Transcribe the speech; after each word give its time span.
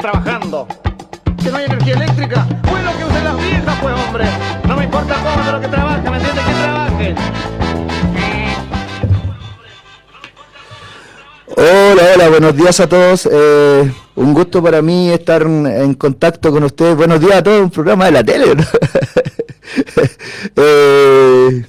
trabajando. 0.00 0.68
Que 1.42 1.50
no 1.50 1.56
hay 1.56 1.64
energía 1.64 1.94
eléctrica, 1.94 2.46
pues 2.62 2.84
lo 2.84 2.96
que 2.96 3.04
usen 3.04 3.24
las 3.24 3.36
viejas, 3.36 3.78
pues 3.82 3.94
hombre. 4.06 4.24
No 4.68 4.76
me 4.76 4.84
importa 4.84 5.14
cómo, 5.24 5.44
pero 5.44 5.60
que 5.60 5.66
trabaje, 5.66 6.10
¿me 6.10 6.16
entiendes? 6.18 6.44
Que 6.44 6.52
trabaje. 6.52 7.14
Hola, 11.56 12.02
hola, 12.14 12.28
buenos 12.28 12.56
días 12.56 12.78
a 12.78 12.88
todos. 12.88 13.28
Eh, 13.28 13.92
un 14.14 14.34
gusto 14.34 14.62
para 14.62 14.82
mí 14.82 15.10
estar 15.10 15.42
en, 15.42 15.66
en 15.66 15.94
contacto 15.94 16.52
con 16.52 16.62
ustedes. 16.62 16.94
Buenos 16.96 17.20
días 17.20 17.34
a 17.38 17.42
todos, 17.42 17.60
un 17.60 17.70
programa 17.70 18.04
de 18.04 18.12
la 18.12 18.22
tele. 18.22 18.54
¿no? 18.54 18.64
Eh, 20.56 21.66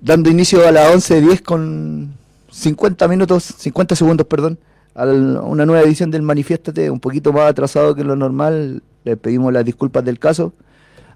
dando 0.00 0.28
inicio 0.28 0.66
a 0.66 0.70
las 0.70 1.10
11.10 1.10 1.42
con 1.42 2.14
50 2.50 3.08
minutos, 3.08 3.44
50 3.44 3.96
segundos, 3.96 4.26
perdón, 4.26 4.58
a 4.98 5.04
una 5.04 5.64
nueva 5.64 5.82
edición 5.82 6.10
del 6.10 6.22
Manifiéstate, 6.22 6.90
un 6.90 6.98
poquito 6.98 7.32
más 7.32 7.48
atrasado 7.48 7.94
que 7.94 8.02
lo 8.02 8.16
normal. 8.16 8.82
Les 9.04 9.16
pedimos 9.16 9.52
las 9.52 9.64
disculpas 9.64 10.04
del 10.04 10.18
caso. 10.18 10.52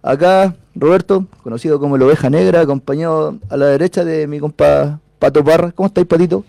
Acá, 0.02 0.54
Roberto, 0.77 1.27
conocido 1.42 1.80
como 1.80 1.96
el 1.96 2.02
Oveja 2.02 2.30
Negra, 2.30 2.60
acompañado 2.60 3.38
a 3.50 3.56
la 3.56 3.66
derecha 3.66 4.04
de 4.04 4.28
mi 4.28 4.38
compa 4.38 5.00
Pato 5.18 5.42
Parra. 5.42 5.73
¿Cómo 5.73 5.88
estáis, 5.88 6.06
Patito? 6.06 6.45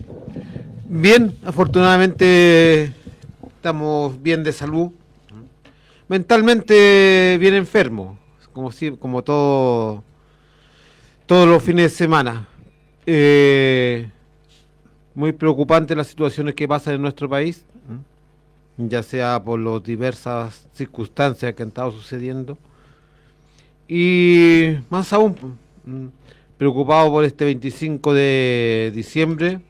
Bien, 0.88 1.36
afortunadamente 1.44 2.92
estamos 3.56 4.22
bien 4.22 4.44
de 4.44 4.52
salud. 4.52 4.92
Mentalmente 6.06 7.36
bien 7.40 7.54
enfermo, 7.54 8.16
como 8.52 8.70
si, 8.70 8.92
como 8.92 9.24
todo 9.24 10.04
todos 11.26 11.48
los 11.48 11.62
fines 11.62 11.90
de 11.90 11.96
semana. 11.96 12.46
Eh, 13.06 14.08
muy 15.14 15.32
preocupante 15.32 15.94
las 15.94 16.08
situaciones 16.08 16.54
que 16.54 16.66
pasan 16.66 16.94
en 16.94 17.02
nuestro 17.02 17.28
país, 17.28 17.64
ya 18.76 19.02
sea 19.02 19.42
por 19.42 19.60
las 19.60 19.82
diversas 19.82 20.66
circunstancias 20.72 21.54
que 21.54 21.62
han 21.62 21.68
estado 21.68 21.92
sucediendo. 21.92 22.58
Y 23.86 24.76
más 24.90 25.12
aún, 25.12 25.58
preocupado 26.56 27.10
por 27.10 27.24
este 27.24 27.44
25 27.44 28.14
de 28.14 28.92
diciembre, 28.94 29.60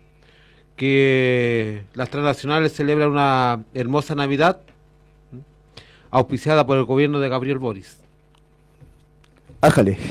que 0.76 1.84
las 1.94 2.10
transnacionales 2.10 2.72
celebran 2.72 3.10
una 3.10 3.64
hermosa 3.74 4.14
Navidad 4.14 4.60
auspiciada 6.10 6.66
por 6.66 6.78
el 6.78 6.84
gobierno 6.84 7.20
de 7.20 7.28
Gabriel 7.28 7.58
Boris. 7.58 8.03
Ájale. 9.64 9.98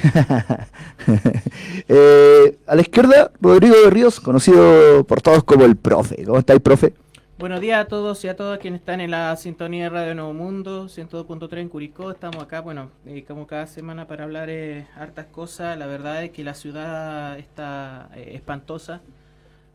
Eh, 1.89 2.57
a 2.65 2.75
la 2.75 2.81
izquierda, 2.81 3.31
Rodrigo 3.41 3.75
de 3.75 3.89
Ríos, 3.89 4.21
conocido 4.21 5.03
por 5.03 5.21
todos 5.21 5.43
como 5.43 5.65
el 5.65 5.75
profe. 5.75 6.23
¿Cómo 6.23 6.39
estáis, 6.39 6.61
profe? 6.61 6.93
Buenos 7.37 7.59
días 7.59 7.81
a 7.81 7.87
todos 7.89 8.23
y 8.23 8.29
a 8.29 8.37
todas 8.37 8.59
quienes 8.59 8.79
están 8.79 9.01
en 9.01 9.11
la 9.11 9.35
sintonía 9.35 9.83
de 9.83 9.89
Radio 9.89 10.15
Nuevo 10.15 10.33
Mundo, 10.33 10.85
102.3 10.85 11.57
en 11.57 11.69
Curicó. 11.69 12.09
Estamos 12.11 12.41
acá, 12.41 12.61
bueno, 12.61 12.89
como 13.27 13.45
cada 13.45 13.67
semana 13.67 14.07
para 14.07 14.23
hablar 14.23 14.49
eh, 14.49 14.87
hartas 14.95 15.25
cosas. 15.25 15.77
La 15.77 15.87
verdad 15.87 16.23
es 16.23 16.31
que 16.31 16.43
la 16.45 16.53
ciudad 16.53 17.37
está 17.37 18.09
eh, 18.15 18.31
espantosa 18.35 19.01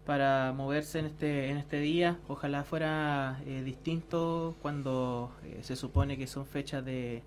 para 0.07 0.55
moverse 0.57 1.01
en 1.01 1.07
este, 1.07 1.51
en 1.51 1.59
este 1.59 1.79
día. 1.79 2.17
Ojalá 2.27 2.65
fuera 2.65 3.39
distinto 3.65 4.57
cuando 4.63 5.31
se 5.61 5.77
supone 5.77 6.17
que 6.17 6.27
son 6.27 6.47
fechas 6.47 6.83
de, 6.85 7.23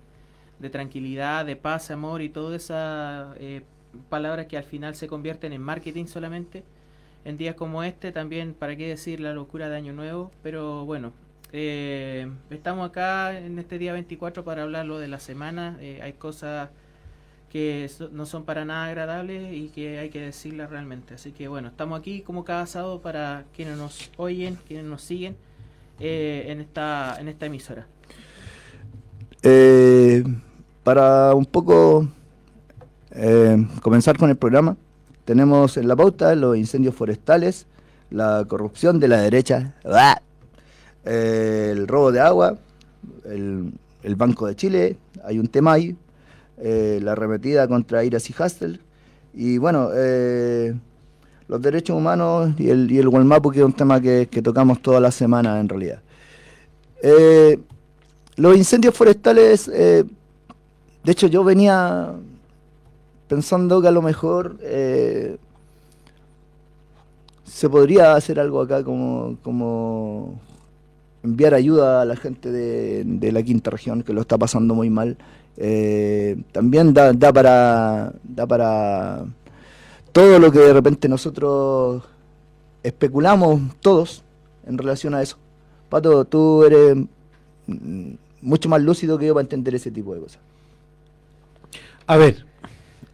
de 0.62 0.70
tranquilidad, 0.70 1.44
de 1.44 1.56
paz, 1.56 1.90
amor 1.90 2.22
y 2.22 2.28
todas 2.28 2.62
esas 2.62 3.36
eh, 3.40 3.62
palabras 4.08 4.46
que 4.46 4.56
al 4.56 4.62
final 4.62 4.94
se 4.94 5.08
convierten 5.08 5.52
en 5.52 5.60
marketing 5.60 6.06
solamente 6.06 6.62
en 7.24 7.36
días 7.36 7.56
como 7.56 7.82
este 7.82 8.12
también, 8.12 8.54
para 8.54 8.76
qué 8.76 8.88
decir 8.88 9.20
la 9.20 9.32
locura 9.32 9.68
de 9.68 9.76
Año 9.76 9.92
Nuevo, 9.92 10.30
pero 10.42 10.84
bueno, 10.84 11.12
eh, 11.52 12.30
estamos 12.50 12.88
acá 12.88 13.36
en 13.36 13.58
este 13.58 13.78
día 13.78 13.92
24 13.92 14.44
para 14.44 14.62
hablarlo 14.62 14.98
de 14.98 15.08
la 15.08 15.18
semana, 15.18 15.76
eh, 15.80 16.00
hay 16.00 16.14
cosas 16.14 16.70
que 17.50 17.90
no 18.12 18.24
son 18.24 18.44
para 18.44 18.64
nada 18.64 18.86
agradables 18.86 19.52
y 19.52 19.68
que 19.68 19.98
hay 19.98 20.10
que 20.10 20.20
decirlas 20.20 20.70
realmente, 20.70 21.14
así 21.14 21.32
que 21.32 21.48
bueno, 21.48 21.68
estamos 21.68 21.98
aquí 21.98 22.22
como 22.22 22.44
cada 22.44 22.66
sábado 22.66 23.02
para 23.02 23.44
quienes 23.54 23.76
nos 23.76 24.10
oyen, 24.16 24.58
quienes 24.66 24.86
nos 24.86 25.02
siguen 25.02 25.36
en, 25.98 26.60
esta, 26.60 27.16
en 27.20 27.28
esta 27.28 27.46
emisora. 27.46 27.86
Eh, 29.44 30.22
para 30.82 31.34
un 31.34 31.46
poco 31.46 32.08
eh, 33.12 33.66
comenzar 33.82 34.18
con 34.18 34.30
el 34.30 34.36
programa, 34.36 34.76
tenemos 35.24 35.76
en 35.76 35.86
la 35.86 35.94
pauta 35.94 36.34
los 36.34 36.56
incendios 36.56 36.94
forestales, 36.94 37.66
la 38.10 38.44
corrupción 38.48 38.98
de 38.98 39.08
la 39.08 39.20
derecha, 39.20 39.74
eh, 41.04 41.68
el 41.72 41.86
robo 41.86 42.10
de 42.10 42.20
agua, 42.20 42.58
el, 43.24 43.72
Banco 44.16 44.46
de 44.46 44.56
Chile, 44.56 44.96
hay 45.24 45.38
un 45.38 45.46
tema 45.46 45.74
ahí, 45.74 45.96
eh, 46.58 47.00
la 47.02 47.12
arremetida 47.12 47.68
contra 47.68 48.04
Iras 48.04 48.28
y 48.28 48.34
Hastel, 48.36 48.80
y 49.34 49.58
bueno, 49.58 49.88
los 51.48 51.62
derechos 51.62 51.96
humanos 51.96 52.52
y 52.58 52.68
el, 52.68 52.90
y 52.90 52.98
el 52.98 53.08
que 53.08 53.58
es 53.60 53.64
un 53.64 53.72
tema 53.72 54.00
que, 54.00 54.26
tocamos 54.42 54.82
toda 54.82 55.00
la 55.00 55.10
semana 55.10 55.58
en 55.60 55.68
realidad. 55.68 56.02
Los 58.36 58.56
incendios 58.56 58.94
forestales, 58.94 59.70
de 61.04 61.12
hecho 61.12 61.26
yo 61.26 61.44
venía 61.44 62.14
pensando 63.28 63.80
que 63.80 63.88
a 63.88 63.92
lo 63.92 64.02
mejor 64.02 64.58
eh, 64.60 65.36
se 67.44 67.68
podría 67.68 68.14
hacer 68.14 68.38
algo 68.38 68.60
acá 68.60 68.82
como, 68.82 69.36
como 69.42 70.40
enviar 71.22 71.54
ayuda 71.54 72.02
a 72.02 72.04
la 72.04 72.16
gente 72.16 72.50
de, 72.50 73.32
la 73.32 73.42
quinta 73.42 73.70
región 73.70 74.02
que 74.02 74.12
lo 74.12 74.20
está 74.20 74.38
pasando 74.38 74.74
muy 74.74 74.90
mal. 74.90 75.16
Eh, 75.56 76.42
también 76.50 76.94
da, 76.94 77.12
da 77.12 77.32
para 77.32 78.12
da 78.22 78.46
para 78.46 79.24
todo 80.12 80.38
lo 80.38 80.50
que 80.50 80.58
de 80.58 80.72
repente 80.72 81.08
nosotros 81.08 82.02
especulamos 82.82 83.60
todos 83.80 84.22
en 84.66 84.78
relación 84.78 85.14
a 85.14 85.22
eso. 85.22 85.36
Pato, 85.88 86.24
tú 86.24 86.64
eres 86.64 86.96
mm, 87.66 88.12
mucho 88.40 88.68
más 88.68 88.82
lúcido 88.82 89.18
que 89.18 89.26
yo 89.26 89.34
para 89.34 89.42
entender 89.42 89.74
ese 89.74 89.90
tipo 89.90 90.14
de 90.14 90.20
cosas. 90.20 90.40
A 92.06 92.16
ver, 92.16 92.44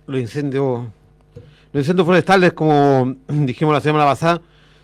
los 0.06 0.20
incendios, 0.20 0.86
los 1.72 1.82
incendios 1.82 2.06
forestales, 2.06 2.52
como 2.52 3.16
dijimos 3.28 3.74
la 3.74 3.80
semana 3.80 4.04
pasada, 4.04 4.40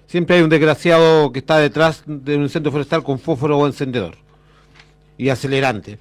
siempre 0.07 0.37
hay 0.37 0.43
un 0.43 0.51
desgraciado 0.51 1.33
que 1.33 1.39
está 1.39 1.59
detrás 1.59 2.03
de 2.07 2.37
un 2.37 2.43
incendio 2.43 2.71
forestal 2.71 3.03
con 3.03 3.19
fósforo 3.19 3.59
o 3.59 3.67
encendedor 3.67 4.17
y 5.17 5.31
acelerante. 5.31 5.99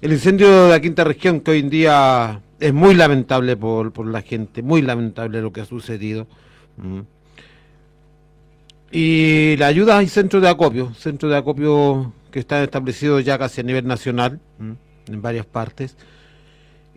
El 0.00 0.12
incendio 0.12 0.64
de 0.64 0.70
la 0.70 0.80
quinta 0.80 1.04
región, 1.04 1.40
que 1.40 1.52
hoy 1.52 1.60
en 1.60 1.70
día 1.70 2.40
es 2.60 2.72
muy 2.72 2.94
lamentable 2.94 3.56
por, 3.56 3.92
por 3.92 4.06
la 4.06 4.22
gente, 4.22 4.62
muy 4.62 4.82
lamentable 4.82 5.40
lo 5.40 5.52
que 5.52 5.62
ha 5.62 5.64
sucedido. 5.64 6.26
Y 8.92 9.56
la 9.56 9.66
ayuda 9.66 9.98
hay 9.98 10.08
centros 10.08 10.42
de 10.42 10.48
acopio, 10.48 10.92
centros 10.94 11.32
de 11.32 11.38
acopio 11.38 12.12
que 12.30 12.40
están 12.40 12.62
establecidos 12.62 13.24
ya 13.24 13.38
casi 13.38 13.62
a 13.62 13.64
nivel 13.64 13.86
nacional, 13.86 14.38
en 14.60 15.22
varias 15.22 15.46
partes 15.46 15.96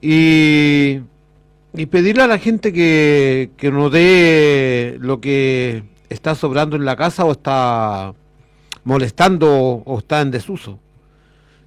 y, 0.02 1.02
y 1.74 1.86
pedirle 1.88 2.24
a 2.24 2.28
la 2.28 2.40
gente 2.40 2.74
que, 2.74 3.52
que 3.58 3.72
nos 3.72 3.92
dé 3.92 4.98
lo 5.00 5.22
que 5.22 5.84
está 6.10 6.36
sobrando 6.36 6.76
en 6.76 6.86
la 6.86 6.96
casa 6.96 7.26
o 7.26 7.32
está 7.32 8.14
molestando 8.84 9.84
o 9.86 10.00
está 10.00 10.22
en 10.22 10.32
desuso. 10.32 10.80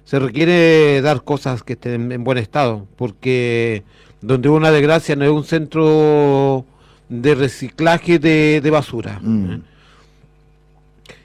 Se 0.05 0.19
requiere 0.19 1.01
dar 1.01 1.23
cosas 1.23 1.63
que 1.63 1.73
estén 1.73 2.11
en 2.11 2.23
buen 2.23 2.37
estado, 2.37 2.87
porque 2.97 3.83
donde 4.21 4.49
hubo 4.49 4.57
una 4.57 4.71
desgracia 4.71 5.15
no 5.15 5.23
es 5.23 5.31
un 5.31 5.43
centro 5.43 6.65
de 7.09 7.35
reciclaje 7.35 8.19
de, 8.19 8.59
de 8.61 8.69
basura. 8.69 9.19
Mm. 9.21 9.61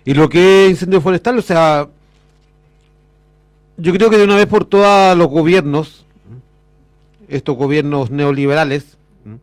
Y 0.05 0.15
lo 0.15 0.29
que 0.29 0.65
es 0.65 0.71
incendio 0.71 1.01
forestal, 1.01 1.39
o 1.39 1.43
sea, 1.43 1.89
yo 3.77 3.93
creo 3.93 4.11
que 4.11 4.19
de 4.19 4.25
una 4.25 4.37
vez 4.37 4.47
por 4.47 4.65
todas 4.65 5.17
los 5.17 5.29
gobiernos, 5.29 6.07
estos 7.29 7.57
gobiernos 7.57 8.11
neoliberales, 8.11 8.97
¿m? 9.25 9.39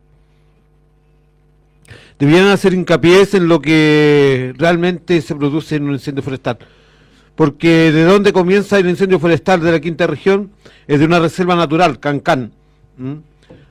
debían 2.18 2.46
hacer 2.48 2.74
hincapié 2.74 3.26
en 3.32 3.48
lo 3.48 3.60
que 3.60 4.54
realmente 4.56 5.20
se 5.20 5.34
produce 5.34 5.76
en 5.76 5.84
un 5.84 5.92
incendio 5.92 6.22
forestal. 6.22 6.58
Porque 7.34 7.92
de 7.92 8.04
dónde 8.04 8.32
comienza 8.32 8.78
el 8.78 8.88
incendio 8.88 9.18
forestal 9.18 9.60
de 9.60 9.72
la 9.72 9.80
quinta 9.80 10.06
región 10.06 10.50
es 10.86 10.98
de 11.00 11.04
una 11.04 11.18
reserva 11.18 11.54
natural, 11.54 12.00
Cancán, 12.00 12.52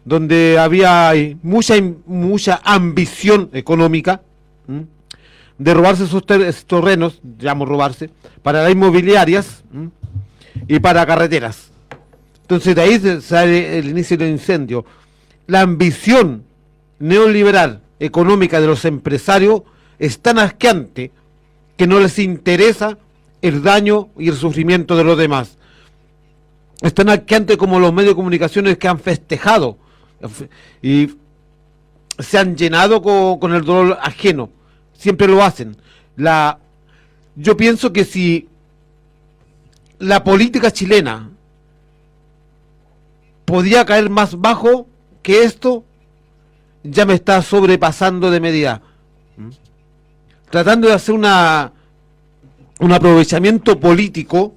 donde 0.03 0.57
había 0.59 1.13
mucha 1.41 1.73
mucha 2.05 2.61
ambición 2.63 3.49
económica 3.53 4.21
de 5.57 5.73
robarse 5.73 6.03
esos, 6.03 6.23
ter- 6.25 6.41
esos 6.41 6.65
terrenos, 6.65 7.21
llamo 7.39 7.65
robarse, 7.65 8.09
para 8.43 8.61
las 8.61 8.71
inmobiliarias 8.71 9.63
y 10.67 10.79
para 10.79 11.05
carreteras. 11.07 11.71
Entonces 12.45 12.75
de 12.75 12.81
ahí 12.83 13.21
sale 13.21 13.79
el 13.79 13.89
inicio 13.89 14.17
del 14.17 14.29
incendio. 14.29 14.85
La 15.47 15.61
ambición 15.61 16.43
neoliberal 16.99 17.81
económica 17.99 18.61
de 18.61 18.67
los 18.67 18.85
empresarios 18.85 19.63
es 19.97 20.19
tan 20.19 20.37
asqueante 20.37 21.11
que 21.75 21.87
no 21.87 21.99
les 21.99 22.19
interesa 22.19 22.99
el 23.41 23.63
daño 23.63 24.09
y 24.15 24.29
el 24.29 24.35
sufrimiento 24.35 24.95
de 24.95 25.03
los 25.03 25.17
demás. 25.17 25.57
Están 26.83 27.09
aquí 27.09 27.33
ante 27.33 27.57
como 27.57 27.79
los 27.79 27.91
medios 27.91 28.11
de 28.11 28.17
comunicaciones 28.17 28.77
que 28.77 28.87
han 28.87 28.99
festejado 28.99 29.79
y 30.83 31.15
se 32.19 32.37
han 32.37 32.55
llenado 32.55 33.01
con, 33.01 33.55
el 33.55 33.65
dolor 33.65 33.97
ajeno. 34.03 34.51
Siempre 34.93 35.27
lo 35.27 35.43
hacen. 35.43 35.77
La, 36.15 36.59
yo 37.35 37.57
pienso 37.57 37.91
que 37.91 38.05
si 38.05 38.47
la 39.97 40.23
política 40.23 40.69
chilena 40.69 41.31
podía 43.45 43.85
caer 43.85 44.09
más 44.09 44.39
bajo 44.39 44.87
que 45.23 45.43
esto, 45.43 45.83
ya 46.83 47.05
me 47.05 47.13
está 47.13 47.41
sobrepasando 47.41 48.29
de 48.29 48.39
medida. 48.39 48.81
¿Mm? 49.37 49.49
Tratando 50.49 50.87
de 50.87 50.93
hacer 50.93 51.15
una 51.15 51.71
un 52.79 52.91
aprovechamiento 52.91 53.79
político 53.79 54.53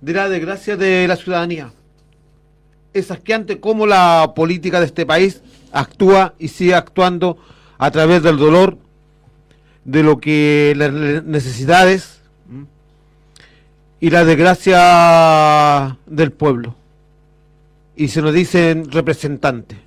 de 0.00 0.12
la 0.12 0.28
desgracia 0.28 0.76
de 0.76 1.08
la 1.08 1.16
ciudadanía. 1.16 1.72
Es 2.92 3.10
asqueante 3.10 3.58
cómo 3.58 3.86
la 3.86 4.32
política 4.36 4.80
de 4.80 4.86
este 4.86 5.06
país 5.06 5.42
actúa 5.72 6.34
y 6.38 6.48
sigue 6.48 6.74
actuando 6.74 7.38
a 7.78 7.90
través 7.90 8.22
del 8.22 8.36
dolor, 8.36 8.78
de 9.84 10.02
lo 10.02 10.18
que 10.18 10.74
las 10.76 10.92
necesidades 11.24 12.20
y 13.98 14.10
la 14.10 14.24
desgracia 14.24 15.98
del 16.06 16.32
pueblo. 16.32 16.76
Y 17.96 18.08
se 18.08 18.22
nos 18.22 18.34
dicen 18.34 18.90
representantes. 18.90 19.78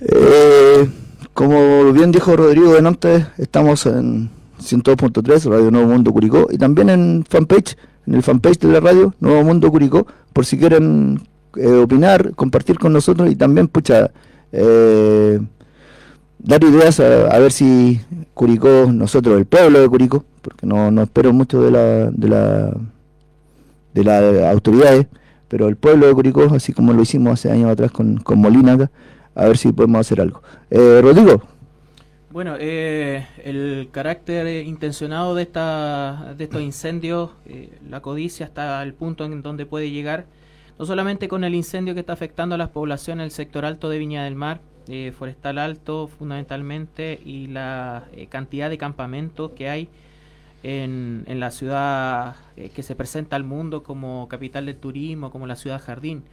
Eh, 0.00 0.88
como 1.32 1.92
bien 1.92 2.12
dijo 2.12 2.36
Rodrigo 2.36 2.74
de 2.74 2.82
Nantes, 2.82 3.26
estamos 3.38 3.86
en 3.86 4.30
102.3, 4.60 5.48
Radio 5.48 5.70
Nuevo 5.70 5.88
Mundo 5.88 6.12
Curicó, 6.12 6.48
y 6.50 6.58
también 6.58 6.90
en 6.90 7.24
fanpage, 7.28 7.76
en 8.06 8.14
el 8.14 8.22
fanpage 8.22 8.58
de 8.58 8.68
la 8.68 8.80
radio 8.80 9.14
Nuevo 9.20 9.42
Mundo 9.44 9.70
Curicó, 9.70 10.06
por 10.32 10.44
si 10.44 10.58
quieren 10.58 11.20
eh, 11.56 11.66
opinar, 11.66 12.34
compartir 12.34 12.78
con 12.78 12.92
nosotros 12.92 13.30
y 13.30 13.36
también, 13.36 13.68
pucha, 13.68 14.10
eh, 14.50 15.40
dar 16.38 16.62
ideas 16.64 17.00
a, 17.00 17.38
ver 17.38 17.52
si 17.52 18.00
Curicó, 18.34 18.90
nosotros, 18.92 19.38
el 19.38 19.46
pueblo 19.46 19.80
de 19.80 19.88
Curicó, 19.88 20.24
porque 20.42 20.66
no, 20.66 20.90
no 20.90 21.02
espero 21.02 21.32
mucho 21.32 21.62
de 21.62 21.70
la, 21.70 22.10
de 22.10 22.28
la 22.28 22.74
de 23.94 24.04
las 24.04 24.52
autoridades, 24.52 25.06
pero 25.52 25.68
el 25.68 25.76
pueblo 25.76 26.06
de 26.06 26.14
Curicó, 26.14 26.44
así 26.54 26.72
como 26.72 26.94
lo 26.94 27.02
hicimos 27.02 27.34
hace 27.34 27.50
años 27.50 27.70
atrás 27.70 27.90
con, 27.90 28.16
con 28.16 28.38
Molina 28.38 28.90
a 29.34 29.44
ver 29.44 29.58
si 29.58 29.70
podemos 29.70 30.00
hacer 30.00 30.18
algo. 30.22 30.42
Eh, 30.70 31.00
Rodrigo, 31.02 31.42
bueno, 32.30 32.56
eh, 32.58 33.26
el 33.44 33.90
carácter 33.92 34.64
intencionado 34.64 35.34
de, 35.34 35.42
esta, 35.42 36.32
de 36.38 36.44
estos 36.44 36.62
incendios, 36.62 37.32
eh, 37.44 37.68
la 37.86 38.00
codicia 38.00 38.46
hasta 38.46 38.82
el 38.82 38.94
punto 38.94 39.26
en 39.26 39.42
donde 39.42 39.66
puede 39.66 39.90
llegar, 39.90 40.24
no 40.78 40.86
solamente 40.86 41.28
con 41.28 41.44
el 41.44 41.54
incendio 41.54 41.92
que 41.92 42.00
está 42.00 42.14
afectando 42.14 42.54
a 42.54 42.58
las 42.58 42.70
poblaciones 42.70 43.24
del 43.24 43.32
sector 43.32 43.66
alto 43.66 43.90
de 43.90 43.98
Viña 43.98 44.24
del 44.24 44.36
Mar, 44.36 44.62
eh, 44.88 45.12
forestal 45.14 45.58
alto 45.58 46.08
fundamentalmente, 46.18 47.20
y 47.22 47.48
la 47.48 48.04
cantidad 48.30 48.70
de 48.70 48.78
campamentos 48.78 49.50
que 49.50 49.68
hay 49.68 49.90
en, 50.62 51.24
en 51.26 51.40
la 51.40 51.50
ciudad 51.50 52.36
que 52.74 52.82
se 52.82 52.94
presenta 52.94 53.36
al 53.36 53.44
mundo 53.44 53.82
como 53.82 54.28
capital 54.28 54.66
del 54.66 54.76
turismo, 54.76 55.30
como 55.30 55.46
la 55.46 55.56
ciudad 55.56 55.80
jardín. 55.80 56.24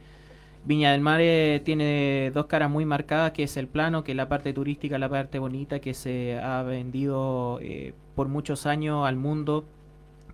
Viña 0.64 0.92
del 0.92 1.00
Mar 1.00 1.20
eh, 1.22 1.62
tiene 1.64 2.30
dos 2.34 2.46
caras 2.46 2.70
muy 2.70 2.84
marcadas, 2.84 3.32
que 3.32 3.44
es 3.44 3.56
el 3.56 3.66
plano, 3.66 4.04
que 4.04 4.12
es 4.12 4.16
la 4.16 4.28
parte 4.28 4.52
turística, 4.52 4.98
la 4.98 5.08
parte 5.08 5.38
bonita, 5.38 5.80
que 5.80 5.94
se 5.94 6.38
ha 6.38 6.62
vendido 6.62 7.58
eh, 7.62 7.94
por 8.14 8.28
muchos 8.28 8.66
años 8.66 9.06
al 9.06 9.16
mundo, 9.16 9.64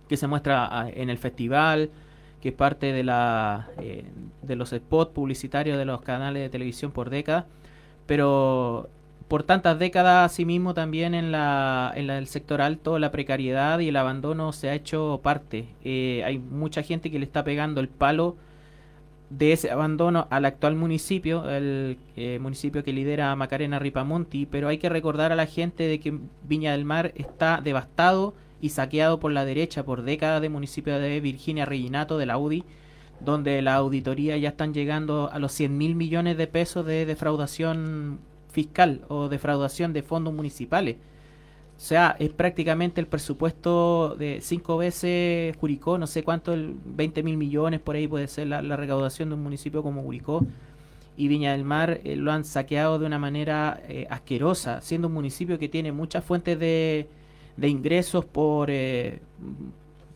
que 0.09 0.17
se 0.17 0.27
muestra 0.27 0.67
ah, 0.69 0.89
en 0.89 1.09
el 1.09 1.17
festival, 1.17 1.91
que 2.41 2.49
es 2.49 2.55
parte 2.55 2.91
de, 2.91 3.03
la, 3.03 3.69
eh, 3.79 4.03
de 4.41 4.55
los 4.57 4.71
spots 4.71 5.13
publicitarios 5.13 5.77
de 5.77 5.85
los 5.85 6.01
canales 6.01 6.41
de 6.43 6.49
televisión 6.49 6.91
por 6.91 7.09
décadas, 7.09 7.45
pero 8.05 8.89
por 9.27 9.43
tantas 9.43 9.77
décadas, 9.79 10.31
asimismo, 10.31 10.73
también 10.73 11.13
en, 11.13 11.31
la, 11.31 11.91
en 11.95 12.09
el 12.09 12.27
sector 12.27 12.61
alto, 12.61 12.99
la 12.99 13.11
precariedad 13.11 13.79
y 13.79 13.89
el 13.89 13.95
abandono 13.97 14.53
se 14.53 14.69
ha 14.69 14.73
hecho 14.73 15.19
parte. 15.23 15.67
hay 15.83 16.39
mucha 16.39 16.83
gente 16.83 17.11
que 17.11 17.19
le 17.19 17.25
está 17.25 17.43
pegando 17.43 17.81
el 17.81 17.89
palo 17.89 18.37
de 19.29 19.51
ese 19.51 19.71
abandono 19.71 20.27
al 20.29 20.45
actual 20.45 20.75
municipio, 20.75 21.49
el 21.49 21.97
eh, 22.15 22.39
municipio 22.39 22.83
que 22.83 22.93
lidera 22.93 23.35
Macarena 23.35 23.79
Ripamonti, 23.79 24.45
pero 24.45 24.69
hay 24.69 24.77
que 24.77 24.89
recordar 24.89 25.31
a 25.31 25.35
la 25.35 25.45
gente 25.45 25.87
de 25.87 25.99
que 25.99 26.17
Viña 26.43 26.71
del 26.71 26.85
Mar 26.85 27.11
está 27.15 27.59
devastado 27.61 28.33
y 28.61 28.69
saqueado 28.69 29.19
por 29.19 29.31
la 29.31 29.45
derecha 29.45 29.83
por 29.83 30.03
décadas 30.03 30.41
de 30.41 30.49
municipio 30.49 30.97
de 30.97 31.19
Virginia 31.19 31.65
Reginato 31.65 32.17
de 32.17 32.25
la 32.25 32.37
UDI, 32.37 32.63
donde 33.19 33.61
la 33.61 33.75
auditoría 33.75 34.37
ya 34.37 34.49
están 34.49 34.73
llegando 34.73 35.29
a 35.31 35.39
los 35.39 35.51
100 35.51 35.77
mil 35.77 35.95
millones 35.95 36.37
de 36.37 36.47
pesos 36.47 36.85
de 36.85 37.05
defraudación 37.05 38.19
fiscal 38.57 39.01
o 39.07 39.29
defraudación 39.29 39.93
de 39.93 40.01
fondos 40.01 40.33
municipales. 40.33 40.95
O 41.77 41.79
sea, 41.79 42.15
es 42.17 42.31
prácticamente 42.31 42.99
el 42.99 43.05
presupuesto 43.05 44.15
de 44.17 44.39
cinco 44.41 44.77
veces 44.77 45.55
Curicó, 45.57 45.99
no 45.99 46.07
sé 46.07 46.23
cuánto, 46.23 46.53
el 46.53 46.75
20 46.83 47.21
mil 47.21 47.37
millones 47.37 47.79
por 47.81 47.95
ahí 47.95 48.07
puede 48.07 48.27
ser 48.27 48.47
la, 48.47 48.75
recaudación 48.75 49.29
de 49.29 49.35
un 49.35 49.43
municipio 49.43 49.83
como 49.83 50.01
Curicó. 50.01 50.43
Y 51.17 51.27
Viña 51.27 51.51
del 51.51 51.65
Mar 51.65 52.01
eh, 52.03 52.15
lo 52.15 52.31
han 52.31 52.45
saqueado 52.45 52.97
de 52.97 53.05
una 53.05 53.19
manera 53.19 53.79
eh, 53.87 54.07
asquerosa, 54.09 54.81
siendo 54.81 55.07
un 55.07 55.13
municipio 55.13 55.59
que 55.59 55.69
tiene 55.69 55.91
muchas 55.91 56.23
fuentes 56.23 56.57
de, 56.57 57.07
de 57.57 57.67
ingresos 57.69 58.25
por, 58.25 58.71
eh, 58.71 59.19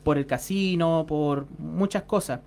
por 0.03 0.17
el 0.17 0.25
casino, 0.25 1.05
por 1.07 1.45
muchas 1.59 2.03
cosas. 2.03 2.39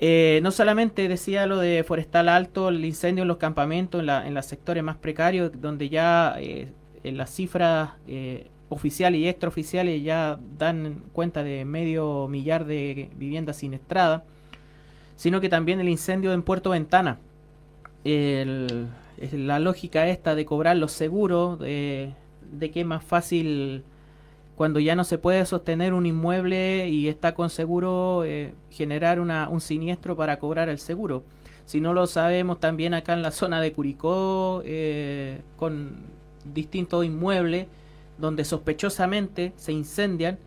No 0.00 0.50
solamente 0.50 1.08
decía 1.08 1.46
lo 1.46 1.58
de 1.58 1.82
Forestal 1.84 2.28
Alto, 2.28 2.68
el 2.68 2.84
incendio 2.84 3.22
en 3.22 3.28
los 3.28 3.38
campamentos, 3.38 4.00
en, 4.00 4.06
la, 4.06 4.26
en 4.26 4.34
los 4.34 4.44
sectores 4.46 4.82
más 4.82 4.96
precarios, 4.96 5.52
donde 5.60 5.88
ya 5.88 6.36
las 7.02 7.30
cifras 7.30 7.90
eh, 8.06 8.48
oficiales 8.68 9.20
y 9.20 9.28
extraoficiales 9.28 10.02
ya 10.02 10.38
dan 10.58 11.02
cuenta 11.12 11.42
de 11.42 11.64
medio 11.64 12.26
millar 12.28 12.64
de 12.64 13.10
viviendas 13.14 13.58
siniestradas, 13.58 14.22
sino 15.16 15.40
que 15.40 15.48
también 15.48 15.80
el 15.80 15.88
incendio 15.88 16.32
en 16.32 16.42
Puerto 16.42 16.70
Ventana. 16.70 17.18
la 18.04 19.58
lógica 19.60 20.08
esta 20.08 20.34
de 20.34 20.44
cobrar 20.44 20.76
los 20.76 20.92
seguros, 20.92 21.58
de, 21.58 22.14
que 22.60 22.80
es 22.80 22.86
más 22.86 23.04
fácil 23.04 23.84
cuando 24.56 24.80
ya 24.80 24.96
no 24.96 25.04
se 25.04 25.18
puede 25.18 25.44
sostener 25.44 25.92
un 25.92 26.06
inmueble 26.06 26.88
y 26.88 27.08
está 27.08 27.34
con 27.34 27.50
seguro, 27.50 28.24
eh, 28.24 28.54
generar 28.70 29.20
una, 29.20 29.48
un 29.48 29.60
siniestro 29.60 30.16
para 30.16 30.38
cobrar 30.38 30.68
el 30.68 30.78
seguro. 30.78 31.24
Si 31.66 31.80
no 31.80 31.92
lo 31.92 32.06
sabemos 32.06 32.58
también 32.58 32.94
acá 32.94 33.12
en 33.12 33.22
la 33.22 33.32
zona 33.32 33.60
de 33.60 33.72
Curicó, 33.72 34.62
eh, 34.64 35.42
con 35.56 35.96
distintos 36.54 37.04
inmuebles 37.04 37.66
donde 38.18 38.44
sospechosamente 38.44 39.52
se 39.56 39.72
incendian 39.72 40.38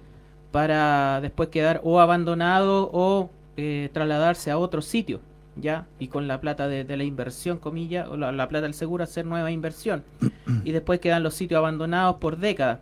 para 0.51 1.21
después 1.21 1.49
quedar 1.49 1.81
o 1.83 1.99
abandonado 1.99 2.89
o 2.91 3.29
eh, 3.57 3.89
trasladarse 3.93 4.49
a 4.49 4.57
otro 4.57 4.81
sitio, 4.81 5.19
¿ya? 5.55 5.85
Y 5.99 6.07
con 6.07 6.27
la 6.27 6.41
plata 6.41 6.67
de, 6.67 6.97
la 6.97 7.03
inversión, 7.03 7.59
comilla, 7.59 8.09
o 8.09 8.17
la, 8.17 8.31
plata 8.47 8.63
del 8.63 8.73
seguro 8.73 9.03
hacer 9.03 9.25
nueva 9.25 9.51
inversión. 9.51 10.03
y 10.63 10.71
después 10.71 10.99
quedan 10.99 11.21
los 11.21 11.35
sitios 11.35 11.59
abandonados 11.59 12.15
por 12.15 12.37
décadas. 12.37 12.79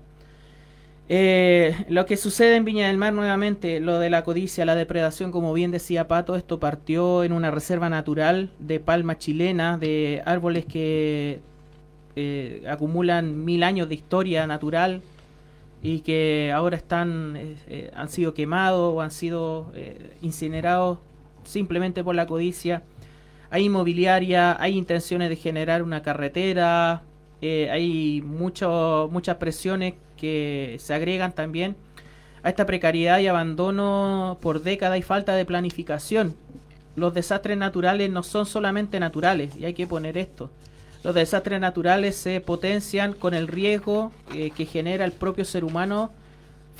Eh, 1.10 1.86
lo 1.88 2.06
que 2.06 2.18
sucede 2.18 2.58
en 2.58 2.66
Viña 2.66 2.88
del 2.88 2.98
Mar 2.98 3.14
nuevamente, 3.14 3.80
lo 3.80 3.98
de 4.00 4.10
la 4.10 4.24
codicia, 4.24 4.66
la 4.66 4.76
depredación, 4.76 5.32
como 5.32 5.54
bien 5.54 5.72
decía 5.72 6.08
Pato, 6.08 6.36
esto 6.36 6.60
partió 6.60 7.24
en 7.24 7.32
una 7.32 7.50
reserva 7.50 7.90
natural 7.90 8.52
de 8.60 8.82
palma 8.82 9.18
chilena, 9.18 9.78
de 9.78 10.22
árboles 10.26 10.66
que 10.66 11.40
eh, 12.20 12.64
acumulan 12.68 13.46
mil 13.46 13.62
años 13.62 13.88
de 13.90 13.94
historia 13.94 14.48
natural 14.48 15.04
y 15.84 16.00
que 16.00 16.52
ahora 16.52 16.76
están 16.76 17.36
eh, 17.38 17.56
eh, 17.68 17.92
han 17.94 18.10
sido 18.10 18.34
quemados 18.34 18.96
o 18.96 19.02
han 19.02 19.12
sido 19.12 19.72
incinerados 20.22 20.98
simplemente 21.44 22.04
por 22.04 22.16
la 22.16 22.26
codicia. 22.26 22.82
Hay 23.52 23.66
inmobiliaria, 23.66 24.60
hay 24.60 24.76
intenciones 24.78 25.30
de 25.30 25.36
generar 25.36 25.84
una 25.84 26.02
carretera, 26.02 27.04
hay 27.42 28.24
mucho, 28.26 29.10
muchas 29.12 29.36
presiones 29.38 29.94
que 30.18 30.76
se 30.80 30.94
agregan 30.94 31.32
también 31.32 31.78
a 32.44 32.50
esta 32.50 32.66
precariedad 32.66 33.20
y 33.20 33.28
abandono 33.28 34.38
por 34.42 34.62
décadas 34.62 35.00
y 35.00 35.04
falta 35.04 35.36
de 35.36 35.46
planificación. 35.46 36.36
Los 36.96 37.14
desastres 37.14 37.58
naturales 37.58 38.10
no 38.10 38.24
son 38.24 38.46
solamente 38.46 39.00
naturales 39.00 39.56
y 39.56 39.66
hay 39.66 39.74
que 39.74 39.88
poner 39.88 40.18
esto 40.18 40.50
los 41.08 41.16
desastres 41.16 41.62
naturales 41.62 42.18
se 42.18 42.42
potencian 42.42 43.14
con 43.14 43.34
el 43.34 43.48
riesgo 43.48 44.12
eh, 44.34 44.52
que 44.52 44.66
genera 44.66 45.06
el 45.06 45.14
propio 45.14 45.46
ser 45.46 45.64
humano 45.64 46.12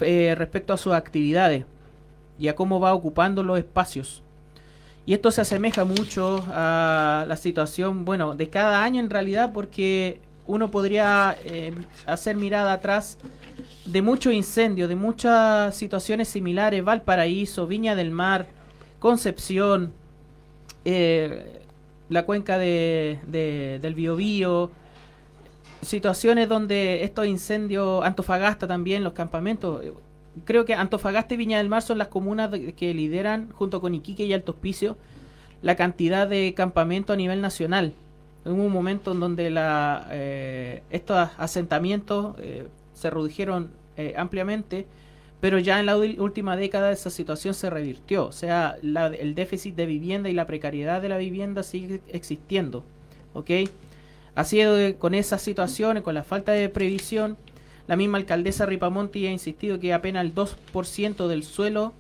eh, 0.02 0.36
respecto 0.38 0.74
a 0.74 0.78
sus 0.78 0.92
actividades 0.92 1.66
y 2.38 2.50
a 2.50 2.56
cómo 2.56 2.82
va 2.82 2.94
ocupando 2.94 3.42
los 3.42 3.58
espacios. 3.58 4.22
Y 5.06 5.14
esto 5.14 5.32
se 5.32 5.40
asemeja 5.40 5.86
mucho 5.86 6.44
a 6.50 7.24
la 7.26 7.38
situación, 7.38 8.04
bueno, 8.04 8.36
de 8.36 8.50
cada 8.50 8.84
año 8.84 9.00
en 9.00 9.10
realidad, 9.10 9.54
porque 9.54 10.20
uno 10.48 10.72
podría 10.72 11.38
eh, 11.44 11.74
hacer 12.06 12.36
mirada 12.36 12.74
atrás 12.74 13.18
de 13.86 14.02
muchos 14.02 14.34
incendios, 14.34 14.90
de 14.90 14.96
muchas 14.96 15.76
situaciones 15.76 16.28
similares, 16.28 16.84
Valparaíso, 16.84 17.68
Viña 17.68 17.96
del 17.96 18.12
Mar, 18.12 18.48
Concepción, 19.00 19.94
eh, 20.86 21.62
la 22.10 22.26
cuenca 22.26 22.58
de, 22.58 23.20
del 23.82 23.94
Biobío, 23.94 24.72
situaciones 25.82 26.50
donde 26.50 27.04
estos 27.04 27.28
incendios, 27.28 28.04
Antofagasta 28.04 28.68
también, 28.68 29.04
los 29.04 29.14
campamentos, 29.14 29.84
creo 30.46 30.66
que 30.66 30.74
Antofagasta 30.74 31.34
y 31.34 31.38
Viña 31.38 31.58
del 31.58 31.70
Mar 31.70 31.82
son 31.82 31.98
las 31.98 32.08
comunas 32.08 32.50
que 32.76 32.94
lideran, 32.94 33.52
junto 33.52 33.82
con 33.82 33.94
Iquique 33.94 34.26
y 34.26 34.34
Alto 34.34 34.54
Hospicio, 34.54 34.98
la 35.62 35.76
cantidad 35.76 36.28
de 36.28 36.54
campamentos 36.54 37.14
a 37.14 37.18
nivel 37.18 37.42
nacional. 37.42 37.94
Hubo 38.48 38.64
un 38.64 38.72
momento 38.72 39.12
en 39.12 39.20
donde 39.20 39.50
la, 39.50 40.08
eh, 40.10 40.82
estos 40.90 41.30
asentamientos 41.38 42.36
eh, 42.40 42.68
se 42.94 43.10
redujeron 43.10 43.72
eh, 43.98 44.14
ampliamente, 44.16 44.88
pero 45.42 45.60
ya 45.60 45.80
en 45.80 45.86
la 45.86 45.98
última 45.98 46.56
década 46.56 46.92
esa 46.92 47.10
situación 47.10 47.54
se 47.54 47.70
revirtió. 47.70 48.26
O 48.26 48.32
sea, 48.32 48.78
el 48.82 49.36
déficit 49.36 49.76
de 49.76 49.86
vivienda 49.86 50.30
y 50.30 50.34
la 50.34 50.48
precariedad 50.48 51.02
de 51.02 51.10
la 51.10 51.18
vivienda 51.18 51.62
sigue 51.62 52.02
existiendo. 52.08 52.84
¿Ok? 53.34 53.52
Así 54.34 54.62
con 54.98 55.14
esas 55.14 55.42
situaciones, 55.42 56.04
con 56.04 56.16
la 56.16 56.24
falta 56.24 56.54
de 56.54 56.70
previsión, 56.70 57.38
la 57.88 57.96
misma 57.96 58.18
alcaldesa 58.18 58.66
Ripamonti 58.66 59.28
ha 59.28 59.32
insistido 59.32 59.80
que 59.80 59.94
apenas 59.94 60.26
el 60.26 60.34
2% 60.34 61.28
del 61.28 61.44
suelo 61.44 61.94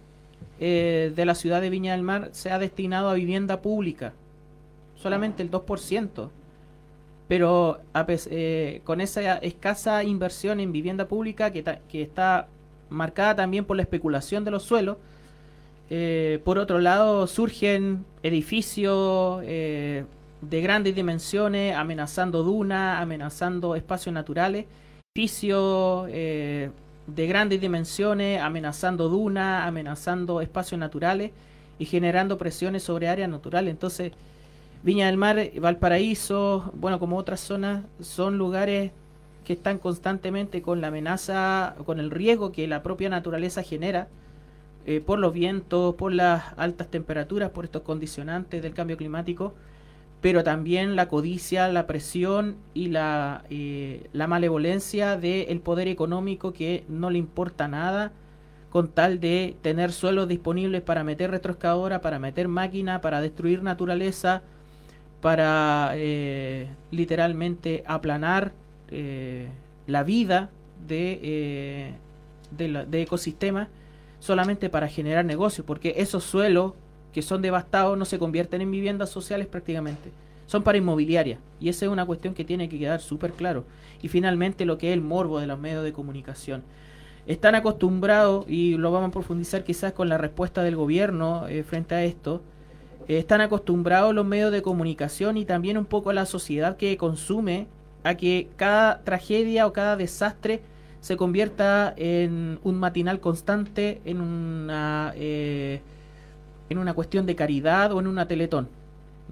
de 0.59 1.23
la 1.25 1.35
ciudad 1.35 1.61
de 1.61 1.69
Viña 1.69 1.91
del 1.93 2.03
Mar 2.03 2.29
se 2.31 2.51
ha 2.51 2.57
destinado 2.57 3.09
a 3.09 3.13
vivienda 3.13 3.61
pública. 3.61 4.13
Solamente 5.01 5.43
el 5.43 5.51
2%. 5.51 6.29
Pero 7.27 7.79
eh, 8.29 8.81
con 8.83 9.01
esa 9.01 9.37
escasa 9.37 10.03
inversión 10.03 10.59
en 10.59 10.71
vivienda 10.71 11.07
pública 11.07 11.51
que, 11.51 11.63
que, 11.89 12.01
está 12.01 12.47
marcada 12.89 13.35
también 13.35 13.65
por 13.65 13.75
la 13.75 13.83
especulación 13.83 14.45
de 14.45 14.51
los 14.51 14.63
suelos, 14.63 14.97
eh, 15.89 16.39
por 16.45 16.57
otro 16.57 16.79
lado 16.79 17.27
surgen 17.27 18.05
edificios 18.23 19.41
de 19.41 20.61
grandes 20.61 20.95
dimensiones 20.95 21.75
amenazando 21.75 22.43
dunas, 22.43 23.01
amenazando 23.01 23.75
espacios 23.75 24.13
naturales, 24.13 24.65
edificios 25.13 26.07
de 27.07 27.25
grandes 27.25 27.59
dimensiones, 27.61 28.41
amenazando 28.41 29.09
dunas, 29.09 29.65
amenazando 29.65 30.41
espacios 30.41 30.77
naturales 30.77 31.31
y 31.79 31.85
generando 31.85 32.37
presiones 32.37 32.83
sobre 32.83 33.07
áreas 33.07 33.29
naturales. 33.29 33.71
Entonces, 33.71 34.11
Viña 34.87 35.07
del 35.07 35.17
Mar, 35.17 35.51
Valparaíso, 35.59 36.71
bueno, 36.73 36.97
como 36.97 37.17
otras 37.17 37.41
zonas, 37.41 37.83
son 37.99 38.37
lugares 38.37 38.93
que 39.43 39.51
están 39.51 39.79
constantemente 39.79 40.61
con 40.61 40.79
la 40.79 40.87
amenaza, 40.87 41.75
con 41.85 41.99
el 41.99 42.09
riesgo 42.09 42.53
que 42.53 42.67
la 42.67 42.83
propia 42.83 43.09
naturaleza 43.09 43.63
genera 43.63 44.07
eh, 44.85 45.01
por 45.05 45.19
los 45.19 45.33
vientos, 45.33 45.95
por 45.95 46.13
las 46.13 46.53
altas 46.55 46.87
temperaturas, 46.87 47.49
por 47.49 47.65
estos 47.65 47.81
condicionantes 47.81 48.63
del 48.63 48.73
cambio 48.73 48.95
climático 48.95 49.55
pero 50.21 50.45
también 50.45 50.95
la 50.95 51.09
codicia, 51.09 51.67
la 51.67 51.85
presión 51.85 52.55
y 52.73 52.87
la, 52.87 53.43
eh, 53.49 54.09
malevolencia 54.13 55.17
del 55.17 55.59
poder 55.59 55.89
económico 55.89 56.53
que 56.53 56.85
no 56.87 57.09
le 57.09 57.19
importa 57.19 57.67
nada 57.67 58.13
con 58.69 58.87
tal 58.87 59.19
de 59.19 59.57
tener 59.61 59.91
suelos 59.91 60.29
disponibles 60.29 60.81
para 60.81 61.03
meter 61.03 61.29
retroexcavadora, 61.31 61.99
para 61.99 62.19
meter 62.19 62.47
máquina, 62.47 63.01
para 63.01 63.19
destruir 63.19 63.63
naturaleza, 63.63 64.43
para 65.27 65.91
eh, 65.95 66.69
literalmente 66.89 67.83
aplanar 67.85 68.53
eh, 68.89 69.49
la 69.85 70.03
vida 70.03 70.49
de, 70.87 71.91
de, 72.51 72.85
de 72.85 73.01
ecosistemas 73.01 73.67
solamente 74.19 74.69
para 74.69 74.87
generar 74.87 75.25
negocios, 75.25 75.67
porque 75.67 75.95
esos 75.97 76.23
suelos 76.23 76.75
que 77.11 77.21
son 77.21 77.41
devastados 77.41 77.97
no 77.97 78.05
se 78.05 78.17
convierten 78.17 78.61
en 78.61 78.71
viviendas 78.71 79.09
sociales 79.09 79.47
prácticamente. 79.47 80.11
Son 80.45 80.63
para 80.63 80.77
inmobiliaria. 80.77 81.39
Y 81.59 81.67
esa 81.67 81.83
es 81.83 81.91
una 81.91 82.05
cuestión 82.05 82.33
que 82.33 82.45
tiene 82.45 82.69
que 82.69 82.79
quedar 82.79 83.01
súper 83.01 83.33
claro. 83.33 83.65
Y 84.01 84.07
finalmente 84.07 84.65
lo 84.65 84.77
que 84.77 84.91
es 84.91 84.93
el 84.93 85.01
morbo 85.01 85.41
de 85.41 85.47
los 85.47 85.59
medios 85.59 85.83
de 85.83 85.91
comunicación. 85.91 86.63
Están 87.25 87.55
acostumbrados, 87.55 88.45
y 88.47 88.77
lo 88.77 88.93
vamos 88.93 89.09
a 89.09 89.11
profundizar 89.11 89.65
quizás 89.65 89.91
con 89.91 90.07
la 90.07 90.17
respuesta 90.17 90.63
del 90.63 90.77
gobierno 90.77 91.49
eh, 91.49 91.63
frente 91.63 91.95
a 91.95 92.05
esto, 92.05 92.35
eh, 92.35 92.56
están 93.07 93.41
acostumbrados 93.41 94.13
los 94.13 94.25
medios 94.25 94.51
de 94.51 94.61
comunicación 94.61 95.37
y 95.37 95.45
también 95.45 95.77
un 95.77 95.85
poco 95.85 96.11
la 96.13 96.25
sociedad 96.25 96.77
que 96.77 96.97
consume 96.97 97.67
a 98.03 98.15
que 98.15 98.49
cada 98.55 99.03
tragedia 99.03 99.65
o 99.65 99.73
cada 99.73 99.95
desastre 99.95 100.61
se 100.99 101.15
convierta 101.15 101.93
en 101.95 102.59
un 102.63 102.79
matinal 102.79 103.19
constante, 103.19 104.01
en 104.05 104.21
una... 104.21 105.13
Eh, 105.15 105.81
en 106.69 106.77
una 106.77 106.93
cuestión 106.93 107.25
de 107.25 107.35
caridad 107.35 107.91
o 107.91 107.99
en 107.99 108.07
una 108.07 108.27
teletón, 108.27 108.67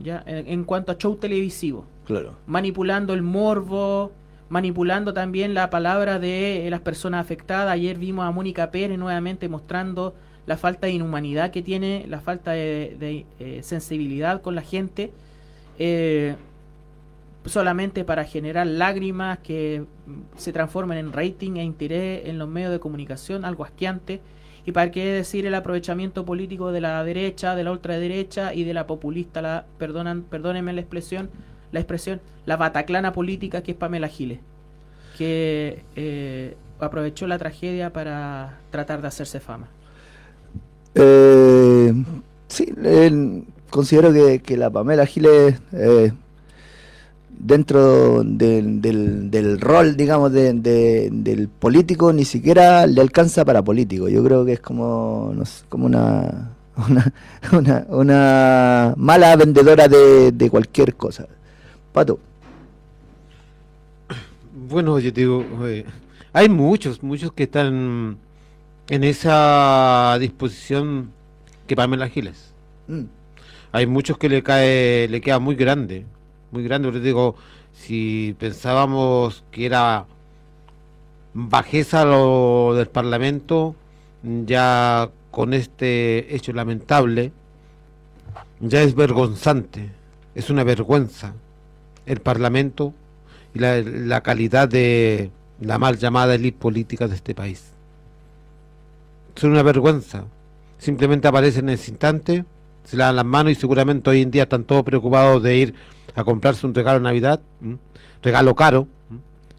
¿ya? 0.01 0.23
En, 0.25 0.63
cuanto 0.63 0.91
a 0.91 0.97
show 0.97 1.15
televisivo. 1.15 1.85
Claro. 2.05 2.35
Manipulando 2.47 3.13
el 3.13 3.23
morbo, 3.23 4.11
manipulando 4.49 5.13
también 5.13 5.53
la 5.53 5.69
palabra 5.69 6.19
de 6.19 6.67
las 6.69 6.81
personas 6.81 7.21
afectadas. 7.21 7.73
Ayer 7.73 7.97
vimos 7.97 8.25
a 8.25 8.31
Mónica 8.31 8.71
Pérez 8.71 8.97
nuevamente 8.97 9.49
mostrando 9.49 10.13
la 10.45 10.57
falta 10.57 10.87
de 10.87 10.93
inhumanidad 10.93 11.51
que 11.51 11.61
tiene, 11.61 12.05
la 12.07 12.19
falta 12.19 12.51
de, 12.51 13.25
eh, 13.39 13.59
sensibilidad 13.63 14.41
con 14.41 14.55
la 14.55 14.61
gente, 14.61 15.11
eh, 15.79 16.35
solamente 17.45 18.03
para 18.03 18.25
generar 18.25 18.67
lágrimas 18.67 19.39
que 19.39 19.83
se 20.37 20.51
transformen 20.51 20.97
en 20.97 21.13
rating 21.13 21.57
e 21.57 21.63
interés 21.63 22.27
en 22.27 22.39
los 22.39 22.47
medios 22.47 22.71
de 22.71 22.79
comunicación, 22.79 23.45
algo 23.45 23.63
asqueante 23.63 24.21
y 24.65 24.71
para 24.71 24.89
qué 24.89 25.05
decir 25.05 25.45
el 25.45 25.53
aprovechamiento 25.53 26.25
político 26.25 26.71
de 26.71 26.81
la 26.81 27.03
derecha, 27.03 27.55
de 27.55 27.63
la 27.63 27.71
ultraderecha 27.71 28.53
y 28.53 28.63
de 28.63 28.73
la 28.73 28.87
populista, 28.87 29.41
la 29.41 29.65
perdonan, 29.77 30.23
perdónenme 30.23 30.73
la 30.73 30.81
expresión, 30.81 31.29
la 31.71 31.79
expresión, 31.79 32.19
la 32.45 32.57
bataclana 32.57 33.13
política 33.13 33.61
que 33.61 33.71
es 33.71 33.77
Pamela 33.77 34.07
Giles, 34.07 34.39
que 35.17 35.83
eh, 35.95 36.57
aprovechó 36.79 37.27
la 37.27 37.37
tragedia 37.37 37.93
para 37.93 38.57
tratar 38.71 39.03
de 39.03 39.07
hacerse 39.07 39.39
fama. 39.39 39.67
Eh, 40.95 41.93
sí, 42.47 42.73
considero 43.69 44.13
que, 44.13 44.39
que, 44.39 44.55
la 44.55 44.69
Pamela 44.69 45.05
Giles 45.05 45.59
eh, 45.73 46.13
dentro 47.29 48.23
del, 48.23 48.81
del, 48.81 49.59
rol, 49.59 49.97
digamos, 49.97 50.31
del 50.31 51.49
político, 51.59 52.13
ni 52.13 52.25
siquiera 52.25 52.87
le 52.87 53.01
alcanza 53.01 53.43
para 53.43 53.61
político. 53.61 54.07
Yo 54.07 54.23
creo 54.23 54.45
que 54.45 54.53
es 54.53 54.59
como, 54.61 55.33
como 55.69 55.85
una, 55.87 56.51
una, 57.51 57.85
una, 57.89 58.93
mala 58.97 59.35
vendedora 59.35 59.87
de, 59.87 60.47
cualquier 60.49 60.95
cosa. 60.95 61.27
Pato. 61.91 62.19
Bueno, 64.69 64.99
yo 64.99 65.11
digo, 65.11 65.45
hay 66.33 66.49
muchos, 66.49 67.03
muchos 67.03 67.31
que 67.33 67.43
están 67.43 68.17
en 68.89 69.03
esa 69.03 70.17
disposición 70.19 71.11
que 71.67 71.75
Pamela 71.75 72.09
Giles. 72.09 72.53
Mm. 72.87 73.05
Hay 73.71 73.87
muchos 73.87 74.17
que 74.17 74.29
le 74.29 74.43
cae, 74.43 75.07
le 75.07 75.21
queda 75.21 75.39
muy 75.39 75.55
grande 75.55 76.05
muy 76.55 76.63
grande, 76.63 76.89
pero 76.89 77.03
digo, 77.03 77.35
si 77.73 78.35
pensábamos 78.39 79.43
que 79.51 79.65
era 79.65 80.05
bajeza 81.33 82.05
lo 82.05 82.73
del 82.75 82.87
Parlamento, 82.87 83.75
ya 84.23 85.09
con 85.31 85.53
este 85.53 86.33
hecho 86.33 86.53
lamentable, 86.53 87.31
ya 88.61 88.81
es 88.81 88.95
vergonzante, 88.95 89.91
es 90.33 90.49
una 90.49 90.63
vergüenza 90.63 91.33
el 92.05 92.21
Parlamento 92.21 92.93
y 93.53 93.59
la, 93.59 93.81
la 93.81 94.21
calidad 94.21 94.69
de 94.69 95.31
la 95.59 95.77
mal 95.77 95.97
llamada 95.97 96.35
élite 96.35 96.57
política 96.57 97.07
de 97.07 97.15
este 97.15 97.35
país. 97.35 97.74
Es 99.35 99.43
una 99.43 99.63
vergüenza. 99.63 100.25
Simplemente 100.77 101.27
aparece 101.27 101.59
en 101.59 101.69
ese 101.69 101.91
instante, 101.91 102.45
se 102.83 102.95
le 102.95 103.03
dan 103.03 103.15
las 103.15 103.25
manos 103.25 103.51
y 103.51 103.55
seguramente 103.55 104.09
hoy 104.09 104.21
en 104.21 104.31
día 104.31 104.43
están 104.43 104.63
todos 104.63 104.83
preocupados 104.83 105.41
de 105.41 105.57
ir 105.57 105.75
a 106.15 106.23
comprarse 106.23 106.65
un 106.65 106.73
regalo 106.73 106.99
de 106.99 107.03
Navidad, 107.03 107.41
regalo 108.21 108.55
caro, 108.55 108.87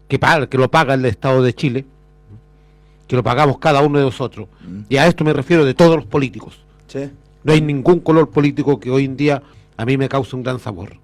que, 0.07 0.17
paga, 0.17 0.47
que 0.47 0.57
lo 0.57 0.71
paga 0.71 0.93
el 0.93 1.05
Estado 1.05 1.43
de 1.43 1.53
Chile, 1.53 1.85
que 3.07 3.15
lo 3.15 3.23
pagamos 3.23 3.59
cada 3.59 3.81
uno 3.81 3.99
de 3.99 4.05
nosotros. 4.05 4.47
Y 4.89 4.97
a 4.97 5.07
esto 5.07 5.23
me 5.23 5.33
refiero 5.33 5.65
de 5.65 5.73
todos 5.73 5.95
los 5.97 6.05
políticos. 6.05 6.59
No 7.43 7.53
hay 7.53 7.61
ningún 7.61 7.99
color 7.99 8.29
político 8.29 8.79
que 8.79 8.89
hoy 8.89 9.05
en 9.05 9.17
día 9.17 9.43
a 9.75 9.85
mí 9.85 9.97
me 9.97 10.09
cause 10.09 10.35
un 10.35 10.43
gran 10.43 10.59
sabor. 10.59 10.97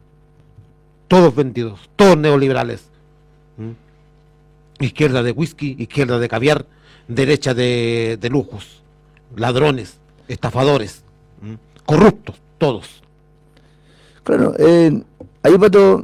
Todos 1.08 1.36
vendidos, 1.36 1.90
todos 1.96 2.18
neoliberales. 2.18 2.90
Izquierda 4.80 5.22
de 5.22 5.32
whisky, 5.32 5.76
izquierda 5.78 6.18
de 6.20 6.28
caviar, 6.28 6.66
derecha 7.08 7.54
de, 7.54 8.18
de 8.20 8.30
lujos, 8.30 8.82
ladrones, 9.36 9.98
estafadores, 10.28 11.04
corruptos, 11.86 12.36
todos. 12.58 13.04
Claro, 14.24 14.54
eh, 14.58 15.02
ahí 15.44 15.58
Pato, 15.58 16.04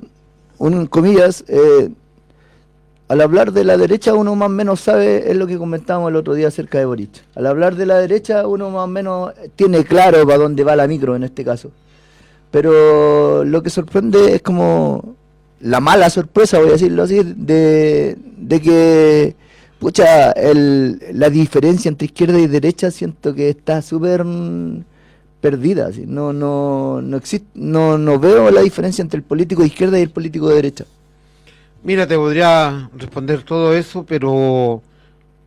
un, 0.57 0.87
comillas, 0.87 1.43
eh, 1.47 1.89
al 3.07 3.21
hablar 3.21 3.53
de 3.53 3.63
la 3.63 3.77
derecha 3.77 4.13
uno 4.13 4.35
más 4.35 4.47
o 4.47 4.49
menos 4.49 4.81
sabe, 4.81 5.31
es 5.31 5.37
lo 5.37 5.47
que 5.47 5.57
comentábamos 5.57 6.09
el 6.09 6.17
otro 6.17 6.33
día 6.33 6.49
acerca 6.49 6.77
de 6.77 6.85
Boric. 6.85 7.23
Al 7.35 7.47
hablar 7.47 7.75
de 7.75 7.85
la 7.85 7.97
derecha 7.97 8.45
uno 8.45 8.69
más 8.69 8.83
o 8.83 8.87
menos 8.87 9.33
tiene 9.55 9.83
claro 9.83 10.25
para 10.25 10.37
dónde 10.37 10.63
va 10.63 10.75
la 10.75 10.87
micro 10.87 11.15
en 11.15 11.23
este 11.23 11.43
caso. 11.43 11.71
Pero 12.51 13.43
lo 13.45 13.63
que 13.63 13.69
sorprende 13.69 14.35
es 14.35 14.41
como 14.41 15.15
la 15.61 15.79
mala 15.79 16.09
sorpresa, 16.09 16.59
voy 16.59 16.69
a 16.69 16.73
decirlo 16.73 17.03
así, 17.03 17.21
de, 17.23 18.17
de 18.37 18.61
que 18.61 19.35
pucha, 19.79 20.31
el, 20.31 21.01
la 21.13 21.29
diferencia 21.29 21.89
entre 21.89 22.05
izquierda 22.05 22.39
y 22.39 22.47
derecha 22.47 22.91
siento 22.91 23.33
que 23.33 23.49
está 23.49 23.81
súper 23.81 24.25
perdida. 25.41 25.89
No, 26.05 26.33
no, 26.33 27.01
no, 27.01 27.17
existe, 27.17 27.47
no, 27.55 27.97
no 27.97 28.19
veo 28.19 28.51
la 28.51 28.61
diferencia 28.61 29.01
entre 29.01 29.17
el 29.17 29.23
político 29.23 29.61
de 29.61 29.67
izquierda 29.67 29.97
y 29.97 30.03
el 30.03 30.11
político 30.11 30.49
de 30.49 30.55
derecha. 30.55 30.85
Mira, 31.83 32.05
te 32.07 32.15
podría 32.15 32.89
responder 32.97 33.43
todo 33.43 33.73
eso, 33.73 34.05
pero 34.05 34.81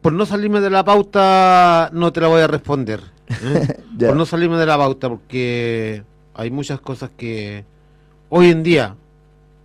por 0.00 0.12
no 0.12 0.24
salirme 0.24 0.60
de 0.60 0.70
la 0.70 0.84
pauta 0.84 1.90
no 1.92 2.12
te 2.12 2.20
la 2.20 2.28
voy 2.28 2.40
a 2.40 2.46
responder. 2.46 3.00
¿eh? 3.28 3.76
por 4.06 4.16
no 4.16 4.24
salirme 4.24 4.56
de 4.56 4.66
la 4.66 4.78
pauta, 4.78 5.08
porque 5.10 6.02
hay 6.34 6.50
muchas 6.50 6.80
cosas 6.80 7.10
que 7.16 7.64
hoy 8.30 8.50
en 8.50 8.62
día 8.62 8.96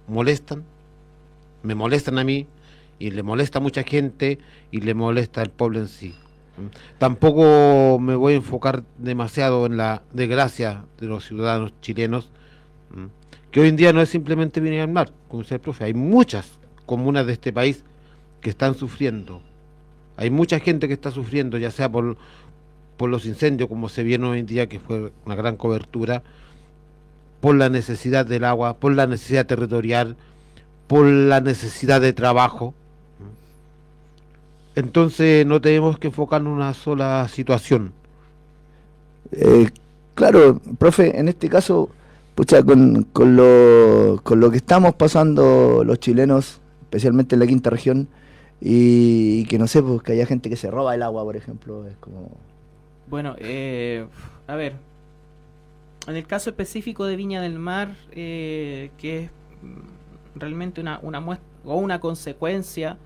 molestan, 0.07 0.63
me 1.63 1.73
molestan 1.73 2.19
a 2.19 2.23
mí 2.25 2.47
y 2.99 3.11
le 3.11 3.23
molesta 3.23 3.59
a 3.59 3.61
mucha 3.61 3.83
gente 3.83 4.39
y 4.71 4.81
le 4.81 4.93
molesta 4.93 5.41
al 5.41 5.49
pueblo 5.49 5.79
en 5.79 5.87
sí. 5.87 6.15
Tampoco 6.97 7.99
me 7.99 8.15
voy 8.15 8.33
a 8.33 8.37
enfocar 8.37 8.83
demasiado 8.97 9.65
en 9.65 9.77
la 9.77 10.01
desgracia 10.11 10.85
de 10.99 11.07
los 11.07 11.25
ciudadanos 11.25 11.73
chilenos, 11.81 12.29
que 13.51 13.61
hoy 13.61 13.69
en 13.69 13.75
día 13.75 13.93
no 13.93 14.01
es 14.01 14.09
simplemente 14.09 14.59
venir 14.59 14.81
al 14.81 14.91
mar, 14.91 15.11
como 15.27 15.43
dice 15.43 15.55
el 15.55 15.61
profe, 15.61 15.85
hay 15.85 15.93
muchas 15.93 16.57
comunas 16.85 17.27
de 17.27 17.33
este 17.33 17.53
país 17.53 17.83
que 18.41 18.49
están 18.49 18.75
sufriendo. 18.75 19.41
Hay 20.15 20.31
mucha 20.31 20.59
gente 20.59 20.87
que 20.87 20.93
está 20.93 21.11
sufriendo, 21.11 21.59
ya 21.59 21.69
sea 21.69 21.91
por, 21.91 22.17
por 22.97 23.09
los 23.09 23.25
incendios, 23.25 23.69
como 23.69 23.87
se 23.87 24.03
viene 24.03 24.25
hoy 24.25 24.39
en 24.39 24.45
día, 24.47 24.67
que 24.67 24.79
fue 24.79 25.11
una 25.25 25.35
gran 25.35 25.57
cobertura, 25.57 26.23
por 27.39 27.55
la 27.55 27.69
necesidad 27.69 28.25
del 28.25 28.43
agua, 28.43 28.77
por 28.77 28.93
la 28.93 29.05
necesidad 29.05 29.45
territorial, 29.45 30.17
por 30.87 31.05
la 31.05 31.39
necesidad 31.39 32.01
de 32.01 32.13
trabajo. 32.13 32.73
Entonces 34.77 35.43
no 35.43 35.59
tenemos 35.59 35.97
que 35.97 36.05
enfocar 36.05 36.41
en 36.41 36.45
una 36.45 36.71
sola 36.75 37.27
situación. 37.29 37.93
Eh, 39.31 39.71
claro, 40.13 40.61
profe, 40.77 41.19
en 41.19 41.27
este 41.29 41.49
caso, 41.49 41.89
pucha, 42.35 42.61
con, 42.61 43.01
con, 43.05 43.35
lo, 43.35 44.21
con 44.21 44.39
lo 44.39 44.51
que 44.51 44.57
estamos 44.57 44.93
pasando 44.93 45.83
los 45.83 45.99
chilenos, 45.99 46.61
especialmente 46.83 47.33
en 47.33 47.39
la 47.39 47.47
quinta 47.47 47.71
región, 47.71 48.07
y, 48.61 49.45
que 49.45 49.57
no 49.57 49.65
sé, 49.65 49.81
pues 49.81 50.03
que 50.03 50.11
haya 50.11 50.27
gente 50.27 50.47
que 50.47 50.55
se 50.55 50.69
roba 50.69 50.93
el 50.93 51.01
agua, 51.01 51.23
por 51.23 51.35
ejemplo, 51.35 51.87
es 51.87 51.97
como... 51.97 52.29
Bueno, 53.07 53.35
eh, 53.39 54.05
a 54.45 54.55
ver, 54.55 54.73
en 56.05 56.15
el 56.17 56.27
caso 56.27 56.51
específico 56.51 57.05
de 57.05 57.15
Viña 57.15 57.41
del 57.41 57.57
Mar, 57.57 57.95
eh, 58.11 58.91
que 58.99 59.23
es 59.23 59.31
realmente 60.35 60.81
una, 60.81 60.99
una 61.01 61.19
muestra 61.19 61.47
o 61.65 61.77
una 61.77 61.99
consecuencia 61.99 62.99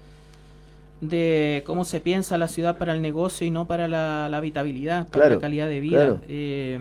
de 1.02 1.64
cómo 1.66 1.84
se 1.84 2.00
piensa 2.00 2.38
la 2.38 2.48
ciudad 2.48 2.78
para 2.78 2.94
el 2.94 3.02
negocio 3.02 3.46
y 3.46 3.52
no 3.52 3.66
para 3.66 3.88
la, 3.88 4.26
habitabilidad, 4.26 5.08
para 5.08 5.30
la 5.30 5.40
calidad 5.40 5.68
de 5.68 5.80
vida. 5.80 6.18
Eh, 6.30 6.80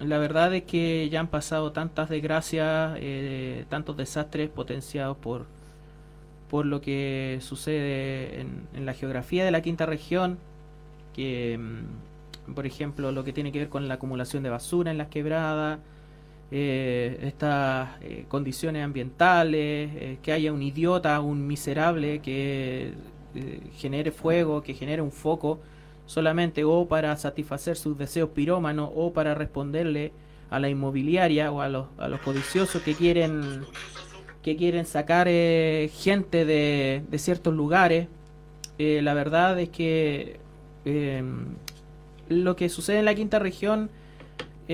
la 0.00 0.18
verdad 0.18 0.52
es 0.54 0.64
que 0.64 1.08
ya 1.10 1.20
han 1.20 1.28
pasado 1.28 1.70
tantas 1.72 2.08
desgracias, 2.08 2.96
eh, 3.00 3.64
tantos 3.68 3.96
desastres 3.96 4.50
potenciados 4.50 5.16
por, 5.16 5.46
por 6.50 6.66
lo 6.66 6.80
que 6.80 7.38
sucede 7.40 8.40
en, 8.40 8.66
en 8.74 8.84
la 8.84 8.94
geografía 8.94 9.44
de 9.44 9.52
la 9.52 9.62
quinta 9.62 9.86
región, 9.86 10.38
que 11.14 11.56
mm, 11.58 12.52
por 12.54 12.66
ejemplo, 12.66 13.12
lo 13.12 13.24
que 13.24 13.32
tiene 13.32 13.52
que 13.52 13.60
ver 13.60 13.68
con 13.68 13.86
la 13.88 13.94
acumulación 13.94 14.42
de 14.42 14.50
basura 14.50 14.90
en 14.90 14.98
las 14.98 15.08
quebradas, 15.08 15.78
eh, 16.54 17.18
estas 17.22 17.88
eh, 18.02 18.26
condiciones 18.28 18.84
ambientales, 18.84 19.90
eh, 19.94 20.18
que 20.22 20.32
haya 20.32 20.52
un 20.52 20.62
idiota, 20.62 21.18
un 21.20 21.46
miserable 21.46 22.20
que 22.20 22.92
genere 23.78 24.10
fuego, 24.10 24.62
que 24.62 24.74
genere 24.74 25.00
un 25.00 25.12
foco 25.12 25.60
solamente 26.04 26.64
o 26.64 26.86
para 26.86 27.16
satisfacer 27.16 27.78
sus 27.78 27.96
deseos 27.96 28.28
pirómanos 28.34 28.90
o 28.94 29.14
para 29.14 29.34
responderle 29.34 30.12
a 30.50 30.60
la 30.60 30.68
inmobiliaria 30.68 31.50
o 31.50 31.62
a 31.62 31.70
los, 31.70 31.86
a 31.96 32.08
los 32.08 32.20
codiciosos 32.20 32.82
que 32.82 32.94
quieren 32.94 33.62
que 34.42 34.54
quieren 34.56 34.84
sacar 34.84 35.28
gente 35.28 36.44
de, 36.44 37.02
de, 37.08 37.18
ciertos 37.18 37.54
lugares. 37.54 38.08
la 38.78 39.14
verdad 39.14 39.58
es 39.58 39.70
que 39.70 40.38
lo 42.28 42.56
que 42.56 42.68
sucede 42.68 42.98
en 42.98 43.06
la 43.06 43.14
quinta 43.14 43.38
región 43.38 43.88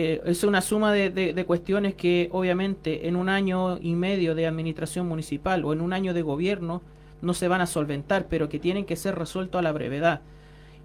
eh, 0.00 0.20
es 0.26 0.44
una 0.44 0.61
suma 0.61 0.92
de, 0.92 1.44
cuestiones 1.44 1.96
que 1.96 2.28
obviamente 2.30 3.08
en 3.08 3.16
un 3.16 3.28
año 3.28 3.78
y 3.80 3.96
medio 3.96 4.37
de 4.37 4.46
administración 4.46 5.08
municipal 5.08 5.64
o 5.64 5.72
en 5.72 5.80
un 5.80 5.92
año 5.92 6.14
de 6.14 6.22
gobierno 6.22 6.82
no 7.20 7.34
se 7.34 7.48
van 7.48 7.61
a 7.62 7.66
solventar, 7.66 8.28
pero 8.28 8.48
que 8.48 8.61
tienen 8.61 8.84
que 8.84 8.94
ser 8.94 9.16
resueltos 9.16 9.58
a 9.58 9.62
la 9.62 9.72
brevedad. 9.72 10.20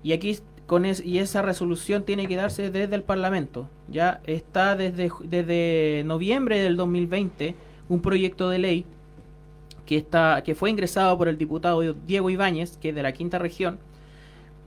Y 0.02 0.14
aquí 0.14 0.40
con 0.66 0.86
y 0.86 1.20
esa 1.20 1.44
resolución 1.44 2.02
tiene 2.06 2.28
que 2.28 2.36
darse 2.36 2.72
desde 2.72 2.96
el 2.96 3.04
Parlamento. 3.04 3.70
Ya 3.88 4.20
está 4.26 4.76
desde, 4.76 5.12
desde 5.26 6.02
noviembre 6.06 6.60
del 6.60 6.76
2020 6.76 7.56
un 7.90 8.02
proyecto 8.02 8.50
de 8.50 8.58
ley 8.58 8.86
que 9.86 9.98
está 9.98 10.42
que 10.44 10.56
fue 10.56 10.72
ingresado 10.72 11.16
por 11.20 11.28
el 11.28 11.38
diputado 11.38 11.82
Diego 11.94 12.32
Ibáñez, 12.32 12.78
que 12.78 12.90
es 12.90 12.96
de 12.96 13.04
la 13.04 13.12
quinta 13.12 13.38
región, 13.38 13.78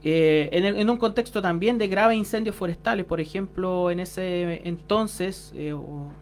eh, 0.09 0.49
en, 0.53 0.89
un 0.89 0.99
contexto 0.99 1.43
también 1.43 1.79
de 1.79 1.89
graves 1.89 2.17
incendios 2.17 2.55
forestales, 2.55 3.05
por 3.05 3.21
ejemplo, 3.21 3.91
en 3.91 3.99
ese 3.99 4.61
entonces, 4.63 5.53
eh, 5.57 5.75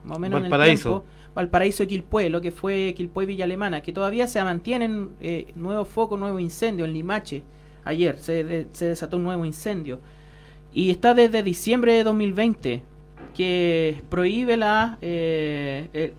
más 0.04 0.16
o 0.16 0.18
menos 0.18 0.42
en 0.42 0.50
el 0.50 0.64
tiempo, 0.64 1.04
Valparaíso 1.34 1.82
y 1.82 1.88
Quilpué, 1.88 2.30
lo 2.30 2.40
que 2.40 2.50
fue 2.50 2.94
Quilpué 2.96 3.26
Villa 3.26 3.44
Alemana, 3.44 3.82
que 3.82 3.92
todavía 3.92 4.26
se 4.26 4.42
mantienen 4.42 5.10
eh, 5.20 5.52
nuevos 5.54 5.86
focos, 5.86 6.18
nuevo 6.18 6.38
incendio 6.38 6.86
en 6.86 6.94
Limache. 6.94 7.42
Ayer 7.84 8.18
se, 8.18 8.68
se, 8.72 8.86
desató 8.86 9.18
un 9.18 9.24
nuevo 9.24 9.44
incendio. 9.44 10.00
Y 10.72 10.88
está 10.88 11.12
desde 11.12 11.42
diciembre 11.42 11.92
de 11.92 12.04
2020 12.04 12.82
que 13.34 14.02
prohíbe 14.08 14.56
la 14.56 14.96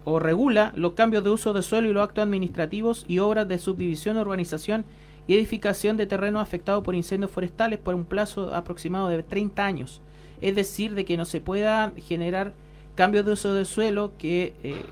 o 0.04 0.19
regula 0.19 0.71
los 0.75 0.93
cambios 0.93 1.23
de 1.23 1.32
uso 1.32 1.51
de 1.51 1.63
suelo 1.63 1.89
y 1.89 1.93
los 1.93 2.04
actos 2.04 2.21
administrativos 2.21 3.06
y 3.08 3.17
obras 3.17 3.47
de 3.47 3.58
subdivisión, 3.58 4.17
urbanización 4.17 4.86
y 5.27 5.35
edificación 5.35 5.97
de 5.97 6.05
terrenos 6.05 6.41
afectados 6.41 6.83
por 6.83 6.95
incendios 6.95 7.31
forestales 7.31 7.79
por 7.79 7.95
un 7.95 8.05
plazo 8.05 8.53
aproximado 8.53 9.07
de 9.07 9.23
30 9.23 9.65
años. 9.65 10.01
Es 10.41 10.55
decir, 10.55 10.93
de 10.93 11.05
que 11.05 11.17
no 11.17 11.25
se 11.25 11.41
pueda 11.41 11.91
generar 12.07 12.53
cambios 12.95 13.25
de 13.25 13.31
uso 13.33 13.53
del 13.53 13.65
suelo 13.65 14.13
que 14.17 14.53
eh, 14.63 14.83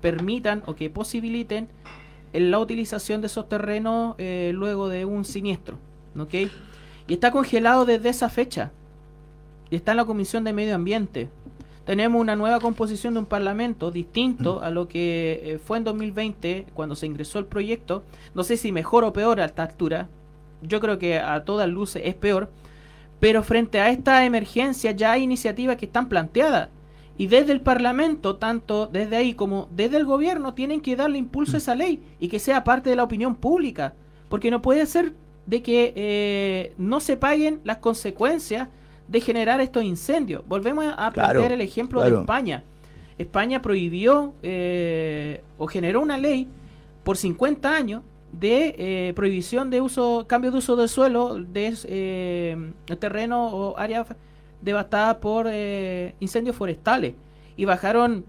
permitan 0.00 0.62
o 0.66 0.74
que 0.74 0.90
posibiliten 0.90 1.68
la 2.32 2.58
utilización 2.58 3.20
de 3.20 3.26
esos 3.26 3.48
terrenos 3.48 4.14
eh, 4.18 4.52
luego 4.54 4.88
de 4.88 5.04
un 5.04 5.24
siniestro. 5.24 5.78
Y 7.08 7.14
está 7.14 7.30
congelado 7.30 7.84
desde 7.84 8.08
esa 8.08 8.28
fecha. 8.28 8.72
Y 9.70 9.76
está 9.76 9.92
en 9.92 9.98
la 9.98 10.04
Comisión 10.04 10.44
de 10.44 10.52
Medio 10.52 10.74
Ambiente 10.74 11.28
tenemos 11.84 12.20
una 12.20 12.36
nueva 12.36 12.60
composición 12.60 13.14
de 13.14 13.20
un 13.20 13.26
parlamento 13.26 13.90
distinto 13.90 14.62
a 14.62 14.70
lo 14.70 14.86
que 14.86 15.40
eh, 15.42 15.58
fue 15.58 15.78
en 15.78 15.84
2020 15.84 16.66
cuando 16.74 16.94
se 16.94 17.06
ingresó 17.06 17.40
el 17.40 17.46
proyecto. 17.46 18.04
No 18.34 18.44
sé 18.44 18.56
si 18.56 18.70
mejor 18.70 19.02
o 19.04 19.12
peor 19.12 19.40
a 19.40 19.46
esta 19.46 19.64
altura. 19.64 20.08
Yo 20.62 20.80
creo 20.80 20.98
que 20.98 21.18
a 21.18 21.44
todas 21.44 21.68
luces 21.68 22.02
es 22.04 22.14
peor. 22.14 22.50
Pero 23.18 23.42
frente 23.42 23.80
a 23.80 23.90
esta 23.90 24.24
emergencia 24.24 24.92
ya 24.92 25.12
hay 25.12 25.24
iniciativas 25.24 25.76
que 25.76 25.86
están 25.86 26.08
planteadas. 26.08 26.68
Y 27.18 27.26
desde 27.26 27.52
el 27.52 27.60
Parlamento, 27.60 28.36
tanto 28.36 28.86
desde 28.86 29.16
ahí 29.16 29.34
como 29.34 29.68
desde 29.72 29.96
el 29.96 30.04
gobierno, 30.04 30.54
tienen 30.54 30.80
que 30.80 30.96
darle 30.96 31.18
impulso 31.18 31.56
a 31.56 31.58
esa 31.58 31.74
ley 31.74 32.02
y 32.20 32.28
que 32.28 32.38
sea 32.38 32.64
parte 32.64 32.90
de 32.90 32.96
la 32.96 33.04
opinión 33.04 33.34
pública. 33.34 33.94
Porque 34.28 34.50
no 34.50 34.62
puede 34.62 34.86
ser 34.86 35.14
de 35.46 35.62
que 35.62 35.92
eh, 35.96 36.74
no 36.78 37.00
se 37.00 37.16
paguen 37.16 37.60
las 37.64 37.78
consecuencias 37.78 38.68
de 39.08 39.20
generar 39.20 39.60
estos 39.60 39.84
incendios. 39.84 40.42
Volvemos 40.46 40.86
a 40.96 41.10
plantear 41.10 41.52
el 41.52 41.60
ejemplo 41.60 42.02
de 42.02 42.20
España. 42.20 42.64
España 43.18 43.60
prohibió 43.60 44.34
eh, 44.42 45.42
o 45.58 45.66
generó 45.66 46.00
una 46.00 46.18
ley 46.18 46.48
por 47.04 47.16
50 47.16 47.74
años 47.74 48.02
de 48.32 48.74
eh, 48.78 49.12
prohibición 49.14 49.70
de 49.70 49.80
uso, 49.80 50.24
cambio 50.26 50.50
de 50.50 50.58
uso 50.58 50.74
del 50.76 50.88
suelo 50.88 51.36
de 51.36 51.76
eh, 51.84 52.72
terreno 52.98 53.48
o 53.48 53.78
áreas 53.78 54.06
devastadas 54.62 55.16
por 55.16 55.46
eh, 55.50 56.14
incendios 56.20 56.56
forestales 56.56 57.14
y 57.56 57.64
bajaron 57.66 58.24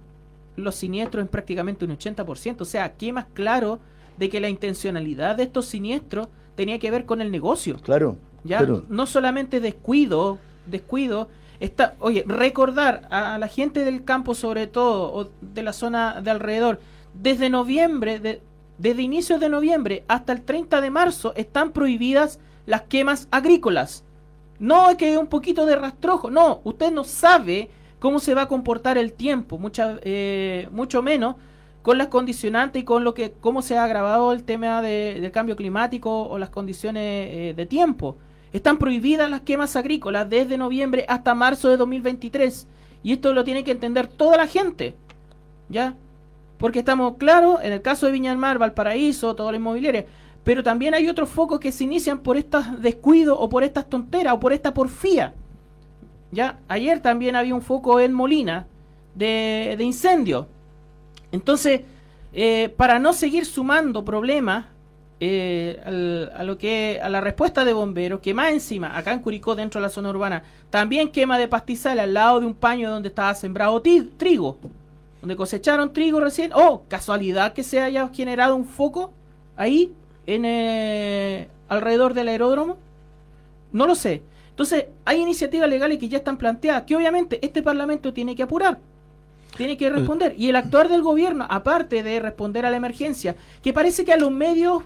los 0.56 0.76
siniestros 0.76 1.22
en 1.22 1.28
prácticamente 1.30 1.86
un 1.86 1.92
80%. 1.92 2.62
O 2.62 2.66
sea, 2.66 2.84
aquí 2.84 3.12
más 3.12 3.26
claro 3.34 3.80
de 4.18 4.30
que 4.30 4.40
la 4.40 4.50
intencionalidad 4.50 5.38
de 5.38 5.44
estos 5.44 5.66
siniestros 5.66 6.28
tenía 6.56 6.78
que 6.80 6.92
ver 6.92 7.06
con 7.06 7.22
el 7.22 7.32
negocio. 7.32 7.78
Claro. 7.82 8.18
Ya 8.44 8.62
no 8.90 9.06
solamente 9.06 9.62
descuido 9.62 10.38
descuido. 10.66 11.30
Está, 11.60 11.96
oye, 12.00 12.24
recordar 12.28 13.08
a, 13.10 13.38
la 13.38 13.48
gente 13.48 13.86
del 13.86 14.04
campo, 14.04 14.36
sobre 14.36 14.68
todo, 14.68 15.14
o 15.14 15.30
de 15.42 15.64
la 15.64 15.74
zona 15.74 16.22
de 16.22 16.32
alrededor, 16.32 16.80
desde 17.14 17.50
noviembre 17.50 18.20
de, 18.20 18.42
desde 18.78 19.02
inicios 19.02 19.40
de 19.40 19.50
noviembre 19.50 20.04
hasta 20.08 20.34
el 20.34 20.42
30 20.42 20.82
de 20.82 20.90
marzo 20.90 21.34
están 21.36 21.72
prohibidas 21.72 22.40
las 22.66 22.82
quemas 22.84 23.28
agrícolas. 23.32 24.04
No 24.60 24.90
es 24.90 24.98
que 24.98 25.18
un 25.18 25.28
poquito 25.28 25.66
de 25.66 25.76
rastrojo, 25.76 26.30
no, 26.30 26.62
usted 26.64 26.92
no 26.92 27.04
sabe 27.04 27.70
cómo 28.00 28.20
se 28.20 28.34
va 28.34 28.44
a 28.44 28.48
comportar 28.48 28.98
el 28.98 29.14
tiempo, 29.14 29.58
mucha, 29.58 29.98
eh, 30.02 30.68
mucho 30.72 31.02
menos 31.02 31.36
con 31.82 31.98
las 31.98 32.08
condicionantes 32.08 32.82
y 32.82 32.86
con 32.86 33.04
lo 33.04 33.14
que 33.14 33.34
cómo 33.34 33.62
se 33.62 33.78
ha 33.78 33.84
agravado 33.84 34.32
el 34.32 34.44
tema 34.44 34.82
del 34.82 35.32
cambio 35.32 35.56
climático 35.56 36.24
o 36.24 36.38
las 36.38 36.50
condiciones 36.50 37.04
eh, 37.04 37.54
de 37.56 37.66
tiempo. 37.66 38.18
Están 38.54 38.78
prohibidas 38.78 39.30
las 39.30 39.42
quemas 39.42 39.76
agrícolas 39.76 40.30
desde 40.30 40.58
noviembre 40.58 41.06
hasta 41.10 41.34
marzo 41.34 41.70
de 41.70 41.78
2023 41.78 42.68
y 43.02 43.14
esto 43.14 43.34
lo 43.34 43.44
tiene 43.44 43.64
que 43.64 43.72
entender 43.72 44.08
toda 44.08 44.38
la 44.38 44.48
gente, 44.48 44.96
¿ya? 45.70 45.96
Porque 46.58 46.80
estamos 46.80 47.18
claros, 47.18 47.60
en 47.64 47.74
el 47.74 47.82
caso 47.82 48.06
de 48.06 48.12
Viña 48.12 48.30
del 48.30 48.58
Valparaíso, 48.60 49.36
toda 49.36 49.52
la 49.52 49.58
inmobiliaria, 49.58 50.06
pero 50.44 50.64
también 50.64 50.94
hay 50.94 51.10
otros 51.10 51.30
focos 51.30 51.60
que 51.60 51.72
se 51.72 51.84
inician 51.84 52.20
por 52.20 52.38
estos 52.38 52.82
descuidos 52.82 53.38
o 53.40 53.50
por 53.50 53.64
estas 53.64 53.90
tonteras 53.90 54.34
o 54.34 54.40
por 54.40 54.54
esta 54.54 54.74
porfía. 54.74 55.34
¿Ya? 56.32 56.60
Ayer 56.68 57.00
también 57.00 57.36
había 57.36 57.56
un 57.56 57.62
foco 57.62 58.00
en 58.00 58.14
Molina 58.14 58.68
de, 59.16 59.76
de 59.78 59.84
incendio. 59.84 60.48
Entonces, 61.32 61.82
eh, 62.34 62.74
para 62.78 62.98
no 62.98 63.14
seguir 63.14 63.46
sumando 63.46 64.04
problemas 64.04 64.66
eh, 65.26 66.30
a 66.36 66.44
lo 66.44 66.58
que 66.58 67.00
a 67.02 67.08
la 67.08 67.22
respuesta 67.22 67.64
de 67.64 67.74
bomberos, 67.74 68.20
que 68.20 68.34
más 68.34 68.52
encima, 68.52 68.98
acá 68.98 69.14
en 69.14 69.20
Curicó, 69.20 69.56
dentro 69.56 69.80
de 69.80 69.88
la 69.88 69.90
zona 69.90 70.10
urbana, 70.10 70.44
también 70.70 71.10
quema 71.12 71.38
de 71.38 71.48
pastizales 71.48 72.04
al 72.04 72.14
lado 72.14 72.40
de 72.40 72.46
un 72.46 72.54
paño 72.54 72.90
donde 72.92 73.10
estaba 73.10 73.34
sembrado 73.36 73.82
trigo, 73.82 74.58
donde 75.22 75.36
cosecharon 75.36 75.94
trigo 75.94 76.20
recién. 76.20 76.52
Oh, 76.54 76.84
casualidad 76.88 77.54
que 77.54 77.64
se 77.64 77.80
haya 77.80 78.10
generado 78.10 78.56
un 78.56 78.66
foco 78.66 79.14
ahí, 79.56 79.94
en 80.26 80.44
eh, 80.46 81.48
alrededor 81.70 82.14
del 82.14 82.28
aeródromo. 82.28 82.78
No 83.72 83.88
lo 83.88 83.96
sé. 83.96 84.24
Entonces, 84.50 84.86
hay 85.06 85.22
iniciativas 85.22 85.70
legales 85.70 86.00
que 86.00 86.10
ya 86.10 86.18
están 86.18 86.38
planteadas, 86.38 86.84
que 86.84 86.96
obviamente 86.96 87.40
este 87.42 87.64
Parlamento 87.64 88.14
tiene 88.14 88.36
que 88.36 88.44
apurar 88.44 88.78
tiene 89.56 89.78
que 89.78 89.90
responder. 89.90 90.36
Y 90.38 90.50
el 90.50 90.56
actuar 90.56 90.90
del 90.90 91.02
gobierno, 91.02 91.46
aparte 91.50 92.04
de 92.04 92.20
responder 92.20 92.66
a 92.66 92.72
la 92.72 92.78
emergencia, 92.78 93.36
que 93.62 93.74
parece 93.74 94.04
que 94.04 94.14
a 94.14 94.18
los 94.18 94.32
medios, 94.32 94.84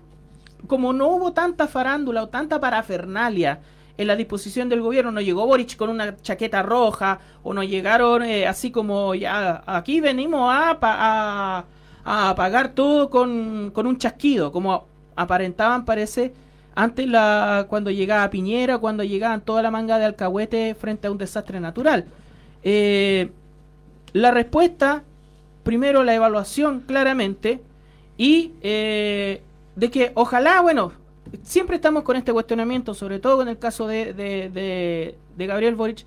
como 0.66 0.94
no 0.94 1.08
hubo 1.08 1.34
tanta 1.34 1.68
farándula 1.68 2.24
o 2.24 2.30
tanta 2.30 2.60
parafernalia 2.60 3.60
en 3.98 4.08
la 4.08 4.16
disposición 4.16 4.70
del 4.70 4.82
gobierno, 4.82 5.12
no 5.12 5.22
llegó 5.22 5.46
Boric 5.46 5.76
con 5.76 5.90
una 5.90 6.16
chaqueta 6.18 6.62
roja, 6.62 7.20
o 7.44 7.54
no 7.54 7.64
llegaron 7.64 8.24
eh, 8.24 8.46
así 8.48 8.72
como 8.72 9.16
ya 9.16 9.64
aquí 9.66 10.02
venimos 10.02 10.52
a, 10.54 10.78
a, 10.82 12.30
apagar 12.30 12.70
todo 12.70 13.10
con, 13.10 13.72
con 13.72 13.88
un 13.88 13.98
chasquido, 13.98 14.52
como 14.52 14.86
aparentaban, 15.16 15.84
parece, 15.84 16.34
antes 16.76 17.08
la, 17.08 17.66
cuando 17.70 17.90
llegaba 17.90 18.30
Piñera, 18.30 18.78
cuando 18.78 19.04
llegaban 19.04 19.42
toda 19.42 19.64
la 19.64 19.72
manga 19.72 19.98
de 19.98 20.06
alcahuete 20.06 20.76
frente 20.76 21.08
a 21.08 21.12
un 21.12 21.18
desastre 21.18 21.60
natural. 21.60 22.06
Eh, 22.64 23.32
la 24.14 24.32
respuesta, 24.32 25.04
primero 25.64 26.04
la 26.04 26.14
evaluación 26.14 26.82
claramente 26.82 27.62
y 28.16 28.52
eh, 28.62 29.42
de 29.78 29.92
que 29.92 30.12
ojalá, 30.16 30.60
bueno, 30.62 30.92
siempre 31.44 31.76
estamos 31.76 32.04
con 32.04 32.18
este 32.18 32.34
cuestionamiento, 32.34 32.96
sobre 32.96 33.20
todo 33.20 33.44
en 33.44 33.48
el 33.48 33.60
caso 33.60 33.88
de, 33.88 34.12
de, 34.14 35.46
Gabriel 35.48 35.76
Boric, 35.76 36.04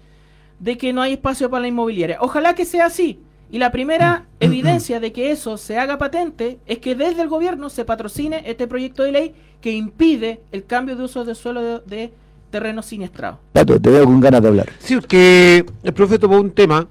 de 0.59 0.77
que 0.77 0.93
no 0.93 1.01
hay 1.01 1.13
espacio 1.13 1.49
para 1.49 1.63
la 1.63 1.69
inmobiliaria. 1.69 2.19
Ojalá 2.21 2.55
que 2.55 2.65
sea 2.65 2.87
así. 2.87 3.21
Y 3.49 3.59
la 3.59 3.71
primera 3.71 4.27
evidencia 4.41 4.99
de 4.99 5.13
que 5.13 5.31
eso 5.31 5.57
se 5.57 5.79
haga 5.79 5.99
patente 5.99 6.59
es 6.67 6.79
que 6.79 6.97
desde 6.97 7.23
el 7.23 7.29
gobierno 7.29 7.71
se 7.71 7.85
patrocine 7.85 8.43
este 8.45 8.67
proyecto 8.67 9.05
de 9.05 9.13
ley 9.13 9.35
que 9.61 9.71
impide 9.71 10.41
el 10.51 10.67
cambio 10.67 10.97
de 10.97 11.05
uso 11.05 11.25
de 11.25 11.37
suelo 11.37 11.81
de, 11.81 12.13
terrenos 12.51 12.87
siniestrados. 12.87 13.39
Pato, 13.53 13.81
te 13.81 13.91
veo 13.91 14.05
con 14.05 14.19
ganas 14.19 14.43
de 14.43 14.49
hablar. 14.49 14.69
Sí, 14.81 14.99
que 15.07 15.65
el 15.85 15.93
profe 15.95 16.19
tomó 16.19 16.41
un 16.41 16.51
tema 16.51 16.89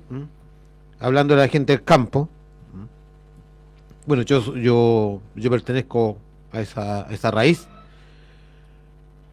hablando 0.97 1.35
de 1.35 1.41
la 1.41 1.49
gente 1.49 1.73
del 1.73 1.83
campo, 1.83 2.29
bueno, 4.05 4.23
yo, 4.23 4.55
yo, 4.55 5.19
yo 5.35 5.49
pertenezco 5.51 6.17
a 6.51 6.62
esa, 6.62 7.07
esa 7.09 7.31
raíz. 7.31 7.67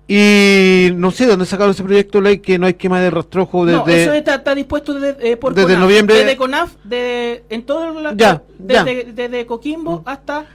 Y 0.09 0.91
no 0.95 1.11
sé 1.11 1.27
dónde 1.27 1.47
sacaron 1.47 1.73
ese 1.73 1.83
proyecto 1.83 2.19
de 2.19 2.25
ley 2.25 2.39
que 2.39 2.59
no 2.59 2.67
hay 2.67 2.75
quema 2.75 3.01
de 3.01 3.11
rastrojo 3.11 3.67
desde. 3.67 3.79
No, 3.79 3.89
eso 3.89 4.13
está, 4.13 4.55
dispuesto 4.55 4.95
desde, 4.95 5.33
eh, 5.33 5.37
por 5.37 5.53
desde 5.53 5.77
noviembre. 5.77 6.15
Desde 6.15 6.37
CONAF, 6.37 6.75
de, 6.85 7.45
en 7.51 7.65
el 7.69 8.17
ya, 8.17 8.41
desde, 8.57 9.13
desde, 9.13 9.47
Coquimbo 9.47 9.99
mm. 9.99 10.09
hasta 10.09 10.47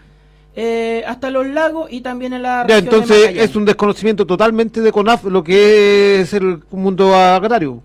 eh, 0.56 1.04
hasta 1.06 1.30
los 1.30 1.48
lagos 1.48 1.92
y 1.92 2.00
también 2.00 2.32
en 2.32 2.44
la. 2.44 2.66
Ya, 2.68 2.78
entonces 2.78 3.36
es 3.36 3.54
un 3.58 3.66
desconocimiento 3.66 4.26
totalmente 4.26 4.80
de 4.80 4.92
CONAF 4.92 5.26
lo 5.26 5.44
que 5.44 6.22
es 6.22 6.34
el 6.34 6.62
mundo 6.72 7.14
agrario. 7.14 7.82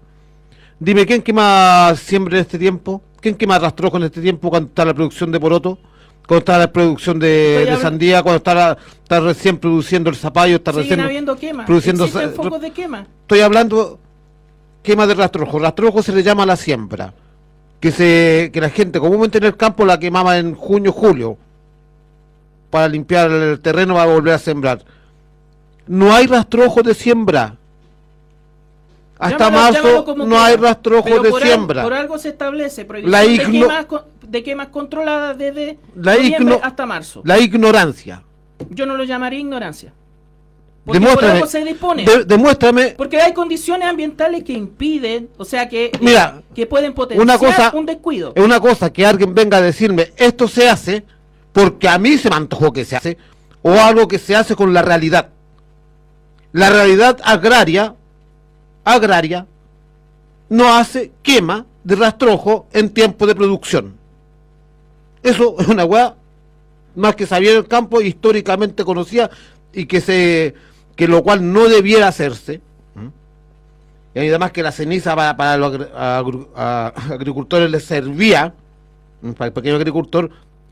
Dime, 0.78 1.04
¿quién 1.04 1.22
quema 1.22 1.94
siempre 1.96 2.36
en 2.36 2.42
este 2.42 2.58
tiempo? 2.58 3.02
¿Quién 3.20 3.34
quema 3.34 3.58
rastrojo 3.58 3.96
en 3.96 4.04
este 4.04 4.20
tiempo 4.20 4.50
cuando 4.50 4.68
está 4.68 4.84
la 4.84 4.94
producción 4.94 5.32
de 5.32 5.40
poroto? 5.40 5.78
Cuando 6.26 6.38
está 6.40 6.58
la 6.58 6.72
producción 6.72 7.18
de, 7.18 7.76
sandía, 7.80 8.22
cuando 8.22 8.38
está, 8.38 8.76
está 9.02 9.20
recién 9.20 9.58
produciendo 9.58 10.10
el 10.10 10.16
zapallo, 10.16 10.56
está 10.56 10.72
recién 10.72 11.00
habiendo 11.00 11.36
quema. 11.36 11.64
produciendo 11.64 12.08
focos 12.08 12.60
de 12.60 12.70
quema. 12.72 13.06
Estoy 13.22 13.40
hablando 13.40 14.00
quema 14.82 15.06
de 15.06 15.14
rastrojo. 15.14 15.58
Rastrojo 15.58 16.02
se 16.02 16.12
le 16.12 16.22
llama 16.22 16.42
a 16.42 16.46
la 16.46 16.56
siembra. 16.56 17.14
Que 17.78 17.92
se 17.92 18.50
que 18.52 18.60
la 18.60 18.70
gente 18.70 18.98
comúnmente 18.98 19.38
en 19.38 19.44
el 19.44 19.56
campo 19.56 19.84
la 19.84 19.98
quemaba 19.98 20.38
en 20.38 20.54
junio, 20.54 20.92
julio 20.92 21.38
para 22.70 22.88
limpiar 22.88 23.30
el 23.30 23.60
terreno 23.60 23.94
para 23.94 24.12
volver 24.12 24.34
a 24.34 24.38
sembrar. 24.38 24.84
No 25.86 26.14
hay 26.14 26.26
rastrojo 26.26 26.82
de 26.82 26.94
siembra. 26.94 27.56
Hasta 29.18 29.50
marzo 29.50 30.14
no 30.16 30.38
hay 30.38 30.56
rastrojo 30.56 31.20
de 31.20 31.32
siembra. 31.32 31.82
por 31.82 31.94
algo 31.94 32.18
se 32.18 32.30
establece 32.30 32.84
prohibición 32.84 33.52
de, 33.52 33.60
quemas, 33.60 33.86
de 34.22 34.42
quemas 34.42 34.68
controladas 34.68 35.38
desde 35.38 35.78
la 35.94 36.16
noviembre 36.16 36.60
hasta 36.62 36.86
marzo. 36.86 37.22
La 37.24 37.38
ignorancia. 37.38 38.22
Yo 38.70 38.86
no 38.86 38.94
lo 38.96 39.04
llamaría 39.04 39.40
ignorancia. 39.40 39.92
Porque 40.84 41.00
demuéstrame, 41.00 41.32
por 41.32 41.36
algo 41.36 41.46
se 41.48 41.64
dispone. 41.64 42.06
demuéstrame. 42.26 42.94
Porque 42.96 43.20
hay 43.20 43.32
condiciones 43.32 43.88
ambientales 43.88 44.44
que 44.44 44.52
impiden, 44.52 45.30
o 45.36 45.44
sea, 45.44 45.68
que, 45.68 45.90
Mira, 46.00 46.42
que 46.54 46.66
pueden 46.66 46.94
potenciar 46.94 47.74
un 47.74 47.86
descuido. 47.86 48.32
Es 48.36 48.44
una 48.44 48.60
cosa 48.60 48.92
que 48.92 49.04
alguien 49.04 49.34
venga 49.34 49.58
a 49.58 49.60
decirme, 49.60 50.12
esto 50.16 50.46
se 50.46 50.68
hace 50.68 51.04
porque 51.52 51.88
a 51.88 51.98
mí 51.98 52.18
se 52.18 52.28
me 52.28 52.36
antojó 52.36 52.72
que 52.72 52.84
se 52.84 52.96
hace, 52.96 53.16
o 53.62 53.72
algo 53.72 54.06
que 54.06 54.18
se 54.18 54.36
hace 54.36 54.54
con 54.54 54.74
la 54.74 54.82
realidad. 54.82 55.30
La 56.52 56.70
realidad 56.70 57.18
agraria 57.24 57.94
agraria 58.86 59.46
no 60.48 60.74
hace 60.74 61.12
quema 61.22 61.66
de 61.84 61.96
rastrojo 61.96 62.66
en 62.72 62.90
tiempo 62.90 63.26
de 63.26 63.34
producción. 63.34 63.94
Eso 65.22 65.56
es 65.58 65.66
una 65.66 65.84
weá 65.84 66.14
más 66.94 67.14
que 67.14 67.26
sabía 67.26 67.52
el 67.52 67.68
campo, 67.68 68.00
históricamente 68.00 68.84
conocía 68.84 69.28
y 69.74 69.84
que 69.84 70.00
se 70.00 70.54
que 70.94 71.08
lo 71.08 71.22
cual 71.22 71.52
no 71.52 71.68
debiera 71.68 72.08
hacerse. 72.08 72.62
Y 74.14 74.18
además 74.18 74.50
que 74.50 74.62
la 74.62 74.72
ceniza 74.72 75.14
para, 75.14 75.58
los 75.58 75.78
agricultores 76.56 77.70
les 77.70 77.84
servía, 77.84 78.54
para 79.36 79.48
el 79.48 79.52
pequeño 79.52 79.76
agricultor, 79.76 80.30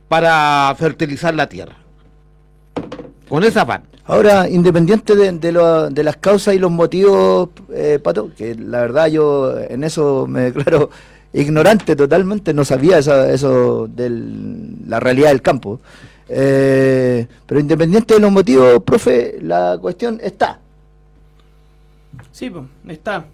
para 0.09 0.75
fertilizar 0.79 1.35
la 1.35 1.47
tierra. 1.47 1.77
Con 3.29 3.45
esa 3.45 3.67
pan. 3.67 3.83
Ahora, 4.07 4.51
independiente 4.51 5.17
de, 5.17 6.03
las 6.05 6.17
causas 6.19 6.55
y 6.55 6.59
los 6.59 6.71
motivos, 6.71 7.49
eh, 7.73 7.99
Pato, 8.03 8.31
que 8.37 8.55
la 8.55 8.83
verdad 8.83 9.07
yo 9.07 9.59
en 9.59 9.83
eso 9.83 10.27
me 10.27 10.43
declaro 10.43 10.91
ignorante 11.33 11.97
totalmente, 11.97 12.53
no 12.53 12.67
sabía 12.67 12.99
eso, 12.99 13.89
de 13.89 14.11
la 14.87 15.01
realidad 15.01 15.29
del 15.29 15.41
campo. 15.41 15.81
Eh, 16.29 17.27
pero 17.47 17.61
independiente 17.61 18.15
de 18.15 18.21
los 18.21 18.31
motivos, 18.31 18.83
profe, 18.83 19.39
la 19.41 19.79
cuestión 19.81 20.21
está. 20.23 20.61
Sí, 22.31 22.53
está. 22.89 23.25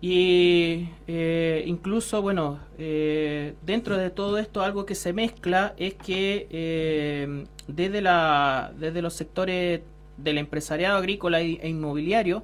Y 0.00 0.88
eh, 1.06 1.64
incluso, 1.66 2.22
bueno, 2.22 2.60
dentro 2.78 3.98
de 3.98 4.08
todo 4.08 4.38
esto, 4.38 4.62
algo 4.62 4.86
que 4.86 4.94
se 4.94 5.12
mezcla 5.12 5.74
es 5.76 5.94
que 5.94 7.46
desde, 7.68 8.00
la, 8.00 8.72
desde 8.78 9.02
los 9.02 9.12
sectores 9.12 9.80
del 10.24 10.38
empresariado 10.38 10.96
agrícola 10.96 11.40
e 11.40 11.68
inmobiliario 11.68 12.42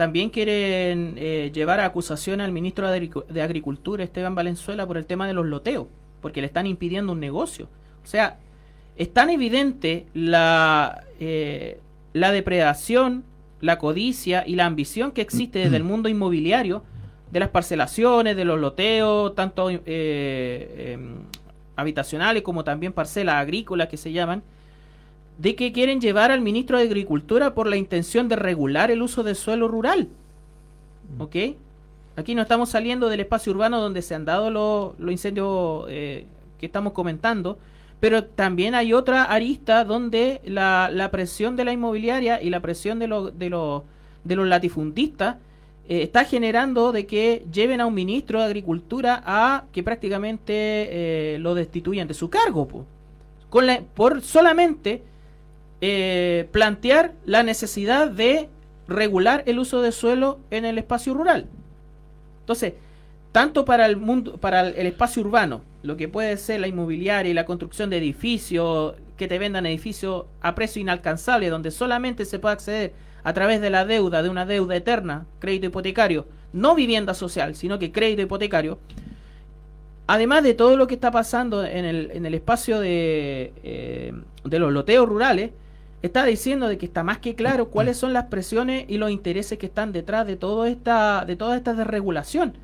también 0.00 0.30
quieren 0.30 1.16
eh, 1.18 1.50
llevar 1.52 1.78
a 1.78 1.84
acusación 1.84 2.40
al 2.40 2.52
ministro 2.52 2.90
de 2.90 3.42
Agricultura, 3.42 4.02
Esteban 4.02 4.34
Valenzuela, 4.34 4.86
por 4.86 4.96
el 4.96 5.04
tema 5.04 5.26
de 5.26 5.34
los 5.34 5.44
loteos, 5.44 5.88
porque 6.22 6.40
le 6.40 6.46
están 6.46 6.66
impidiendo 6.66 7.12
un 7.12 7.20
negocio. 7.20 7.68
O 8.02 8.06
sea, 8.06 8.38
es 8.96 9.12
tan 9.12 9.28
evidente 9.28 10.06
la, 10.14 11.04
eh, 11.20 11.80
la 12.14 12.32
depredación, 12.32 13.24
la 13.60 13.76
codicia 13.76 14.42
y 14.46 14.54
la 14.54 14.64
ambición 14.64 15.12
que 15.12 15.20
existe 15.20 15.58
desde 15.58 15.76
el 15.76 15.84
mundo 15.84 16.08
inmobiliario 16.08 16.82
de 17.30 17.40
las 17.40 17.50
parcelaciones, 17.50 18.36
de 18.36 18.46
los 18.46 18.58
loteos, 18.58 19.34
tanto 19.34 19.68
eh, 19.68 20.94
em, 20.94 21.16
habitacionales 21.76 22.42
como 22.42 22.64
también 22.64 22.94
parcelas 22.94 23.34
agrícolas 23.34 23.88
que 23.88 23.98
se 23.98 24.12
llaman, 24.12 24.42
de 25.40 25.54
que 25.56 25.72
quieren 25.72 26.00
llevar 26.00 26.30
al 26.30 26.40
ministro 26.40 26.76
de 26.76 26.84
Agricultura 26.84 27.54
por 27.54 27.66
la 27.66 27.76
intención 27.76 28.28
de 28.28 28.36
regular 28.36 28.90
el 28.90 29.00
uso 29.02 29.22
del 29.22 29.36
suelo 29.36 29.68
rural. 29.68 30.08
¿Ok? 31.18 31.36
Aquí 32.16 32.34
no 32.34 32.42
estamos 32.42 32.68
saliendo 32.68 33.08
del 33.08 33.20
espacio 33.20 33.52
urbano 33.52 33.80
donde 33.80 34.02
se 34.02 34.14
han 34.14 34.24
dado 34.24 34.50
los, 34.50 34.98
los 34.98 35.10
incendios 35.12 35.86
eh, 35.88 36.26
que 36.58 36.66
estamos 36.66 36.92
comentando, 36.92 37.58
pero 38.00 38.24
también 38.24 38.74
hay 38.74 38.92
otra 38.92 39.24
arista 39.24 39.84
donde 39.84 40.40
la, 40.44 40.90
la 40.92 41.10
presión 41.10 41.56
de 41.56 41.64
la 41.64 41.72
inmobiliaria 41.72 42.42
y 42.42 42.50
la 42.50 42.60
presión 42.60 42.98
de, 42.98 43.06
los 43.08 43.38
de, 43.38 43.48
los 43.48 43.82
de 44.24 44.36
los 44.36 44.46
latifundistas 44.46 45.36
eh, 45.88 46.02
está 46.02 46.24
generando 46.24 46.92
de 46.92 47.06
que 47.06 47.44
lleven 47.50 47.80
a 47.80 47.86
un 47.86 47.94
ministro 47.94 48.40
de 48.40 48.44
Agricultura 48.46 49.22
a 49.24 49.64
que 49.72 49.82
prácticamente 49.82 50.52
eh, 50.54 51.38
lo 51.38 51.54
destituyan 51.54 52.06
de 52.08 52.14
su 52.14 52.28
cargo, 52.28 52.68
po. 52.68 52.84
Con 53.48 53.66
la- 53.66 53.80
por 53.94 54.20
solamente 54.22 55.02
eh, 55.80 56.48
plantear 56.52 57.12
la 57.24 57.42
necesidad 57.42 58.10
de 58.10 58.48
regular 58.86 59.42
el 59.46 59.58
uso 59.58 59.80
de 59.82 59.92
suelo 59.92 60.40
en 60.50 60.64
el 60.64 60.78
espacio 60.78 61.14
rural. 61.14 61.46
Entonces, 62.40 62.74
tanto 63.32 63.64
para 63.64 63.86
el 63.86 63.96
mundo, 63.96 64.36
para 64.38 64.68
el, 64.68 64.86
espacio 64.86 65.22
urbano, 65.22 65.62
lo 65.82 65.96
que 65.96 66.08
puede 66.08 66.36
ser 66.36 66.60
la 66.60 66.66
inmobiliaria 66.66 67.30
y 67.30 67.34
la 67.34 67.44
construcción 67.44 67.88
de 67.88 67.98
edificios, 67.98 68.94
que 69.16 69.28
te 69.28 69.38
vendan 69.38 69.66
edificios 69.66 70.24
a 70.40 70.54
precio 70.54 70.82
inalcanzable, 70.82 71.48
donde 71.48 71.70
solamente 71.70 72.24
se 72.24 72.38
puede 72.38 72.54
acceder 72.54 72.92
a 73.22 73.32
través 73.32 73.60
de 73.60 73.70
la 73.70 73.84
deuda, 73.84 74.22
de 74.22 74.28
una 74.28 74.46
deuda 74.46 74.76
eterna, 74.76 75.26
crédito 75.38 75.66
hipotecario, 75.66 76.26
no 76.52 76.74
vivienda 76.74 77.14
social, 77.14 77.54
sino 77.54 77.78
que 77.78 77.92
crédito 77.92 78.22
hipotecario, 78.22 78.78
además 80.06 80.42
de 80.42 80.54
todo 80.54 80.76
lo 80.76 80.86
que 80.86 80.94
está 80.94 81.10
pasando 81.12 81.64
en 81.64 81.84
el, 81.84 82.10
en 82.12 82.26
el 82.26 82.34
espacio 82.34 82.80
de, 82.80 83.52
eh, 83.62 84.12
de 84.42 84.58
los 84.58 84.72
loteos 84.72 85.08
rurales, 85.08 85.52
está 86.02 86.24
diciendo 86.24 86.68
de 86.68 86.78
que 86.78 86.86
está 86.86 87.02
más 87.04 87.18
que 87.18 87.34
claro 87.34 87.68
cuáles 87.70 87.96
son 87.96 88.12
las 88.12 88.26
presiones 88.26 88.84
y 88.88 88.98
los 88.98 89.10
intereses 89.10 89.58
que 89.58 89.66
están 89.66 89.92
detrás 89.92 90.26
de 90.26 90.36
todo 90.36 90.66
esta 90.66 91.24
de 91.24 91.36
toda 91.36 91.56
esta 91.56 91.74
desregulación. 91.74 92.54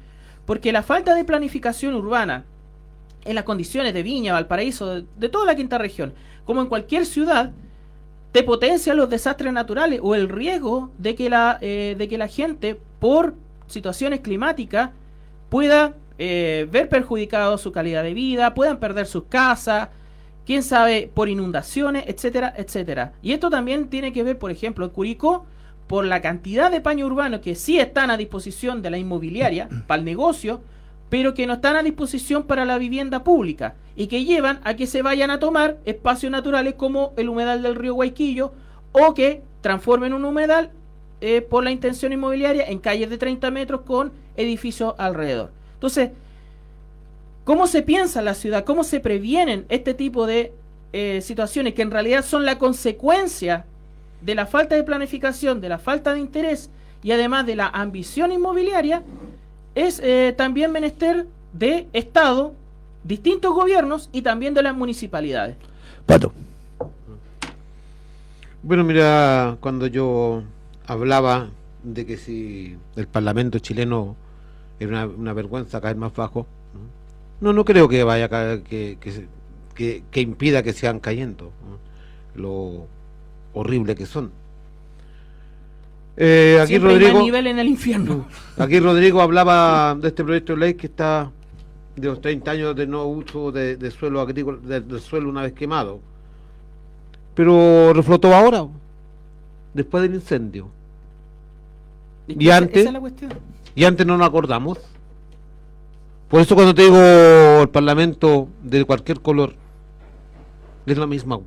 Porque 0.45 0.73
la 0.73 0.83
falta 0.83 1.15
de 1.15 1.25
planificación 1.25 1.95
urbana 1.95 2.45
en 3.25 3.35
las 3.35 3.45
condiciones 3.45 3.93
de 3.93 4.05
Viña, 4.05 4.33
Valparaíso, 4.33 4.87
de, 4.95 5.05
de 5.17 5.29
toda 5.29 5.45
la 5.47 5.57
quinta 5.57 5.79
región, 5.79 6.15
como 6.45 6.61
en 6.61 6.69
cualquier 6.69 7.05
ciudad, 7.07 7.53
te 8.37 8.43
potencia 8.43 8.93
los 8.93 9.09
desastres 9.09 9.51
naturales 9.51 9.99
o 10.03 10.15
el 10.15 10.29
riesgo 10.29 10.91
de 10.99 11.15
que 11.15 11.31
la, 11.31 11.57
eh, 11.63 11.95
de 11.97 12.07
que 12.07 12.19
la 12.19 12.29
gente, 12.29 12.79
por 13.01 13.35
situaciones 13.67 14.21
climáticas, 14.21 14.91
pueda 15.49 15.95
eh, 16.19 16.69
ver 16.71 16.91
perjudicado 16.91 17.57
su 17.57 17.73
calidad 17.73 18.03
de 18.03 18.13
vida, 18.13 18.53
puedan 18.53 18.79
perder 18.79 19.07
sus 19.07 19.25
casas, 19.25 19.89
quién 20.47 20.63
sabe, 20.63 21.11
por 21.13 21.29
inundaciones, 21.29 22.05
etcétera, 22.07 22.55
etcétera. 22.57 23.13
Y 23.21 23.33
esto 23.33 23.51
también 23.51 23.89
tiene 23.89 24.13
que 24.13 24.23
ver, 24.23 24.39
por 24.39 24.51
ejemplo, 24.51 24.85
en 24.85 24.93
Curicó, 24.93 25.45
por 25.89 26.05
la 26.05 26.23
cantidad 26.23 26.71
de 26.71 26.81
paño 26.81 27.07
urbano 27.07 27.41
que 27.41 27.55
sí 27.55 27.79
están 27.79 28.11
a 28.11 28.17
disposición 28.17 28.83
de 28.83 28.91
la 28.91 28.99
inmobiliaria 28.99 29.69
para 29.87 29.99
el 29.99 30.05
negocio, 30.05 30.61
pero 31.11 31.35
que 31.35 31.47
no 31.47 31.55
están 31.55 31.77
a 31.77 31.83
disposición 31.83 32.45
para 32.45 32.65
la 32.65 32.79
vivienda 32.79 33.23
pública 33.23 33.75
y 33.95 34.07
que 34.07 34.25
llevan 34.25 34.61
a 34.65 34.75
que 34.75 34.87
se 34.87 35.03
vayan 35.03 35.31
a 35.31 35.39
tomar 35.39 35.79
espacios 35.85 36.33
naturales 36.33 36.75
como 36.75 37.13
el 37.17 37.29
humedal 37.29 37.63
del 37.63 37.77
río 37.77 37.95
Guayquillo 37.95 38.53
o 38.93 39.15
que 39.15 39.43
transformen 39.61 40.15
un 40.15 40.25
humedal 40.25 40.71
eh, 41.21 41.43
por 41.43 41.65
la 41.65 41.71
intención 41.71 42.13
inmobiliaria 42.13 42.65
en 42.67 42.79
calles 42.79 43.09
de 43.09 43.19
30 43.19 43.51
metros 43.51 43.83
con 43.83 44.13
edificios 44.37 44.95
alrededor. 44.99 45.53
Entonces, 45.75 46.11
¿cómo 47.47 47.69
se 47.69 47.83
piensa 47.83 48.21
la 48.23 48.35
ciudad? 48.35 48.65
¿Cómo 48.65 48.83
se 48.83 48.99
previenen 48.99 49.67
este 49.69 49.95
tipo 49.95 50.27
de 50.27 50.53
eh, 50.93 51.21
situaciones 51.23 51.75
que 51.75 51.83
en 51.83 51.93
realidad 51.93 52.25
son 52.25 52.45
la 52.45 52.59
consecuencia 52.59 53.65
de 54.21 54.35
la 54.35 54.47
falta 54.47 54.75
de 54.75 54.83
planificación, 54.83 55.61
de 55.61 55.69
la 55.69 55.79
falta 55.79 56.13
de 56.13 56.19
interés 56.19 56.71
y 57.05 57.13
además 57.13 57.47
de 57.47 57.55
la 57.55 57.69
ambición 57.69 58.33
inmobiliaria? 58.33 59.05
Es 59.77 60.01
eh, 60.03 60.35
también 60.37 60.73
menester 60.73 61.27
de 61.53 61.87
Estado, 61.93 62.53
distintos 63.05 63.55
gobiernos 63.55 64.11
y 64.13 64.23
también 64.23 64.53
de 64.53 64.65
las 64.65 64.77
municipalidades. 64.77 65.57
Pato. 66.05 66.33
Bueno, 68.65 68.83
mira, 68.83 69.57
cuando 69.61 69.87
yo 69.87 70.43
hablaba 70.89 71.51
de 71.85 72.07
que 72.07 72.17
si 72.17 72.77
el 72.97 73.07
Parlamento 73.07 73.61
chileno 73.61 74.17
era 74.81 74.89
una, 74.89 75.07
una 75.07 75.33
vergüenza 75.33 75.81
caer 75.81 75.95
más 75.95 76.13
bajo, 76.13 76.49
no, 77.41 77.53
no 77.53 77.65
creo 77.65 77.89
que 77.89 78.03
vaya 78.05 78.27
a 78.27 78.29
caer, 78.29 78.63
que, 78.63 78.99
que, 79.01 79.27
que- 79.75 80.03
que 80.11 80.21
impida 80.21 80.63
que 80.63 80.73
sigan 80.73 81.01
cayendo, 81.01 81.53
¿no? 81.69 82.41
lo 82.41 82.87
horrible 83.55 83.95
que 83.95 84.07
son. 84.07 84.31
Eh, 86.19 86.59
aquí 86.61 86.69
Siempre 86.73 86.93
Rodrigo, 86.93 87.21
nivel 87.21 87.47
en 87.47 87.59
el 87.59 87.69
infierno. 87.69 88.27
aquí 88.59 88.81
Rodrigo 88.81 89.21
hablaba 89.21 89.95
de 89.95 90.09
este 90.09 90.25
proyecto 90.25 90.55
de 90.55 90.59
ley 90.59 90.75
que 90.75 90.87
está 90.87 91.31
de 91.95 92.09
los 92.09 92.21
30 92.21 92.51
años 92.51 92.77
de 92.77 92.87
no 92.87 93.05
uso 93.07 93.53
de, 93.53 93.77
de 93.77 93.91
suelo 93.91 94.21
agrícola, 94.21 94.59
de- 94.63 94.81
del 94.81 95.01
suelo 95.01 95.29
una 95.29 95.43
vez 95.43 95.53
quemado. 95.53 96.01
Pero 97.35 97.93
reflotó 97.93 98.35
ahora, 98.35 98.67
después 99.75 100.03
del 100.03 100.15
incendio. 100.15 100.69
¿Y 102.27 102.49
antes? 102.51 102.79
esa 102.79 102.89
es 102.89 102.93
la 102.95 103.01
cuestión. 103.01 103.33
Y 103.75 103.85
antes 103.85 104.07
no 104.07 104.17
nos 104.17 104.27
acordamos. 104.27 104.79
Por 106.29 106.41
eso 106.41 106.55
cuando 106.55 106.75
te 106.75 106.83
digo 106.83 106.97
el 107.63 107.69
Parlamento 107.69 108.49
de 108.63 108.85
cualquier 108.85 109.21
color, 109.21 109.55
es 110.87 110.99
la 110.99 111.07
misma. 111.07 111.39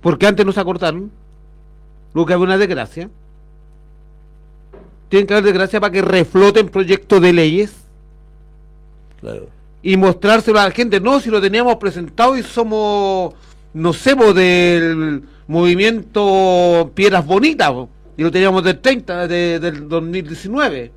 Porque 0.00 0.26
antes 0.26 0.46
no 0.46 0.52
se 0.52 0.60
acordaron. 0.60 1.10
Luego 2.14 2.26
que 2.26 2.32
había 2.34 2.44
una 2.46 2.58
desgracia. 2.58 3.10
Tienen 5.08 5.26
que 5.26 5.34
haber 5.34 5.44
desgracia 5.44 5.80
para 5.80 5.92
que 5.92 6.02
refloten 6.02 6.68
proyectos 6.68 7.20
de 7.20 7.32
leyes 7.32 7.74
Claro. 9.20 9.48
y 9.82 9.96
mostrárselo 9.96 10.60
a 10.60 10.64
la 10.66 10.70
gente. 10.70 11.00
No, 11.00 11.18
si 11.20 11.30
lo 11.30 11.40
teníamos 11.40 11.76
presentado 11.76 12.36
y 12.36 12.42
somos, 12.44 13.34
no 13.74 13.92
sé, 13.92 14.14
po, 14.14 14.32
del 14.32 15.22
movimiento 15.48 16.92
Piedras 16.94 17.26
Bonitas, 17.26 17.70
po, 17.72 17.88
y 18.16 18.22
lo 18.22 18.30
teníamos 18.30 18.62
del 18.62 18.78
30, 18.78 19.26
de- 19.26 19.58
del 19.58 19.88
2019 19.88 20.92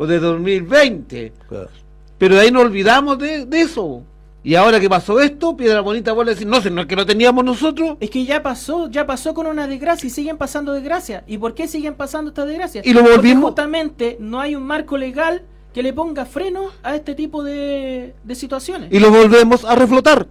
o 0.00 0.06
de 0.06 0.18
2020. 0.18 1.32
claro. 1.46 1.68
Pero 2.16 2.34
de 2.34 2.40
ahí 2.40 2.50
nos 2.50 2.62
olvidamos 2.64 3.18
de, 3.18 3.44
de 3.44 3.60
eso. 3.60 4.02
Y 4.42 4.54
ahora 4.54 4.80
que 4.80 4.88
pasó 4.88 5.20
esto, 5.20 5.54
Piedra 5.54 5.82
Bonita 5.82 6.12
vuelve 6.12 6.32
a 6.32 6.34
decir, 6.34 6.46
no, 6.46 6.62
si 6.62 6.70
no 6.70 6.80
es 6.80 6.86
que 6.86 6.96
lo 6.96 7.04
teníamos 7.04 7.44
nosotros. 7.44 7.98
Es 8.00 8.08
que 8.08 8.24
ya 8.24 8.42
pasó, 8.42 8.88
ya 8.88 9.06
pasó 9.06 9.34
con 9.34 9.46
una 9.46 9.66
desgracia 9.66 10.06
y 10.06 10.10
siguen 10.10 10.38
pasando 10.38 10.72
desgracias. 10.72 11.22
¿Y 11.26 11.36
por 11.36 11.52
qué 11.54 11.68
siguen 11.68 11.94
pasando 11.94 12.30
estas 12.30 12.46
desgracias? 12.46 12.86
Y 12.86 12.94
lo 12.94 13.00
Porque 13.02 13.16
volvimos- 13.18 13.44
justamente 13.50 14.16
no 14.20 14.40
hay 14.40 14.54
un 14.56 14.62
marco 14.62 14.96
legal 14.96 15.42
que 15.74 15.82
le 15.82 15.92
ponga 15.92 16.24
freno 16.24 16.70
a 16.82 16.94
este 16.96 17.14
tipo 17.14 17.42
de, 17.44 18.14
de 18.24 18.34
situaciones. 18.34 18.88
y 18.90 18.98
lo 18.98 19.10
volvemos 19.10 19.64
a 19.66 19.74
reflotar. 19.74 20.26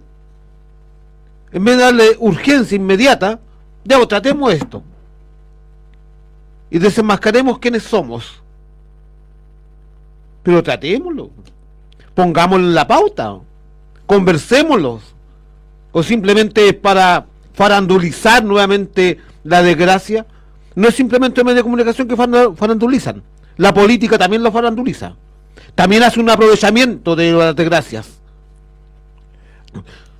En 1.52 1.64
vez 1.64 1.76
de 1.76 1.82
darle 1.84 2.16
urgencia 2.18 2.74
inmediata, 2.76 3.38
ya 3.84 4.04
tratemos 4.06 4.52
esto. 4.52 4.82
Y 6.70 6.78
desenmascaremos 6.78 7.58
quiénes 7.60 7.84
somos. 7.84 8.39
Pero 10.42 10.62
tratémoslo. 10.62 11.30
Pongámoslo 12.14 12.66
en 12.66 12.74
la 12.74 12.86
pauta. 12.86 13.38
Conversémoslo. 14.06 15.00
O 15.92 16.02
simplemente 16.02 16.68
es 16.68 16.74
para 16.74 17.26
farandulizar 17.54 18.44
nuevamente 18.44 19.18
la 19.44 19.62
desgracia. 19.62 20.26
No 20.74 20.88
es 20.88 20.94
simplemente 20.94 21.40
un 21.40 21.46
medio 21.46 21.58
de 21.58 21.62
comunicación 21.62 22.08
que 22.08 22.16
farandulizan. 22.16 23.22
La 23.56 23.74
política 23.74 24.16
también 24.16 24.42
lo 24.42 24.52
faranduliza. 24.52 25.14
También 25.74 26.02
hace 26.02 26.20
un 26.20 26.30
aprovechamiento 26.30 27.14
de 27.16 27.32
las 27.32 27.54
desgracias. 27.54 28.20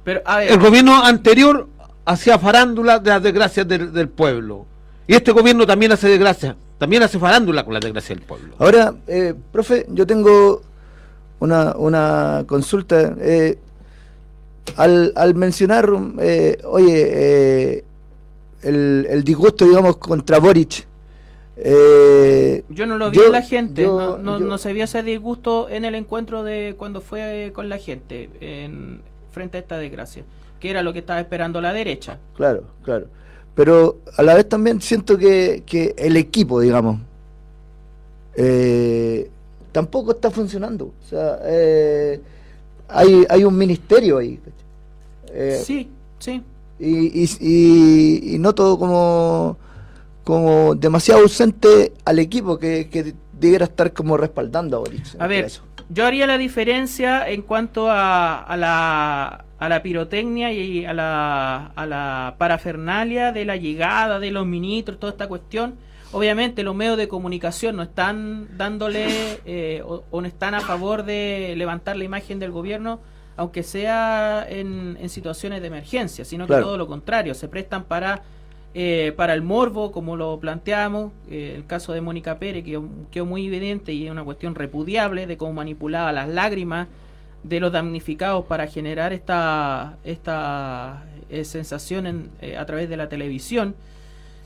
Pero, 0.04 0.20
a 0.24 0.38
ver, 0.38 0.52
El 0.52 0.58
gobierno 0.58 1.02
anterior 1.02 1.68
hacía 2.04 2.38
farándula 2.38 2.98
de 2.98 3.10
las 3.10 3.22
desgracias 3.22 3.66
del, 3.66 3.92
del 3.92 4.08
pueblo. 4.08 4.66
Y 5.06 5.14
este 5.14 5.32
gobierno 5.32 5.66
también 5.66 5.92
hace 5.92 6.08
desgracia. 6.08 6.56
También 6.80 7.02
hace 7.02 7.18
farándula 7.18 7.62
con 7.62 7.74
las 7.74 7.82
desgracias 7.82 8.18
del 8.18 8.26
pueblo. 8.26 8.54
Ahora, 8.58 8.94
eh, 9.06 9.34
profe, 9.52 9.84
yo 9.90 10.06
tengo 10.06 10.62
una, 11.38 11.76
una 11.76 12.44
consulta. 12.48 13.14
eh, 13.20 13.58
al, 14.76 15.12
al 15.14 15.34
mencionar, 15.34 15.90
eh, 16.20 16.58
oye, 16.64 17.08
eh, 17.76 17.84
el, 18.62 19.06
el 19.10 19.24
disgusto, 19.24 19.66
digamos, 19.66 19.98
contra 19.98 20.38
Boric, 20.38 20.86
eh, 21.56 22.64
yo 22.70 22.86
no 22.86 22.96
lo 22.96 23.10
vi 23.10 23.16
yo- 23.18 23.26
en 23.26 23.32
la 23.32 23.42
gente, 23.42 23.82
yo- 23.82 23.98
no, 23.98 24.18
no, 24.18 24.38
yo- 24.38 24.46
no 24.46 24.56
se 24.58 24.72
vio 24.72 24.84
ese 24.84 25.02
disgusto 25.02 25.68
en 25.68 25.84
el 25.84 25.94
encuentro 25.94 26.42
de 26.44 26.74
cuando 26.78 27.00
fue 27.02 27.52
con 27.54 27.68
la 27.68 27.76
gente 27.78 28.30
en, 28.40 29.02
frente 29.32 29.58
a 29.58 29.60
esta 29.60 29.76
desgracia, 29.76 30.22
que 30.60 30.70
era 30.70 30.82
lo 30.82 30.92
que 30.94 31.00
estaba 31.00 31.20
esperando 31.20 31.60
la 31.60 31.72
derecha. 31.74 32.18
Claro, 32.36 32.64
claro. 32.84 33.06
Pero 33.54 33.98
a 34.16 34.22
la 34.22 34.34
vez 34.34 34.48
también 34.48 34.80
siento 34.80 35.18
que, 35.18 35.62
que 35.66 35.94
el 35.98 36.16
equipo, 36.16 36.60
digamos, 36.60 37.00
eh, 38.36 39.30
tampoco 39.72 40.12
está 40.12 40.30
funcionando. 40.30 40.86
O 40.86 41.08
sea, 41.08 41.38
eh, 41.44 42.20
hay, 42.88 43.26
hay 43.28 43.44
un 43.44 43.56
ministerio 43.56 44.18
ahí. 44.18 44.38
Eh, 45.32 45.60
Sí, 45.64 45.88
sí. 46.18 46.42
Y, 46.78 47.28
y, 47.40 48.34
y, 48.34 48.38
noto 48.38 48.78
como, 48.78 49.58
como 50.24 50.74
demasiado 50.74 51.20
ausente 51.20 51.92
al 52.06 52.18
equipo 52.18 52.58
que, 52.58 52.88
que 52.88 53.14
debiera 53.38 53.66
estar 53.66 53.92
como 53.92 54.16
respaldando 54.16 54.78
a 54.78 54.80
Boric. 54.80 55.04
A 55.18 55.26
ver, 55.26 55.50
yo 55.90 56.06
haría 56.06 56.26
la 56.26 56.38
diferencia 56.38 57.28
en 57.28 57.42
cuanto 57.42 57.90
a, 57.90 58.38
a, 58.40 58.56
la, 58.56 59.44
a 59.60 59.68
la 59.68 59.82
pirotecnia 59.82 60.52
y 60.52 60.86
a 60.86 60.94
la, 60.94 61.66
a 61.76 61.86
la 61.86 62.34
parafernalia 62.38 63.30
de 63.30 63.44
la 63.44 63.56
llegada 63.56 64.18
de 64.18 64.30
los 64.30 64.46
ministros, 64.46 64.98
toda 64.98 65.12
esta 65.12 65.28
cuestión. 65.28 65.74
Obviamente 66.12 66.62
los 66.62 66.74
medios 66.74 66.96
de 66.96 67.08
comunicación 67.08 67.76
no 67.76 67.82
están 67.82 68.48
dándole 68.56 69.06
eh, 69.44 69.82
o, 69.84 70.20
no 70.20 70.26
están 70.26 70.54
a 70.54 70.60
favor 70.60 71.04
de 71.04 71.54
levantar 71.56 71.96
la 71.96 72.04
imagen 72.04 72.38
del 72.38 72.50
gobierno, 72.50 73.00
aunque 73.36 73.62
sea 73.62 74.46
en, 74.48 74.96
situaciones 75.10 75.60
de 75.60 75.66
emergencia, 75.68 76.24
sino 76.24 76.46
que 76.46 76.54
todo 76.54 76.78
lo 76.78 76.86
contrario, 76.86 77.34
se 77.34 77.46
prestan 77.46 77.84
para 77.84 78.22
eh, 78.72 79.12
para 79.16 79.34
el 79.34 79.42
morbo, 79.42 79.90
como 79.90 80.16
lo 80.16 80.38
planteamos, 80.38 81.12
eh, 81.28 81.54
el 81.56 81.66
caso 81.66 81.92
de 81.92 82.00
Mónica 82.00 82.38
Pérez 82.38 82.64
quedó, 82.64 82.88
quedó, 83.10 83.26
muy 83.26 83.48
evidente 83.48 83.92
y 83.92 84.06
es 84.06 84.12
una 84.12 84.22
cuestión 84.22 84.54
repudiable 84.54 85.26
de 85.26 85.36
cómo 85.36 85.52
manipulaba 85.54 86.12
las 86.12 86.28
lágrimas 86.28 86.86
de 87.42 87.60
los 87.60 87.72
damnificados 87.72 88.44
para 88.46 88.66
generar 88.66 89.12
esta, 89.12 89.96
esta 90.04 91.04
sensación 91.42 92.30
a 92.58 92.66
través 92.66 92.88
de 92.88 92.96
la 92.96 93.08
televisión. 93.08 93.74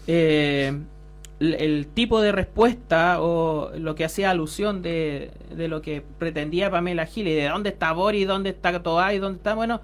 El 0.07 1.87
tipo 1.95 2.21
de 2.21 2.31
respuesta 2.33 3.21
o 3.21 3.73
lo 3.77 3.95
que 3.95 4.05
hacía 4.05 4.31
alusión 4.31 4.83
de, 4.83 5.33
de 5.55 5.69
lo 5.69 5.83
que 5.83 6.03
pretendía 6.19 6.71
Pamela 6.71 7.07
Gil 7.07 7.27
y 7.27 7.35
de 7.35 7.49
dónde 7.49 7.71
está 7.71 7.93
Boris, 7.93 8.27
dónde 8.27 8.51
está 8.51 8.83
Toa 8.83 9.15
y 9.15 9.19
dónde 9.19 9.39
está, 9.39 9.55
bueno, 9.55 9.81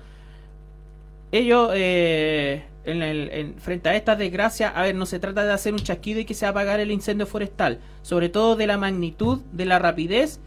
ellos 1.33 1.71
eh, 1.75 2.65
en 2.85 3.03
el, 3.03 3.55
frente 3.59 3.89
a 3.89 3.95
esta 3.95 4.17
desgracia, 4.17 4.69
a 4.69 4.83
ver, 4.83 4.95
no 4.95 5.07
se 5.07 5.19
trata 5.19 5.45
de 5.45 5.53
hacer 5.53 5.73
un 5.73 5.81
chasquido 5.81 6.21
y 6.21 6.25
que 6.25 6.35
se 6.35 6.47
apagar 6.47 6.81
el 6.81 6.91
incendio 6.91 7.27
forestal, 7.27 7.79
sobre 8.03 8.29
todo 8.29 8.57
de 8.57 8.67
la 8.67 8.79
magnitud, 8.79 9.41
de 9.53 9.65
la 9.65 9.79
rapidez 9.79 10.41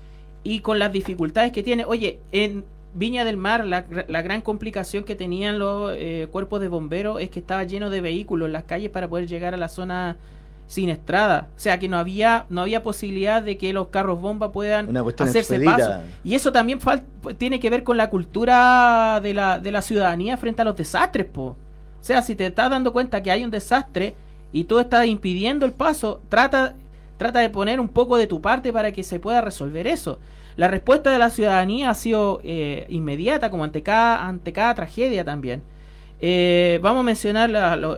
y 0.43 0.59
con 0.59 0.79
las 0.79 0.91
dificultades 0.91 1.51
que 1.51 1.63
tiene. 1.63 1.85
Oye, 1.85 2.19
en 2.31 2.65
Viña 2.93 3.25
del 3.25 3.37
Mar, 3.37 3.65
la, 3.65 3.85
la 4.07 4.21
gran 4.21 4.41
complicación 4.41 5.03
que 5.03 5.15
tenían 5.15 5.57
los 5.57 5.93
eh, 5.97 6.27
cuerpos 6.31 6.61
de 6.61 6.67
bomberos 6.67 7.21
es 7.21 7.29
que 7.29 7.39
estaba 7.39 7.63
lleno 7.63 7.89
de 7.89 8.01
vehículos 8.01 8.47
en 8.47 8.53
las 8.53 8.65
calles 8.65 8.91
para 8.91 9.07
poder 9.07 9.27
llegar 9.27 9.53
a 9.53 9.57
la 9.57 9.67
zona 9.67 10.17
sin 10.67 10.89
estrada. 10.89 11.49
O 11.55 11.59
sea 11.59 11.79
que 11.79 11.87
no 11.87 11.97
había, 11.97 12.45
no 12.49 12.61
había 12.61 12.83
posibilidad 12.83 13.41
de 13.41 13.57
que 13.57 13.73
los 13.73 13.87
carros 13.87 14.21
bomba 14.21 14.51
puedan 14.51 14.95
hacerse 15.19 15.59
paso. 15.59 16.01
Y 16.23 16.35
eso 16.35 16.51
también 16.51 16.79
tiene 17.37 17.59
que 17.59 17.69
ver 17.69 17.83
con 17.83 17.97
la 17.97 18.09
cultura 18.09 19.19
de 19.21 19.33
la, 19.33 19.59
de 19.59 19.71
la 19.71 19.81
ciudadanía 19.81 20.37
frente 20.37 20.61
a 20.61 20.65
los 20.65 20.75
desastres, 20.75 21.25
po. 21.25 21.43
O 21.43 22.05
sea, 22.05 22.21
si 22.21 22.35
te 22.35 22.45
estás 22.45 22.69
dando 22.69 22.91
cuenta 22.91 23.23
que 23.23 23.31
hay 23.31 23.43
un 23.43 23.51
desastre 23.51 24.15
y 24.51 24.65
tú 24.65 24.79
estás 24.79 25.05
impidiendo 25.05 25.65
el 25.65 25.71
paso, 25.71 26.21
trata, 26.27 26.75
trata 27.23 27.39
de 27.39 27.49
poner 27.49 27.79
un 27.79 27.87
poco 27.87 28.17
de 28.17 28.27
tu 28.27 28.41
parte 28.41 28.73
para 28.73 28.91
que 28.91 29.01
se 29.01 29.19
pueda 29.19 29.39
resolver 29.39 29.87
eso. 29.87 30.19
La 30.57 30.67
respuesta 30.67 31.09
de 31.09 31.17
la 31.17 31.29
ciudadanía 31.29 31.89
ha 31.89 31.93
sido 31.93 32.41
eh, 32.43 32.85
inmediata, 32.89 33.49
como 33.49 33.63
ante 33.63 33.81
cada, 33.81 34.27
ante 34.27 34.51
cada 34.51 34.75
tragedia 34.75 35.23
también. 35.23 35.63
Eh, 36.19 36.79
vamos 36.81 37.01
a 37.01 37.03
mencionar 37.03 37.49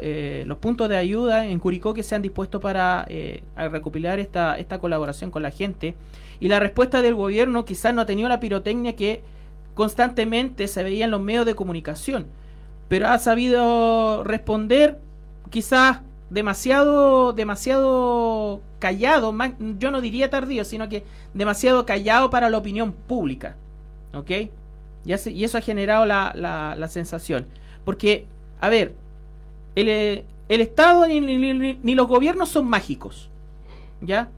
eh, 0.01 0.43
los 0.45 0.57
puntos 0.59 0.89
de 0.89 0.97
ayuda 0.97 1.45
en 1.47 1.59
Curicó 1.59 1.93
que 1.93 2.03
se 2.03 2.15
han 2.15 2.21
dispuesto 2.21 2.59
para 2.59 3.07
recopilar 3.55 4.19
esta, 4.19 4.57
esta 4.57 4.77
colaboración 4.77 5.31
con 5.31 5.41
la 5.41 5.51
gente. 5.51 5.95
Y 6.39 6.47
la 6.47 6.59
respuesta 6.59 7.01
del 7.01 7.15
gobierno 7.15 7.65
quizás 7.65 7.93
no 7.93 8.01
ha 8.01 8.05
tenido 8.05 8.29
la 8.29 8.39
pirotecnia 8.39 8.95
que 8.95 9.23
constantemente 9.73 10.67
se 10.67 10.83
veía 10.83 11.05
en 11.05 11.11
los 11.11 11.21
medios 11.21 11.45
de 11.47 11.55
comunicación, 11.55 12.27
pero 12.87 13.07
ha 13.07 13.17
sabido 13.17 14.23
responder 14.23 14.99
quizás 15.49 15.99
demasiado, 16.29 17.33
demasiado 17.33 18.61
callado, 18.79 19.33
yo 19.77 19.91
no 19.91 20.01
diría 20.01 20.29
tardío, 20.29 20.63
sino 20.65 20.89
que 20.89 21.03
demasiado 21.33 21.85
callado 21.85 22.29
para 22.29 22.49
la 22.49 22.57
opinión 22.57 22.91
pública. 22.91 23.55
¿Ok? 24.13 24.31
Y, 25.05 25.29
y 25.29 25.43
eso 25.43 25.57
ha 25.57 25.61
generado 25.61 26.05
la, 26.05 26.31
la, 26.35 26.75
la 26.75 26.87
sensación. 26.87 27.47
Porque, 27.83 28.25
a 28.59 28.69
ver, 28.69 28.95
el, 29.75 30.23
el 30.49 30.61
Estado 30.61 31.07
ni, 31.07 31.19
ni, 31.21 31.95
los 31.95 32.07
gobiernos 32.07 32.49
son 32.49 32.67
mágicos. 32.67 33.29
¿Ya? 34.01 34.29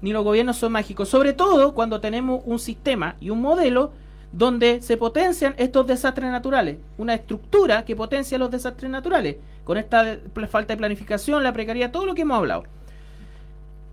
Ni 0.00 0.12
los 0.12 0.24
gobiernos 0.24 0.56
son 0.56 0.72
mágicos. 0.72 1.08
Sobre 1.08 1.32
todo 1.32 1.74
cuando 1.74 2.00
tenemos 2.00 2.42
un 2.44 2.58
sistema 2.58 3.16
y 3.20 3.30
un 3.30 3.40
modelo 3.40 3.92
donde 4.32 4.80
se 4.80 4.96
potencian 4.96 5.54
estos 5.58 5.86
desastres 5.86 6.30
naturales. 6.30 6.78
Una 6.96 7.14
estructura 7.14 7.84
que 7.84 7.94
potencia 7.94 8.38
los 8.38 8.50
desastres 8.50 8.90
naturales. 8.90 9.36
Con 9.64 9.78
esta 9.78 10.18
falta 10.48 10.74
de 10.74 10.76
planificación, 10.76 11.42
la 11.42 11.52
precariedad, 11.52 11.90
todo 11.90 12.06
lo 12.06 12.14
que 12.14 12.22
hemos 12.22 12.38
hablado. 12.38 12.64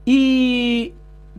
Y 0.05 0.93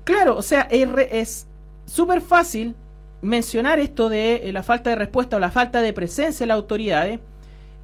claro, 0.05 0.37
o 0.37 0.43
sea, 0.43 0.63
es 0.63 1.47
súper 1.87 2.21
fácil 2.21 2.75
mencionar 3.23 3.79
esto 3.79 4.09
de 4.09 4.49
eh, 4.49 4.53
la 4.53 4.63
falta 4.63 4.91
de 4.91 4.97
respuesta 4.97 5.37
o 5.37 5.41
la 5.41 5.51
falta 5.51 5.83
de 5.83 5.93
presencia 5.93 6.45
de 6.45 6.49
las 6.49 6.57
autoridades 6.57 7.21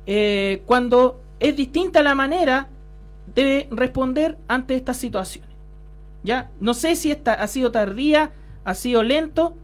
eh, 0.06 0.62
cuando 0.66 1.20
es 1.40 1.56
distinta 1.56 2.02
la 2.02 2.14
manera 2.14 2.68
de 3.34 3.68
responder 3.70 4.38
ante 4.48 4.76
estas 4.76 4.96
situaciones. 4.96 5.50
¿Ya? 6.22 6.50
No 6.60 6.74
sé 6.74 6.96
si 6.96 7.10
esta 7.10 7.34
ha 7.34 7.46
sido 7.46 7.70
tardía, 7.70 8.32
ha 8.64 8.74
sido 8.74 9.02
lento, 9.02 9.54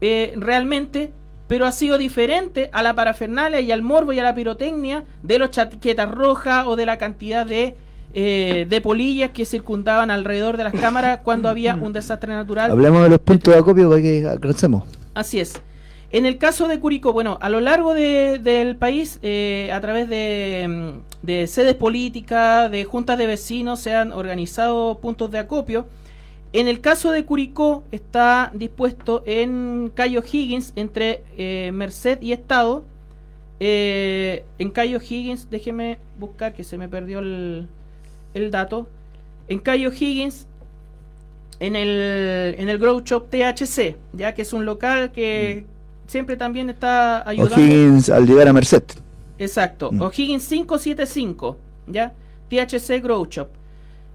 eh, 0.00 0.32
realmente, 0.36 1.12
pero 1.54 1.66
ha 1.66 1.70
sido 1.70 1.98
diferente 1.98 2.68
a 2.72 2.82
la 2.82 2.94
parafernalia 2.94 3.60
y 3.60 3.70
al 3.70 3.80
morbo 3.80 4.12
y 4.12 4.18
a 4.18 4.24
la 4.24 4.34
pirotecnia 4.34 5.04
de 5.22 5.38
los 5.38 5.50
chaquetas 5.50 6.10
rojas 6.10 6.66
o 6.66 6.74
de 6.74 6.84
la 6.84 6.98
cantidad 6.98 7.46
de, 7.46 7.76
eh, 8.12 8.66
de 8.68 8.80
polillas 8.80 9.30
que 9.30 9.44
circundaban 9.44 10.10
alrededor 10.10 10.56
de 10.56 10.64
las 10.64 10.72
cámaras 10.72 11.20
cuando 11.22 11.48
había 11.48 11.76
un 11.76 11.92
desastre 11.92 12.34
natural. 12.34 12.72
Hablemos 12.72 13.04
de 13.04 13.10
los 13.10 13.20
puntos 13.20 13.54
de 13.54 13.60
acopio 13.60 13.88
para 13.88 14.02
que 14.02 14.26
alcancemos. 14.26 14.82
Así 15.14 15.38
es. 15.38 15.62
En 16.10 16.26
el 16.26 16.38
caso 16.38 16.66
de 16.66 16.80
Curicó, 16.80 17.12
bueno, 17.12 17.38
a 17.40 17.48
lo 17.48 17.60
largo 17.60 17.94
del 17.94 18.74
país, 18.74 19.20
eh, 19.22 19.70
a 19.72 19.80
través 19.80 20.08
mm, 20.08 20.98
de, 21.22 21.46
sedes 21.46 21.76
políticas, 21.76 22.68
de 22.68 22.82
juntas 22.82 23.16
de 23.16 23.28
vecinos, 23.28 23.78
se 23.78 23.94
han 23.94 24.10
organizado 24.10 24.98
puntos 24.98 25.30
de 25.30 25.38
acopio. 25.38 25.86
En 26.54 26.68
el 26.68 26.80
caso 26.80 27.10
de 27.10 27.26
Curicó, 27.26 27.84
está 27.90 28.50
dispuesto 28.54 29.22
en 29.26 29.92
Cayo 29.94 30.22
Higgins, 30.22 30.72
entre 30.76 31.22
eh, 31.36 31.70
Merced 31.74 32.22
y 32.22 32.32
Estado. 32.32 32.84
Eh, 33.60 34.44
en 34.58 34.70
Cayo 34.70 34.98
Higgins, 34.98 35.50
déjeme 35.50 35.98
buscar 36.18 36.54
que 36.54 36.64
se 36.64 36.78
me 36.78 36.88
perdió 36.88 37.18
el, 37.18 37.68
dato. 38.50 38.88
En 39.48 39.58
Cayo 39.58 39.90
Higgins, 39.92 40.46
en 41.60 41.76
el, 41.76 42.54
en 42.58 42.68
el 42.70 42.78
Grow 42.78 43.00
Shop 43.00 43.28
THC, 43.28 43.96
ya 44.14 44.32
que 44.32 44.42
es 44.42 44.52
un 44.54 44.64
local 44.64 45.12
que, 45.12 45.66
mm 45.68 45.74
siempre 46.06 46.36
también 46.36 46.70
está 46.70 47.28
ayudando. 47.28 47.56
O'Higgins 47.56 48.10
al 48.10 48.26
llegar 48.26 48.48
a 48.48 48.52
Merced. 48.52 48.82
Exacto. 49.38 49.90
Mm. 49.92 50.02
O'Higgins 50.02 50.46
575, 50.48 51.56
¿ya? 51.88 52.12
THC 52.48 53.02
Grow 53.02 53.26
Shop. 53.26 53.48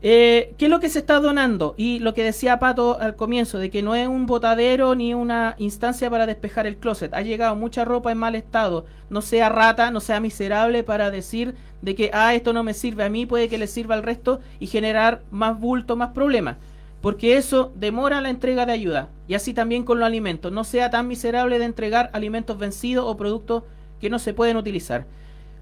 Eh, 0.02 0.54
¿Qué 0.58 0.66
es 0.66 0.72
lo 0.72 0.80
que 0.80 0.90
se 0.90 1.00
está 1.00 1.20
donando? 1.20 1.76
Y 1.78 2.00
lo 2.00 2.14
que 2.14 2.24
decía 2.24 2.60
Pato 2.60 3.00
al 3.00 3.16
comienzo, 3.16 3.60
de 3.60 3.70
que 3.70 3.82
no 3.82 3.96
es 3.96 4.08
un 4.08 4.26
botadero 4.26 4.96
ni 4.96 5.14
una 5.14 5.56
instancia 5.58 6.10
para 6.10 6.26
despejar 6.26 6.68
el 6.68 6.78
closet. 6.78 7.14
Ha 7.14 7.22
llegado 7.22 7.56
mucha 7.56 7.84
ropa 7.84 8.12
en 8.12 8.18
mal 8.18 8.36
estado. 8.36 8.86
No 9.10 9.22
sea 9.22 9.50
rata, 9.50 9.92
no 9.92 10.00
sea 10.00 10.20
miserable 10.20 10.84
para 10.84 11.12
decir 11.12 11.56
de 11.82 11.96
que, 11.96 12.12
ah, 12.14 12.34
esto 12.34 12.54
no 12.54 12.64
me 12.64 12.74
sirve 12.74 13.04
a 13.04 13.10
mí, 13.10 13.26
puede 13.26 13.50
que 13.50 13.58
le 13.58 13.68
sirva 13.68 13.96
al 13.96 14.04
resto 14.04 14.40
y 14.60 14.68
generar 14.68 15.22
más 15.32 15.60
bulto, 15.60 15.96
más 15.96 16.12
problemas 16.12 16.58
porque 17.02 17.38
eso 17.38 17.72
demora 17.76 18.22
la 18.22 18.30
entrega 18.30 18.66
de 18.66 18.74
ayuda. 18.74 19.10
Y 19.28 19.36
así 19.36 19.54
también 19.54 19.84
con 19.84 20.00
los 20.00 20.08
alimentos. 20.08 20.52
No 20.52 20.64
sea 20.64 20.90
tan 20.90 21.08
miserable 21.08 21.60
de 21.60 21.66
entregar 21.66 22.10
alimentos 22.14 22.58
vencidos 22.58 23.06
o 23.08 23.18
productos 23.18 23.64
que 24.02 24.10
no 24.10 24.20
se 24.20 24.34
pueden 24.34 24.58
utilizar. 24.58 25.06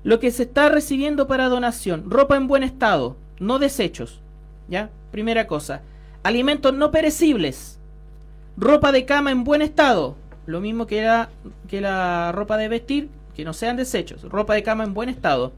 Lo 0.03 0.19
que 0.19 0.31
se 0.31 0.43
está 0.43 0.69
recibiendo 0.69 1.27
para 1.27 1.49
donación, 1.49 2.09
ropa 2.09 2.37
en 2.37 2.47
buen 2.47 2.63
estado, 2.63 3.17
no 3.39 3.59
desechos. 3.59 4.21
¿Ya? 4.67 4.89
Primera 5.11 5.47
cosa. 5.47 5.81
Alimentos 6.23 6.73
no 6.73 6.91
perecibles. 6.91 7.79
Ropa 8.57 8.91
de 8.91 9.05
cama 9.05 9.31
en 9.31 9.43
buen 9.43 9.61
estado. 9.61 10.15
Lo 10.45 10.61
mismo 10.61 10.87
que 10.87 11.01
la, 11.01 11.29
que 11.67 11.81
la 11.81 12.31
ropa 12.31 12.57
de 12.57 12.67
vestir, 12.67 13.09
que 13.35 13.45
no 13.45 13.53
sean 13.53 13.77
desechos. 13.77 14.23
Ropa 14.23 14.53
de 14.53 14.63
cama 14.63 14.83
en 14.83 14.93
buen 14.93 15.09
estado. 15.09 15.53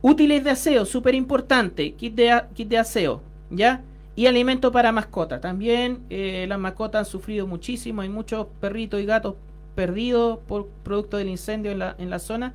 Útiles 0.00 0.42
de 0.42 0.50
aseo, 0.50 0.84
súper 0.84 1.14
importante. 1.14 1.92
Kit 1.94 2.14
de, 2.14 2.42
kit 2.54 2.68
de 2.68 2.78
aseo. 2.78 3.22
¿Ya? 3.50 3.82
Y 4.16 4.26
alimento 4.26 4.72
para 4.72 4.92
mascotas. 4.92 5.40
También 5.40 6.00
eh, 6.10 6.46
las 6.48 6.58
mascotas 6.58 7.00
han 7.00 7.12
sufrido 7.12 7.46
muchísimo. 7.46 8.02
Hay 8.02 8.08
muchos 8.08 8.46
perritos 8.60 9.00
y 9.00 9.06
gatos 9.06 9.34
perdidos 9.74 10.38
por 10.46 10.68
producto 10.82 11.16
del 11.16 11.28
incendio 11.28 11.72
en 11.72 11.78
la, 11.78 11.94
en 11.98 12.10
la 12.10 12.18
zona. 12.18 12.54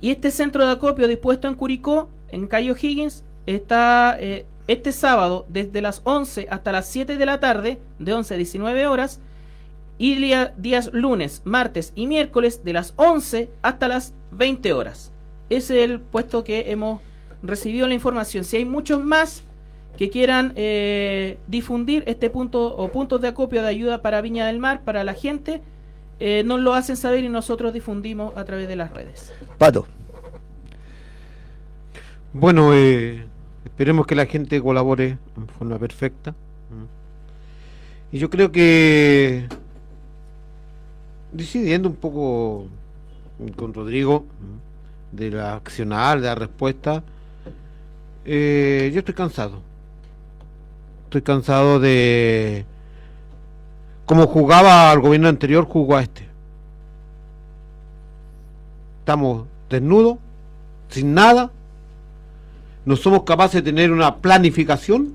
Y 0.00 0.10
este 0.10 0.30
centro 0.30 0.66
de 0.66 0.72
acopio 0.72 1.08
dispuesto 1.08 1.48
en 1.48 1.54
Curicó, 1.54 2.08
en 2.28 2.46
Cayo 2.46 2.74
Higgins, 2.80 3.24
está 3.46 4.16
eh, 4.20 4.44
este 4.66 4.92
sábado 4.92 5.46
desde 5.48 5.80
las 5.80 6.00
11 6.04 6.46
hasta 6.50 6.72
las 6.72 6.88
7 6.88 7.16
de 7.16 7.26
la 7.26 7.40
tarde, 7.40 7.78
de 7.98 8.12
11 8.12 8.34
a 8.34 8.36
19 8.36 8.86
horas. 8.86 9.20
Y 9.96 10.16
días 10.56 10.90
lunes, 10.92 11.42
martes 11.44 11.92
y 11.94 12.08
miércoles 12.08 12.64
de 12.64 12.72
las 12.72 12.94
11 12.96 13.48
hasta 13.62 13.86
las 13.86 14.12
20 14.32 14.72
horas. 14.72 15.12
ese 15.50 15.78
es 15.78 15.90
el 15.90 16.00
puesto 16.00 16.42
que 16.42 16.72
hemos 16.72 17.00
recibido 17.42 17.86
la 17.86 17.94
información. 17.94 18.42
Si 18.44 18.56
hay 18.56 18.64
muchos 18.64 19.04
más 19.04 19.44
que 19.96 20.10
quieran 20.10 20.52
eh, 20.56 21.38
difundir 21.46 22.02
este 22.06 22.28
punto 22.30 22.74
o 22.76 22.90
puntos 22.90 23.20
de 23.20 23.28
acopio 23.28 23.62
de 23.62 23.68
ayuda 23.68 24.02
para 24.02 24.20
Viña 24.20 24.46
del 24.46 24.58
Mar, 24.58 24.82
para 24.82 25.04
la 25.04 25.14
gente, 25.14 25.62
eh, 26.18 26.42
nos 26.44 26.60
lo 26.60 26.74
hacen 26.74 26.96
saber 26.96 27.22
y 27.24 27.28
nosotros 27.28 27.72
difundimos 27.72 28.36
a 28.36 28.44
través 28.44 28.66
de 28.66 28.76
las 28.76 28.92
redes. 28.92 29.32
Pato. 29.58 29.86
Bueno, 32.32 32.74
eh, 32.74 33.26
esperemos 33.74 34.06
que 34.06 34.14
la 34.14 34.26
gente 34.26 34.62
colabore 34.62 35.18
en 35.36 35.48
forma 35.48 35.80
perfecta. 35.80 36.32
Y 38.12 38.20
yo 38.20 38.30
creo 38.30 38.52
que, 38.52 39.48
decidiendo 41.32 41.88
un 41.88 41.96
poco 41.96 42.68
con 43.56 43.74
Rodrigo, 43.74 44.26
de 45.10 45.32
la 45.32 45.56
accionar, 45.56 46.20
de 46.20 46.28
la 46.28 46.36
respuesta, 46.36 47.02
eh, 48.24 48.92
yo 48.94 49.00
estoy 49.00 49.14
cansado. 49.14 49.60
Estoy 51.06 51.22
cansado 51.22 51.80
de 51.80 52.66
como 54.06 54.28
jugaba 54.28 54.92
al 54.92 55.00
gobierno 55.00 55.28
anterior, 55.28 55.64
jugó 55.64 55.96
a 55.96 56.02
este. 56.02 56.28
Estamos 59.00 59.46
desnudos, 59.68 60.18
sin 60.90 61.12
nada, 61.12 61.50
no 62.84 62.96
somos 62.96 63.22
capaces 63.22 63.62
de 63.62 63.72
tener 63.72 63.92
una 63.92 64.16
planificación, 64.16 65.14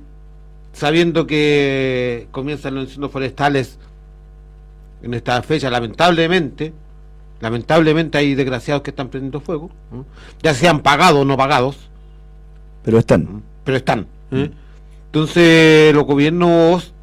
sabiendo 0.73 1.27
que 1.27 2.27
comienzan 2.31 2.75
los 2.75 2.85
incendios 2.85 3.11
forestales 3.11 3.77
en 5.01 5.13
esta 5.13 5.41
fecha, 5.41 5.69
lamentablemente, 5.69 6.73
lamentablemente 7.39 8.17
hay 8.17 8.35
desgraciados 8.35 8.83
que 8.83 8.89
están 8.89 9.09
prendiendo 9.09 9.39
fuego, 9.39 9.69
ya 10.41 10.53
sean 10.53 10.81
pagados 10.81 11.21
o 11.21 11.25
no 11.25 11.37
pagados. 11.37 11.77
Pero 12.83 12.99
están. 12.99 13.43
Pero 13.63 13.77
están. 13.77 14.07
¿eh? 14.31 14.51
Entonces 15.07 15.93
los 15.93 16.05
gobiernos 16.05 16.93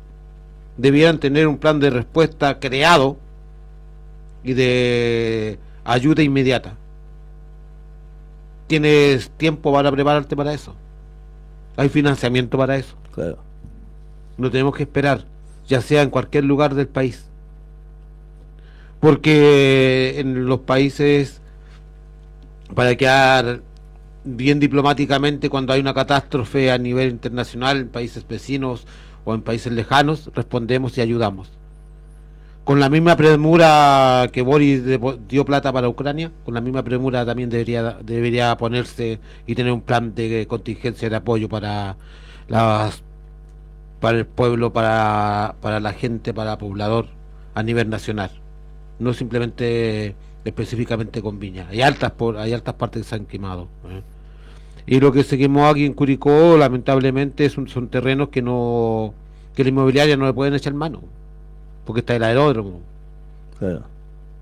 debieran 0.76 1.18
tener 1.18 1.46
un 1.46 1.58
plan 1.58 1.80
de 1.80 1.90
respuesta 1.90 2.58
creado 2.58 3.16
y 4.44 4.52
de 4.54 5.58
ayuda 5.84 6.22
inmediata. 6.22 6.74
Tienes 8.66 9.30
tiempo 9.30 9.72
para 9.72 9.92
prepararte 9.92 10.36
para 10.36 10.52
eso. 10.52 10.74
Hay 11.76 11.88
financiamiento 11.88 12.58
para 12.58 12.76
eso. 12.76 12.96
Claro. 13.14 13.38
No 14.36 14.50
tenemos 14.50 14.74
que 14.74 14.82
esperar, 14.82 15.24
ya 15.66 15.80
sea 15.80 16.02
en 16.02 16.10
cualquier 16.10 16.44
lugar 16.44 16.74
del 16.74 16.88
país. 16.88 17.26
Porque 19.00 20.18
en 20.18 20.46
los 20.46 20.60
países, 20.60 21.40
para 22.74 22.96
quedar 22.96 23.62
bien 24.24 24.58
diplomáticamente, 24.58 25.48
cuando 25.48 25.72
hay 25.72 25.80
una 25.80 25.94
catástrofe 25.94 26.70
a 26.70 26.78
nivel 26.78 27.10
internacional, 27.10 27.78
en 27.78 27.88
países 27.88 28.26
vecinos 28.26 28.86
o 29.24 29.34
en 29.34 29.42
países 29.42 29.72
lejanos, 29.72 30.30
respondemos 30.34 30.98
y 30.98 31.02
ayudamos. 31.02 31.55
Con 32.66 32.80
la 32.80 32.88
misma 32.88 33.16
premura 33.16 34.28
que 34.32 34.42
Boris 34.42 34.82
dio 35.28 35.44
plata 35.44 35.72
para 35.72 35.88
Ucrania, 35.88 36.32
con 36.44 36.52
la 36.52 36.60
misma 36.60 36.82
premura 36.82 37.24
también 37.24 37.48
debería, 37.48 37.92
debería 38.02 38.56
ponerse 38.56 39.20
y 39.46 39.54
tener 39.54 39.72
un 39.72 39.82
plan 39.82 40.16
de 40.16 40.48
contingencia 40.48 41.08
de 41.08 41.14
apoyo 41.14 41.48
para 41.48 41.96
el 44.02 44.26
pueblo, 44.26 44.72
para, 44.72 45.54
para 45.60 45.78
la 45.78 45.92
gente, 45.92 46.34
para 46.34 46.54
el 46.54 46.58
poblador 46.58 47.06
a 47.54 47.62
nivel 47.62 47.88
nacional. 47.88 48.32
No 48.98 49.14
simplemente 49.14 50.16
específicamente 50.44 51.22
con 51.22 51.38
Viña. 51.38 51.68
Hay 51.70 51.82
altas 51.82 52.10
por, 52.10 52.36
hay 52.36 52.52
altas 52.52 52.74
partes 52.74 53.04
que 53.04 53.08
se 53.08 53.14
han 53.14 53.26
quemado. 53.26 53.68
¿eh? 53.88 54.02
Y 54.88 54.98
lo 54.98 55.12
que 55.12 55.22
se 55.22 55.38
quemó 55.38 55.68
aquí 55.68 55.84
en 55.86 55.92
Curicó, 55.92 56.56
lamentablemente, 56.56 57.48
son, 57.48 57.68
son 57.68 57.86
terrenos 57.86 58.30
que 58.30 58.42
no 58.42 59.14
que 59.54 59.62
la 59.62 59.70
inmobiliaria 59.70 60.16
no 60.16 60.26
le 60.26 60.32
pueden 60.32 60.54
echar 60.54 60.74
mano, 60.74 61.02
porque 61.86 62.00
está 62.00 62.14
el 62.14 62.24
aeródromo. 62.24 62.80
Claro. 63.58 63.82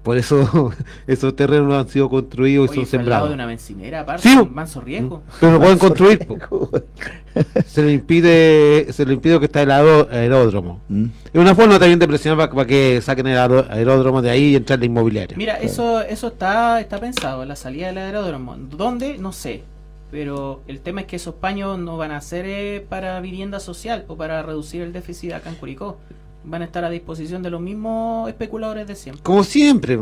Por 0.02 0.18
eso 0.18 0.72
esos 1.06 1.34
terrenos 1.36 1.68
no 1.68 1.78
han 1.78 1.88
sido 1.88 2.10
construidos 2.10 2.72
y 2.72 2.74
son 2.76 2.86
sembrados. 2.86 3.28
de 3.28 3.34
una 3.34 3.46
bencinera, 3.46 4.00
aparte, 4.00 4.28
Sí. 4.28 4.36
un 4.36 4.52
manso 4.52 4.80
riesgo. 4.80 5.22
Pero 5.40 5.52
no 5.52 5.60
pueden 5.60 5.78
construir. 5.78 6.26
po. 6.26 6.38
Se 7.66 7.82
le 7.82 7.92
impide 7.92 8.92
se 8.92 9.04
le 9.04 9.14
impide 9.14 9.40
que 9.40 9.46
está 9.46 9.62
el 9.62 9.70
aeródromo. 9.72 10.80
Mm. 10.88 11.06
Es 11.32 11.40
una 11.40 11.54
forma 11.54 11.78
también 11.80 11.98
de 11.98 12.06
presionar 12.06 12.48
para, 12.48 12.64
que 12.66 13.00
saquen 13.00 13.26
el 13.26 13.36
aeródromo 13.38 14.22
de 14.22 14.30
ahí 14.30 14.50
y 14.50 14.56
entrar 14.56 14.78
la 14.78 14.84
inmobiliaria. 14.84 15.36
Mira, 15.36 15.54
eso 15.54 16.00
eso 16.00 16.28
está 16.28 16.80
está 16.80 16.98
pensado, 17.00 17.44
la 17.44 17.56
salida 17.56 17.88
del 17.88 17.98
aeródromo. 17.98 18.56
¿Dónde? 18.56 19.18
No 19.18 19.32
sé. 19.32 19.64
Pero 20.12 20.62
el 20.68 20.78
tema 20.78 21.00
es 21.00 21.06
que 21.08 21.16
esos 21.16 21.34
paños 21.34 21.76
no 21.76 21.96
van 21.96 22.12
a 22.12 22.20
ser 22.20 22.44
eh, 22.46 22.86
para 22.88 23.18
vivienda 23.20 23.58
social 23.58 24.04
o 24.06 24.16
para 24.16 24.42
reducir 24.44 24.82
el 24.82 24.92
déficit 24.92 25.32
acá 25.32 25.48
en 25.50 25.56
Curicó. 25.56 25.98
Van 26.44 26.62
a 26.62 26.64
estar 26.66 26.84
a 26.84 26.90
disposición 26.90 27.42
de 27.42 27.50
los 27.50 27.60
mismos 27.60 28.28
especuladores 28.28 28.86
de 28.86 28.94
siempre. 28.94 29.22
Como 29.22 29.44
siempre, 29.44 29.98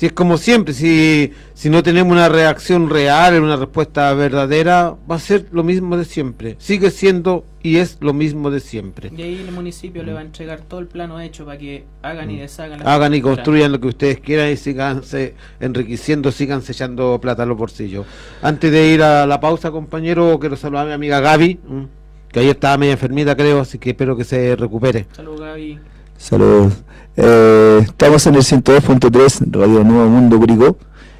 si 0.00 0.06
es 0.06 0.12
como 0.12 0.38
siempre, 0.38 0.72
si, 0.72 1.30
si 1.52 1.68
no 1.68 1.82
tenemos 1.82 2.10
una 2.10 2.30
reacción 2.30 2.88
real, 2.88 3.42
una 3.42 3.56
respuesta 3.56 4.14
verdadera, 4.14 4.96
va 5.10 5.16
a 5.16 5.18
ser 5.18 5.48
lo 5.52 5.62
mismo 5.62 5.96
de 5.98 6.06
siempre. 6.06 6.56
Sigue 6.58 6.90
siendo 6.90 7.44
y 7.62 7.76
es 7.76 7.98
lo 8.00 8.14
mismo 8.14 8.50
de 8.50 8.60
siempre. 8.60 9.12
Y 9.14 9.20
ahí 9.20 9.44
el 9.46 9.52
municipio 9.52 10.02
le 10.02 10.14
va 10.14 10.20
a 10.20 10.22
entregar 10.22 10.62
todo 10.62 10.80
el 10.80 10.86
plano 10.86 11.20
hecho 11.20 11.44
para 11.44 11.58
que 11.58 11.84
hagan 12.00 12.30
y 12.30 12.38
deshagan. 12.38 12.80
Mm. 12.80 12.86
Hagan 12.86 13.14
y 13.14 13.20
construyan 13.20 13.72
lo 13.72 13.78
que 13.78 13.88
ustedes 13.88 14.20
quieran 14.20 14.50
y 14.50 14.56
siganse 14.56 15.34
enriqueciendo, 15.60 16.32
siganse 16.32 16.72
echando 16.72 17.20
plata 17.20 17.42
a 17.42 17.46
los 17.46 17.58
bolsillos. 17.58 18.06
Antes 18.40 18.72
de 18.72 18.94
ir 18.94 19.02
a 19.02 19.26
la 19.26 19.38
pausa, 19.38 19.70
compañero, 19.70 20.38
quiero 20.40 20.56
saludar 20.56 20.84
a 20.84 20.88
mi 20.88 20.94
amiga 20.94 21.20
Gaby, 21.20 21.60
mm, 21.62 21.84
que 22.32 22.40
ayer 22.40 22.52
estaba 22.52 22.76
media 22.76 22.92
enfermita, 22.92 23.36
creo, 23.36 23.60
así 23.60 23.78
que 23.78 23.90
espero 23.90 24.16
que 24.16 24.24
se 24.24 24.56
recupere. 24.56 25.06
Saludos, 25.12 25.40
Gaby. 25.40 25.78
Saludos. 26.16 26.72
Eh, 27.16 27.80
estamos 27.82 28.26
en 28.26 28.34
el 28.36 28.42
102.3 28.42 29.50
Radio 29.50 29.84
Nuevo 29.84 30.08
Mundo 30.08 30.38
Curicó 30.38 30.76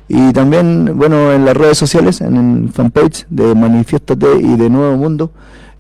y 0.08 0.32
también, 0.32 0.92
bueno, 0.96 1.32
en 1.32 1.44
las 1.44 1.56
redes 1.56 1.78
sociales, 1.78 2.20
en 2.20 2.36
el 2.64 2.72
fanpage 2.72 3.26
de 3.28 3.54
Manifiéstate 3.54 4.38
y 4.40 4.56
de 4.56 4.70
Nuevo 4.70 4.96
Mundo. 4.96 5.32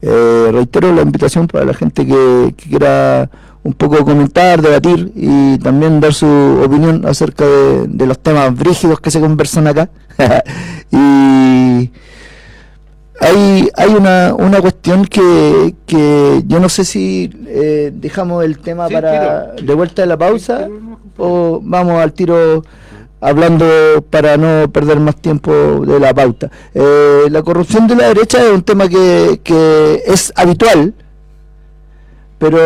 Eh, 0.02 0.50
reitero 0.52 0.92
la 0.94 1.02
invitación 1.02 1.46
para 1.46 1.64
la 1.64 1.74
gente 1.74 2.06
que, 2.06 2.54
que 2.56 2.68
quiera 2.70 3.30
un 3.62 3.74
poco 3.74 4.04
comentar, 4.04 4.62
debatir 4.62 5.12
y 5.14 5.58
también 5.58 6.00
dar 6.00 6.14
su 6.14 6.26
opinión 6.64 7.04
acerca 7.06 7.44
de, 7.44 7.86
de 7.86 8.06
los 8.06 8.18
temas 8.18 8.56
brígidos 8.56 9.00
que 9.00 9.10
se 9.10 9.20
conversan 9.20 9.66
acá. 9.66 9.90
y 10.90 11.90
hay, 13.20 13.68
hay 13.76 13.94
una, 13.94 14.34
una 14.34 14.60
cuestión 14.60 15.04
que, 15.04 15.74
que 15.86 16.42
yo 16.46 16.58
no 16.58 16.68
sé 16.68 16.84
si 16.84 17.30
eh, 17.46 17.90
dejamos 17.94 18.44
el 18.44 18.58
tema 18.58 18.88
Sí, 18.88 18.94
para 18.94 19.54
tiro. 19.54 19.66
de 19.68 19.74
vuelta 19.74 20.02
de 20.02 20.08
la 20.08 20.16
pausa 20.18 20.68
o 21.18 21.60
vamos 21.62 22.00
al 22.00 22.12
tiro 22.14 22.64
hablando 23.20 23.66
para 24.08 24.38
no 24.38 24.70
perder 24.72 24.98
más 25.00 25.16
tiempo 25.16 25.52
de 25.84 26.00
la 26.00 26.14
pauta. 26.14 26.50
Eh, 26.72 27.24
la 27.30 27.42
corrupción 27.42 27.86
de 27.86 27.96
la 27.96 28.08
derecha 28.08 28.42
es 28.42 28.50
un 28.52 28.62
tema 28.62 28.88
que, 28.88 29.40
que 29.44 30.02
es 30.06 30.32
habitual, 30.34 30.94
pero 32.38 32.56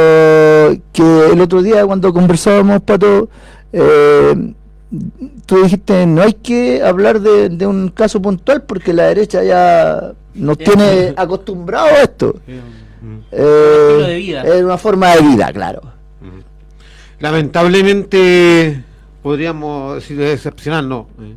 que 0.92 1.26
el 1.32 1.40
otro 1.40 1.62
día 1.62 1.84
cuando 1.84 2.12
conversábamos, 2.12 2.80
Pato, 2.82 3.28
eh, 3.72 4.55
tú 5.47 5.62
dijiste, 5.62 6.07
no 6.07 6.22
hay 6.22 6.34
que 6.34 6.82
hablar 6.82 7.20
de, 7.20 7.49
de 7.49 7.66
un 7.66 7.88
caso 7.88 8.20
puntual 8.22 8.62
porque 8.62 8.92
la 8.92 9.05
derecha 9.05 9.42
ya 9.45 10.12
nos 10.34 10.59
tiene 10.59 11.14
acostumbrados 11.16 11.90
a 11.92 12.03
esto. 12.03 12.34
Eh, 12.47 13.86
estilo 13.88 14.07
de 14.07 14.16
vida. 14.16 14.42
Es 14.42 14.62
una 14.62 14.78
forma 14.78 15.14
de 15.14 15.22
vida, 15.22 15.53
claro. 15.53 15.82
Lamentablemente, 17.20 18.82
podríamos 19.22 19.97
decir 19.97 20.20
excepcional, 20.20 20.88
no. 20.88 21.07
eh, 21.20 21.34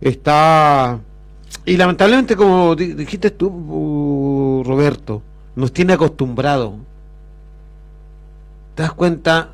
Está. 0.00 0.98
Y 1.64 1.76
lamentablemente, 1.76 2.36
como 2.36 2.74
di- 2.76 2.92
dijiste 2.94 3.30
tú, 3.30 3.48
uh, 3.48 4.62
Roberto, 4.64 5.22
nos 5.56 5.72
tiene 5.72 5.92
acostumbrado. 5.94 6.74
¿Te 8.74 8.82
das 8.82 8.92
cuenta 8.92 9.50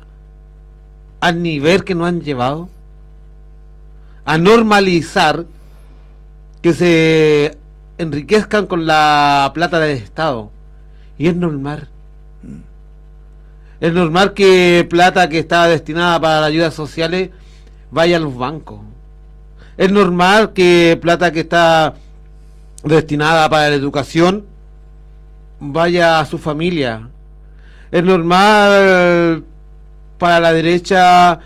al 1.19 1.41
nivel 1.41 1.83
que 1.83 1.95
nos 1.95 2.07
han 2.07 2.21
llevado? 2.21 2.69
A 4.25 4.37
normalizar 4.37 5.45
que 6.61 6.73
se 6.73 7.57
enriquezcan 7.97 8.65
con 8.65 8.85
la 8.85 9.51
plata 9.53 9.79
del 9.79 9.97
Estado. 9.97 10.51
Y 11.17 11.27
es 11.27 11.35
normal. 11.35 11.87
Es 13.79 13.93
normal 13.93 14.33
que 14.33 14.87
plata 14.89 15.29
que 15.29 15.39
estaba 15.39 15.67
destinada 15.67 16.19
para 16.19 16.41
las 16.41 16.49
ayudas 16.49 16.73
sociales 16.73 17.29
vaya 17.91 18.17
a 18.17 18.19
los 18.19 18.35
bancos. 18.35 18.79
Es 19.77 19.91
normal 19.91 20.53
que 20.53 20.97
plata 21.01 21.31
que 21.31 21.41
está 21.41 21.95
destinada 22.83 23.49
para 23.49 23.69
la 23.69 23.75
educación 23.75 24.45
vaya 25.59 26.19
a 26.19 26.25
su 26.25 26.37
familia. 26.37 27.09
Es 27.91 28.03
normal 28.03 29.43
para 30.17 30.39
la 30.39 30.53
derecha 30.53 31.39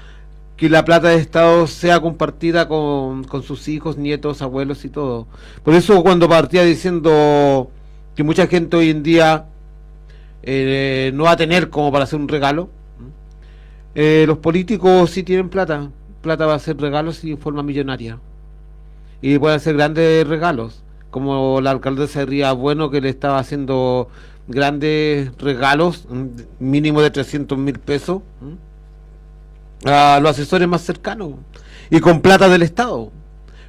que 0.59 0.67
la 0.69 0.83
plata 0.83 1.07
de 1.07 1.15
Estado 1.15 1.67
sea 1.67 2.01
compartida 2.01 2.67
con, 2.67 3.23
con 3.23 3.43
sus 3.43 3.69
hijos, 3.69 3.97
nietos, 3.97 4.41
abuelos 4.41 4.83
y 4.83 4.89
todo. 4.89 5.25
Por 5.63 5.73
eso 5.73 6.03
cuando 6.03 6.27
partía 6.27 6.63
diciendo 6.65 7.71
que 8.13 8.23
mucha 8.23 8.45
gente 8.45 8.75
hoy 8.75 8.89
en 8.89 9.01
día 9.01 9.45
eh, 10.43 11.11
no 11.13 11.23
va 11.23 11.31
a 11.31 11.37
tener 11.37 11.69
como 11.69 11.93
para 11.93 12.03
hacer 12.03 12.19
un 12.19 12.27
regalo, 12.27 12.69
eh, 13.95 14.25
los 14.27 14.39
políticos 14.39 15.09
sí 15.11 15.23
tienen 15.23 15.47
plata, 15.47 15.91
plata 16.21 16.45
va 16.45 16.53
a 16.53 16.57
hacer 16.57 16.75
regalos 16.77 17.23
y 17.23 17.31
en 17.31 17.37
forma 17.37 17.63
millonaria. 17.63 18.19
Y 19.21 19.39
pueden 19.39 19.55
hacer 19.55 19.77
grandes 19.77 20.27
regalos, 20.27 20.83
como 21.09 21.61
la 21.61 21.71
alcaldesa 21.71 22.19
de 22.19 22.25
Ría 22.25 22.51
Bueno 22.51 22.89
que 22.89 22.99
le 22.99 23.07
estaba 23.07 23.39
haciendo 23.39 24.09
grandes 24.49 25.31
regalos, 25.37 26.05
mínimo 26.59 27.01
de 27.01 27.11
300 27.11 27.57
mil 27.57 27.79
pesos, 27.79 28.23
a 29.85 30.19
los 30.21 30.31
asesores 30.31 30.67
más 30.67 30.81
cercanos, 30.81 31.33
y 31.89 31.99
con 31.99 32.21
plata 32.21 32.49
del 32.49 32.61
Estado, 32.61 33.11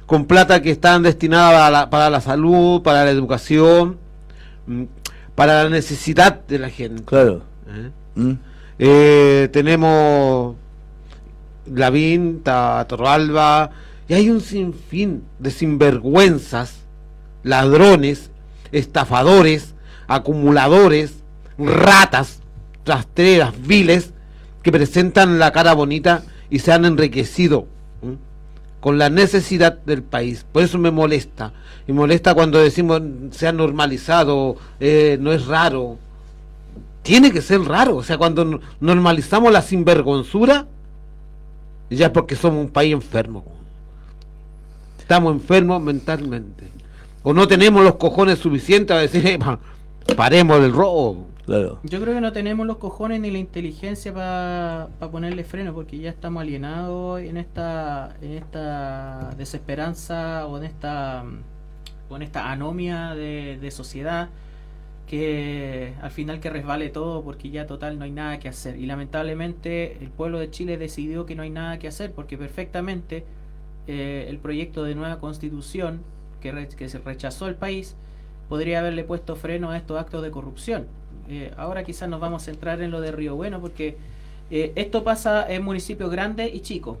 con 0.05 0.25
plata 0.25 0.61
que 0.61 0.71
están 0.71 1.03
destinadas 1.03 1.53
para 1.53 1.69
la, 1.69 1.89
para 1.89 2.09
la 2.09 2.21
salud, 2.21 2.81
para 2.81 3.05
la 3.05 3.11
educación, 3.11 3.97
para 5.35 5.63
la 5.63 5.69
necesidad 5.69 6.41
de 6.47 6.59
la 6.59 6.69
gente. 6.69 7.03
Claro. 7.03 7.43
¿eh? 7.67 7.91
Mm. 8.15 8.33
Eh, 8.79 9.49
tenemos 9.53 10.55
Lavín, 11.73 12.41
Torralba, 12.43 13.71
y 14.07 14.13
hay 14.13 14.29
un 14.29 14.41
sinfín 14.41 15.23
de 15.39 15.51
sinvergüenzas, 15.51 16.81
ladrones, 17.43 18.31
estafadores, 18.71 19.73
acumuladores, 20.07 21.13
ratas, 21.57 22.39
rastreras, 22.85 23.53
viles, 23.61 24.13
que 24.63 24.71
presentan 24.71 25.39
la 25.39 25.51
cara 25.51 25.73
bonita 25.73 26.23
y 26.49 26.59
se 26.59 26.71
han 26.71 26.85
enriquecido 26.85 27.67
con 28.79 28.97
la 28.97 29.09
necesidad 29.09 29.77
del 29.85 30.01
país. 30.03 30.45
Por 30.51 30.63
eso 30.63 30.77
me 30.79 30.89
molesta. 30.91 31.53
Y 31.87 31.93
molesta 31.93 32.33
cuando 32.33 32.59
decimos 32.59 33.01
se 33.31 33.47
ha 33.47 33.51
normalizado, 33.51 34.57
eh, 34.79 35.17
no 35.19 35.31
es 35.31 35.45
raro 35.47 35.97
tiene 37.03 37.31
que 37.31 37.41
ser 37.41 37.61
raro. 37.61 37.95
O 37.97 38.03
sea, 38.03 38.19
cuando 38.19 38.45
no- 38.45 38.59
normalizamos 38.79 39.51
la 39.51 39.63
sinvergonzura, 39.63 40.67
ya 41.89 42.05
es 42.05 42.11
porque 42.11 42.35
somos 42.35 42.63
un 42.63 42.69
país 42.69 42.93
enfermo. 42.93 43.43
Estamos 44.99 45.33
enfermos 45.33 45.81
mentalmente. 45.81 46.65
O 47.23 47.33
no 47.33 47.47
tenemos 47.47 47.83
los 47.83 47.95
cojones 47.95 48.37
suficientes 48.39 48.87
para 48.87 49.01
decir, 49.01 49.25
"Eh, 49.25 49.39
pa- 49.39 49.59
paremos 50.15 50.59
el 50.59 50.71
robo. 50.71 51.27
Yo 51.83 52.01
creo 52.01 52.13
que 52.13 52.21
no 52.21 52.31
tenemos 52.31 52.65
los 52.67 52.77
cojones 52.77 53.19
ni 53.21 53.31
la 53.31 53.37
inteligencia 53.37 54.13
para 54.13 54.89
ponerle 55.11 55.43
freno, 55.43 55.73
porque 55.73 55.97
ya 55.99 56.09
estamos 56.09 56.41
alienados 56.41 57.21
en 57.21 57.37
esta, 57.37 58.15
desesperanza 59.37 60.47
o 60.47 60.57
en 60.57 60.63
esta, 60.63 61.23
o 62.09 62.15
en 62.15 62.21
esta 62.21 62.51
anomia 62.51 63.13
de, 63.15 63.57
de 63.59 63.71
sociedad 63.71 64.29
que 65.07 65.93
al 66.01 66.11
final 66.11 66.39
que 66.39 66.49
resbale 66.49 66.89
todo 66.89 67.21
porque 67.21 67.49
ya 67.49 67.67
total 67.67 67.99
no 67.99 68.05
hay 68.05 68.11
nada 68.11 68.39
que 68.39 68.47
hacer. 68.47 68.77
Y 68.77 68.85
lamentablemente 68.85 69.97
el 69.99 70.09
pueblo 70.09 70.39
de 70.39 70.49
Chile 70.49 70.77
decidió 70.77 71.25
que 71.25 71.35
no 71.35 71.43
hay 71.43 71.49
nada 71.49 71.79
que 71.79 71.87
hacer 71.89 72.13
porque 72.13 72.37
perfectamente 72.37 73.25
eh, 73.87 74.27
el 74.29 74.37
proyecto 74.37 74.83
de 74.85 74.95
nueva 74.95 75.19
constitución 75.19 76.01
que, 76.39 76.51
re- 76.53 76.69
que 76.69 76.87
se 76.87 76.99
rechazó 76.99 77.47
el 77.47 77.55
país 77.55 77.95
podría 78.47 78.79
haberle 78.79 79.03
puesto 79.03 79.35
freno 79.35 79.69
a 79.71 79.77
estos 79.77 79.99
actos 79.99 80.23
de 80.23 80.31
corrupción. 80.31 80.87
Eh, 81.31 81.51
ahora 81.55 81.83
quizás 81.85 82.09
nos 82.09 82.19
vamos 82.19 82.43
a 82.43 82.45
centrar 82.45 82.81
en 82.81 82.91
lo 82.91 82.99
de 82.99 83.11
Río 83.13 83.35
Bueno 83.37 83.61
porque 83.61 83.95
eh, 84.49 84.73
esto 84.75 85.03
pasa 85.05 85.49
en 85.49 85.63
municipios 85.63 86.11
grandes 86.11 86.53
y 86.53 86.59
chicos. 86.59 86.97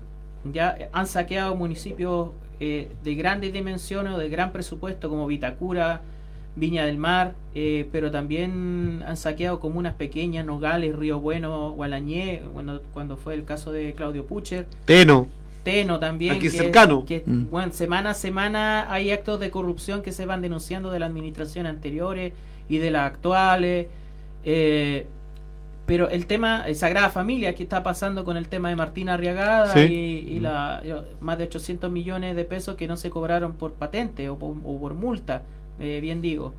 Ya 0.53 0.77
han 0.93 1.05
saqueado 1.05 1.53
municipios 1.55 2.29
eh, 2.61 2.89
de 3.03 3.15
grandes 3.15 3.51
dimensiones 3.51 4.13
o 4.13 4.17
de 4.17 4.29
gran 4.29 4.53
presupuesto 4.53 5.09
como 5.09 5.27
Vitacura, 5.27 5.99
Viña 6.55 6.85
del 6.85 6.97
Mar, 6.97 7.33
eh, 7.55 7.87
pero 7.91 8.09
también 8.09 9.03
han 9.05 9.17
saqueado 9.17 9.59
comunas 9.59 9.95
pequeñas, 9.95 10.45
Nogales, 10.45 10.95
Río 10.95 11.19
Bueno, 11.19 11.71
Gualañé, 11.71 12.41
cuando, 12.53 12.81
cuando 12.93 13.17
fue 13.17 13.33
el 13.33 13.43
caso 13.43 13.71
de 13.73 13.93
Claudio 13.93 14.25
Pucher. 14.25 14.65
Teno. 14.85 15.27
Teno 15.63 15.99
también. 15.99 16.31
Aquí 16.35 16.43
que- 16.43 16.49
cercano. 16.51 17.03
que, 17.05 17.23
Mm. 17.25 17.49
bueno, 17.51 17.73
semana 17.73 18.11
a 18.11 18.13
semana 18.13 18.91
hay 18.91 19.11
actos 19.11 19.39
de 19.41 19.51
corrupción 19.51 20.01
que 20.01 20.11
se 20.13 20.25
van 20.25 20.41
denunciando 20.41 20.89
de 20.89 20.99
las 20.99 21.09
administraciones 21.09 21.69
anteriores 21.69 22.31
y 22.69 22.77
de 22.77 22.91
las 22.91 23.11
actuales. 23.11 23.87
Eh, 24.45 25.07
pero 25.85 26.09
el 26.09 26.25
tema, 26.25 26.63
eh, 26.67 26.75
Sagrada 26.75 27.09
Familia, 27.09 27.53
¿qué 27.55 27.63
está 27.63 27.83
pasando 27.83 28.23
con 28.23 28.37
el 28.37 28.47
tema 28.47 28.69
de 28.69 28.75
Martina 28.75 29.15
Arriagada 29.15 29.73
Sí. 29.73 29.79
y, 29.79 30.35
y 30.35 30.39
la, 30.39 30.81
y 30.85 30.91
más 31.23 31.37
de 31.37 31.45
800 31.45 31.91
millones 31.91 32.35
de 32.35 32.45
pesos 32.45 32.75
que 32.75 32.87
no 32.87 32.95
se 32.97 33.09
cobraron 33.09 33.53
por 33.53 33.73
patente 33.73 34.29
o 34.29 34.37
por, 34.37 34.55
o 34.63 34.79
por 34.79 34.93
multa, 34.93 35.43
eh, 35.79 35.99
bien 36.01 36.21
digo? 36.21 36.53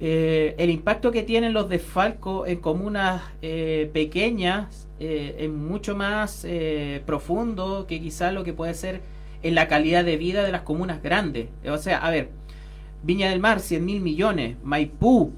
Eh, 0.00 0.54
el 0.58 0.70
impacto 0.70 1.10
que 1.10 1.22
tienen 1.24 1.52
los 1.52 1.68
desfalcos 1.68 2.48
en 2.48 2.58
comunas 2.60 3.22
eh, 3.42 3.90
pequeñas 3.92 4.86
eh, 5.00 5.36
es 5.40 5.50
mucho 5.50 5.96
más 5.96 6.44
eh, 6.44 7.02
profundo 7.04 7.86
que 7.88 8.00
quizás 8.00 8.32
lo 8.32 8.44
que 8.44 8.52
puede 8.52 8.74
ser 8.74 9.00
en 9.42 9.54
la 9.56 9.66
calidad 9.68 10.04
de 10.04 10.16
vida 10.16 10.42
de 10.44 10.52
las 10.52 10.62
comunas 10.62 11.02
grandes. 11.02 11.48
O 11.68 11.78
sea, 11.78 11.98
a 11.98 12.10
ver, 12.10 12.30
Viña 13.02 13.30
del 13.30 13.40
Mar, 13.40 13.60
100 13.60 13.84
mil 13.84 14.00
millones, 14.00 14.56
Maipú, 14.64 15.32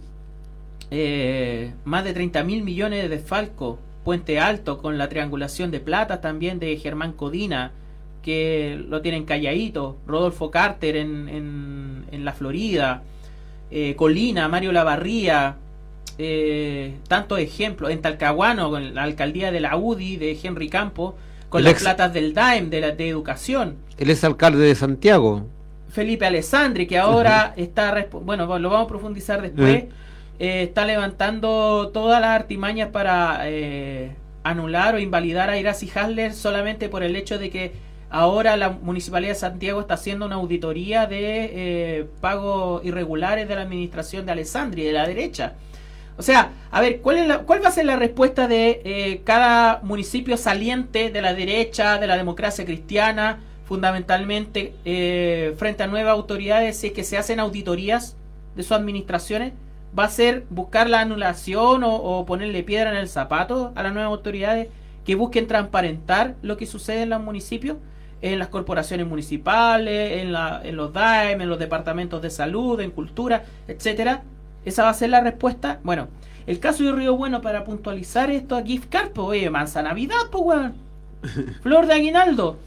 eh, 0.90 1.72
más 1.84 2.04
de 2.04 2.12
30 2.12 2.42
mil 2.44 2.62
millones 2.62 3.02
de 3.02 3.08
desfalco, 3.08 3.78
Puente 4.04 4.40
Alto 4.40 4.78
con 4.78 4.96
la 4.98 5.08
triangulación 5.08 5.70
de 5.70 5.80
plata 5.80 6.20
también 6.20 6.58
de 6.58 6.76
Germán 6.76 7.12
Codina, 7.12 7.72
que 8.22 8.82
lo 8.88 9.00
tienen 9.02 9.24
calladito, 9.24 9.98
Rodolfo 10.06 10.50
Carter 10.50 10.96
en, 10.96 11.28
en, 11.28 12.04
en 12.10 12.24
la 12.24 12.32
Florida, 12.32 13.02
eh, 13.70 13.94
Colina, 13.96 14.48
Mario 14.48 14.72
Lavarría, 14.72 15.56
eh, 16.18 16.94
tantos 17.08 17.38
ejemplos, 17.38 17.90
en 17.90 18.02
Talcahuano, 18.02 18.70
con 18.70 18.94
la 18.94 19.02
alcaldía 19.04 19.52
de 19.52 19.60
la 19.60 19.76
UDI 19.76 20.16
de 20.16 20.38
Henry 20.42 20.68
Campo, 20.68 21.14
con 21.48 21.60
El 21.60 21.64
las 21.64 21.74
ex- 21.74 21.82
platas 21.82 22.12
del 22.12 22.34
DAEM, 22.34 22.68
de, 22.70 22.80
la, 22.80 22.90
de 22.92 23.08
educación. 23.08 23.76
Él 23.98 24.10
es 24.10 24.22
alcalde 24.24 24.58
de 24.64 24.74
Santiago. 24.74 25.46
Felipe 25.90 26.24
Alessandri, 26.26 26.86
que 26.86 26.98
ahora 26.98 27.52
está, 27.56 28.06
bueno, 28.12 28.46
lo 28.58 28.70
vamos 28.70 28.84
a 28.86 28.88
profundizar 28.88 29.40
después. 29.42 29.84
Eh, 30.40 30.62
está 30.64 30.84
levantando 30.86 31.90
todas 31.94 32.20
las 32.20 32.30
artimañas 32.30 32.88
para 32.88 33.42
eh, 33.44 34.16
anular 34.42 34.94
o 34.96 34.98
invalidar 34.98 35.50
a 35.50 35.58
Iracy 35.58 35.88
Hasler 35.94 36.32
solamente 36.34 36.88
por 36.88 37.02
el 37.04 37.14
hecho 37.14 37.38
de 37.38 37.50
que 37.50 37.72
ahora 38.10 38.56
la 38.56 38.70
Municipalidad 38.70 39.32
de 39.34 39.38
Santiago 39.38 39.80
está 39.82 39.94
haciendo 39.94 40.26
una 40.26 40.34
auditoría 40.36 41.06
de 41.06 41.50
eh, 42.00 42.06
pagos 42.20 42.84
irregulares 42.84 43.46
de 43.48 43.54
la 43.54 43.62
administración 43.62 44.26
de 44.26 44.32
Alessandri, 44.32 44.82
de 44.82 44.92
la 44.92 45.06
derecha. 45.06 45.52
O 46.18 46.22
sea, 46.22 46.52
a 46.70 46.80
ver, 46.80 47.00
¿cuál, 47.00 47.18
es 47.18 47.28
la- 47.28 47.38
cuál 47.40 47.62
va 47.64 47.68
a 47.68 47.72
ser 47.72 47.84
la 47.86 47.96
respuesta 47.96 48.48
de 48.48 48.82
eh, 48.84 49.20
cada 49.24 49.80
municipio 49.84 50.36
saliente 50.36 51.10
de 51.10 51.22
la 51.22 51.34
derecha, 51.34 51.98
de 51.98 52.06
la 52.06 52.16
democracia 52.16 52.64
cristiana, 52.64 53.38
fundamentalmente 53.66 54.74
frente 55.56 55.82
a 55.82 55.86
nuevas 55.86 56.12
autoridades, 56.12 56.76
si 56.78 56.88
es 56.88 56.92
que 56.92 57.04
se 57.04 57.16
hacen 57.16 57.40
auditorías 57.40 58.16
de 58.56 58.62
sus 58.62 58.72
administraciones? 58.72 59.52
¿Va 59.98 60.04
a 60.04 60.10
ser 60.10 60.46
buscar 60.50 60.88
la 60.88 61.00
anulación 61.00 61.84
o, 61.84 61.94
o 61.94 62.26
ponerle 62.26 62.62
piedra 62.62 62.90
en 62.90 62.96
el 62.96 63.08
zapato 63.08 63.72
a 63.74 63.82
las 63.82 63.92
nuevas 63.92 64.10
autoridades 64.10 64.68
que 65.04 65.14
busquen 65.14 65.46
transparentar 65.46 66.36
lo 66.42 66.56
que 66.56 66.66
sucede 66.66 67.02
en 67.02 67.10
los 67.10 67.22
municipios? 67.22 67.76
en 68.22 68.38
las 68.38 68.48
corporaciones 68.48 69.06
municipales, 69.06 70.22
en, 70.22 70.32
la, 70.32 70.60
en 70.62 70.76
los 70.76 70.92
DAEM, 70.92 71.40
en 71.40 71.48
los 71.48 71.58
departamentos 71.58 72.20
de 72.20 72.30
salud, 72.30 72.78
en 72.80 72.90
cultura, 72.90 73.44
etcétera. 73.66 74.22
Esa 74.64 74.82
va 74.82 74.90
a 74.90 74.94
ser 74.94 75.10
la 75.10 75.20
respuesta. 75.20 75.80
Bueno, 75.82 76.08
el 76.46 76.60
caso 76.60 76.84
de 76.84 76.92
Río 76.92 77.16
Bueno, 77.16 77.40
para 77.40 77.64
puntualizar 77.64 78.30
esto 78.30 78.56
a 78.56 78.62
gift 78.62 78.90
card, 78.90 79.10
pues, 79.10 79.26
oye, 79.26 79.50
manza 79.50 79.82
Navidad, 79.82 80.28
pues, 80.30 80.44
weón. 80.44 80.74
Flor 81.62 81.86
de 81.86 81.94
Aguinaldo. 81.94 82.58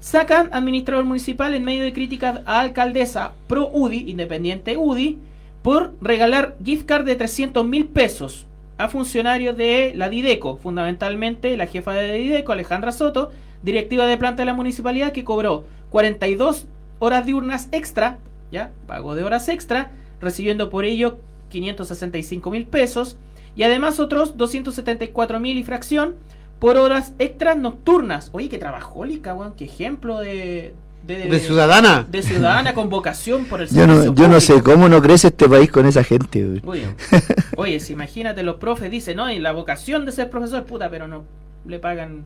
Sacan 0.00 0.50
administrador 0.52 1.04
municipal 1.04 1.54
en 1.54 1.64
medio 1.64 1.82
de 1.82 1.92
críticas 1.92 2.40
a 2.44 2.60
alcaldesa 2.60 3.32
pro 3.46 3.70
UDI, 3.72 4.10
independiente 4.10 4.76
UDI, 4.76 5.18
por 5.64 5.94
regalar 6.02 6.58
gift 6.62 6.84
card 6.84 7.06
de 7.06 7.16
300 7.16 7.66
mil 7.66 7.86
pesos 7.86 8.46
a 8.76 8.90
funcionarios 8.90 9.56
de 9.56 9.94
la 9.96 10.10
Dideco, 10.10 10.58
fundamentalmente 10.58 11.56
la 11.56 11.66
jefa 11.66 11.94
de 11.94 12.12
Dideco, 12.12 12.52
Alejandra 12.52 12.92
Soto, 12.92 13.32
directiva 13.62 14.04
de 14.04 14.18
planta 14.18 14.42
de 14.42 14.46
la 14.46 14.52
municipalidad, 14.52 15.12
que 15.12 15.24
cobró 15.24 15.64
42 15.88 16.66
horas 16.98 17.24
diurnas 17.24 17.70
extra, 17.72 18.18
ya, 18.52 18.72
pago 18.86 19.14
de 19.14 19.24
horas 19.24 19.48
extra, 19.48 19.90
recibiendo 20.20 20.68
por 20.68 20.84
ello 20.84 21.20
565 21.48 22.50
mil 22.50 22.66
pesos, 22.66 23.16
y 23.56 23.62
además 23.62 24.00
otros 24.00 24.36
274 24.36 25.40
mil 25.40 25.56
y 25.56 25.64
fracción 25.64 26.16
por 26.58 26.76
horas 26.76 27.14
extras 27.18 27.56
nocturnas. 27.56 28.28
Oye, 28.32 28.50
qué 28.50 28.58
trabajólica, 28.58 29.34
weón, 29.34 29.54
qué 29.54 29.64
ejemplo 29.64 30.18
de, 30.20 30.74
de, 31.06 31.28
De 31.28 31.40
ciudadana. 31.40 32.06
de 32.08 32.22
ciudadana 32.22 32.74
con 32.74 32.88
vocación 32.88 33.44
por 33.44 33.60
el 33.60 33.68
Yo 33.68 33.86
no, 33.86 34.14
yo 34.14 34.28
no 34.28 34.40
sé 34.40 34.62
cómo 34.62 34.88
no 34.88 35.02
crece 35.02 35.28
este 35.28 35.48
país 35.48 35.70
con 35.70 35.86
esa 35.86 36.02
gente. 36.02 36.60
Oye, 36.64 36.86
oye, 37.56 37.80
si 37.80 37.92
imagínate, 37.92 38.42
los 38.42 38.56
profes 38.56 38.90
dicen, 38.90 39.16
no, 39.16 39.30
y 39.30 39.38
la 39.38 39.52
vocación 39.52 40.06
de 40.06 40.12
ser 40.12 40.30
profesor, 40.30 40.64
puta, 40.64 40.88
pero 40.90 41.06
no 41.06 41.24
le 41.66 41.78
pagan 41.78 42.24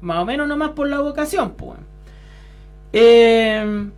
más 0.00 0.18
o 0.18 0.24
menos 0.24 0.46
nomás 0.46 0.70
por 0.70 0.88
la 0.88 1.00
vocación, 1.00 1.52
pues. 1.52 1.78
Eh, 2.92 3.90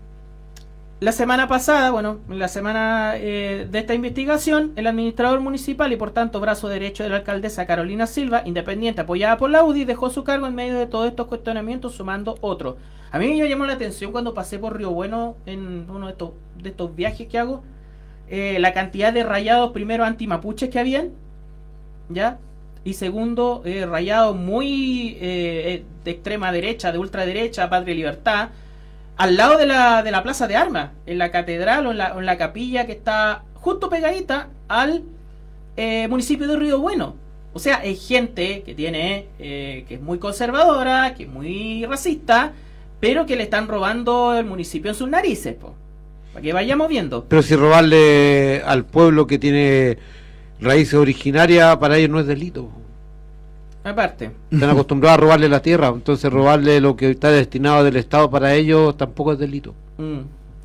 la 1.00 1.12
semana 1.12 1.48
pasada, 1.48 1.90
bueno, 1.92 2.18
la 2.28 2.48
semana 2.48 3.14
eh, 3.16 3.66
de 3.70 3.78
esta 3.78 3.94
investigación, 3.94 4.72
el 4.76 4.86
administrador 4.86 5.40
municipal 5.40 5.90
y 5.92 5.96
por 5.96 6.10
tanto 6.10 6.40
brazo 6.40 6.68
derecho 6.68 7.02
de 7.02 7.08
la 7.08 7.16
alcaldesa 7.16 7.66
Carolina 7.66 8.06
Silva, 8.06 8.42
independiente 8.44 9.00
apoyada 9.00 9.38
por 9.38 9.48
la 9.48 9.64
UDI, 9.64 9.86
dejó 9.86 10.10
su 10.10 10.24
cargo 10.24 10.46
en 10.46 10.54
medio 10.54 10.78
de 10.78 10.86
todos 10.86 11.08
estos 11.08 11.26
cuestionamientos 11.26 11.94
sumando 11.94 12.36
otro. 12.42 12.76
A 13.12 13.18
mí 13.18 13.28
me 13.28 13.48
llamó 13.48 13.66
la 13.66 13.74
atención 13.74 14.12
cuando 14.12 14.34
pasé 14.34 14.58
por 14.58 14.76
Río 14.76 14.90
Bueno 14.90 15.36
en 15.46 15.90
uno 15.90 16.06
de 16.06 16.12
estos, 16.12 16.30
de 16.56 16.68
estos 16.70 16.94
viajes 16.94 17.28
que 17.28 17.38
hago, 17.38 17.62
eh, 18.28 18.58
la 18.60 18.72
cantidad 18.72 19.12
de 19.12 19.24
rayados, 19.24 19.72
primero 19.72 20.04
anti-mapuches 20.04 20.70
que 20.70 20.78
habían, 20.78 21.10
¿ya? 22.08 22.38
Y 22.84 22.94
segundo, 22.94 23.62
eh, 23.64 23.84
rayados 23.84 24.36
muy 24.36 25.14
de 25.14 25.84
extrema 26.04 26.52
derecha, 26.52 26.92
de 26.92 26.98
ultraderecha, 26.98 27.68
y 27.86 27.94
libertad, 27.94 28.50
al 29.16 29.36
lado 29.36 29.58
de 29.58 29.66
la, 29.66 30.02
de 30.02 30.10
la 30.10 30.22
plaza 30.22 30.46
de 30.46 30.56
armas, 30.56 30.92
en 31.04 31.18
la 31.18 31.30
catedral 31.30 31.86
o 31.86 31.90
en 31.90 31.98
la, 31.98 32.14
en 32.16 32.24
la 32.24 32.38
capilla 32.38 32.86
que 32.86 32.92
está 32.92 33.42
justo 33.54 33.90
pegadita 33.90 34.48
al 34.68 35.04
eh, 35.76 36.08
municipio 36.08 36.46
de 36.48 36.56
Río 36.56 36.78
Bueno. 36.78 37.16
O 37.52 37.58
sea, 37.58 37.76
es 37.84 38.06
gente 38.06 38.62
que 38.62 38.74
tiene, 38.74 39.26
eh, 39.38 39.84
que 39.88 39.96
es 39.96 40.00
muy 40.00 40.18
conservadora, 40.18 41.14
que 41.14 41.24
es 41.24 41.28
muy 41.28 41.84
racista, 41.84 42.52
pero 43.00 43.26
que 43.26 43.36
le 43.36 43.44
están 43.44 43.66
robando 43.66 44.34
el 44.34 44.44
municipio 44.44 44.90
en 44.90 44.94
sus 44.94 45.08
narices, 45.08 45.56
para 45.56 46.42
que 46.42 46.52
vayamos 46.52 46.88
viendo. 46.88 47.24
Pero 47.24 47.42
si 47.42 47.56
robarle 47.56 48.62
al 48.64 48.84
pueblo 48.84 49.26
que 49.26 49.38
tiene 49.38 49.98
raíces 50.60 50.94
originarias, 50.94 51.76
para 51.78 51.96
ellos 51.96 52.10
no 52.10 52.20
es 52.20 52.26
delito. 52.26 52.70
Aparte. 53.82 54.30
Están 54.50 54.70
acostumbrados 54.70 55.18
a 55.18 55.20
robarle 55.22 55.48
la 55.48 55.62
tierra, 55.62 55.88
entonces 55.88 56.30
robarle 56.30 56.80
lo 56.80 56.96
que 56.96 57.10
está 57.10 57.30
destinado 57.30 57.82
del 57.82 57.96
Estado 57.96 58.30
para 58.30 58.54
ellos 58.54 58.96
tampoco 58.96 59.32
es 59.32 59.38
delito. 59.38 59.74
Mm. 59.96 60.20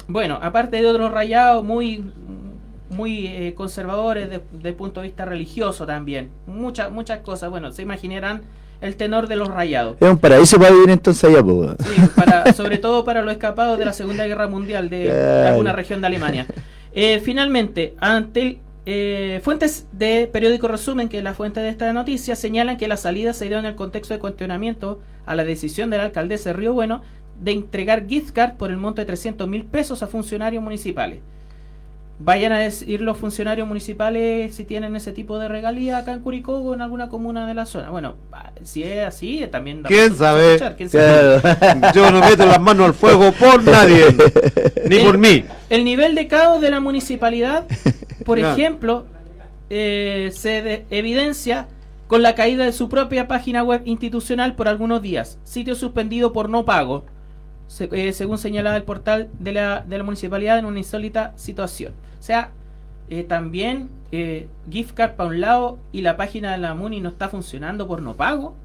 Bueno, 0.07 0.37
aparte 0.41 0.81
de 0.81 0.87
otros 0.87 1.11
rayados 1.11 1.63
muy 1.63 2.03
muy 2.89 3.27
eh, 3.27 3.53
conservadores 3.55 4.29
desde 4.29 4.69
el 4.69 4.75
punto 4.75 5.01
de 5.01 5.07
vista 5.07 5.25
religioso 5.25 5.85
también. 5.85 6.29
Muchas 6.45 6.91
muchas 6.91 7.19
cosas. 7.19 7.49
Bueno, 7.49 7.71
se 7.71 7.81
imaginarán 7.81 8.43
el 8.81 8.95
tenor 8.95 9.27
de 9.27 9.35
los 9.35 9.47
rayados. 9.47 9.97
Es 9.99 10.09
un 10.09 10.17
paraíso 10.17 10.57
para 10.57 10.71
vivir 10.71 10.89
entonces 10.89 11.23
allá, 11.23 11.41
Sí, 11.41 12.01
para, 12.15 12.53
sobre 12.53 12.77
todo 12.77 13.03
para 13.03 13.21
los 13.21 13.31
escapados 13.33 13.79
de 13.79 13.85
la 13.85 13.93
Segunda 13.93 14.25
Guerra 14.25 14.47
Mundial 14.47 14.89
de, 14.89 15.11
de 15.11 15.47
alguna 15.47 15.73
región 15.73 16.01
de 16.01 16.07
Alemania. 16.07 16.45
Eh, 16.93 17.21
finalmente, 17.23 17.95
ante 17.99 18.41
el 18.41 18.59
eh, 18.85 19.41
fuentes 19.43 19.87
de 19.91 20.29
periódico 20.31 20.67
resumen 20.67 21.09
que 21.09 21.21
la 21.23 21.33
fuente 21.33 21.59
de 21.59 21.69
esta 21.69 21.91
noticia 21.91 22.35
señalan 22.35 22.77
que 22.77 22.87
la 22.87 22.97
salida 22.97 23.33
se 23.33 23.47
dio 23.47 23.57
en 23.57 23.65
el 23.65 23.75
contexto 23.75 24.13
de 24.13 24.19
cuestionamiento 24.19 24.99
a 25.25 25.33
la 25.33 25.43
decisión 25.43 25.89
de 25.89 25.97
la 25.97 26.03
alcaldesa 26.03 26.49
de 26.49 26.53
Río 26.53 26.73
Bueno 26.73 27.01
de 27.41 27.51
entregar 27.51 28.07
gift 28.07 28.31
card 28.31 28.53
por 28.53 28.69
el 28.69 28.77
monto 28.77 29.01
de 29.01 29.07
300 29.07 29.47
mil 29.47 29.65
pesos 29.65 30.03
a 30.03 30.07
funcionarios 30.07 30.63
municipales. 30.63 31.19
Vayan 32.17 32.53
a 32.53 32.59
decir 32.59 33.01
los 33.01 33.17
funcionarios 33.17 33.67
municipales 33.67 34.55
si 34.55 34.63
tienen 34.63 34.95
ese 34.95 35.11
tipo 35.11 35.37
de 35.37 35.49
regalía 35.49 35.97
acá 35.97 36.13
en 36.13 36.21
Curicó 36.21 36.59
o 36.59 36.73
en 36.73 36.81
alguna 36.81 37.09
comuna 37.09 37.45
de 37.45 37.53
la 37.53 37.65
zona. 37.65 37.89
Bueno, 37.89 38.15
si 38.63 38.83
es 38.83 39.05
así, 39.05 39.45
también... 39.51 39.83
¿Quién 39.83 40.15
sabe? 40.15 40.57
¿Quién 40.77 40.89
sabe? 40.89 41.41
Yo 41.93 42.11
no 42.11 42.21
meto 42.21 42.45
las 42.45 42.61
manos 42.61 42.87
al 42.87 42.93
fuego 42.93 43.33
por 43.33 43.61
nadie, 43.65 44.05
ni 44.89 44.99
por 44.99 45.17
mí. 45.17 45.43
El 45.69 45.83
nivel 45.83 46.15
de 46.15 46.27
caos 46.27 46.61
de 46.61 46.71
la 46.71 46.79
municipalidad 46.79 47.65
por 48.25 48.39
ejemplo, 48.39 49.05
eh, 49.69 50.31
se 50.33 50.85
evidencia 50.89 51.67
con 52.07 52.21
la 52.21 52.35
caída 52.35 52.65
de 52.65 52.71
su 52.71 52.89
propia 52.89 53.27
página 53.27 53.63
web 53.63 53.81
institucional 53.85 54.55
por 54.55 54.67
algunos 54.67 55.01
días, 55.01 55.39
sitio 55.43 55.75
suspendido 55.75 56.33
por 56.33 56.49
no 56.49 56.65
pago, 56.65 57.05
eh, 57.79 58.13
según 58.13 58.37
señalaba 58.37 58.75
el 58.75 58.83
portal 58.83 59.29
de 59.39 59.53
la, 59.53 59.81
de 59.81 59.97
la 59.97 60.03
municipalidad 60.03 60.59
en 60.59 60.65
una 60.65 60.79
insólita 60.79 61.33
situación. 61.35 61.93
O 62.19 62.23
sea, 62.23 62.51
eh, 63.09 63.23
también 63.23 63.89
gift 64.71 64.93
card 64.93 65.15
para 65.15 65.27
un 65.27 65.41
lado 65.41 65.77
y 65.91 66.01
la 66.01 66.15
página 66.15 66.53
de 66.53 66.57
la 66.57 66.73
MUNI 66.73 67.01
no 67.01 67.09
está 67.09 67.27
funcionando 67.27 67.85
por 67.87 68.01
no 68.01 68.15
pago. 68.15 68.55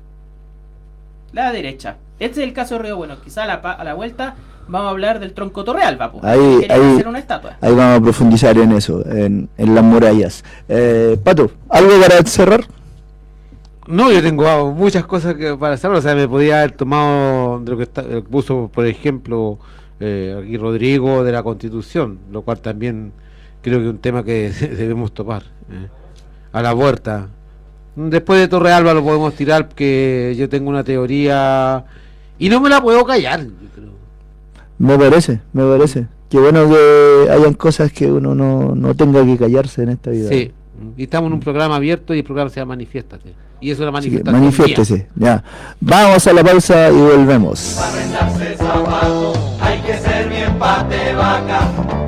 La 1.33 1.51
derecha. 1.51 1.97
Este 2.21 2.41
es 2.41 2.47
el 2.47 2.53
caso 2.53 2.77
de 2.77 2.83
Río 2.83 2.97
Bueno. 2.97 3.21
Quizá 3.21 3.45
a 3.45 3.85
la 3.85 3.95
vuelta 3.95 4.37
vamos 4.71 4.89
a 4.89 4.91
hablar 4.91 5.19
del 5.19 5.33
tronco 5.33 5.65
torreal, 5.65 5.99
papu. 5.99 6.21
Ahí, 6.23 6.67
ahí, 6.69 7.03
una 7.07 7.19
estatua. 7.19 7.57
ahí 7.61 7.75
vamos 7.75 7.99
a 7.99 8.03
profundizar 8.03 8.57
en 8.57 8.73
eso, 8.73 9.05
en, 9.07 9.49
las 9.57 9.85
murallas. 9.85 10.45
Eh, 10.69 11.19
Pato, 11.23 11.51
¿algo 11.69 11.91
para 12.01 12.23
cerrar? 12.25 12.65
No, 13.91 14.13
yo 14.13 14.23
tengo 14.23 14.73
muchas 14.73 15.05
cosas 15.05 15.35
que 15.35 15.57
para 15.57 15.77
cerrar. 15.77 15.99
O 15.99 16.03
sea, 16.03 16.15
me 16.15 16.29
podía 16.29 16.61
haber 16.61 16.73
tomado 16.73 17.61
de 17.61 17.71
lo 17.71 17.77
que, 17.77 17.83
está, 17.83 18.05
puso, 18.23 18.71
por 18.73 18.87
ejemplo, 18.87 19.59
eh, 19.99 20.41
aquí 20.43 20.57
Rodrigo 20.57 21.25
de 21.25 21.33
la 21.33 21.43
Constitución, 21.43 22.19
lo 22.31 22.43
cual 22.43 22.61
también 22.61 23.13
creo 23.63 23.79
que 23.79 23.85
es 23.85 23.91
un 23.91 23.99
tema 23.99 24.23
que 24.23 24.51
debemos 24.79 25.13
topar. 25.13 25.43
Eh, 25.71 25.89
a 26.53 26.63
la 26.63 26.75
puerta. 26.75 27.29
Después 27.97 28.41
de 28.41 28.49
Torrealba 28.49 28.95
lo 28.95 29.03
podemos 29.03 29.35
tirar, 29.35 29.69
porque 29.69 30.35
yo 30.37 30.49
tengo 30.49 30.71
una 30.71 30.85
teoría 30.85 31.85
y 32.39 32.49
no 32.49 32.61
me 32.61 32.69
la 32.69 32.81
puedo 32.81 33.05
callar. 33.05 33.45
Yo 33.45 33.69
creo. 33.75 33.91
Me 34.79 34.97
parece, 34.97 35.41
me 35.53 35.65
parece. 35.65 36.07
Qué 36.29 36.39
bueno 36.39 36.69
que 36.69 37.29
hayan 37.31 37.55
cosas 37.55 37.93
que 37.93 38.07
uno 38.07 38.35
no, 38.35 38.75
no 38.75 38.95
tenga 38.95 39.25
que 39.25 39.37
callarse 39.37 39.83
en 39.83 39.89
esta 39.91 40.11
vida. 40.11 40.29
Sí, 40.29 40.53
y 40.97 41.03
estamos 41.03 41.29
en 41.29 41.35
un 41.35 41.41
programa 41.41 41.77
abierto 41.77 42.15
y 42.15 42.19
el 42.19 42.25
programa 42.25 42.51
se 42.51 42.61
llama 42.61 42.71
Manifiéstate. 42.71 43.35
Y 43.61 43.71
eso 43.71 43.83
es 43.83 43.87
la 43.87 43.93
manifestación. 43.93 44.41
manifiéstese, 44.41 45.09
ya. 45.15 45.45
Vamos 45.81 46.27
a 46.27 46.33
la 46.33 46.43
pausa 46.43 46.89
y 46.91 46.93
volvemos. 46.93 47.79
hay 49.61 49.81
que 49.81 49.99
ser 49.99 50.29
bien 50.29 50.59
pate 50.59 51.15
vaca, 51.15 51.61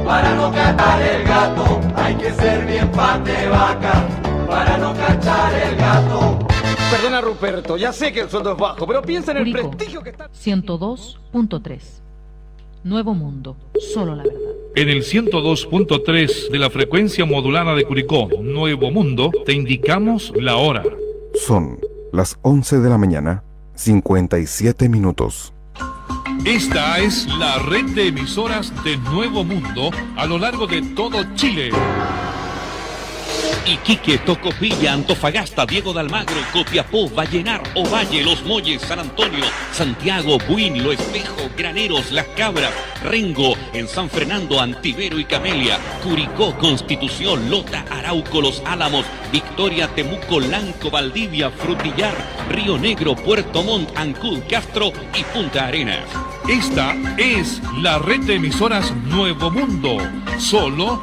para 0.05 0.34
no 0.34 0.50
cachar 0.50 1.03
el 1.03 1.24
gato. 1.24 1.80
Hay 1.96 2.14
que 2.14 2.32
ser 2.32 2.66
bien 2.66 2.90
pate 2.90 3.48
vaca, 3.48 4.07
para 4.48 4.78
no 4.78 4.94
cachar 4.94 5.53
el 5.55 5.76
gato. 5.76 6.38
Perdona 6.90 7.20
Ruperto, 7.20 7.76
ya 7.76 7.92
sé 7.92 8.12
que 8.12 8.20
el 8.20 8.30
sueldo 8.30 8.53
es 8.53 8.59
bajo, 8.59 8.86
pero 8.86 9.03
piensa 9.03 9.32
en 9.32 9.38
el 9.38 9.53
prestigio 9.53 10.03
que 10.03 10.11
está... 10.11 10.30
102.3 10.30 11.80
Nuevo 12.84 13.14
Mundo, 13.14 13.57
solo 13.94 14.16
la 14.16 14.24
verdad. 14.24 14.40
En 14.74 14.88
el 14.88 15.03
102.3 15.03 16.50
de 16.50 16.59
la 16.59 16.68
frecuencia 16.68 17.24
modulada 17.24 17.74
de 17.74 17.84
Curicó, 17.84 18.28
Nuevo 18.42 18.90
Mundo, 18.90 19.30
te 19.46 19.53
indicamos 19.53 20.32
la 20.34 20.57
hora. 20.57 20.82
Son 21.35 21.80
las 22.12 22.39
11 22.43 22.80
de 22.80 22.91
la 22.91 22.99
mañana, 22.99 23.43
57 23.74 24.89
minutos. 24.89 25.53
Esta 26.45 26.99
es 26.99 27.26
la 27.39 27.59
red 27.59 27.87
de 27.95 28.09
emisoras 28.09 28.72
de 28.85 28.97
Nuevo 28.99 29.43
Mundo 29.43 29.91
a 30.16 30.26
lo 30.26 30.39
largo 30.39 30.66
de 30.66 30.83
todo 30.83 31.24
Chile. 31.35 31.70
Iquique, 33.66 34.18
Tocopilla, 34.18 34.93
Antofagasta, 34.93 35.64
Diego 35.66 35.93
de 35.93 36.01
Almagro, 36.01 36.35
Copiapó, 36.53 37.09
Vallenar, 37.09 37.62
Ovalle, 37.76 38.22
Los 38.22 38.45
Molles, 38.45 38.83
San 38.83 38.99
Antonio, 38.99 39.45
Santiago, 39.72 40.39
Buin, 40.49 40.83
Lo 40.83 40.93
Espejo, 40.93 41.49
Graneros, 41.57 42.11
Las 42.11 42.26
Cabras, 42.28 42.72
Rengo, 43.05 43.55
en 43.73 43.89
San 43.89 44.09
Fernando, 44.11 44.61
Antivero 44.61 45.18
y 45.18 45.25
Camelia, 45.25 45.79
Curicó, 46.03 46.57
Constitución, 46.59 47.51
Lota, 47.51 47.85
Arauco, 47.91 48.41
Los 48.41 48.62
Álamos, 48.66 49.05
Victoria, 49.31 49.89
Temuco, 49.89 50.41
Lanco, 50.41 50.91
Valdivia, 50.91 51.51
Frutillar, 51.51 52.14
Río 52.51 52.79
Negro, 52.79 53.14
Puerto 53.16 53.62
Montt, 53.62 53.97
Ancud, 53.97 54.41
Castro 54.49 54.93
y 55.14 55.25
Punta 55.25 55.66
Arenas. 55.66 56.05
Esta 56.49 56.95
es 57.16 57.61
la 57.81 57.99
red 57.99 58.20
de 58.20 58.35
emisoras 58.35 58.93
Nuevo 59.07 59.51
Mundo, 59.51 59.99
solo 60.39 61.01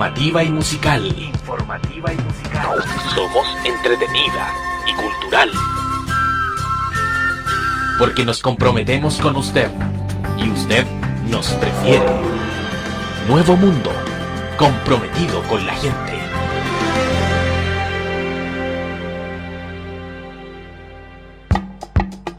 Informativa 0.00 0.42
y 0.42 0.50
musical. 0.50 1.06
Informativa 1.18 2.10
y 2.10 2.16
musical. 2.16 2.82
Somos 3.14 3.46
entretenida 3.66 4.50
y 4.86 4.94
cultural. 4.94 5.50
Porque 7.98 8.24
nos 8.24 8.40
comprometemos 8.40 9.18
con 9.18 9.36
usted 9.36 9.70
y 10.38 10.48
usted 10.48 10.86
nos 11.30 11.48
prefiere. 11.54 12.04
Nuevo 13.28 13.56
Mundo, 13.56 13.90
comprometido 14.56 15.42
con 15.44 15.64
la 15.64 15.74
gente. 15.74 16.18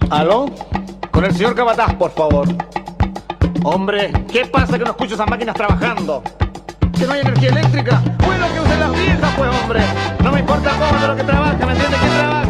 ¿Aló? 0.10 0.48
Con 1.12 1.26
el 1.26 1.34
señor 1.34 1.56
Cabataz, 1.56 1.94
por 1.96 2.12
favor. 2.12 2.48
Hombre, 3.64 4.12
¿qué 4.32 4.46
pasa 4.46 4.78
que 4.78 4.84
no 4.84 4.92
escucho 4.92 5.16
esas 5.16 5.30
máquinas 5.30 5.56
trabajando? 5.56 6.22
que 7.02 7.08
no 7.08 7.14
hay 7.14 7.22
energía 7.22 7.50
eléctrica. 7.50 8.02
Bueno 8.24 8.46
que 8.54 8.60
usen 8.60 8.80
las 8.80 8.92
viejas, 8.92 9.34
pues, 9.36 9.50
hombre. 9.64 9.82
No 10.24 10.32
me 10.32 10.40
importa 10.40 10.70
cómo, 10.78 11.02
de 11.02 11.08
lo 11.08 11.16
que 11.16 11.24
trabaja, 11.24 11.66
¿me 11.66 11.72
entiendes? 11.72 12.00
Que 12.00 12.08
trabaje. 12.08 12.41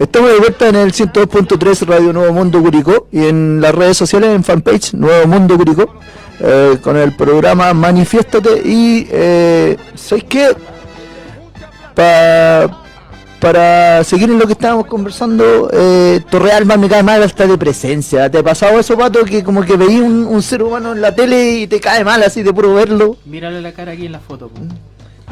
Estamos 0.00 0.30
de 0.32 0.38
vuelta 0.38 0.66
en 0.66 0.76
el 0.76 0.92
102.3 0.92 1.86
Radio 1.86 2.14
Nuevo 2.14 2.32
Mundo 2.32 2.62
Curicó 2.62 3.06
y 3.12 3.26
en 3.26 3.60
las 3.60 3.74
redes 3.74 3.98
sociales, 3.98 4.30
en 4.34 4.42
fanpage 4.42 4.94
Nuevo 4.94 5.26
Mundo 5.26 5.58
Curicó, 5.58 5.94
eh, 6.40 6.78
con 6.82 6.96
el 6.96 7.14
programa 7.14 7.74
Manifiéstate 7.74 8.62
y, 8.64 9.06
eh, 9.10 9.76
¿sabes 9.94 10.24
qué? 10.24 10.56
Para 11.94 12.80
para 13.40 14.02
seguir 14.04 14.30
en 14.30 14.38
lo 14.38 14.46
que 14.46 14.52
estábamos 14.52 14.86
conversando, 14.86 15.70
eh, 15.72 16.20
Torrealba 16.30 16.76
me 16.76 16.88
cae 16.88 17.02
mal 17.02 17.22
hasta 17.22 17.46
de 17.46 17.56
presencia. 17.56 18.30
¿Te 18.30 18.38
ha 18.38 18.42
pasado 18.42 18.78
eso, 18.78 18.98
Pato, 18.98 19.24
que 19.24 19.42
como 19.42 19.62
que 19.64 19.76
veí 19.76 19.98
un, 19.98 20.42
ser 20.42 20.62
humano 20.62 20.92
en 20.92 21.00
la 21.00 21.14
tele 21.14 21.60
y 21.60 21.66
te 21.66 21.80
cae 21.80 22.04
mal 22.04 22.22
así 22.22 22.42
de 22.42 22.52
puro 22.52 22.74
verlo? 22.74 23.16
Mírale 23.24 23.62
la 23.62 23.72
cara 23.72 23.92
aquí 23.92 24.06
en 24.06 24.12
la 24.12 24.20
foto. 24.20 24.50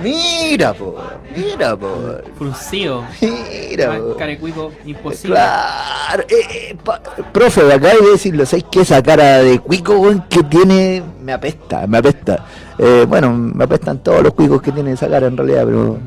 Mira, 0.03 0.73
po, 0.75 0.97
mira, 1.37 1.77
po. 1.77 1.89
Fruncido. 2.37 3.05
Mira, 3.21 3.99
po. 3.99 4.17
carecuico 4.17 4.73
imposible. 4.87 5.35
Claro, 5.37 6.23
eh, 6.29 6.71
eh, 6.71 6.77
pa- 6.85 7.01
profe, 7.33 7.61
acá 7.73 7.95
de 7.95 8.11
decirlo, 8.13 8.47
¿sabes 8.47 8.65
qué? 8.71 8.83
Esa 8.83 9.03
cara 9.03 9.39
de 9.43 9.59
cuico 9.59 10.01
que 10.29 10.43
tiene 10.45 11.03
me 11.23 11.33
apesta, 11.33 11.87
me 11.87 11.99
apesta. 11.99 12.45
Eh, 12.79 13.07
bueno, 13.09 13.33
me 13.35 13.65
apestan 13.65 13.99
todos 13.99 14.23
los 14.23 14.35
cuicos 14.35 14.63
que 14.63 14.71
tiene 14.73 14.93
esa 14.93 15.09
cara 15.09 15.27
en 15.27 15.37
realidad, 15.37 15.65
pero. 15.67 15.99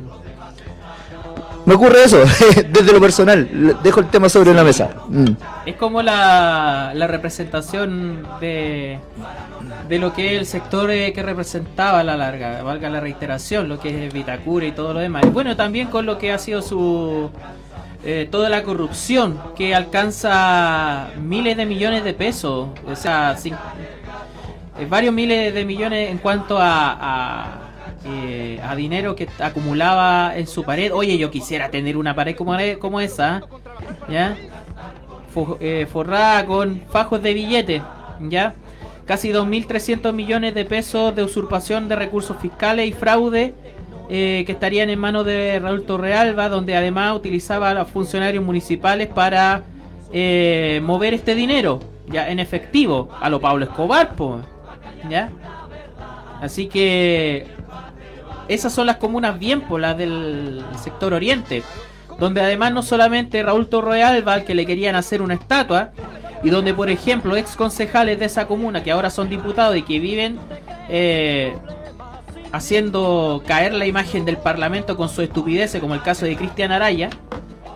Me 1.65 1.75
ocurre 1.75 2.03
eso, 2.03 2.17
desde 2.69 2.91
lo 2.91 2.99
personal. 2.99 3.77
Dejo 3.83 3.99
el 3.99 4.07
tema 4.07 4.29
sobre 4.29 4.53
la 4.53 4.63
mesa. 4.63 4.89
Mm. 5.07 5.25
Es 5.65 5.75
como 5.75 6.01
la, 6.01 6.91
la 6.95 7.07
representación 7.07 8.25
de, 8.39 8.99
de 9.87 9.99
lo 9.99 10.11
que 10.13 10.33
es 10.33 10.39
el 10.39 10.45
sector 10.47 10.89
eh, 10.91 11.13
que 11.13 11.21
representaba 11.21 11.99
a 11.99 12.03
la 12.03 12.17
larga, 12.17 12.63
valga 12.63 12.89
la 12.89 12.99
reiteración, 12.99 13.69
lo 13.69 13.79
que 13.79 14.07
es 14.07 14.13
Vitacura 14.13 14.65
y 14.65 14.71
todo 14.71 14.93
lo 14.93 14.99
demás. 14.99 15.23
Bueno, 15.31 15.55
también 15.55 15.87
con 15.87 16.05
lo 16.05 16.17
que 16.17 16.31
ha 16.31 16.37
sido 16.39 16.61
su 16.61 17.29
eh, 18.03 18.27
toda 18.31 18.49
la 18.49 18.63
corrupción 18.63 19.39
que 19.55 19.75
alcanza 19.75 21.09
miles 21.21 21.55
de 21.57 21.65
millones 21.67 22.03
de 22.03 22.13
pesos, 22.15 22.69
o 22.87 22.95
sea, 22.95 23.35
cin- 23.37 23.55
eh, 24.79 24.87
varios 24.89 25.13
miles 25.13 25.53
de 25.53 25.63
millones 25.65 26.09
en 26.09 26.17
cuanto 26.17 26.57
a, 26.59 27.69
eh, 28.05 28.59
a 28.63 28.75
dinero 28.75 29.15
que 29.15 29.27
acumulaba 29.39 30.35
en 30.35 30.47
su 30.47 30.63
pared. 30.63 30.91
Oye, 30.93 31.17
yo 31.17 31.31
quisiera 31.31 31.69
tener 31.69 31.97
una 31.97 32.15
pared 32.15 32.35
como, 32.35 32.55
como 32.79 32.99
esa, 32.99 33.41
¿ya? 34.09 34.37
Eh, 35.59 35.87
forrada 35.91 36.45
con 36.45 36.81
fajos 36.89 37.21
de 37.21 37.33
billetes, 37.33 37.81
¿ya? 38.21 38.53
Casi 39.05 39.29
2.300 39.29 40.13
millones 40.13 40.53
de 40.53 40.65
pesos 40.65 41.15
de 41.15 41.23
usurpación 41.23 41.87
de 41.87 41.95
recursos 41.95 42.37
fiscales 42.37 42.89
y 42.89 42.93
fraude 42.93 43.53
eh, 44.09 44.43
que 44.45 44.51
estarían 44.51 44.89
en 44.89 44.99
manos 44.99 45.25
de 45.25 45.57
Raúl 45.59 45.83
Torrealba, 45.83 46.49
donde 46.49 46.75
además 46.75 47.15
utilizaba 47.15 47.69
a 47.69 47.73
los 47.73 47.89
funcionarios 47.89 48.43
municipales 48.43 49.07
para 49.07 49.63
eh, 50.11 50.81
mover 50.83 51.13
este 51.13 51.33
dinero, 51.33 51.79
ya 52.07 52.29
en 52.29 52.39
efectivo, 52.39 53.09
a 53.21 53.29
lo 53.29 53.39
Pablo 53.39 53.63
Escobar, 53.63 54.15
po, 54.15 54.41
¿ya? 55.09 55.29
Así 56.41 56.67
que 56.67 57.47
esas 58.53 58.73
son 58.73 58.87
las 58.87 58.97
comunas 58.97 59.39
bien 59.39 59.61
por 59.61 59.79
las 59.79 59.97
del 59.97 60.63
sector 60.81 61.13
oriente, 61.13 61.63
donde 62.19 62.41
además 62.41 62.73
no 62.73 62.83
solamente 62.83 63.41
Raúl 63.41 63.67
Torrealba, 63.67 64.33
al 64.33 64.43
que 64.43 64.55
le 64.55 64.65
querían 64.65 64.95
hacer 64.95 65.21
una 65.21 65.35
estatua, 65.35 65.91
y 66.43 66.49
donde 66.49 66.73
por 66.73 66.89
ejemplo 66.89 67.35
ex 67.35 67.55
concejales 67.55 68.19
de 68.19 68.25
esa 68.25 68.47
comuna 68.47 68.83
que 68.83 68.91
ahora 68.91 69.09
son 69.09 69.29
diputados 69.29 69.77
y 69.77 69.83
que 69.83 69.99
viven 69.99 70.39
eh, 70.89 71.55
haciendo 72.51 73.43
caer 73.45 73.73
la 73.73 73.85
imagen 73.85 74.25
del 74.25 74.37
Parlamento 74.37 74.97
con 74.97 75.07
su 75.07 75.21
estupidez, 75.21 75.77
como 75.79 75.93
el 75.93 76.01
caso 76.01 76.25
de 76.25 76.35
Cristian 76.35 76.71
Araya, 76.71 77.09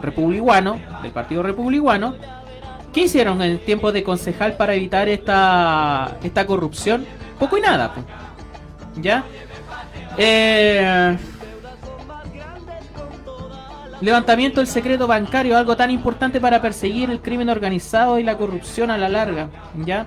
republicano, 0.01 0.79
del 1.01 1.11
Partido 1.11 1.43
Republicano, 1.43 2.15
¿qué 2.93 3.01
hicieron 3.01 3.41
en 3.41 3.51
el 3.51 3.59
tiempo 3.59 3.91
de 3.91 4.03
concejal 4.03 4.57
para 4.57 4.75
evitar 4.75 5.07
esta, 5.07 6.17
esta 6.23 6.45
corrupción? 6.45 7.05
Poco 7.39 7.57
y 7.57 7.61
nada, 7.61 7.93
pues. 7.93 8.05
¿ya? 9.01 9.23
Eh, 10.17 11.17
levantamiento 14.01 14.59
del 14.59 14.67
secreto 14.67 15.07
bancario, 15.07 15.57
algo 15.57 15.75
tan 15.75 15.91
importante 15.91 16.39
para 16.39 16.61
perseguir 16.61 17.09
el 17.09 17.21
crimen 17.21 17.49
organizado 17.49 18.19
y 18.19 18.23
la 18.23 18.37
corrupción 18.37 18.91
a 18.91 18.97
la 18.97 19.09
larga, 19.09 19.49
¿ya? 19.85 20.05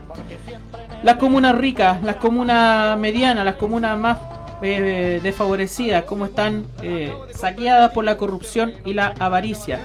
Las 1.02 1.16
comunas 1.16 1.56
ricas, 1.56 2.02
las 2.02 2.16
comunas 2.16 2.98
medianas, 2.98 3.44
las 3.44 3.56
comunas 3.56 3.98
más 3.98 4.18
eh, 4.62 5.20
desfavorecidas, 5.22 6.04
cómo 6.04 6.26
están 6.26 6.64
eh, 6.82 7.12
saqueadas 7.34 7.92
por 7.92 8.04
la 8.04 8.16
corrupción 8.16 8.74
y 8.84 8.94
la 8.94 9.14
avaricia. 9.18 9.80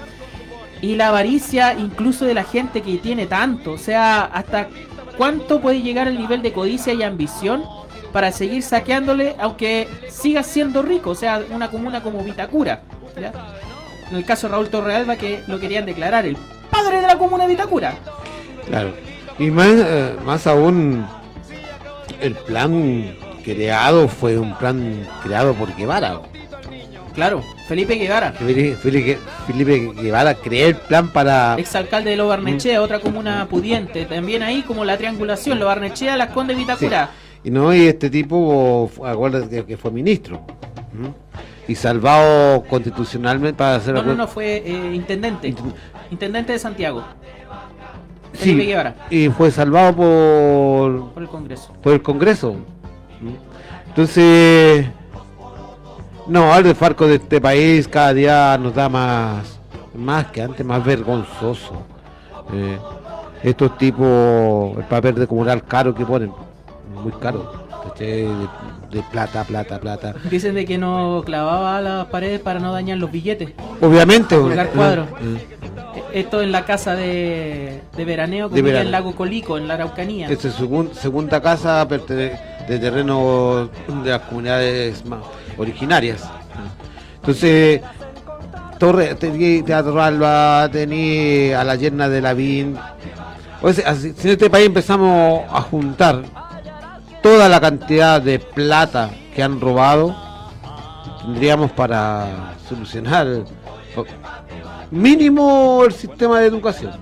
Y 0.80 0.96
la 0.96 1.08
avaricia 1.08 1.74
incluso 1.74 2.24
de 2.24 2.34
la 2.34 2.44
gente 2.44 2.82
que 2.82 2.98
tiene 2.98 3.26
tanto, 3.26 3.72
o 3.72 3.78
sea, 3.78 4.22
hasta 4.22 4.68
cuánto 5.16 5.60
puede 5.60 5.80
llegar 5.80 6.08
el 6.08 6.18
nivel 6.18 6.42
de 6.42 6.52
codicia 6.52 6.92
y 6.92 7.02
ambición 7.02 7.62
para 8.14 8.30
seguir 8.30 8.62
saqueándole, 8.62 9.34
aunque 9.40 9.88
siga 10.08 10.44
siendo 10.44 10.82
rico, 10.82 11.10
o 11.10 11.14
sea, 11.16 11.42
una 11.50 11.68
comuna 11.68 12.00
como 12.00 12.22
Vitacura. 12.22 12.82
¿ya? 13.20 13.32
En 14.08 14.16
el 14.16 14.24
caso 14.24 14.46
de 14.46 14.52
Raúl 14.52 14.68
Torrealba, 14.68 15.16
que 15.16 15.42
lo 15.48 15.58
querían 15.58 15.84
declarar 15.84 16.24
el 16.24 16.36
padre 16.70 17.00
de 17.00 17.08
la 17.08 17.18
comuna 17.18 17.42
de 17.42 17.50
Vitacura. 17.50 17.94
Claro. 18.68 18.94
Y 19.36 19.50
más, 19.50 19.66
eh, 19.66 20.14
más 20.24 20.46
aún, 20.46 21.04
el 22.20 22.34
plan 22.34 23.16
creado 23.44 24.06
fue 24.06 24.38
un 24.38 24.54
plan 24.58 25.04
creado 25.24 25.52
por 25.54 25.74
Guevara. 25.74 26.20
Claro, 27.16 27.42
Felipe 27.66 27.96
Guevara, 27.96 28.30
Felipe, 28.30 28.76
Felipe- 28.76 29.18
Felipe 29.48 29.92
Guevara 30.00 30.34
creó 30.36 30.68
el 30.68 30.76
plan 30.76 31.08
para... 31.08 31.56
exalcalde 31.58 32.10
de 32.10 32.16
Lobarnechea, 32.16 32.80
otra 32.80 33.00
comuna 33.00 33.46
pudiente. 33.50 34.04
También 34.04 34.44
ahí 34.44 34.62
como 34.62 34.84
la 34.84 34.96
triangulación, 34.96 35.58
Lobarnechea, 35.58 36.16
Las 36.16 36.30
Condes, 36.30 36.56
Vitacura. 36.56 37.10
Y 37.44 37.50
no, 37.50 37.74
y 37.74 37.86
este 37.86 38.08
tipo, 38.08 38.90
acuérdate 39.04 39.64
que, 39.64 39.76
fue 39.76 39.90
ministro. 39.90 40.40
Y 41.68 41.74
salvado 41.74 42.64
constitucionalmente 42.64 43.58
para 43.58 43.76
hacer... 43.76 43.94
No, 43.94 44.02
no, 44.02 44.14
no, 44.14 44.26
fue 44.26 44.62
eh, 44.64 44.94
intendente. 44.94 45.54
Intendente 46.10 46.52
de 46.52 46.58
Santiago, 46.58 47.04
Sí, 48.34 48.74
y 49.10 49.28
fue 49.28 49.50
salvado 49.50 49.94
por, 49.94 51.12
por 51.12 51.22
el 51.22 51.28
Congreso. 51.28 51.72
por 51.82 51.92
el 51.92 52.02
Congreso. 52.02 52.56
Entonces, 53.86 54.86
no, 56.26 56.52
al 56.52 56.64
de 56.64 56.74
Farco 56.74 57.06
de 57.06 57.16
este 57.16 57.40
país 57.40 57.86
cada 57.86 58.12
día 58.12 58.58
nos 58.58 58.74
da 58.74 58.88
más, 58.88 59.60
más 59.94 60.26
que 60.26 60.42
antes, 60.42 60.66
más 60.66 60.84
vergonzoso. 60.84 61.82
Eh, 62.52 62.78
estos 63.42 63.78
tipos, 63.78 64.76
el 64.76 64.84
papel 64.84 65.14
de 65.14 65.26
comunal 65.26 65.62
caro 65.62 65.94
que 65.94 66.04
ponen, 66.04 66.32
muy 66.94 67.12
caro, 67.12 67.52
¿cachai? 67.84 68.22
de, 68.22 68.28
de 68.90 69.02
plata, 69.10 69.44
plata, 69.44 69.78
plata. 69.80 70.14
Dicen 70.30 70.54
de 70.54 70.64
que 70.64 70.78
no 70.78 71.22
clavaba 71.24 71.80
las 71.80 72.06
paredes 72.06 72.40
para 72.40 72.60
no 72.60 72.72
dañar 72.72 72.98
los 72.98 73.10
billetes. 73.10 73.50
Obviamente, 73.80 74.36
Colgar 74.36 74.66
eh, 74.66 74.70
cuadros. 74.74 75.08
eh, 75.20 75.46
Esto 76.12 76.40
en 76.42 76.52
la 76.52 76.64
casa 76.64 76.94
de, 76.96 77.80
de 77.96 78.04
veraneo 78.04 78.48
que 78.48 78.56
De 78.56 78.62
vive 78.62 78.80
en. 78.80 78.90
Lago 78.90 79.14
Colico, 79.14 79.58
en 79.58 79.68
la 79.68 79.74
Araucanía. 79.74 80.28
Esta 80.28 80.48
es 80.48 80.54
su 80.54 80.90
segunda 80.94 81.40
casa 81.42 81.84
de 81.84 82.78
terreno 82.78 83.68
de 84.02 84.10
las 84.10 84.20
comunidades 84.22 85.04
más 85.04 85.20
originarias. 85.58 86.24
Entonces, 87.16 87.80
Torre, 88.78 89.14
Teatro 89.14 90.02
Alba, 90.02 90.68
tení 90.70 91.52
a 91.52 91.64
la 91.64 91.74
yerna 91.74 92.08
de 92.08 92.20
Lavín. 92.20 92.76
O 93.62 93.72
sea, 93.72 93.92
en 93.92 94.14
este 94.24 94.50
país 94.50 94.66
empezamos 94.66 95.42
a 95.50 95.60
juntar 95.62 96.22
toda 97.24 97.48
la 97.48 97.58
cantidad 97.60 98.20
de 98.20 98.38
plata 98.38 99.10
que 99.34 99.42
han 99.42 99.58
robado, 99.60 100.14
tendríamos 101.22 101.72
para 101.72 102.54
solucionar 102.68 103.26
mínimo 104.90 105.82
el 105.86 105.92
sistema 105.92 106.40
de 106.40 106.46
educación. 106.46 106.92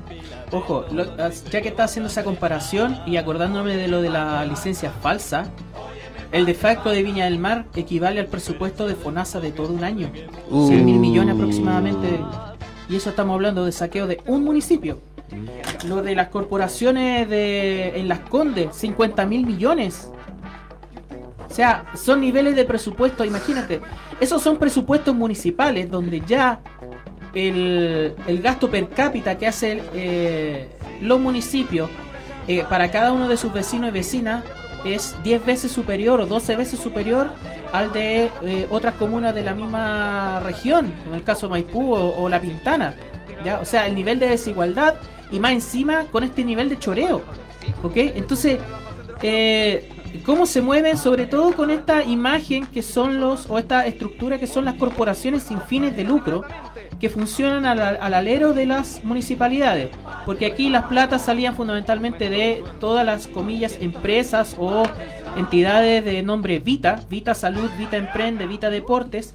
Ojo, 0.52 0.84
lo- 0.92 1.16
ya 1.50 1.60
que 1.60 1.68
está 1.68 1.84
haciendo 1.84 2.08
esa 2.08 2.22
comparación 2.24 3.00
y 3.04 3.16
acordándome 3.16 3.76
de 3.76 3.88
lo 3.88 4.00
de 4.00 4.10
la 4.10 4.44
licencia 4.44 4.90
falsa, 4.92 5.46
el 6.30 6.46
de 6.46 6.54
facto 6.54 6.90
de 6.90 7.02
Viña 7.02 7.24
del 7.24 7.38
Mar 7.40 7.66
equivale 7.74 8.20
al 8.20 8.26
presupuesto 8.26 8.86
de 8.86 8.94
FONASA 8.94 9.40
de 9.40 9.50
todo 9.50 9.72
un 9.72 9.82
año. 9.82 10.10
Uh. 10.50 10.68
100 10.68 10.84
mil 10.84 10.98
millones 11.00 11.34
aproximadamente. 11.34 12.20
Y 12.88 12.96
eso 12.96 13.10
estamos 13.10 13.34
hablando 13.34 13.64
de 13.64 13.72
saqueo 13.72 14.06
de 14.06 14.20
un 14.26 14.44
municipio. 14.44 15.00
Lo 15.86 16.02
de 16.02 16.14
las 16.14 16.28
corporaciones 16.28 17.28
de 17.28 17.98
en 17.98 18.08
Las 18.08 18.20
Condes, 18.20 18.74
50 18.76 19.26
mil 19.26 19.46
millones. 19.46 20.10
O 21.48 21.54
sea, 21.54 21.84
son 21.94 22.20
niveles 22.20 22.56
de 22.56 22.64
presupuesto, 22.64 23.24
imagínate. 23.24 23.80
Esos 24.20 24.42
son 24.42 24.56
presupuestos 24.56 25.14
municipales 25.14 25.90
donde 25.90 26.22
ya 26.26 26.60
el, 27.34 28.14
el 28.26 28.42
gasto 28.42 28.70
per 28.70 28.88
cápita 28.88 29.36
que 29.36 29.46
hacen 29.46 29.82
eh, 29.94 30.68
los 31.00 31.20
municipios 31.20 31.90
eh, 32.48 32.64
para 32.68 32.90
cada 32.90 33.12
uno 33.12 33.28
de 33.28 33.36
sus 33.36 33.52
vecinos 33.52 33.90
y 33.90 33.92
vecinas 33.92 34.44
es 34.84 35.14
10 35.22 35.46
veces 35.46 35.70
superior 35.70 36.20
o 36.20 36.26
12 36.26 36.56
veces 36.56 36.80
superior 36.80 37.30
al 37.72 37.92
de 37.92 38.30
eh, 38.42 38.66
otras 38.70 38.94
comunas 38.94 39.34
de 39.34 39.42
la 39.42 39.54
misma 39.54 40.40
región, 40.40 40.92
en 41.06 41.14
el 41.14 41.22
caso 41.22 41.48
Maipú 41.48 41.94
o, 41.94 42.22
o 42.22 42.28
La 42.28 42.40
Pintana. 42.40 42.94
¿ya? 43.44 43.60
O 43.60 43.64
sea, 43.64 43.86
el 43.86 43.94
nivel 43.94 44.18
de 44.18 44.28
desigualdad 44.28 44.94
y 45.32 45.40
más 45.40 45.52
encima 45.52 46.04
con 46.12 46.22
este 46.22 46.44
nivel 46.44 46.68
de 46.68 46.78
choreo. 46.78 47.22
¿Ok? 47.82 47.96
Entonces, 47.96 48.58
eh, 49.22 49.88
¿cómo 50.24 50.46
se 50.46 50.60
mueven? 50.60 50.96
Sobre 50.96 51.26
todo 51.26 51.52
con 51.54 51.70
esta 51.70 52.04
imagen 52.04 52.66
que 52.66 52.82
son 52.82 53.20
los, 53.20 53.48
o 53.48 53.58
esta 53.58 53.86
estructura 53.86 54.38
que 54.38 54.46
son 54.46 54.64
las 54.64 54.74
corporaciones 54.74 55.44
sin 55.44 55.60
fines 55.60 55.96
de 55.96 56.04
lucro, 56.04 56.44
que 57.00 57.08
funcionan 57.08 57.66
al, 57.66 57.80
al 57.80 58.14
alero 58.14 58.52
de 58.52 58.66
las 58.66 59.02
municipalidades, 59.02 59.88
porque 60.24 60.46
aquí 60.46 60.68
las 60.68 60.84
platas 60.84 61.22
salían 61.22 61.56
fundamentalmente 61.56 62.30
de 62.30 62.62
todas 62.78 63.04
las 63.04 63.26
comillas 63.26 63.76
empresas 63.80 64.54
o 64.58 64.84
entidades 65.36 66.04
de 66.04 66.22
nombre 66.22 66.60
Vita, 66.60 67.00
Vita 67.08 67.34
Salud, 67.34 67.70
Vita 67.76 67.96
Emprende, 67.96 68.46
Vita 68.46 68.70
Deportes, 68.70 69.34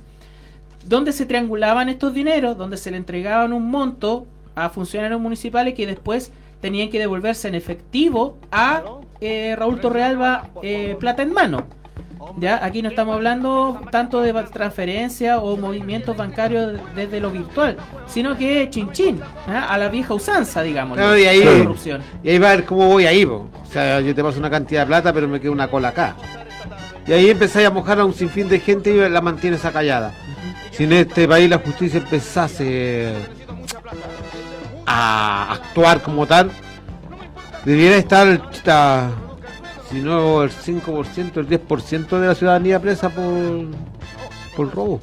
donde 0.85 1.11
se 1.11 1.25
triangulaban 1.25 1.89
estos 1.89 2.13
dineros, 2.13 2.57
donde 2.57 2.77
se 2.77 2.91
le 2.91 2.97
entregaban 2.97 3.51
un 3.51 3.69
monto 3.69 4.27
a 4.57 4.69
funcionarios 4.69 5.21
municipales 5.21 5.75
que 5.75 5.85
después 5.85 6.31
tenían 6.59 6.89
que 6.89 6.97
devolverse 6.97 7.47
en 7.47 7.55
efectivo 7.55 8.39
a 8.51 8.83
eh, 9.21 9.55
Raúl 9.55 9.79
Torrealba 9.79 10.49
eh, 10.63 10.97
plata 10.99 11.21
en 11.21 11.31
mano. 11.31 11.67
Ya, 12.39 12.63
aquí 12.65 12.81
no 12.81 12.89
estamos 12.89 13.15
hablando 13.15 13.79
tanto 13.91 14.21
de 14.21 14.33
transferencia 14.51 15.37
o 15.37 15.55
movimientos 15.55 16.17
bancarios 16.17 16.79
desde 16.95 17.19
lo 17.19 17.29
virtual, 17.29 17.77
sino 18.07 18.35
que 18.35 18.67
chin 18.71 18.91
chin, 18.91 19.21
¿ah? 19.47 19.67
a 19.69 19.77
la 19.77 19.87
vieja 19.87 20.15
usanza, 20.15 20.63
digamos. 20.63 20.97
Claro, 20.97 21.17
y 21.17 21.25
ahí, 21.25 21.43
la 21.43 21.59
corrupción. 21.59 22.01
y 22.23 22.29
ahí 22.29 22.39
va 22.39 22.51
a 22.51 22.55
ver 22.55 22.65
cómo 22.65 22.87
voy 22.87 23.05
ahí, 23.05 23.25
po. 23.25 23.47
o 23.63 23.71
sea, 23.71 24.01
yo 24.01 24.13
te 24.13 24.23
paso 24.23 24.39
una 24.39 24.49
cantidad 24.49 24.81
de 24.81 24.87
plata, 24.87 25.13
pero 25.13 25.27
me 25.27 25.39
queda 25.39 25.51
una 25.51 25.69
cola 25.69 25.89
acá. 25.89 26.15
Y 27.05 27.13
ahí 27.13 27.29
empezáis 27.29 27.67
a 27.67 27.71
mojar 27.71 27.99
a 27.99 28.05
un 28.05 28.13
sinfín 28.13 28.49
de 28.49 28.59
gente 28.59 28.89
y 28.89 29.09
la 29.09 29.21
mantienes 29.21 29.63
acallada. 29.63 30.11
Si 30.71 30.83
en 30.83 30.93
este 30.93 31.27
país 31.27 31.49
la 31.49 31.59
justicia 31.59 31.99
empezase 31.99 33.13
a 34.87 35.51
actuar 35.53 36.01
como 36.01 36.25
tal, 36.25 36.49
debiera 37.65 37.97
estar, 37.97 38.27
el- 38.27 38.41
esta- 38.51 39.09
si 39.91 39.99
no 39.99 40.41
el 40.43 40.49
5%, 40.51 41.39
el 41.41 41.47
10% 41.47 42.19
de 42.19 42.27
la 42.27 42.35
ciudadanía 42.35 42.79
presa 42.79 43.09
por, 43.09 43.65
por 44.55 44.73
robo. 44.73 45.01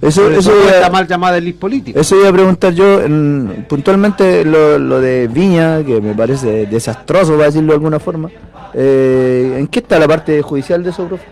Eso, 0.00 0.22
Por 0.22 0.32
eso 0.34 0.52
esta 0.66 0.78
iba, 0.80 0.90
mal 0.90 1.06
llamada 1.06 1.38
elite 1.38 1.58
política. 1.58 1.98
eso 2.00 2.16
iba 2.18 2.28
a 2.28 2.32
preguntar 2.32 2.72
yo 2.74 3.00
en- 3.00 3.64
puntualmente 3.68 4.44
lo, 4.44 4.78
lo 4.78 5.00
de 5.00 5.28
Viña, 5.28 5.82
que 5.84 6.00
me 6.00 6.14
parece 6.14 6.66
desastroso, 6.66 7.32
para 7.34 7.46
decirlo 7.46 7.68
de 7.68 7.74
alguna 7.76 7.98
forma. 7.98 8.28
Eh, 8.74 9.56
¿En 9.58 9.66
qué 9.68 9.78
está 9.78 9.98
la 9.98 10.06
parte 10.08 10.42
judicial 10.42 10.82
de 10.82 10.90
eso, 10.90 11.06
profe? 11.06 11.24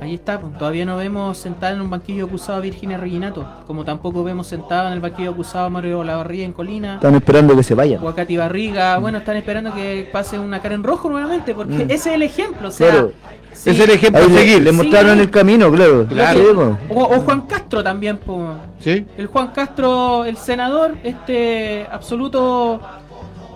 Ahí 0.00 0.14
está, 0.14 0.38
pues, 0.40 0.56
todavía 0.56 0.84
no 0.84 0.96
vemos 0.96 1.36
sentada 1.38 1.72
en 1.72 1.80
un 1.80 1.90
banquillo 1.90 2.26
acusado 2.26 2.58
a 2.58 2.60
Virginia 2.60 2.96
Reginato, 2.98 3.44
como 3.66 3.84
tampoco 3.84 4.22
vemos 4.22 4.46
sentada 4.46 4.86
en 4.88 4.92
el 4.94 5.00
banquillo 5.00 5.30
acusado 5.30 5.66
a 5.66 5.70
Mario 5.70 5.98
Olavarría 6.00 6.44
en 6.44 6.52
Colina. 6.52 6.94
Están 6.94 7.16
esperando 7.16 7.56
que 7.56 7.64
se 7.64 7.74
vayan. 7.74 8.02
O 8.04 8.08
a 8.08 8.14
Katy 8.14 8.36
Barriga, 8.36 8.98
bueno, 8.98 9.18
están 9.18 9.36
esperando 9.36 9.74
que 9.74 10.08
pase 10.12 10.38
una 10.38 10.60
cara 10.60 10.76
en 10.76 10.84
rojo 10.84 11.10
nuevamente, 11.10 11.52
porque 11.52 11.74
Mm. 11.84 11.90
ese 11.90 11.94
es 11.94 12.06
el 12.06 12.22
ejemplo, 12.22 12.68
o 12.68 12.70
sea, 12.70 12.90
Claro. 12.90 13.12
sí. 13.52 13.70
Es 13.70 13.80
el 13.80 13.90
ejemplo 13.90 14.22
Ahí 14.22 14.30
a 14.36 14.38
seguir. 14.38 14.62
le 14.62 14.70
mostraron 14.72 15.16
Sí. 15.16 15.20
el 15.22 15.30
camino, 15.30 15.72
claro. 15.72 16.06
Claro. 16.06 16.78
O, 16.90 17.02
o 17.02 17.20
Juan 17.22 17.40
Castro 17.42 17.82
también, 17.82 18.18
po. 18.18 18.54
¿Sí? 18.78 19.04
el 19.16 19.26
Juan 19.26 19.48
Castro, 19.48 20.24
el 20.24 20.36
senador, 20.36 20.94
este 21.02 21.86
absoluto 21.90 22.80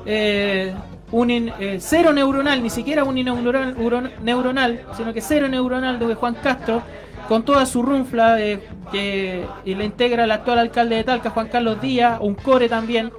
eh, 0.04 0.74
un 1.12 1.30
in- 1.30 1.52
eh, 1.60 1.78
cero 1.80 2.12
neuronal, 2.12 2.62
ni 2.62 2.70
siquiera 2.70 3.04
un 3.04 3.14
neuronal, 3.14 4.12
neuronal, 4.22 4.80
sino 4.96 5.12
que 5.12 5.20
cero 5.20 5.46
neuronal 5.48 5.98
de 5.98 6.14
Juan 6.14 6.34
Castro, 6.42 6.82
con 7.28 7.44
toda 7.44 7.64
su 7.66 7.82
runfla 7.82 8.40
eh, 8.40 8.60
que 8.90 9.44
y 9.64 9.74
le 9.74 9.84
integra 9.84 10.24
el 10.24 10.30
actual 10.30 10.58
alcalde 10.58 10.96
de 10.96 11.04
Talca, 11.04 11.30
Juan 11.30 11.48
Carlos 11.48 11.80
Díaz, 11.80 12.18
un 12.20 12.34
core 12.34 12.68
también, 12.68 13.12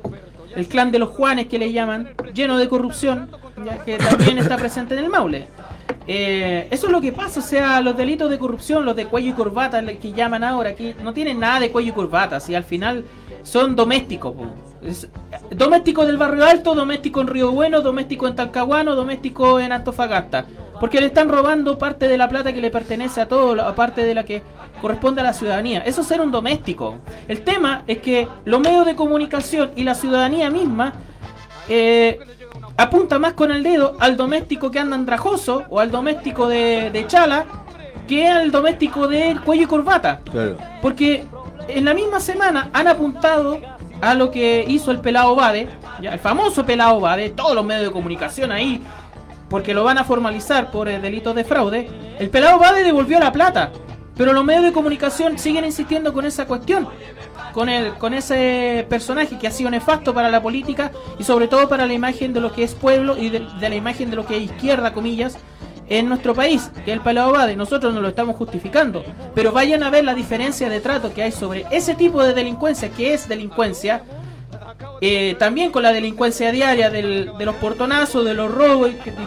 el 0.55 0.67
clan 0.67 0.91
de 0.91 0.99
los 0.99 1.09
Juanes 1.09 1.47
que 1.47 1.57
le 1.57 1.71
llaman, 1.71 2.09
lleno 2.33 2.57
de 2.57 2.67
corrupción, 2.67 3.29
ya 3.65 3.77
que 3.83 3.97
también 3.97 4.37
está 4.37 4.57
presente 4.57 4.93
en 4.95 5.03
el 5.05 5.09
Maule. 5.09 5.47
Eh, 6.05 6.67
eso 6.69 6.87
es 6.87 6.91
lo 6.91 6.99
que 6.99 7.13
pasa, 7.13 7.39
o 7.39 7.43
sea, 7.43 7.79
los 7.79 7.95
delitos 7.95 8.29
de 8.29 8.37
corrupción, 8.37 8.83
los 8.83 8.95
de 8.95 9.05
cuello 9.05 9.29
y 9.29 9.33
corbata 9.33 9.81
que 9.85 10.11
llaman 10.11 10.43
ahora, 10.43 10.71
aquí 10.71 10.93
no 11.01 11.13
tienen 11.13 11.39
nada 11.39 11.61
de 11.61 11.71
cuello 11.71 11.89
y 11.89 11.93
corbata, 11.93 12.39
si 12.39 12.53
al 12.55 12.65
final 12.65 13.05
son 13.43 13.75
domésticos. 13.75 14.33
Es- 14.85 15.07
doméstico 15.51 16.05
del 16.05 16.17
barrio 16.17 16.45
alto, 16.45 16.75
doméstico 16.75 17.21
en 17.21 17.27
Río 17.27 17.51
Bueno, 17.51 17.81
doméstico 17.81 18.27
en 18.27 18.35
Talcahuano, 18.35 18.95
doméstico 18.95 19.59
en 19.59 19.71
Antofagasta. 19.71 20.45
Porque 20.79 20.99
le 20.99 21.07
están 21.07 21.29
robando 21.29 21.77
parte 21.77 22.07
de 22.07 22.17
la 22.17 22.27
plata 22.27 22.51
que 22.51 22.59
le 22.61 22.69
pertenece 22.69 23.21
a 23.21 23.27
todos, 23.27 23.57
aparte 23.59 24.03
de 24.03 24.13
la 24.15 24.23
que 24.25 24.41
corresponde 24.81 25.21
a 25.21 25.23
la 25.23 25.33
ciudadanía. 25.33 25.79
Eso 25.85 26.01
es 26.01 26.07
ser 26.07 26.19
un 26.19 26.31
doméstico. 26.31 26.97
El 27.27 27.41
tema 27.41 27.83
es 27.87 27.99
que 27.99 28.27
los 28.43 28.59
medios 28.59 28.85
de 28.85 28.95
comunicación 28.95 29.71
y 29.75 29.83
la 29.83 29.95
ciudadanía 29.95 30.49
misma 30.49 30.93
eh, 31.69 32.19
apunta 32.75 33.19
más 33.19 33.33
con 33.33 33.51
el 33.51 33.63
dedo 33.63 33.95
al 33.99 34.17
doméstico 34.17 34.71
que 34.71 34.79
anda 34.79 34.95
andrajoso 34.95 35.63
o 35.69 35.79
al 35.79 35.89
doméstico 35.91 36.47
de, 36.47 36.89
de 36.91 37.07
Chala 37.07 37.45
que 38.07 38.27
al 38.27 38.51
doméstico 38.51 39.07
de 39.07 39.37
cuello 39.45 39.63
y 39.63 39.67
corbata. 39.67 40.19
Claro. 40.29 40.57
Porque 40.81 41.23
en 41.67 41.85
la 41.85 41.93
misma 41.93 42.19
semana 42.19 42.69
han 42.73 42.87
apuntado 42.87 43.59
a 44.01 44.13
lo 44.13 44.31
que 44.31 44.65
hizo 44.67 44.91
el 44.91 44.99
pelado 44.99 45.35
Bade, 45.35 45.69
el 46.01 46.19
famoso 46.19 46.65
pelado 46.65 46.99
Bade, 46.99 47.29
todos 47.29 47.55
los 47.55 47.65
medios 47.65 47.85
de 47.85 47.91
comunicación 47.91 48.51
ahí, 48.51 48.81
porque 49.49 49.73
lo 49.73 49.83
van 49.83 49.97
a 49.97 50.03
formalizar 50.03 50.71
por 50.71 50.89
eh, 50.89 50.99
delitos 50.99 51.35
de 51.35 51.43
fraude. 51.43 51.89
El 52.19 52.29
pelado 52.29 52.59
Bade 52.59 52.83
devolvió 52.83 53.19
la 53.19 53.31
plata, 53.31 53.71
pero 54.17 54.33
los 54.33 54.43
medios 54.43 54.63
de 54.63 54.73
comunicación 54.73 55.37
siguen 55.37 55.65
insistiendo 55.65 56.11
con 56.11 56.25
esa 56.25 56.45
cuestión, 56.47 56.87
con 57.53 57.69
el, 57.69 57.93
con 57.93 58.13
ese 58.13 58.85
personaje 58.89 59.37
que 59.37 59.47
ha 59.47 59.51
sido 59.51 59.69
nefasto 59.69 60.13
para 60.13 60.29
la 60.29 60.41
política 60.41 60.91
y 61.17 61.23
sobre 61.23 61.47
todo 61.47 61.69
para 61.69 61.85
la 61.85 61.93
imagen 61.93 62.33
de 62.33 62.41
lo 62.41 62.51
que 62.51 62.63
es 62.63 62.73
pueblo 62.73 63.17
y 63.17 63.29
de, 63.29 63.47
de 63.59 63.69
la 63.69 63.75
imagen 63.75 64.09
de 64.09 64.15
lo 64.15 64.25
que 64.25 64.37
es 64.37 64.43
izquierda, 64.43 64.93
comillas, 64.93 65.37
en 65.89 66.07
nuestro 66.09 66.33
país, 66.33 66.69
que 66.85 66.91
es 66.91 66.97
el 66.97 67.01
Pelado 67.01 67.31
Bade. 67.33 67.55
Nosotros 67.55 67.93
no 67.93 68.01
lo 68.01 68.07
estamos 68.09 68.35
justificando, 68.35 69.03
pero 69.35 69.51
vayan 69.51 69.83
a 69.83 69.89
ver 69.89 70.03
la 70.05 70.13
diferencia 70.13 70.69
de 70.69 70.79
trato 70.79 71.13
que 71.13 71.23
hay 71.23 71.31
sobre 71.31 71.65
ese 71.71 71.95
tipo 71.95 72.23
de 72.23 72.33
delincuencia, 72.33 72.89
que 72.89 73.13
es 73.13 73.27
delincuencia, 73.27 74.01
eh, 75.01 75.35
también 75.37 75.71
con 75.71 75.83
la 75.83 75.91
delincuencia 75.91 76.51
diaria 76.51 76.89
del- 76.89 77.31
de 77.37 77.45
los 77.45 77.55
portonazos, 77.55 78.23
de 78.25 78.33
los 78.33 78.51
robos 78.51 78.91
y, 78.91 79.09
y 79.09 79.25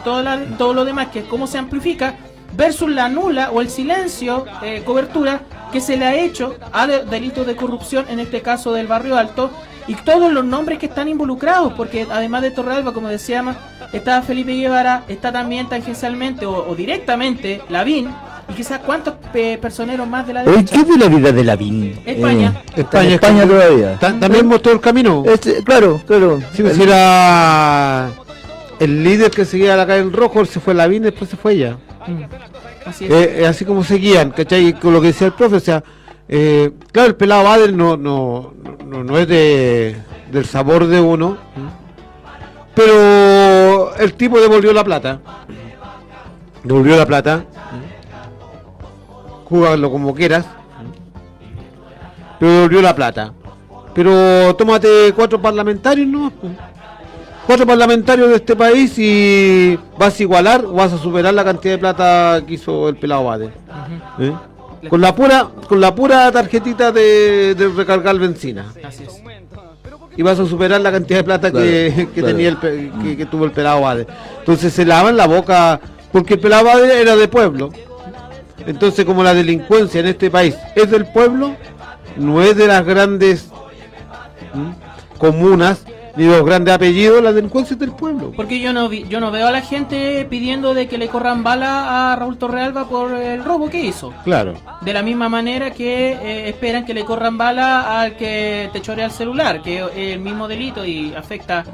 todo, 0.59 0.73
lo 0.75 0.85
demás, 0.85 1.09
que 1.09 1.21
es 1.21 1.25
cómo 1.27 1.47
se 1.47 1.59
amplifica, 1.59 2.15
versus 2.57 2.91
la 2.91 3.09
nula 3.09 3.51
o 3.51 3.61
el 3.61 3.69
silencio, 3.69 4.47
eh, 4.63 4.83
cobertura 4.85 5.41
que 5.73 5.81
se 5.81 5.97
le 5.99 6.07
ha 6.07 6.15
hecho 6.15 6.57
a 6.73 6.87
de- 6.87 7.05
delitos 7.05 7.47
de 7.47 7.55
corrupción, 7.57 8.07
en 8.09 8.21
este 8.21 8.41
caso 8.41 8.73
del 8.73 8.87
barrio 8.87 9.19
alto, 9.19 9.51
y 9.89 9.95
todos 9.95 10.33
los 10.33 10.45
nombres 10.45 10.79
que 10.79 10.87
están 10.87 11.09
involucrados, 11.09 11.73
porque 11.75 12.07
además 12.11 12.43
de 12.43 12.51
Torrealba, 12.51 12.93
como 12.93 13.09
decíamos, 13.09 13.57
está 13.93 14.21
Felipe 14.23 14.53
Guevara, 14.55 15.05
está 15.09 15.31
también 15.33 15.69
tangencialmente 15.69 16.45
o, 16.47 16.69
o 16.69 16.75
directamente 16.75 17.63
Lavín, 17.69 18.09
y 18.49 18.53
quizás 18.55 18.81
cuántos 18.81 19.15
personeros 19.61 20.09
más 20.09 20.27
de 20.27 20.33
la 20.35 20.45
derecha. 20.45 20.75
¿qué 20.75 20.81
es 20.83 20.89
de 20.89 20.97
la 20.99 21.09
vida 21.09 21.33
de 21.33 21.45
Lavín? 21.45 21.99
España. 22.05 22.63
Eh, 22.77 22.85
en 22.93 23.11
España 23.13 23.43
es- 23.43 23.49
todavía. 23.49 23.99
Ta- 23.99 24.19
También 24.19 24.47
mostró 24.47 24.73
el 24.73 24.81
camino. 24.81 25.23
Este, 25.27 25.63
claro, 25.65 26.01
claro. 26.07 26.41
Sí, 26.53 26.63
pues 26.63 26.79
era 26.79 28.11
el 28.79 29.03
líder 29.05 29.31
que 29.31 29.45
seguía 29.45 29.77
la 29.77 29.87
calle 29.87 30.01
en 30.03 30.13
rojo, 30.13 30.45
se 30.45 30.61
fue 30.61 30.75
la 30.75 30.87
y 30.87 30.99
después 30.99 31.31
se 31.31 31.37
fue 31.37 31.55
ella. 31.55 31.77
Mm, 32.07 32.23
Así 32.89 33.05
es. 33.07 33.11
Eh, 33.11 33.35
eh, 33.43 33.47
así 33.47 33.65
como 33.65 33.83
seguían, 33.83 34.31
¿cachai? 34.31 34.73
Con 34.75 34.93
lo 34.93 35.01
que 35.01 35.09
decía 35.09 35.27
el 35.27 35.33
profe, 35.33 35.57
o 35.57 35.61
sea, 35.61 35.83
eh, 36.29 36.73
claro, 36.93 37.09
el 37.09 37.17
pelado 37.17 37.45
Bader 37.45 37.73
no, 37.73 37.97
no, 37.97 38.55
no, 38.85 39.05
no 39.05 39.19
es 39.19 39.29
de, 39.29 39.97
del 40.31 40.45
sabor 40.45 40.87
de 40.87 41.01
uno, 41.01 41.37
pero 42.75 43.97
el 43.97 44.15
tipo 44.15 44.39
devolvió 44.41 44.73
la 44.73 44.85
plata. 44.85 45.21
Devolvió 46.63 46.97
la 46.97 47.07
plata. 47.07 47.45
Júgalo 49.45 49.91
como 49.91 50.15
quieras. 50.15 50.45
Pero 52.39 52.53
devolvió 52.53 52.83
la 52.83 52.95
plata. 52.95 53.33
Pero 53.95 54.55
tómate 54.57 55.13
cuatro 55.17 55.41
parlamentarios, 55.41 56.07
¿no? 56.07 56.33
Cuatro 57.47 57.65
parlamentarios 57.65 58.29
de 58.29 58.37
este 58.37 58.57
país 58.57 58.99
y 58.99 59.79
vas 59.97 60.19
a 60.19 60.23
igualar 60.23 60.65
o 60.65 60.73
vas 60.73 60.93
a 60.93 60.99
superar 60.99 61.33
la 61.33 61.45
cantidad 61.45 61.75
de 61.75 61.79
plata 61.79 62.43
que 62.47 62.55
hizo 62.55 62.89
el 62.89 62.97
pelado 62.97 63.25
Bade. 63.25 63.51
¿Eh? 64.19 64.33
Con 64.89 65.01
la 65.01 65.15
pura, 65.15 65.49
con 65.69 65.81
la 65.81 65.95
pura 65.95 66.31
tarjetita 66.31 66.93
de, 66.93 67.55
de 67.55 67.69
recargar 67.69 68.19
benzina. 68.19 68.73
Así 68.85 69.05
es. 69.05 69.23
Y 70.17 70.23
vas 70.23 70.39
a 70.41 70.47
superar 70.47 70.81
la 70.81 70.91
cantidad 70.93 71.19
de 71.19 71.25
plata 71.25 71.51
que, 71.53 71.93
Claro, 71.95 72.13
que 72.15 72.21
claro. 72.21 72.27
tenía 72.37 72.49
el, 72.49 72.57
pe- 72.57 72.93
que, 73.03 73.17
que 73.19 73.27
tuvo 73.27 73.45
el 73.45 73.51
pelado 73.53 73.81
Bade. 73.83 74.07
Entonces 74.39 74.73
se 74.73 74.85
lavan 74.85 75.17
la 75.17 75.27
boca, 75.27 75.79
porque 76.13 76.35
el 76.35 76.41
pelado 76.41 76.65
Bade 76.67 77.01
era 77.03 77.17
de 77.17 77.29
pueblo. 77.29 77.71
Entonces 78.67 79.05
como 79.05 79.23
la 79.23 79.35
delincuencia 79.35 80.01
en 80.01 80.07
este 80.07 80.31
país 80.31 80.57
es 80.75 80.91
del 80.91 81.07
pueblo, 81.07 81.55
no 82.17 82.41
es 82.43 82.57
de 82.57 82.67
las 82.67 82.85
grandes 82.85 83.49
¿m? 84.55 84.75
comunas 85.19 85.81
ni 86.17 86.25
los 86.25 86.45
grandes 86.45 86.75
apellidos, 86.75 87.23
la 87.23 87.33
delincuencia 87.33 87.75
es 87.75 87.81
del 87.81 87.93
pueblo. 87.93 88.33
Porque 88.35 88.59
yo 88.59 88.73
no 88.73 88.89
vi, 88.89 89.07
yo 89.09 89.21
no 89.21 89.31
veo 89.31 89.47
a 89.47 89.51
la 89.51 89.61
gente 89.61 90.27
pidiendo 90.31 90.73
de 90.75 90.89
que 90.89 90.99
le 90.99 91.09
corran 91.09 91.43
bala 91.43 92.13
a 92.13 92.17
Raúl 92.17 92.39
Torrealba 92.39 92.89
por 92.89 93.13
el 93.15 93.45
robo 93.45 93.69
que 93.69 93.81
hizo. 93.81 94.13
Claro. 94.25 94.55
De 94.81 94.93
la 94.93 95.03
misma 95.03 95.29
manera 95.29 95.71
que 95.73 96.13
eh, 96.13 96.49
esperan 96.49 96.85
que 96.87 96.95
le 96.95 97.05
corran 97.05 97.37
bala 97.37 98.01
al 98.01 98.17
que 98.17 98.71
te 98.73 98.81
chorea 98.81 99.07
el 99.07 99.13
celular, 99.13 99.63
que 99.63 99.79
es 99.79 100.15
el 100.15 100.21
mismo 100.21 100.49
delito 100.49 100.85
y 100.85 101.15
afecta 101.15 101.65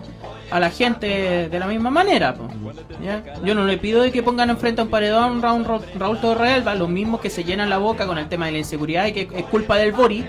a 0.51 0.61
la 0.61 0.71
gente 0.71 1.49
de 1.49 1.59
la 1.59 1.67
misma 1.67 1.91
manera. 1.91 2.35
po. 2.35 2.49
¿Ya? 3.03 3.23
Yo 3.45 3.55
no 3.55 3.65
le 3.65 3.79
pido 3.79 4.03
de 4.03 4.13
que 4.13 4.23
pongan 4.23 4.51
enfrente 4.51 4.81
a 4.81 4.85
un 4.85 4.91
paredón 4.91 5.41
Raúl, 5.41 5.65
Raúl 5.99 6.21
Torrealba, 6.21 6.75
los 6.75 6.89
mismos 6.89 7.21
que 7.21 7.31
se 7.31 7.45
llenan 7.45 7.71
la 7.71 7.79
boca 7.79 8.07
con 8.07 8.19
el 8.19 8.29
tema 8.29 8.47
de 8.47 8.53
la 8.53 8.59
inseguridad 8.59 9.07
y 9.07 9.13
que 9.13 9.29
es 9.35 9.45
culpa 9.45 9.77
del 9.77 9.93
Bori. 9.93 10.25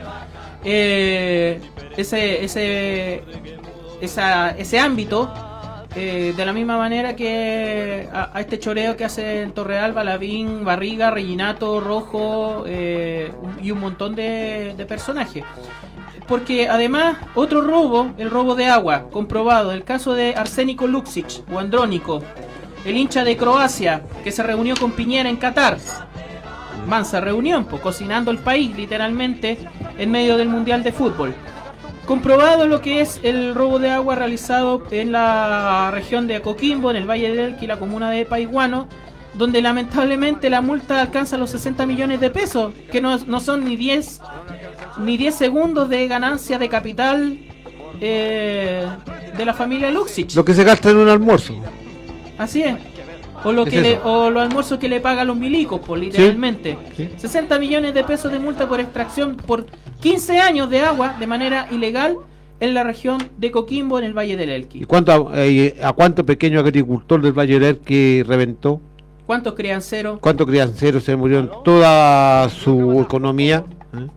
eh, 0.64 1.60
ese, 1.98 2.44
ese, 2.44 3.24
esa- 4.04 4.52
ese 4.52 4.80
ámbito 4.80 5.32
eh, 5.96 6.34
de 6.36 6.46
la 6.46 6.54
misma 6.54 6.78
manera 6.78 7.16
que 7.16 8.10
a, 8.12 8.40
este 8.40 8.58
choreo 8.60 8.98
que 8.98 9.06
hace 9.06 9.44
en 9.44 9.52
Torreal, 9.52 9.94
Balavín, 9.94 10.66
Barriga, 10.66 11.12
Reginato, 11.12 11.80
Rojo 11.80 12.64
eh, 12.66 13.32
y 13.62 13.70
un 13.72 13.80
montón 13.80 14.16
de, 14.16 14.74
de 14.76 14.86
personajes. 14.88 15.44
Porque 16.28 16.68
además, 16.68 17.18
otro 17.36 17.62
robo, 17.62 18.12
el 18.18 18.32
robo 18.32 18.56
de 18.56 18.66
agua, 18.68 19.10
comprobado, 19.12 19.72
el 19.72 19.84
caso 19.84 20.14
de 20.16 20.34
Arsénico 20.36 20.88
Luxic 20.88 21.44
o 21.54 21.60
Andrónico, 21.60 22.24
el 22.86 22.98
hincha 22.98 23.24
de 23.24 23.38
Croacia 23.38 24.02
que 24.24 24.32
se 24.32 24.42
reunió 24.42 24.76
con 24.76 24.94
Piñera 24.94 25.30
en 25.30 25.38
Qatar. 25.38 25.78
Mansa 26.88 27.22
reunión, 27.22 27.66
pues, 27.66 27.82
cocinando 27.82 28.32
el 28.32 28.40
país 28.40 28.76
literalmente 28.76 29.58
en 29.98 30.10
medio 30.12 30.38
del 30.38 30.50
Mundial 30.50 30.82
de 30.84 30.92
Fútbol. 30.92 31.34
Comprobado 32.06 32.68
lo 32.68 32.82
que 32.82 33.00
es 33.02 33.20
el 33.24 33.56
robo 33.56 33.80
de 33.80 33.90
agua 33.90 34.16
realizado 34.16 34.84
en 34.92 35.12
la 35.12 35.90
región 35.92 36.28
de 36.28 36.42
Coquimbo, 36.42 36.92
en 36.92 36.98
el 36.98 37.10
Valle 37.10 37.30
del 37.30 37.40
Elqui, 37.40 37.66
la 37.66 37.80
comuna 37.80 38.12
de 38.12 38.26
Paiguano, 38.26 38.88
donde 39.34 39.62
lamentablemente 39.62 40.50
la 40.50 40.62
multa 40.62 41.02
alcanza 41.02 41.38
los 41.38 41.52
60 41.52 41.86
millones 41.86 42.20
de 42.20 42.30
pesos, 42.30 42.74
que 42.92 43.00
no, 43.00 43.18
no 43.20 43.40
son 43.40 43.64
ni 43.64 43.78
10 43.78 44.22
ni 44.98 45.18
10 45.18 45.34
segundos 45.34 45.90
de 45.90 46.08
ganancia 46.08 46.60
de 46.60 46.70
capital 46.70 47.40
eh, 48.02 48.88
de 49.38 49.46
la 49.46 49.54
familia 49.54 49.90
Luxich. 49.90 50.36
Lo 50.36 50.46
que 50.46 50.54
se 50.54 50.64
gasta 50.64 50.90
en 50.90 50.98
un 50.98 51.10
almuerzo. 51.10 51.56
Así 52.38 52.64
es. 52.64 52.76
O, 53.46 53.52
lo 53.52 53.66
Es 53.66 53.74
que 53.74 53.82
le, 53.82 54.00
o 54.04 54.30
los 54.30 54.44
almuerzos 54.44 54.80
que 54.80 54.88
le 54.88 55.00
pagan 55.00 55.28
los 55.28 55.38
milicos, 55.38 55.82
pues, 55.86 56.02
literalmente. 56.02 56.78
Sí. 56.96 57.10
60 57.18 57.60
millones 57.60 57.94
de 57.94 58.04
pesos 58.04 58.32
de 58.32 58.40
multa 58.40 58.68
por 58.68 58.80
extracción 58.80 59.36
por 59.36 59.66
15 60.02 60.40
años 60.40 60.70
de 60.70 60.82
agua 60.82 61.16
de 61.20 61.28
manera 61.28 61.68
ilegal 61.72 62.18
en 62.60 62.74
la 62.74 62.84
región 62.84 63.18
de 63.38 63.52
Coquimbo, 63.52 64.00
en 64.00 64.06
el 64.06 64.14
Valle 64.14 64.38
del 64.38 64.50
¿Y 64.50 64.54
Elqui. 64.54 64.86
cuánto, 64.86 65.32
eh, 65.36 65.78
a 65.84 65.92
cuánto 65.94 66.26
pequeño 66.26 66.60
agricultor 66.60 67.22
del 67.22 67.34
Valle 67.34 67.60
del 67.60 67.80
que 67.80 68.24
reventó? 68.26 68.80
¿Cuántos 69.26 69.54
crianceros? 69.54 70.20
¿Cuántos 70.20 70.48
crianceros 70.48 71.04
se 71.04 71.16
murieron? 71.16 71.50
Toda 71.64 72.48
su 72.50 73.02
economía. 73.02 73.66
¿eh? 73.94 74.08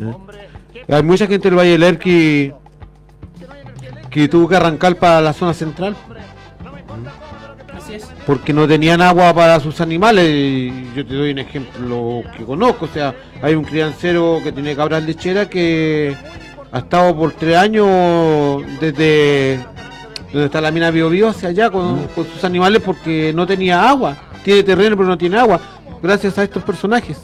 ¿Eh? 0.00 0.84
Hay 0.88 1.02
mucha 1.02 1.26
gente 1.26 1.48
del 1.48 1.58
Valle 1.58 1.78
del 1.78 1.98
que, 1.98 2.54
que 4.10 4.28
tuvo 4.28 4.48
que 4.48 4.56
arrancar 4.56 4.96
para 4.96 5.20
la 5.20 5.32
zona 5.32 5.54
central 5.54 5.96
Así 7.96 8.04
es. 8.04 8.08
porque 8.26 8.52
no 8.52 8.66
tenían 8.68 9.00
agua 9.00 9.32
para 9.34 9.60
sus 9.60 9.80
animales. 9.80 10.28
Y 10.28 10.90
Yo 10.94 11.06
te 11.06 11.14
doy 11.14 11.30
un 11.32 11.38
ejemplo 11.38 12.22
que 12.36 12.44
conozco. 12.44 12.86
O 12.86 12.88
sea, 12.88 13.14
hay 13.42 13.54
un 13.54 13.64
criancero 13.64 14.40
que 14.42 14.52
tiene 14.52 14.74
cabras 14.76 15.02
lecheras 15.04 15.48
que 15.48 16.16
ha 16.70 16.78
estado 16.78 17.16
por 17.16 17.32
tres 17.32 17.56
años 17.56 18.62
desde 18.80 19.60
donde 20.32 20.46
está 20.46 20.60
la 20.60 20.70
mina 20.70 20.90
Bio 20.90 21.10
Bio 21.10 21.28
hacia 21.28 21.50
allá 21.50 21.70
con, 21.70 22.06
con 22.08 22.24
sus 22.26 22.42
animales 22.44 22.82
porque 22.84 23.32
no 23.34 23.46
tenía 23.46 23.88
agua. 23.88 24.16
Tiene 24.44 24.62
terreno 24.62 24.96
pero 24.96 25.08
no 25.08 25.18
tiene 25.18 25.38
agua. 25.38 25.60
Gracias 26.02 26.38
a 26.38 26.42
estos 26.44 26.62
personajes. 26.62 27.18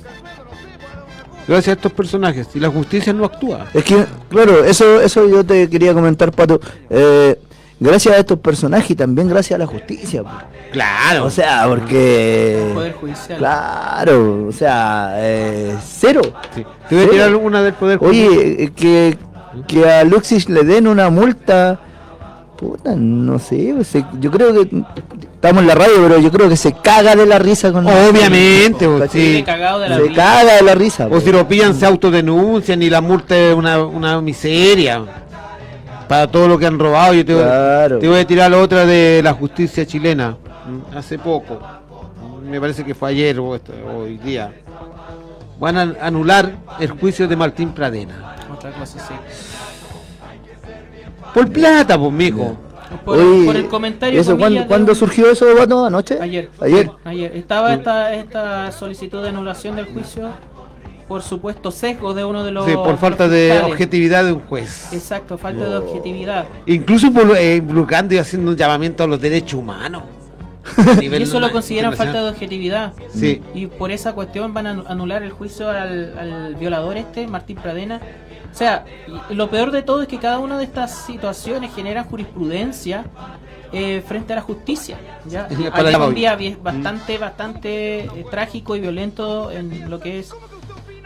Gracias 1.48 1.68
a 1.68 1.72
estos 1.78 1.92
personajes. 1.92 2.46
Y 2.54 2.60
la 2.60 2.68
justicia 2.68 3.12
no 3.14 3.24
actúa. 3.24 3.66
Es 3.72 3.82
que, 3.82 4.04
claro, 4.28 4.62
eso, 4.64 5.00
eso 5.00 5.26
yo 5.26 5.42
te 5.42 5.68
quería 5.70 5.94
comentar, 5.94 6.30
Pato. 6.30 6.60
Eh, 6.90 7.38
gracias 7.80 8.14
a 8.14 8.18
estos 8.18 8.38
personajes 8.38 8.90
y 8.90 8.94
también 8.94 9.28
gracias 9.28 9.56
a 9.56 9.58
la 9.58 9.66
justicia. 9.66 10.22
Claro. 10.72 11.24
O 11.24 11.30
sea, 11.30 11.64
porque... 11.68 12.70
Poder 12.74 12.92
Judicial. 12.94 13.38
Claro, 13.38 14.46
o 14.48 14.52
sea, 14.52 15.12
eh, 15.16 15.74
cero. 15.82 16.20
Sí. 16.54 16.64
Te 16.88 16.94
voy 16.94 17.04
a 17.04 17.06
Cero. 17.06 17.10
tirar 17.12 17.34
una 17.36 17.62
del 17.62 17.74
poder 17.74 17.98
Judicial. 17.98 18.28
Oye, 18.28 18.64
eh, 18.64 18.72
que, 18.74 19.18
que 19.66 19.90
a 19.90 20.04
Luxis 20.04 20.48
le 20.48 20.64
den 20.64 20.86
una 20.86 21.08
multa, 21.10 21.80
puta, 22.58 22.94
no 22.96 23.38
sé, 23.38 23.74
sea, 23.84 24.10
yo 24.20 24.30
creo 24.30 24.52
que 24.52 24.82
estamos 25.34 25.62
en 25.62 25.68
la 25.68 25.74
radio, 25.74 25.94
pero 26.02 26.18
yo 26.18 26.30
creo 26.30 26.48
que 26.48 26.56
se 26.56 26.72
caga 26.72 27.14
de 27.16 27.24
la 27.24 27.38
risa 27.38 27.72
con 27.72 27.86
Obviamente, 27.86 28.86
pues, 28.88 29.02
¿cachai? 29.02 29.20
sí. 29.20 29.36
Sí, 29.36 29.42
cagado 29.44 29.78
de 29.80 29.88
la 29.88 29.96
Se 29.96 30.02
risa. 30.02 30.14
caga 30.14 30.54
de 30.56 30.62
la 30.62 30.74
risa. 30.74 31.06
O 31.06 31.10
pues. 31.10 31.22
si 31.24 31.32
lo 31.32 31.46
pillan 31.48 31.74
se 31.74 31.86
autodenuncian 31.86 32.82
y 32.82 32.90
la 32.90 33.00
multa 33.00 33.36
es 33.36 33.54
una, 33.54 33.82
una 33.84 34.20
miseria. 34.20 35.02
Para 36.08 36.26
todo 36.26 36.48
lo 36.48 36.58
que 36.58 36.66
han 36.66 36.78
robado. 36.78 37.12
Yo 37.14 37.24
te, 37.24 37.34
voy- 37.34 37.42
Claro. 37.42 37.98
te 37.98 38.08
voy 38.08 38.18
a 38.20 38.26
tirar 38.26 38.50
la 38.50 38.58
otra 38.58 38.86
de 38.86 39.20
la 39.22 39.34
justicia 39.34 39.86
chilena. 39.86 40.36
Hace 40.96 41.18
poco. 41.18 41.58
Me 42.42 42.60
parece 42.60 42.84
que 42.84 42.94
fue 42.94 43.10
ayer 43.10 43.38
o 43.38 43.54
esto- 43.54 43.72
hoy 43.94 44.16
día. 44.18 44.52
Van 45.60 45.76
a 45.76 45.94
anular 46.00 46.50
el 46.80 46.90
juicio 46.92 47.28
de 47.28 47.36
Martín 47.36 47.72
Pradena. 47.72 48.36
Otra 48.52 48.70
cosa, 48.72 48.98
sí. 49.00 49.14
Por 51.34 51.50
plata, 51.50 51.98
pues, 51.98 52.12
mijo. 52.12 52.56
Por, 53.04 53.18
Oye, 53.18 53.44
por 53.44 53.56
el 53.56 53.68
comentario. 53.68 54.18
¿eso, 54.20 54.38
¿cuándo, 54.38 54.60
de 54.60 54.66
¿cuándo 54.66 54.92
un- 54.92 54.96
surgió 54.98 55.30
eso, 55.30 55.44
Pato? 55.58 55.84
¿Anoche? 55.84 56.18
Ayer. 56.22 56.48
Ayer. 56.58 56.90
Ayer. 57.04 57.36
Estaba 57.36 57.74
esta, 57.74 58.14
esta 58.14 58.72
solicitud 58.72 59.22
de 59.22 59.28
anulación 59.28 59.76
del 59.76 59.86
juicio 59.92 60.30
por 61.08 61.22
supuesto 61.22 61.70
sesgo 61.70 62.12
de 62.14 62.24
uno 62.24 62.44
de 62.44 62.52
los. 62.52 62.66
Sí, 62.66 62.72
por 62.74 62.98
falta 62.98 63.26
de 63.28 63.48
fiscales. 63.50 63.72
objetividad 63.72 64.24
de 64.24 64.32
un 64.32 64.40
juez. 64.40 64.92
Exacto, 64.92 65.38
falta 65.38 65.64
de 65.68 65.76
objetividad. 65.76 66.44
Incluso 66.66 67.10
por, 67.12 67.36
eh, 67.36 67.56
involucrando 67.56 68.14
y 68.14 68.18
haciendo 68.18 68.50
un 68.50 68.56
llamamiento 68.56 69.02
a 69.04 69.06
los 69.06 69.20
derechos 69.20 69.54
humanos. 69.60 70.02
Y 71.00 71.06
eso 71.14 71.40
lo 71.40 71.50
consideran 71.50 71.96
falta 71.96 72.22
de 72.22 72.28
objetividad. 72.28 72.92
Sí. 73.14 73.40
Y 73.54 73.66
por 73.68 73.90
esa 73.90 74.12
cuestión 74.12 74.52
van 74.52 74.66
a 74.66 74.74
anu- 74.74 74.84
anular 74.86 75.22
el 75.22 75.30
juicio 75.32 75.70
al, 75.70 76.18
al 76.18 76.54
violador 76.56 76.98
este, 76.98 77.26
Martín 77.26 77.56
Pradena. 77.56 78.00
O 78.52 78.54
sea, 78.54 78.84
lo 79.30 79.48
peor 79.50 79.70
de 79.70 79.82
todo 79.82 80.02
es 80.02 80.08
que 80.08 80.18
cada 80.18 80.38
una 80.38 80.58
de 80.58 80.64
estas 80.64 80.94
situaciones 81.06 81.74
genera 81.74 82.04
jurisprudencia 82.04 83.04
eh, 83.72 84.02
frente 84.06 84.32
a 84.34 84.36
la 84.36 84.42
justicia. 84.42 84.98
¿ya? 85.26 85.48
Palabra 85.70 86.06
un 86.06 86.14
día 86.14 86.34
bien- 86.36 86.58
bastante, 86.62 87.16
bastante 87.18 88.00
eh, 88.00 88.24
trágico 88.30 88.76
y 88.76 88.80
violento 88.80 89.50
en 89.50 89.88
lo 89.90 90.00
que 90.00 90.18
es 90.20 90.32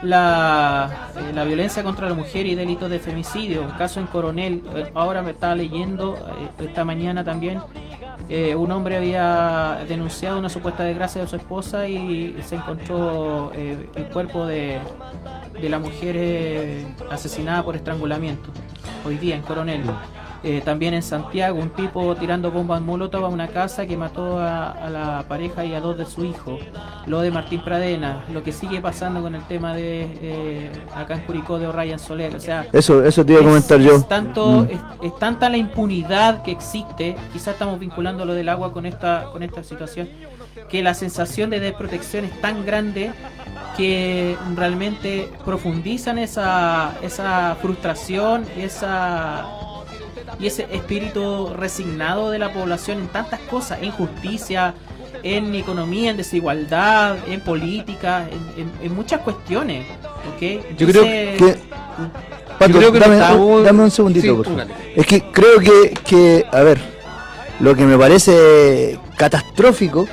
la, 0.03 1.11
eh, 1.16 1.32
la 1.32 1.44
violencia 1.44 1.82
contra 1.82 2.09
la 2.09 2.14
mujer 2.14 2.46
y 2.46 2.55
delitos 2.55 2.90
de 2.90 2.98
femicidio. 2.98 3.62
Un 3.62 3.70
caso 3.72 4.00
en 4.00 4.07
Coronel, 4.07 4.62
eh, 4.74 4.90
ahora 4.94 5.22
me 5.22 5.30
estaba 5.30 5.55
leyendo 5.55 6.16
eh, 6.16 6.64
esta 6.66 6.84
mañana 6.84 7.24
también. 7.24 7.61
un 8.57 8.70
hombre 8.70 8.96
había 8.96 9.84
denunciado 9.86 10.38
una 10.38 10.48
supuesta 10.48 10.84
desgracia 10.84 11.20
de 11.20 11.28
su 11.28 11.36
esposa 11.36 11.86
y 11.86 12.34
se 12.42 12.55
encontró 12.57 13.53
el 13.53 14.07
cuerpo 14.12 14.46
de, 14.46 14.78
de 15.61 15.68
la 15.68 15.78
mujer 15.78 16.86
asesinada 17.11 17.62
por 17.62 17.76
estrangulamiento. 17.76 18.48
Hoy 19.05 19.18
día 19.18 19.36
en 19.36 19.42
Coronel. 19.42 19.82
Eh, 20.45 20.61
también 20.64 20.93
en 20.95 21.03
Santiago, 21.05 21.59
un 21.61 21.70
tipo 21.70 22.16
tirando 22.16 22.51
bombas 22.51 22.80
molotov 22.80 23.24
a 23.24 23.28
una 23.28 23.47
casa 23.47 23.86
que 23.86 23.97
mató 23.97 24.40
a, 24.40 24.72
a 24.72 24.90
la 24.90 25.24
pareja 25.28 25.64
y 25.64 25.72
a 25.72 25.80
dos 25.80 25.97
de 25.97 26.05
su 26.05 26.24
hijo. 26.24 26.59
Lo 27.07 27.20
de 27.20 27.30
Martín 27.30 27.62
Pradena, 27.64 28.24
lo 28.32 28.43
que 28.43 28.51
sigue 28.51 28.80
pasando 28.80 29.22
con 29.22 29.36
el 29.36 29.43
tema 29.43 29.72
de 29.74 30.03
eh, 30.20 30.70
acá 30.97 31.14
en 31.14 31.20
Curicó 31.20 31.61
de 31.61 31.68
O'Ryan 31.68 31.99
Soler. 32.01 32.34
O 32.34 32.40
sea, 32.40 32.66
Eso, 32.72 33.05
eso 33.05 33.24
te 33.24 33.32
iba 33.34 33.40
a 33.40 33.45
es- 33.45 33.49
comentar 33.49 33.78
yo. 33.78 33.95
Es, 33.95 34.09
tanto, 34.09 34.47
Mm. 34.47 34.68
es, 34.70 34.80
es 35.03 35.18
tanta 35.20 35.49
la 35.49 35.59
impunidad 35.59 36.43
que 36.43 36.51
existe, 36.51 37.14
quizás 37.32 37.55
estamos 37.55 37.78
vinculando 37.78 38.24
lo 38.24 38.34
del 38.34 38.49
agua 38.49 38.72
con 38.72 38.84
esta, 38.84 39.26
con 39.32 39.45
esta 39.45 39.62
situación, 39.62 40.09
que 40.68 40.82
la 40.82 40.95
sensación 40.95 41.51
de 41.51 41.61
desprotección 41.61 42.24
es 42.24 42.40
tan 42.40 42.66
grande 42.66 43.12
que 43.76 44.36
realmente 44.57 45.30
profundizan 45.45 46.18
esa, 46.18 46.95
esa 47.03 47.57
frustración 47.62 48.45
esa 48.57 49.47
y 50.41 50.47
ese 50.47 50.66
espíritu 50.72 51.53
resignado 51.55 52.30
de 52.30 52.39
la 52.39 52.53
población 52.53 52.99
en 52.99 53.09
tantas 53.09 53.41
cosas, 53.41 53.78
en 53.83 53.91
justicia, 53.93 54.74
en 55.22 55.55
economía, 55.55 56.11
en 56.11 56.16
desigualdad, 56.16 57.16
en 57.28 57.41
política, 57.41 58.28
en, 58.30 58.62
en- 58.62 58.72
en 58.83 58.95
muchas 58.95 59.20
cuestiones. 59.20 59.87
¿ok? 60.35 60.76
Yo 60.76 60.87
creo 60.89 61.03
Que, 61.03 61.57
Pato, 62.59 62.72
Yo 62.72 62.78
creo 62.78 62.93
que 62.93 62.99
no 63.01 63.05
dame, 63.07 63.18
estamos- 63.20 63.64
dame 63.64 63.83
un 63.85 63.91
segundito, 63.91 64.26
Sí, 64.26 64.33
por 64.33 64.45
favor. 64.47 64.62
póngale. 64.66 64.93
Es 64.97 65.07
que 65.07 65.22
creo 65.30 65.59
que, 65.61 65.95
que, 66.05 66.47
a 66.51 66.61
ver, 66.62 66.78
lo 67.61 67.74
que 67.74 67.85
me 67.85 67.97
parece 67.99 68.99
catastrófico 69.16 70.07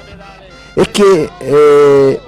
es 0.75 0.87
que 0.89 1.29
eh, 1.41 2.19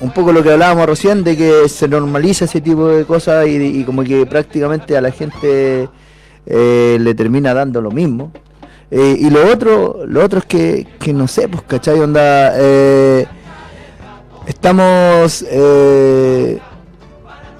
un 0.00 0.10
poco 0.12 0.32
lo 0.32 0.42
que 0.42 0.50
hablábamos 0.52 0.86
recién 0.86 1.22
de 1.24 1.36
que 1.36 1.68
se 1.68 1.86
normaliza 1.88 2.44
ese 2.46 2.60
tipo 2.60 2.88
de 2.88 3.04
cosas 3.04 3.46
y, 3.46 3.56
y 3.56 3.84
como 3.84 4.02
que 4.02 4.26
prácticamente 4.26 4.96
a 4.96 5.00
la 5.00 5.10
gente 5.12 5.88
eh, 6.46 6.98
le 7.00 7.14
termina 7.14 7.54
dando 7.54 7.80
lo 7.80 7.90
mismo. 7.90 8.32
Eh, 8.90 9.16
y 9.18 9.30
lo 9.30 9.50
otro, 9.50 10.00
lo 10.06 10.22
otro 10.22 10.40
es 10.40 10.44
que, 10.44 10.86
que 10.98 11.14
no 11.14 11.26
sé, 11.26 11.48
pues, 11.48 11.62
¿cachai? 11.62 11.98
Onda, 11.98 12.52
eh, 12.56 13.26
estamos 14.46 15.44
eh, 15.48 16.58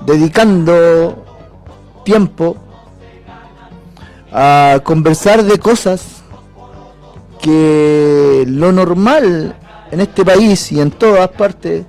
dedicando 0.04 1.24
tiempo 2.04 2.56
a 4.30 4.80
conversar 4.84 5.42
de 5.42 5.58
cosas 5.58 6.22
que 7.40 8.44
lo 8.46 8.70
normal 8.72 9.56
en 9.90 10.00
este 10.00 10.24
país 10.24 10.70
y 10.70 10.80
en 10.80 10.90
todas 10.90 11.28
partes 11.28 11.84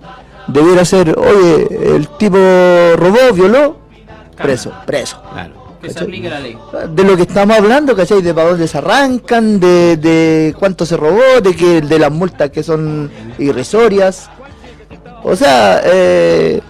debiera 0.47 0.85
ser, 0.85 1.17
oye, 1.17 1.95
el 1.95 2.07
tipo 2.17 2.37
robó, 2.95 3.33
violó, 3.33 3.77
preso, 4.37 4.71
preso. 4.85 5.21
Que 5.83 5.89
se 5.89 5.93
¿Cachai? 5.95 6.03
aplique 6.07 6.29
la 6.29 6.39
ley. 6.39 6.57
De 6.95 7.03
lo 7.03 7.15
que 7.17 7.23
estamos 7.23 7.57
hablando, 7.57 7.95
¿cachai? 7.95 8.21
De 8.21 8.33
para 8.33 8.49
dónde 8.51 8.67
se 8.67 8.77
arrancan, 8.77 9.59
de, 9.59 9.97
de 9.97 10.55
cuánto 10.57 10.85
se 10.85 10.95
robó, 10.97 11.41
de 11.43 11.53
que 11.55 11.81
de 11.81 11.99
las 11.99 12.11
multas 12.11 12.49
que 12.49 12.63
son 12.63 13.11
irrisorias. 13.37 14.29
O 15.23 15.35
sea, 15.35 15.81
eh, 15.83 16.61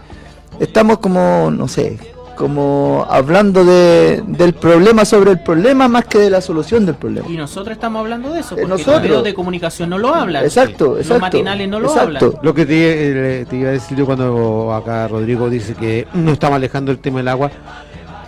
estamos 0.60 0.98
como, 0.98 1.50
no 1.52 1.68
sé, 1.68 1.98
como 2.36 3.06
hablando 3.10 3.64
de, 3.64 4.24
del 4.28 4.54
problema 4.54 5.06
sobre 5.06 5.30
el 5.32 5.40
problema 5.44 5.88
más 5.88 6.06
que 6.06 6.18
de 6.18 6.30
la 6.32 6.42
solución 6.42 6.86
del 6.86 6.96
problema. 6.96 7.28
Y 7.30 7.38
nosotros 7.38 7.74
estamos 7.76 8.00
hablando 8.00 8.32
de 8.34 8.40
eso, 8.40 8.56
Eh, 8.56 8.62
porque 8.62 8.68
nosotros. 8.68 8.96
los 8.96 9.02
medios 9.04 9.24
de 9.24 9.34
comunicación 9.36 9.90
no 9.92 9.98
lo 10.00 10.14
hablan. 10.14 10.44
Exacto, 10.44 10.98
Los 10.98 11.20
matinales 11.22 11.70
no 11.70 11.80
lo 11.80 11.88
exacto. 11.90 12.26
hablan. 12.26 12.40
Lo 12.42 12.54
que 12.56 12.66
te, 12.66 13.42
eh, 13.42 13.46
te 13.46 13.56
iba 13.58 13.70
a 13.70 13.74
decir 13.74 13.96
yo 13.98 14.06
cuando 14.08 14.74
acá 14.74 15.08
Rodrigo 15.08 15.50
dice 15.50 15.76
que 15.76 16.08
no 16.14 16.32
estamos 16.34 16.56
alejando 16.56 16.92
el 16.92 16.98
tema 16.98 17.20
del 17.20 17.28
agua. 17.28 17.52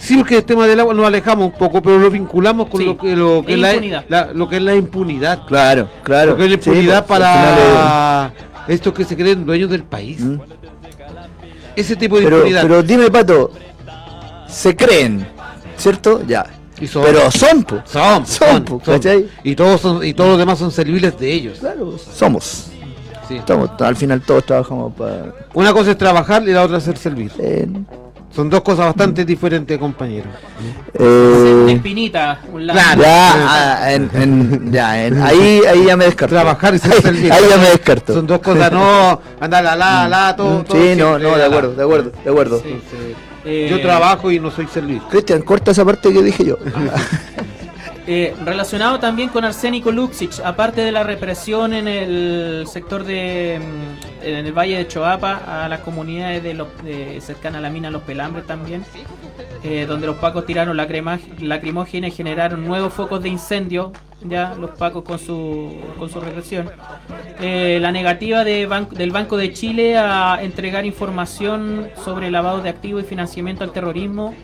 Sí, 0.06 0.18
porque 0.18 0.38
el 0.38 0.44
tema 0.46 0.68
del 0.68 0.80
agua 0.80 0.94
nos 0.94 1.06
alejamos 1.06 1.46
un 1.48 1.58
poco, 1.58 1.82
pero 1.82 1.98
lo 1.98 2.10
vinculamos 2.12 2.68
con 2.70 2.80
Sí, 2.82 2.86
lo 2.88 2.98
que, 2.98 3.16
lo 3.16 3.44
que 3.46 3.54
es 3.54 3.60
la, 3.60 3.72
impunidad. 3.74 4.06
la- 4.08 4.34
lo 4.34 4.48
que 4.50 4.56
es 4.58 4.62
la 4.62 4.76
impunidad. 4.76 5.46
Claro, 5.48 5.90
claro. 6.04 6.32
Lo 6.32 6.38
que 6.38 6.44
es 6.44 6.50
la 6.50 6.56
impunidad 6.56 7.06
pues, 7.06 7.20
para 7.20 8.32
estos 8.68 8.94
que 8.94 9.04
se 9.06 9.16
creen 9.16 9.46
dueños 9.46 9.70
del 9.70 9.84
país. 9.84 10.20
Mm. 10.22 10.38
Ese 11.76 11.96
tipo 11.96 12.18
de 12.18 12.24
Pero, 12.24 12.38
impunidad. 12.38 12.62
pero 12.62 12.84
dime, 12.84 13.12
Pato, 13.12 13.52
se 14.48 14.76
creen, 14.76 15.28
¿cierto? 15.78 16.22
Ya. 16.26 16.46
Y 16.80 16.88
son- 16.88 17.04
Pero 17.04 17.32
son, 17.32 17.64
po. 17.64 17.82
son, 17.86 18.26
son, 18.26 18.64
son, 18.66 18.66
po. 18.66 18.82
Y 19.44 19.56
todos 19.56 19.82
son, 19.82 20.06
y 20.06 20.14
todos 20.14 20.32
los 20.32 20.40
demás 20.40 20.60
son 20.60 20.72
serviles 20.72 21.18
de 21.20 21.32
ellos. 21.34 21.60
Claro, 21.60 21.98
somos. 21.98 22.68
Sí. 23.28 23.38
Estamos, 23.38 23.72
al 23.80 23.96
final 23.96 24.22
todos 24.22 24.46
trabajamos 24.46 24.94
para... 24.94 25.34
Una 25.54 25.74
cosa 25.74 25.92
es 25.92 25.98
trabajar 25.98 26.44
y 26.48 26.52
la 26.52 26.62
otra 26.64 26.78
es 26.78 26.84
ser 26.84 26.98
servir. 26.98 27.32
Eh, 27.40 27.68
Son 28.36 28.50
dos 28.50 28.62
cosas 28.62 28.88
bastante 28.88 29.24
diferentes, 29.24 29.78
compañeros. 29.78 30.28
Una 31.00 31.08
eh, 31.72 31.74
espinita, 31.74 32.40
un 32.52 32.68
lado. 32.68 32.78
Claro. 32.80 33.02
ya, 33.02 33.34
ah, 33.86 33.94
en, 33.94 34.10
en- 34.14 34.72
ya, 34.74 35.06
en- 35.06 35.22
ahí, 35.22 35.62
ahí 35.66 35.86
ya 35.86 35.96
me 35.96 36.04
descarto. 36.06 36.36
Trabajar 36.36 36.76
y 36.76 36.80
ser 36.80 36.92
ahí, 36.94 37.02
servir. 37.02 37.32
ahí 37.32 37.44
ya 37.50 37.58
me 37.58 37.70
descarto. 37.70 38.14
Son 38.14 38.28
dos 38.28 38.40
cosas, 38.40 38.72
no 38.74 39.22
andar 39.40 39.64
la 39.64 39.76
la 39.78 40.10
la 40.10 40.36
todo. 40.36 40.64
todo 40.66 40.78
Sí, 40.78 40.96
no, 40.98 41.18
no, 41.18 41.38
de 41.38 41.46
acuerdo, 41.46 41.76
de 41.76 41.84
acuerdo, 41.84 42.12
de 42.24 42.30
acuerdo. 42.30 42.62
Sí. 42.62 42.76
Eh, 43.46 43.68
Yo 43.70 43.80
trabajo 43.80 44.32
y 44.32 44.40
no 44.40 44.52
soy 44.52 44.68
servir. 44.68 45.02
Cristian, 45.10 45.42
corta 45.44 45.72
esa 45.72 45.86
parte 45.86 46.12
que 46.12 46.22
dije 46.22 46.44
yo. 46.44 46.58
Eh, 48.08 48.36
relacionado 48.46 49.00
también 49.00 49.30
con 49.30 49.46
Arsénico 49.46 49.92
Luxic, 49.92 50.40
aparte 50.44 50.82
de 50.82 50.92
la 50.92 51.04
represión 51.04 51.74
en 51.74 51.88
el 51.88 52.66
sector 52.68 53.04
de 53.04 53.60
mm, 53.60 54.24
en 54.26 54.46
el 54.46 54.54
valle 54.54 54.78
de 54.78 54.88
Choapa, 54.88 55.64
a 55.66 55.68
las 55.70 55.80
comunidades 55.80 56.44
de 56.44 56.54
los 56.54 56.68
de- 56.84 57.20
cercanas 57.22 57.60
a 57.60 57.62
la 57.62 57.70
mina 57.72 57.90
Los 57.90 58.04
Pelambres 58.04 58.46
también, 58.46 58.84
eh, 59.64 59.86
donde 59.88 60.06
los 60.06 60.18
pacos 60.18 60.46
tiraron 60.46 60.78
lacrima- 60.78 61.20
lacrimógena 61.40 62.08
y 62.08 62.12
generaron 62.12 62.64
nuevos 62.66 62.94
focos 62.94 63.24
de 63.24 63.30
incendio, 63.30 63.92
ya 64.22 64.54
los 64.60 64.72
pacos 64.72 65.04
con 65.04 65.18
su 65.18 65.74
con 65.98 66.10
su 66.10 66.20
represión. 66.22 66.70
Eh, 67.42 67.80
la 67.82 67.92
negativa 67.92 68.44
de 68.44 68.68
del 68.92 69.12
Banco 69.12 69.36
de 69.38 69.52
Chile 69.52 69.98
a 69.98 70.40
entregar 70.44 70.86
información 70.86 71.90
sobre 72.04 72.30
lavado 72.30 72.62
de 72.62 72.70
activos 72.70 73.04
y 73.04 73.08
financiamiento 73.08 73.64
al 73.64 73.72
terrorismo 73.72 74.36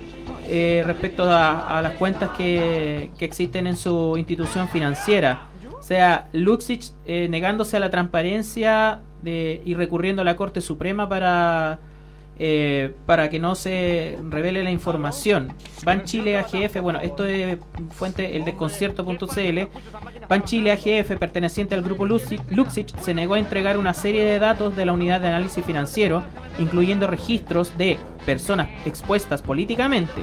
eh, 0.52 0.84
respecto 0.86 1.24
a, 1.24 1.78
a 1.78 1.82
las 1.82 1.94
cuentas 1.94 2.32
que, 2.38 3.10
que 3.18 3.24
existen 3.26 3.68
en 3.68 3.78
su 3.78 4.18
institución 4.18 4.68
financiera. 4.68 5.48
O 5.80 5.84
sea, 5.84 6.28
Luxich 6.34 6.92
eh, 7.06 7.28
negándose 7.30 7.78
a 7.78 7.80
la 7.80 7.90
transparencia 7.90 9.00
de, 9.22 9.62
y 9.66 9.74
recurriendo 9.76 10.22
a 10.22 10.26
la 10.26 10.36
Corte 10.36 10.60
Suprema 10.62 11.08
para, 11.08 11.80
eh, 12.40 12.94
para 13.06 13.30
que 13.30 13.40
no 13.40 13.56
se 13.56 14.18
revele 14.30 14.64
la 14.64 14.72
información. 14.72 15.54
Ban 15.84 16.04
Chile 16.06 16.38
AGF, 16.38 16.82
bueno, 16.82 17.00
esto 17.00 17.26
es 17.26 17.58
fuente 17.92 18.36
el 18.36 18.46
desconcierto.cl. 18.46 19.60
Ban 20.28 20.44
Chile 20.44 20.72
AGF, 20.72 21.18
perteneciente 21.18 21.76
al 21.76 21.84
grupo 21.84 22.06
Luxich, 22.06 22.96
se 23.02 23.14
negó 23.14 23.36
a 23.36 23.40
entregar 23.40 23.78
una 23.78 23.94
serie 23.94 24.26
de 24.26 24.40
datos 24.40 24.76
de 24.76 24.86
la 24.86 24.94
unidad 24.94 25.22
de 25.22 25.28
análisis 25.28 25.64
financiero, 25.64 26.24
incluyendo 26.58 27.08
registros 27.08 27.78
de 27.78 27.98
personas 28.26 28.70
expuestas 28.86 29.42
políticamente. 29.42 30.22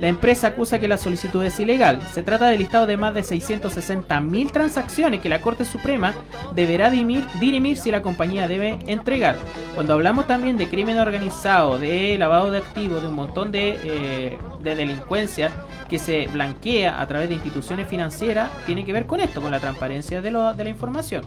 La 0.00 0.08
empresa 0.08 0.48
acusa 0.48 0.80
que 0.80 0.88
la 0.88 0.98
solicitud 0.98 1.44
es 1.44 1.58
ilegal. 1.60 2.02
Se 2.12 2.24
trata 2.24 2.48
del 2.48 2.58
listado 2.58 2.86
de 2.86 2.96
más 2.96 3.14
de 3.14 3.22
660.000 3.22 4.50
transacciones 4.50 5.20
que 5.20 5.28
la 5.28 5.40
Corte 5.40 5.64
Suprema 5.64 6.14
deberá 6.54 6.90
dirimir, 6.90 7.76
si 7.76 7.92
la 7.92 8.02
compañía 8.02 8.48
debe 8.48 8.78
entregar. 8.86 9.36
Cuando 9.74 9.94
hablamos 9.94 10.26
también 10.26 10.56
de 10.56 10.68
crimen 10.68 10.98
organizado, 10.98 11.78
de 11.78 12.18
lavado 12.18 12.50
de 12.50 12.58
activos, 12.58 13.02
de 13.02 13.08
un 13.08 13.14
montón 13.14 13.52
de, 13.52 13.78
eh, 13.84 14.38
de 14.60 14.74
delincuencia 14.74 15.52
que 15.88 15.98
se 16.00 16.26
blanquea 16.26 17.00
a 17.00 17.06
través 17.06 17.28
de 17.28 17.36
instituciones 17.36 17.86
financieras, 17.86 18.50
tiene 18.66 18.84
que 18.84 18.92
ver 18.92 19.06
con 19.06 19.20
esto, 19.20 19.40
con 19.40 19.52
la 19.52 19.60
transparencia 19.60 20.20
de, 20.20 20.30
de 20.30 20.64
la 20.64 20.70
información. 20.70 21.24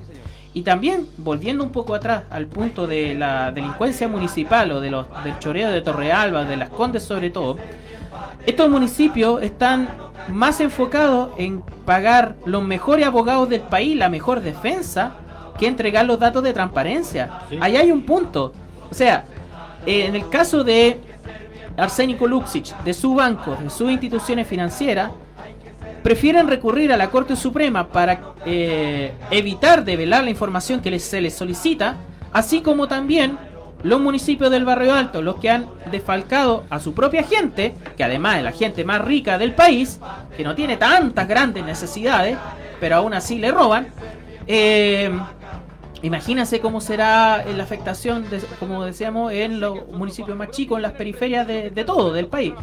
Y 0.53 0.63
también, 0.63 1.07
volviendo 1.17 1.63
un 1.63 1.71
poco 1.71 1.93
atrás 1.93 2.23
al 2.29 2.47
punto 2.47 2.87
de 2.87 3.13
la 3.13 3.51
delincuencia 3.51 4.07
municipal 4.07 4.71
o 4.71 4.81
de 4.81 4.89
los, 4.89 5.05
del 5.23 5.37
choreo 5.39 5.69
de 5.69 5.81
Torrealba, 5.81 6.45
de 6.45 6.57
las 6.57 6.69
Condes 6.69 7.03
sobre 7.03 7.29
todo, 7.29 7.57
estos 8.45 8.69
municipios 8.69 9.41
están 9.43 9.89
más 10.29 10.59
enfocados 10.59 11.29
en 11.37 11.61
pagar 11.85 12.35
los 12.45 12.63
mejores 12.63 13.05
abogados 13.05 13.47
del 13.49 13.61
país, 13.61 13.95
la 13.95 14.09
mejor 14.09 14.41
defensa, 14.41 15.13
que 15.57 15.67
entregar 15.67 16.05
los 16.05 16.19
datos 16.19 16.43
de 16.43 16.53
transparencia. 16.53 17.39
Ahí 17.61 17.75
hay 17.77 17.91
un 17.91 18.03
punto. 18.03 18.53
O 18.91 18.93
sea, 18.93 19.25
eh, 19.85 20.05
en 20.05 20.15
el 20.15 20.29
caso 20.29 20.63
de 20.63 20.99
Arsénico 21.77 22.27
Luxich, 22.27 22.75
de 22.83 22.93
su 22.93 23.15
banco, 23.15 23.55
de 23.55 23.69
sus 23.69 23.89
instituciones 23.91 24.47
financieras, 24.47 25.11
prefieren 26.03 26.47
recurrir 26.47 26.91
a 26.93 26.97
la 26.97 27.09
Corte 27.09 27.35
Suprema 27.35 27.87
para 27.87 28.19
eh, 28.45 29.13
evitar 29.31 29.83
develar 29.83 30.23
la 30.23 30.29
información 30.29 30.79
que 30.81 30.91
les- 30.91 31.03
se 31.03 31.19
les 31.21 31.33
solicita, 31.33 31.95
así 32.31 32.61
como 32.61 32.87
también 32.87 33.37
los 33.83 34.01
municipios 34.01 34.49
del 34.51 34.65
barrio 34.65 34.93
alto, 34.93 35.21
los 35.21 35.35
que 35.35 35.49
han 35.49 35.67
defalcado 35.91 36.63
a 36.69 36.79
su 36.79 36.93
propia 36.93 37.23
gente, 37.23 37.75
que 37.95 38.03
además 38.03 38.37
es 38.37 38.43
la 38.43 38.51
gente 38.51 38.83
más 38.83 39.01
rica 39.01 39.37
del 39.37 39.53
país, 39.53 39.99
que 40.35 40.43
no 40.43 40.55
tiene 40.55 40.77
tantas 40.77 41.27
grandes 41.27 41.63
necesidades, 41.63 42.37
pero 42.79 42.97
aún 42.97 43.13
así 43.13 43.37
le 43.37 43.51
roban. 43.51 43.87
eh, 44.47 45.11
Imagínense 46.03 46.59
cómo 46.59 46.79
será 46.79 47.43
la 47.45 47.63
afectación, 47.63 48.29
de- 48.29 48.39
como 48.59 48.85
decíamos, 48.85 49.31
en 49.33 49.59
los 49.59 49.87
municipios 49.91 50.37
más 50.37 50.51
chicos, 50.51 50.77
en 50.77 50.83
las 50.83 50.91
periferias 50.93 51.47
de, 51.47 51.71
todo, 51.85 52.13
del 52.13 52.27
país. 52.27 52.53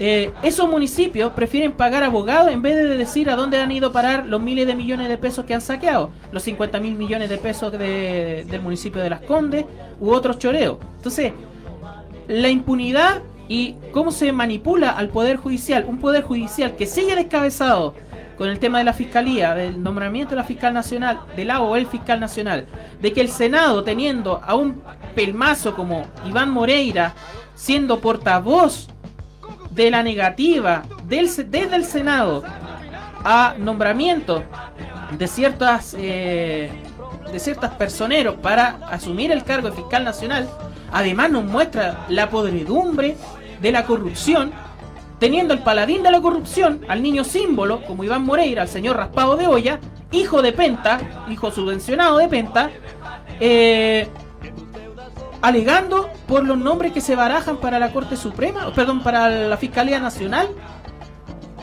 Eh, 0.00 0.32
esos 0.42 0.68
municipios 0.68 1.32
prefieren 1.32 1.72
pagar 1.72 2.02
abogados 2.02 2.50
en 2.50 2.62
vez 2.62 2.74
de 2.74 2.84
decir 2.96 3.30
a 3.30 3.36
dónde 3.36 3.58
han 3.58 3.70
ido 3.70 3.88
a 3.88 3.92
parar 3.92 4.26
los 4.26 4.40
miles 4.42 4.66
de 4.66 4.74
millones 4.74 5.08
de 5.08 5.16
pesos 5.18 5.44
que 5.44 5.54
han 5.54 5.60
saqueado, 5.60 6.10
los 6.32 6.42
50 6.42 6.80
mil 6.80 6.94
millones 6.96 7.30
de 7.30 7.38
pesos 7.38 7.70
de- 7.70 8.44
del 8.50 8.60
municipio 8.60 9.00
de 9.00 9.10
Las 9.10 9.20
Condes 9.20 9.64
u 10.00 10.10
otros 10.10 10.38
choreos. 10.40 10.78
Entonces, 10.96 11.32
la 12.26 12.48
impunidad 12.48 13.22
y 13.46 13.76
cómo 13.92 14.10
se 14.10 14.32
manipula 14.32 14.90
al 14.90 15.10
Poder 15.10 15.36
Judicial, 15.36 15.84
un 15.86 15.98
Poder 15.98 16.24
Judicial 16.24 16.76
que 16.76 16.86
sigue 16.86 17.14
descabezado 17.14 17.94
con 18.36 18.48
el 18.48 18.58
tema 18.58 18.78
de 18.78 18.84
la 18.84 18.92
Fiscalía, 18.92 19.54
del 19.54 19.82
nombramiento 19.82 20.30
de 20.30 20.36
la 20.36 20.44
Fiscal 20.44 20.74
Nacional, 20.74 21.20
del 21.36 21.48
la 21.48 21.60
o 21.60 21.76
el 21.76 21.86
Fiscal 21.86 22.20
Nacional, 22.20 22.66
de 23.00 23.12
que 23.12 23.20
el 23.20 23.28
Senado, 23.28 23.84
teniendo 23.84 24.40
a 24.44 24.54
un 24.54 24.82
pelmazo 25.14 25.74
como 25.74 26.06
Iván 26.26 26.50
Moreira, 26.50 27.14
siendo 27.54 28.00
portavoz 28.00 28.88
de 29.70 29.90
la 29.90 30.02
negativa 30.02 30.82
del, 31.06 31.26
desde 31.26 31.76
el 31.76 31.84
Senado 31.84 32.42
a 33.24 33.54
nombramiento 33.58 34.44
de 35.18 35.26
ciertas 35.26 35.94
eh, 35.98 36.70
de 37.32 37.40
ciertas 37.40 37.72
personeros 37.72 38.36
para 38.36 38.78
asumir 38.90 39.32
el 39.32 39.42
cargo 39.42 39.70
de 39.70 39.76
fiscal 39.76 40.04
nacional, 40.04 40.48
además 40.92 41.30
nos 41.30 41.44
muestra 41.44 42.06
la 42.08 42.30
podredumbre 42.30 43.16
de 43.60 43.72
la 43.72 43.84
corrupción, 43.84 44.52
teniendo 45.18 45.54
el 45.54 45.60
paladín 45.60 46.02
de 46.02 46.10
la 46.10 46.20
corrupción, 46.20 46.80
al 46.88 47.02
niño 47.02 47.24
símbolo, 47.24 47.82
como 47.86 48.04
Iván 48.04 48.24
Moreira, 48.24 48.62
al 48.62 48.68
señor 48.68 48.96
raspado 48.96 49.36
de 49.36 49.46
olla, 49.46 49.78
hijo 50.12 50.42
de 50.42 50.52
Penta, 50.52 51.00
hijo 51.30 51.50
subvencionado 51.50 52.18
de 52.18 52.28
Penta, 52.28 52.70
eh, 53.40 54.08
alegando 55.42 56.08
por 56.26 56.44
los 56.44 56.56
nombres 56.58 56.92
que 56.92 57.00
se 57.00 57.14
barajan 57.16 57.58
para 57.58 57.78
la 57.78 57.92
Corte 57.92 58.16
Suprema, 58.16 58.72
perdón, 58.74 59.02
para 59.02 59.28
la 59.30 59.56
Fiscalía 59.56 60.00
Nacional, 60.00 60.48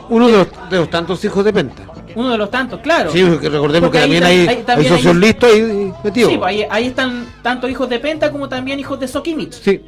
Uno 0.08 0.26
de 0.26 0.32
los, 0.38 0.48
de 0.70 0.76
los 0.78 0.90
tantos 0.90 1.24
hijos 1.24 1.44
de 1.44 1.52
Penta. 1.52 1.84
uno 2.14 2.30
de 2.30 2.38
los 2.38 2.50
tantos, 2.50 2.80
claro. 2.80 3.10
Sí, 3.10 3.22
porque 3.24 3.48
recordemos 3.48 3.88
Porque 3.90 3.98
que 3.98 4.20
también 4.20 4.22
tam- 4.24 4.48
hay, 4.50 4.62
también 4.64 4.92
hay 4.92 4.98
socios 4.98 5.14
hay- 5.14 5.20
listos 5.20 5.50
ahí 5.52 5.92
metidos. 6.04 6.30
Sí, 6.32 6.38
pues 6.38 6.48
ahí, 6.48 6.66
ahí 6.68 6.86
están 6.88 7.26
tanto 7.42 7.68
hijos 7.68 7.88
de 7.88 7.98
Penta 7.98 8.30
como 8.30 8.48
también 8.48 8.78
hijos 8.80 8.98
de 9.00 9.08
Sokimich. 9.08 9.52
Sí. 9.54 9.80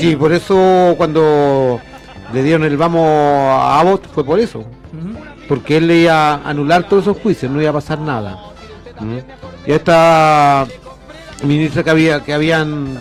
Sí, 0.00 0.16
por 0.16 0.32
eso 0.32 0.94
cuando 0.96 1.80
le 2.32 2.42
dieron 2.42 2.64
el 2.64 2.76
vamos 2.76 3.06
a 3.08 3.80
Abbott 3.80 4.06
fue 4.12 4.24
por 4.24 4.38
eso. 4.40 4.64
Porque 5.48 5.76
él 5.76 5.86
le 5.86 5.96
iba 5.98 6.34
a 6.34 6.48
anular 6.48 6.88
todos 6.88 7.04
esos 7.04 7.18
juicios, 7.18 7.50
no 7.52 7.60
iba 7.60 7.70
a 7.70 7.74
pasar 7.74 7.98
nada. 8.00 8.38
¿Mm? 8.98 9.18
Y 9.66 9.72
esta 9.72 10.66
ministra 11.44 11.82
que 11.84 11.90
había 11.90 12.24
que 12.24 12.32
habían 12.34 12.98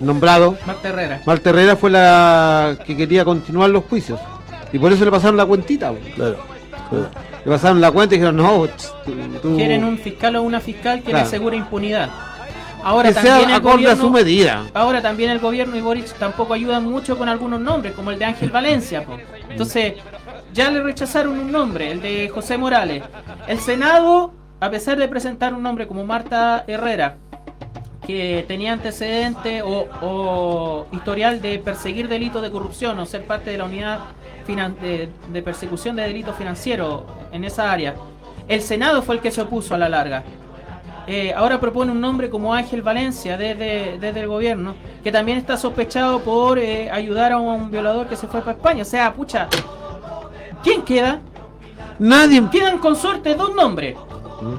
nombrado. 0.00 0.56
Marta 0.66 0.88
Herrera. 0.88 1.20
Marta 1.26 1.50
Herrera 1.50 1.76
fue 1.76 1.90
la 1.90 2.78
que 2.84 2.96
quería 2.96 3.24
continuar 3.24 3.70
los 3.70 3.84
juicios. 3.84 4.18
Y 4.72 4.78
por 4.78 4.92
eso 4.92 5.04
le 5.04 5.10
pasaron 5.10 5.36
la 5.36 5.46
cuentita. 5.46 5.90
po. 5.90 5.98
Claro. 6.14 6.36
claro. 6.90 7.08
Le 7.44 7.50
pasaron 7.52 7.80
la 7.80 7.90
cuenta 7.92 8.14
y 8.14 8.18
dijeron, 8.18 8.36
no, 8.36 8.66
tú- 9.42 9.56
Quieren 9.56 9.84
un 9.84 9.98
fiscal 9.98 10.36
o 10.36 10.42
una 10.42 10.60
fiscal 10.60 10.98
que 10.98 11.04
Claro. 11.10 11.18
le 11.18 11.22
asegure 11.28 11.56
impunidad. 11.56 12.10
Ahora 12.82 13.08
que 13.08 13.14
también 13.14 13.36
sea 13.36 13.46
el 13.46 13.54
acorde 13.54 13.86
a 13.86 13.96
su 13.96 14.08
gobierno, 14.08 14.10
medida. 14.10 14.66
ahora 14.74 15.02
también 15.02 15.30
el 15.30 15.38
gobierno 15.38 15.76
y 15.76 15.80
Boric 15.80 16.12
tampoco 16.14 16.54
ayudan 16.54 16.84
mucho 16.84 17.18
con 17.18 17.28
algunos 17.28 17.60
nombres, 17.60 17.94
como 17.94 18.10
el 18.10 18.18
de 18.18 18.24
Ángel 18.24 18.50
Valencia. 18.50 19.04
po. 19.04 19.16
Entonces, 19.48 19.94
ya 20.52 20.70
le 20.70 20.82
rechazaron 20.82 21.38
un 21.38 21.50
nombre, 21.50 21.90
el 21.90 22.00
de 22.00 22.28
José 22.28 22.56
Morales. 22.58 23.02
El 23.46 23.58
Senado, 23.58 24.32
a 24.60 24.70
pesar 24.70 24.98
de 24.98 25.08
presentar 25.08 25.54
un 25.54 25.62
nombre 25.62 25.86
como 25.86 26.04
Marta 26.04 26.64
Herrera, 26.66 27.16
que 28.06 28.44
tenía 28.48 28.72
antecedente 28.72 29.60
o, 29.62 29.86
o 30.00 30.86
historial 30.92 31.42
de 31.42 31.58
perseguir 31.58 32.08
delitos 32.08 32.40
de 32.40 32.50
corrupción 32.50 32.98
o 32.98 33.06
ser 33.06 33.24
parte 33.24 33.50
de 33.50 33.58
la 33.58 33.64
unidad 33.64 33.98
de, 34.56 35.10
de 35.30 35.42
persecución 35.42 35.96
de 35.96 36.04
delitos 36.04 36.34
financieros 36.36 37.02
en 37.32 37.44
esa 37.44 37.70
área, 37.70 37.94
el 38.48 38.62
Senado 38.62 39.02
fue 39.02 39.16
el 39.16 39.20
que 39.20 39.30
se 39.30 39.42
opuso 39.42 39.74
a 39.74 39.78
la 39.78 39.90
larga. 39.90 40.24
Eh, 41.10 41.32
ahora 41.34 41.58
propone 41.58 41.90
un 41.90 42.02
nombre 42.02 42.28
como 42.28 42.52
Ángel 42.52 42.82
Valencia 42.82 43.38
desde, 43.38 43.96
desde 43.98 44.20
el 44.20 44.28
gobierno, 44.28 44.74
que 45.02 45.10
también 45.10 45.38
está 45.38 45.56
sospechado 45.56 46.20
por 46.20 46.58
eh, 46.58 46.90
ayudar 46.90 47.32
a 47.32 47.38
un 47.38 47.70
violador 47.70 48.08
que 48.08 48.16
se 48.16 48.26
fue 48.26 48.40
para 48.40 48.52
España. 48.52 48.82
O 48.82 48.84
sea, 48.84 49.14
pucha, 49.14 49.48
¿quién 50.62 50.82
queda? 50.82 51.20
Nadie. 51.98 52.46
Quedan 52.50 52.76
con 52.76 52.94
suerte 52.94 53.34
dos 53.34 53.54
nombres, 53.54 53.96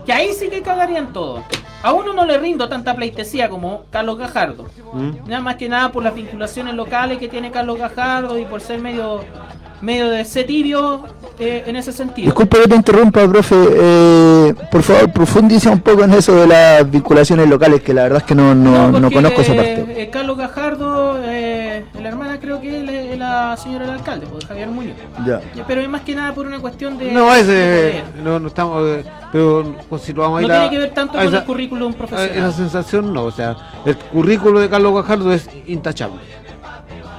que 0.07 0.11
ahí 0.11 0.33
sí 0.33 0.49
que 0.49 0.63
cagarían 0.63 1.13
todo. 1.13 1.43
A 1.83 1.93
uno 1.93 2.13
no 2.13 2.25
le 2.25 2.39
rindo 2.39 2.67
tanta 2.67 2.95
pleitesía 2.95 3.47
como 3.47 3.83
Carlos 3.91 4.17
Gajardo. 4.17 4.65
¿Mm? 4.91 5.29
Nada 5.29 5.41
más 5.41 5.55
que 5.55 5.69
nada 5.69 5.91
por 5.91 6.03
las 6.03 6.15
vinculaciones 6.15 6.73
locales 6.73 7.19
que 7.19 7.29
tiene 7.29 7.51
Carlos 7.51 7.77
Gajardo 7.77 8.39
y 8.39 8.45
por 8.45 8.59
ser 8.59 8.81
medio 8.81 9.21
medio 9.81 10.09
de 10.09 10.21
ese 10.21 10.43
tibio 10.43 11.03
eh, 11.39 11.63
en 11.65 11.75
ese 11.75 11.91
sentido. 11.91 12.25
Disculpe 12.25 12.59
que 12.61 12.67
te 12.67 12.75
interrumpa, 12.75 13.27
profe. 13.27 13.55
eh, 13.55 14.53
por 14.71 14.83
favor, 14.83 15.11
profundiza 15.11 15.71
un 15.71 15.79
poco 15.79 16.03
en 16.03 16.13
eso 16.13 16.35
de 16.35 16.47
las 16.47 16.89
vinculaciones 16.89 17.47
locales, 17.49 17.81
que 17.81 17.93
la 17.93 18.03
verdad 18.03 18.17
es 18.19 18.23
que 18.25 18.35
no, 18.35 18.53
no, 18.53 18.91
no 18.91 18.99
porque, 19.01 19.15
conozco 19.15 19.41
esa 19.41 19.53
eh, 19.53 19.57
parte. 19.77 20.01
eh, 20.03 20.09
Carlos 20.09 20.37
Gajardo, 20.37 21.19
eh, 21.23 21.85
la 22.01 22.09
hermana 22.09 22.39
creo 22.39 22.59
que 22.59 22.77
es 22.79 22.83
la, 22.85 22.91
es 22.93 23.17
la 23.19 23.57
señora 23.57 23.85
del 23.85 23.95
alcalde, 23.95 24.27
pues, 24.31 24.45
Javier 24.45 24.67
Muñoz. 24.69 24.95
Ya. 25.25 25.39
Pero 25.67 25.81
es 25.81 25.89
más 25.89 26.01
que 26.01 26.15
nada 26.15 26.33
por 26.33 26.45
una 26.45 26.59
cuestión 26.59 26.97
de... 26.97 27.11
No, 27.11 27.31
de 27.33 27.39
ese. 27.41 27.45
poder. 28.13 28.23
No, 28.23 28.39
no 28.39 28.47
estamos. 28.47 28.83
eh, 28.87 29.03
Pero 29.31 29.75
pues, 29.89 30.01
si 30.01 30.13
lo 30.13 30.23
vamos 30.23 30.39
a 30.39 30.41
No 30.41 30.47
tiene 30.47 30.69
que 30.69 30.77
ver 30.77 30.93
tanto 30.93 31.13
con 31.17 31.27
esa- 31.27 31.37
el 31.39 31.43
currículum 31.45 31.93
profesional. 31.93 32.31
Esa 32.35 32.51
sensación 32.51 33.13
no, 33.13 33.23
o 33.23 33.31
sea, 33.31 33.55
el 33.85 33.95
currículo 33.97 34.59
de 34.59 34.69
Carlos 34.69 34.93
Gajardo 34.95 35.31
es 35.33 35.49
intachable. 35.67 36.19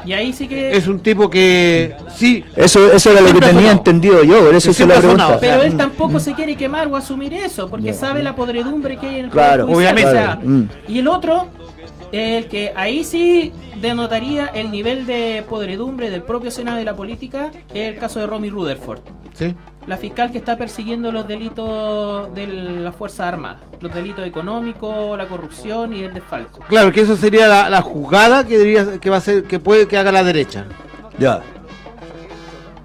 Y 0.05 0.13
ahí 0.13 0.33
sí 0.33 0.47
que... 0.49 0.77
Es 0.77 0.87
un 0.89 1.01
tipo 1.01 1.29
que 1.31 1.95
sí. 2.17 2.45
Eso, 2.57 2.93
eso 2.93 3.11
era 3.11 3.21
lo 3.21 3.27
que 3.29 3.35
tenía 3.35 3.51
sonado. 3.53 3.71
entendido 3.71 4.23
yo, 4.25 4.45
por 4.47 4.55
eso 4.55 4.71
hice 4.71 4.87
la 4.87 4.97
pregunta. 4.99 5.23
sonado. 5.25 5.41
Pero 5.41 5.63
él 5.63 5.75
Mm. 5.75 5.77
tampoco 5.79 6.21
se 6.21 6.33
quiere 6.35 6.57
quemar 6.57 6.89
o 6.89 6.97
asumir 6.97 7.33
eso, 7.35 7.69
porque 7.69 7.93
sabe 7.93 8.23
la 8.23 8.35
podredumbre 8.35 8.97
que 8.97 9.07
hay 9.09 9.19
en 9.21 9.25
el 9.27 9.31
Claro, 9.31 9.67
obviamente. 9.67 10.09
O 10.09 10.13
sea, 10.13 10.39
Mm. 10.43 10.69
Y 10.89 10.99
el 10.99 11.09
otro, 11.09 11.47
el 12.13 12.47
que 12.47 12.73
ahí 12.75 13.05
sí 13.05 13.53
denotaría 13.81 14.47
el 14.47 14.71
nivel 14.71 15.07
de 15.07 15.45
podredumbre 15.49 16.11
del 16.11 16.23
propio 16.23 16.51
Senado 16.51 16.77
de 16.79 16.85
la 16.85 16.95
política, 16.97 17.51
es 17.73 17.95
el 17.95 17.99
caso 17.99 18.21
de 18.21 18.27
Romy 18.27 18.51
Rutherford. 18.51 19.01
Sí. 19.35 19.55
La 19.91 19.97
fiscal 19.97 20.31
que 20.31 20.39
está 20.39 20.57
persiguiendo 20.57 21.11
los 21.11 21.27
delitos 21.27 22.33
de 22.33 22.47
las 22.47 22.95
Fuerzas 22.95 23.27
Armadas, 23.27 23.59
los 23.81 23.93
delitos 23.93 24.25
económicos, 24.25 25.19
la 25.19 25.27
corrupción 25.27 25.93
y 25.93 26.05
el 26.05 26.15
desfalco. 26.15 26.61
Claro, 26.69 26.93
que 26.93 27.01
eso 27.01 27.17
sería 27.17 27.49
la, 27.49 27.69
la 27.69 27.83
jugada 27.83 28.47
que 28.47 28.57
debería, 28.57 29.01
que 29.01 29.11
va 29.11 29.17
a 29.17 29.21
ser, 29.21 29.43
que 29.43 29.59
puede 29.59 29.89
que 29.89 29.99
haga 29.99 30.13
la 30.13 30.23
derecha. 30.23 30.67
Ya. 31.19 31.41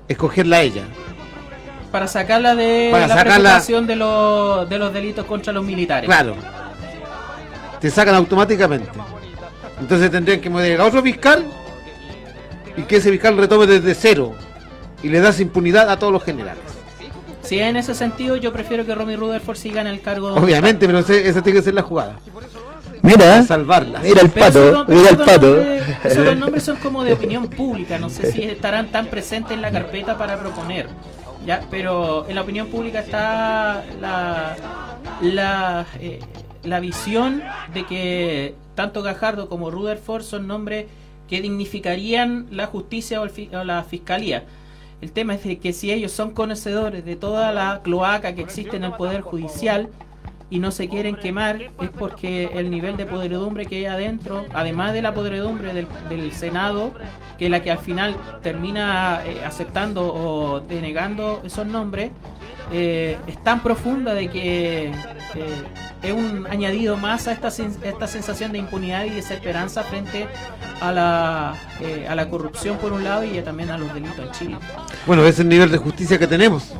Escogerla 0.07 0.57
a 0.57 0.61
ella. 0.63 0.81
Para 1.91 2.07
sacarla 2.07 2.55
de 2.55 2.89
Para 2.91 3.05
la 3.05 3.13
sacarla- 3.15 3.33
preocupación 3.35 3.85
de 3.85 3.95
los, 3.97 4.67
de 4.67 4.79
los 4.79 4.91
delitos 4.91 5.25
contra 5.27 5.53
los 5.53 5.63
militares. 5.63 6.07
Claro. 6.07 6.35
Te 7.81 7.91
sacan 7.91 8.15
automáticamente. 8.15 8.89
Entonces 9.79 10.09
tendrían 10.09 10.41
que 10.41 10.49
mover 10.49 10.81
a 10.81 10.85
otro 10.85 11.03
fiscal 11.03 11.45
y 12.75 12.81
que 12.81 12.95
ese 12.95 13.11
fiscal 13.11 13.37
retome 13.37 13.67
desde 13.67 13.93
cero 13.93 14.33
y 15.03 15.09
le 15.09 15.19
das 15.19 15.39
impunidad 15.39 15.87
a 15.91 15.99
todos 15.99 16.11
los 16.11 16.23
generales. 16.23 16.63
Si 17.45 17.59
es 17.59 17.67
en 17.67 17.77
ese 17.77 17.93
sentido, 17.93 18.35
yo 18.35 18.51
prefiero 18.51 18.85
que 18.85 18.95
Romy 18.95 19.15
Rutherford 19.15 19.57
siga 19.57 19.81
en 19.81 19.87
el 19.87 20.01
cargo 20.01 20.33
de 20.33 20.39
Obviamente, 20.39 20.85
pero 20.87 20.99
ese- 20.99 21.27
esa 21.27 21.41
tiene 21.41 21.59
que 21.59 21.63
ser 21.63 21.73
la 21.73 21.81
jugada. 21.83 22.17
Mira, 23.01 23.43
salvarla. 23.43 23.99
mira 23.99 24.21
el 24.21 24.29
Pero 24.31 24.45
esos 24.47 24.61
pato, 24.71 24.71
dos- 24.71 24.87
mira 24.87 25.09
el 25.09 25.17
pato. 25.17 25.55
nombres- 25.55 25.83
Esos 26.05 26.25
dos 26.25 26.37
nombres 26.37 26.63
son 26.63 26.77
como 26.77 27.03
de 27.03 27.13
opinión 27.13 27.47
pública, 27.47 27.99
no 27.99 28.09
sé 28.09 28.31
si 28.31 28.41
estarán 28.43 28.87
tan 28.91 29.07
presentes 29.07 29.51
en 29.53 29.61
la 29.61 29.69
carpeta 29.71 30.17
para 30.17 30.39
proponer. 30.39 30.87
Ya, 31.45 31.61
pero 31.69 32.25
en 32.27 32.33
la 32.35 32.41
opinión 32.41 32.67
pública 32.67 32.99
está 33.01 33.83
la 34.01 34.55
la, 35.21 35.85
eh, 35.99 36.19
la 36.63 36.79
visión 36.79 37.43
de 37.73 37.85
que 37.85 38.55
tanto 38.73 39.03
Gajardo 39.03 39.47
como 39.47 39.69
Rutherford 39.69 40.23
son 40.23 40.47
nombres 40.47 40.87
que 41.29 41.41
dignificarían 41.41 42.47
la 42.51 42.65
justicia 42.65 43.21
o, 43.21 43.23
el 43.23 43.29
fi- 43.29 43.49
o 43.53 43.63
la 43.63 43.83
fiscalía. 43.83 44.43
El 45.05 45.11
tema 45.11 45.35
es 45.35 45.43
de 45.43 45.59
que 45.59 45.71
si 45.71 45.91
ellos 45.91 46.11
son 46.11 46.31
conocedores 46.31 47.05
de 47.05 47.15
toda 47.15 47.51
la 47.51 47.81
cloaca 47.83 48.33
que 48.33 48.41
existe 48.41 48.75
en 48.75 48.83
el 48.83 48.93
poder 48.93 49.21
judicial, 49.21 49.87
y 50.49 50.59
no 50.59 50.71
se 50.71 50.87
quieren 50.87 51.15
quemar 51.15 51.61
es 51.61 51.89
porque 51.97 52.51
el 52.53 52.69
nivel 52.69 52.97
de 52.97 53.05
podredumbre 53.05 53.65
que 53.65 53.77
hay 53.77 53.85
adentro, 53.85 54.45
además 54.53 54.93
de 54.93 55.01
la 55.01 55.13
podredumbre 55.13 55.73
del, 55.73 55.87
del 56.09 56.31
Senado, 56.31 56.93
que 57.37 57.45
es 57.45 57.51
la 57.51 57.61
que 57.63 57.71
al 57.71 57.79
final 57.79 58.15
termina 58.41 59.21
eh, 59.25 59.41
aceptando 59.45 60.13
o 60.13 60.59
denegando 60.61 61.41
esos 61.43 61.65
nombres, 61.65 62.11
eh, 62.71 63.17
es 63.27 63.43
tan 63.43 63.61
profunda 63.61 64.13
de 64.13 64.27
que 64.29 64.87
eh, 64.87 65.63
es 66.01 66.11
un 66.11 66.47
añadido 66.49 66.97
más 66.97 67.27
a 67.27 67.31
esta, 67.31 67.49
esta 67.49 68.07
sensación 68.07 68.51
de 68.51 68.57
impunidad 68.57 69.05
y 69.05 69.11
desesperanza 69.11 69.83
frente 69.83 70.27
a 70.81 70.91
la, 70.91 71.53
eh, 71.79 72.07
a 72.09 72.15
la 72.15 72.29
corrupción 72.29 72.77
por 72.77 72.91
un 72.91 73.03
lado 73.03 73.23
y 73.23 73.39
también 73.41 73.69
a 73.69 73.77
los 73.77 73.93
delitos 73.93 74.19
en 74.19 74.31
Chile. 74.31 74.57
Bueno, 75.05 75.21
ese 75.23 75.31
es 75.31 75.39
el 75.41 75.49
nivel 75.49 75.71
de 75.71 75.77
justicia 75.77 76.17
que 76.17 76.27
tenemos. 76.27 76.73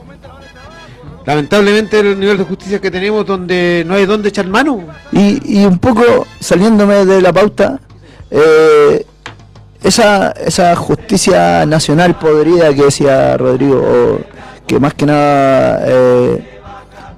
Lamentablemente 1.25 1.99
el 1.99 2.19
nivel 2.19 2.37
de 2.37 2.43
justicia 2.43 2.79
que 2.79 2.91
tenemos 2.91 3.25
donde 3.25 3.83
no 3.85 3.95
hay 3.95 4.05
dónde 4.05 4.29
echar 4.29 4.47
mano. 4.47 4.81
Y, 5.11 5.59
y 5.59 5.65
un 5.65 5.79
poco 5.79 6.27
saliéndome 6.39 7.05
de 7.05 7.21
la 7.21 7.33
pauta, 7.33 7.79
eh, 8.29 9.05
esa, 9.83 10.31
esa 10.31 10.75
justicia 10.75 11.65
nacional 11.65 12.17
podrida 12.17 12.73
que 12.73 12.83
decía 12.85 13.37
Rodrigo, 13.37 13.77
o 13.77 14.19
que 14.67 14.79
más 14.79 14.93
que 14.93 15.05
nada 15.05 15.83
eh, 15.85 16.59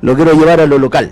lo 0.02 0.16
quiero 0.16 0.34
llevar 0.34 0.62
a 0.62 0.66
lo 0.66 0.78
local. 0.78 1.12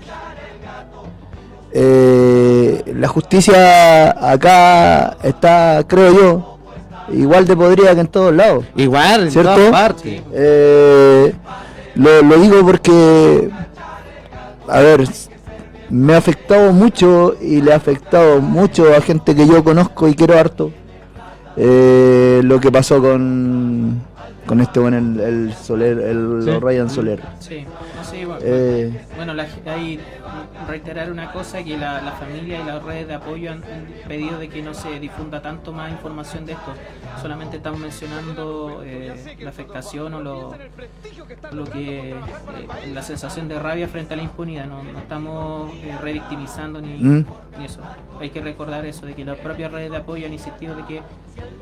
Eh, 1.72 2.82
la 2.94 3.08
justicia 3.08 4.30
acá 4.32 5.18
está, 5.22 5.84
creo 5.86 6.12
yo, 6.14 6.58
igual 7.12 7.46
de 7.46 7.56
podrida 7.56 7.94
que 7.94 8.00
en 8.00 8.06
todos 8.08 8.34
lados. 8.34 8.64
Igual, 8.76 9.24
en 9.24 9.30
¿Cierto? 9.30 9.54
todas 9.54 9.70
partes. 9.70 10.22
Eh, 10.32 11.34
lo, 11.96 12.22
lo 12.22 12.36
digo 12.38 12.64
porque, 12.64 13.50
a 14.68 14.80
ver, 14.80 15.04
me 15.90 16.14
ha 16.14 16.18
afectado 16.18 16.72
mucho 16.72 17.36
y 17.40 17.60
le 17.62 17.72
ha 17.72 17.76
afectado 17.76 18.40
mucho 18.40 18.94
a 18.96 19.00
gente 19.00 19.34
que 19.34 19.46
yo 19.46 19.62
conozco 19.64 20.08
y 20.08 20.14
quiero 20.14 20.38
harto. 20.38 20.70
eh, 21.56 22.40
lo 22.44 22.60
que 22.60 22.70
pasó 22.70 23.00
con, 23.00 24.02
con 24.46 24.60
este 24.60 24.78
bueno, 24.78 24.98
el, 24.98 25.20
el 25.20 25.54
Soler, 25.54 25.98
el 26.00 26.42
Sí. 26.44 26.50
Ryan 26.60 26.90
Soler. 26.90 27.20
Sí, 27.40 27.64
sí, 28.10 28.24
bueno, 28.26 28.40
Eh, 28.44 29.00
bueno 29.16 29.32
la, 29.32 29.46
hay 29.66 29.98
reiterar 30.68 31.10
una 31.10 31.32
cosa 31.32 31.62
que 31.62 31.76
la, 31.76 32.00
la 32.02 32.12
familia 32.12 32.60
y 32.60 32.64
las 32.64 32.82
redes 32.82 33.08
de 33.08 33.14
apoyo 33.14 33.50
han, 33.52 33.62
han 33.64 33.86
pedido 34.08 34.38
de 34.38 34.48
que 34.48 34.62
no 34.62 34.74
se 34.74 34.98
difunda 35.00 35.40
tanto 35.42 35.72
más 35.72 35.90
información 35.90 36.46
de 36.46 36.52
esto. 36.52 36.72
Solamente 37.20 37.56
estamos 37.58 37.80
mencionando 37.80 38.82
eh, 38.84 39.36
la 39.40 39.50
afectación 39.50 40.14
o 40.14 40.20
lo, 40.20 40.54
lo 41.52 41.64
que 41.64 42.10
eh, 42.10 42.14
la 42.92 43.02
sensación 43.02 43.48
de 43.48 43.58
rabia 43.58 43.88
frente 43.88 44.14
a 44.14 44.16
la 44.16 44.22
impunidad. 44.22 44.66
No, 44.66 44.82
no 44.82 44.98
estamos 44.98 45.72
eh, 45.82 45.94
revictimizando 46.02 46.80
ni, 46.80 46.96
Mm. 46.96 47.26
ni 47.58 47.64
eso. 47.64 47.80
Hay 48.20 48.30
que 48.30 48.40
recordar 48.40 48.84
eso 48.86 49.06
de 49.06 49.14
que 49.14 49.24
las 49.24 49.38
propias 49.38 49.70
redes 49.70 49.90
de 49.90 49.96
apoyo 49.98 50.26
han 50.26 50.32
insistido 50.32 50.74
de 50.74 50.84
que 50.84 51.02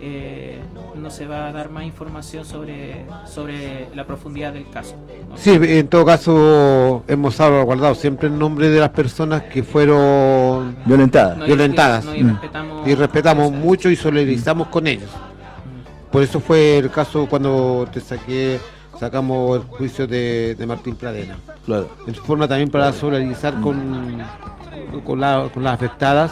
eh, 0.01 0.61
no 0.95 1.11
se 1.11 1.27
va 1.27 1.49
a 1.49 1.53
dar 1.53 1.71
más 1.71 1.85
información 1.85 2.45
sobre 2.45 3.05
sobre 3.27 3.89
la 3.95 4.05
profundidad 4.07 4.53
del 4.53 4.69
caso. 4.71 4.95
¿no? 5.29 5.37
Sí, 5.37 5.59
en 5.61 5.89
todo 5.89 6.05
caso 6.05 7.03
hemos 7.09 7.37
guardado 7.39 7.95
siempre 7.95 8.29
el 8.29 8.39
nombre 8.39 8.64
de 8.71 8.81
las 8.81 8.91
personas 8.91 9.43
que 9.45 9.63
fueron 9.63 10.77
Violentadas. 10.85 11.39
No, 11.39 11.45
violentadas. 11.47 12.05
no, 12.05 12.15
y 12.15 12.23
Mm. 12.25 12.29
respetamos- 12.41 12.89
Y 12.89 12.95
respetamos 12.95 13.53
mucho 13.53 13.91
y 13.91 13.97
solidarizamos 13.97 14.69
con 14.69 14.87
ellos. 14.87 15.11
Por 16.11 16.23
eso 16.23 16.39
fue 16.41 16.79
el 16.79 16.91
caso 16.91 17.27
cuando 17.29 17.87
te 17.93 18.01
saqué, 18.01 18.61
sacamos 19.01 19.57
el 19.59 19.63
juicio 19.65 20.07
de, 20.07 20.55
de 20.57 20.67
Martín 20.67 20.95
Pradena. 20.97 21.37
Claro. 21.67 21.89
En 22.07 22.15
forma 22.15 22.47
también 22.47 22.71
para 22.71 22.93
solidarizar 22.93 23.61
con, 23.61 24.23
con, 25.05 25.21
la- 25.21 25.49
con 25.53 25.65
las 25.65 25.75
afectadas 25.75 26.31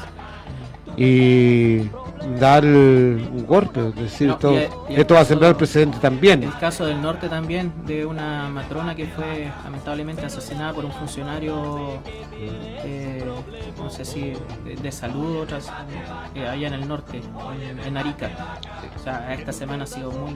y, 0.96 1.78
dar 2.38 2.64
un 2.64 3.44
golpe, 3.46 3.88
es 3.88 3.94
decir, 3.94 4.28
No, 4.28 4.34
esto, 4.34 4.52
y 4.52 4.56
el- 4.56 4.68
y 4.90 4.94
el 4.94 5.00
esto 5.00 5.14
va 5.14 5.20
a 5.20 5.24
sembrar 5.24 5.50
el 5.50 5.56
precedente 5.56 5.98
también. 5.98 6.42
El 6.42 6.56
caso 6.58 6.84
del 6.86 7.00
norte 7.00 7.28
también, 7.28 7.72
de 7.86 8.06
una 8.06 8.48
matrona 8.48 8.94
que 8.94 9.06
fue 9.06 9.50
lamentablemente 9.64 10.24
asesinada 10.26 10.72
por 10.72 10.84
un 10.84 10.92
funcionario, 10.92 12.00
eh, 12.38 13.24
no 13.76 13.90
sé 13.90 14.04
si 14.04 14.32
de, 14.64 14.76
de 14.80 14.92
salud, 14.92 15.40
otras, 15.40 15.70
eh, 16.34 16.46
allá 16.46 16.68
en 16.68 16.74
el 16.74 16.88
norte, 16.88 17.20
en, 17.70 17.78
en 17.80 17.96
Arica. 17.96 18.30
O 18.98 19.02
sea, 19.02 19.32
esta 19.34 19.52
semana 19.52 19.84
ha 19.84 19.86
sido 19.86 20.10
muy, 20.12 20.34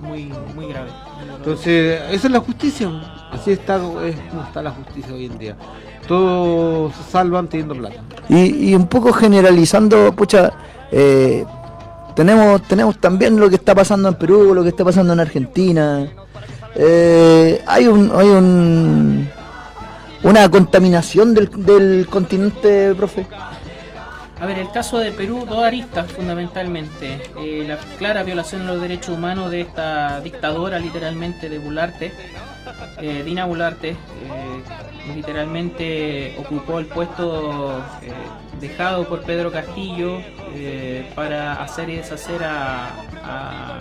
muy, 0.00 0.32
muy 0.54 0.66
grave. 0.66 0.90
Entonces, 1.36 2.00
esa 2.10 2.26
es 2.26 2.32
la 2.32 2.40
justicia. 2.40 2.88
Así 3.30 3.52
está, 3.52 3.76
es 4.04 4.16
como 4.30 4.42
está 4.42 4.62
la 4.62 4.70
justicia 4.72 5.14
hoy 5.14 5.26
en 5.26 5.38
día. 5.38 5.56
Todos 6.08 6.92
se 6.96 7.02
salvan 7.12 7.46
teniendo 7.48 7.74
plata. 7.74 8.00
Y, 8.28 8.70
y 8.70 8.74
un 8.74 8.86
poco 8.86 9.12
generalizando, 9.12 10.12
pucha, 10.12 10.52
eh, 10.92 11.44
tenemos, 12.14 12.62
tenemos 12.62 13.00
también 13.00 13.38
lo 13.38 13.48
que 13.48 13.56
está 13.56 13.74
pasando 13.74 14.08
en 14.08 14.14
Perú, 14.14 14.54
lo 14.54 14.62
que 14.62 14.70
está 14.70 14.84
pasando 14.84 15.12
en 15.12 15.20
Argentina. 15.20 16.06
Eh, 16.74 17.62
hay 17.66 17.86
un, 17.86 18.12
hay 18.14 18.28
un 18.28 19.28
una 20.22 20.50
contaminación 20.50 21.34
del, 21.34 21.48
del 21.64 22.06
continente, 22.08 22.94
profe. 22.94 23.26
A 24.40 24.46
ver, 24.46 24.58
el 24.58 24.70
caso 24.70 24.98
de 24.98 25.12
Perú, 25.12 25.44
dos 25.48 25.62
aristas 25.62 26.10
fundamentalmente. 26.12 27.20
Eh, 27.38 27.64
la 27.66 27.76
clara 27.98 28.22
violación 28.22 28.62
de 28.62 28.72
los 28.72 28.80
derechos 28.80 29.16
humanos 29.16 29.50
de 29.50 29.62
esta 29.62 30.20
dictadora, 30.22 30.78
literalmente, 30.78 31.50
de 31.50 31.58
Bularte, 31.58 32.12
eh, 33.00 33.22
Dina 33.24 33.44
Bularte, 33.46 33.90
eh, 33.90 33.96
literalmente 35.14 36.36
ocupó 36.38 36.78
el 36.78 36.86
puesto 36.86 37.78
eh, 38.02 38.12
dejado 38.60 39.04
por 39.08 39.22
Pedro 39.22 39.50
Castillo 39.50 40.18
eh, 40.54 41.10
para 41.14 41.62
hacer 41.62 41.88
y 41.90 41.96
deshacer 41.96 42.44
a, 42.44 42.88
a, 43.24 43.78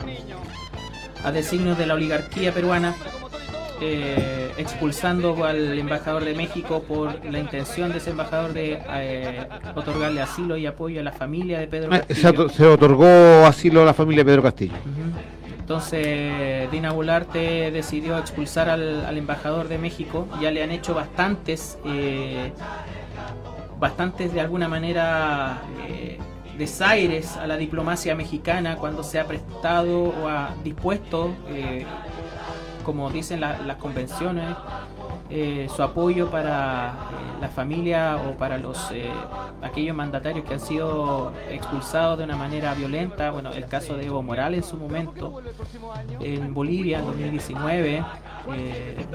a 1.24 1.32
designios 1.32 1.78
de 1.78 1.86
la 1.86 1.94
oligarquía 1.96 2.54
peruana 2.54 2.96
expulsando 4.58 5.46
al 5.46 5.80
embajador 5.80 6.26
de 6.26 6.34
México 6.36 6.84
por 6.86 7.24
la 7.24 7.40
intención 7.40 7.92
de 7.94 8.00
ese 8.00 8.10
embajador 8.10 8.52
de 8.52 8.78
otorgarle 9.74 10.22
asilo 10.22 10.58
y 10.58 10.66
apoyo 10.66 11.00
a 11.00 11.04
la 11.04 11.14
familia 11.14 11.60
de 11.60 11.68
Pedro 11.68 11.90
Se, 11.94 12.00
Castillo. 12.00 12.50
se 12.50 12.66
otorgó 12.66 13.46
asilo 13.46 13.84
a 13.84 13.86
la 13.86 13.94
familia 13.94 14.26
de 14.26 14.30
Pedro 14.32 14.44
Castillo. 14.44 14.74
Entonces 15.70 16.72
Dina 16.72 16.94
Bularte 16.94 17.70
decidió 17.70 18.18
expulsar 18.18 18.72
al, 18.72 19.16
embajador 19.16 19.68
de 19.68 19.78
México. 19.78 20.28
Ya 20.42 20.50
le 20.50 20.64
han 20.64 20.72
hecho 20.72 20.96
bastantes, 20.96 21.78
eh, 21.86 22.52
bastantes 23.78 24.34
de 24.34 24.42
alguna 24.42 24.68
manera 24.68 25.62
eh, 25.88 26.18
desaires 26.58 27.38
a 27.38 27.46
la 27.46 27.56
diplomacia 27.56 28.16
mexicana 28.16 28.78
cuando 28.78 29.04
se 29.04 29.20
ha 29.20 29.28
prestado 29.28 30.06
o 30.06 30.28
ha 30.28 30.56
dispuesto, 30.64 31.36
eh, 31.50 31.86
como 32.90 33.12
dicen 33.12 33.40
la- 33.42 33.60
las 33.60 33.78
convenciones, 33.78 34.48
eh, 35.30 35.68
su 35.76 35.84
apoyo 35.84 36.32
para 36.32 36.88
eh, 36.90 37.42
la 37.42 37.50
familia 37.50 38.18
o 38.28 38.32
para 38.36 38.58
los 38.58 38.90
eh, 38.92 39.12
aquellos 39.62 39.96
mandatarios 39.96 40.44
que 40.44 40.56
han 40.56 40.60
sido 40.60 41.32
expulsados 41.52 42.18
de 42.18 42.24
una 42.24 42.36
manera 42.36 42.74
violenta. 42.74 43.30
Bueno, 43.30 43.52
el 43.52 43.66
caso 43.68 43.96
de 43.96 44.08
Evo 44.08 44.24
Morales 44.24 44.64
en 44.64 44.70
su 44.72 44.78
momento 44.78 45.40
en 46.20 46.52
Bolivia 46.52 46.98
en 47.00 47.06
2019 47.06 48.04
eh, 48.56 49.06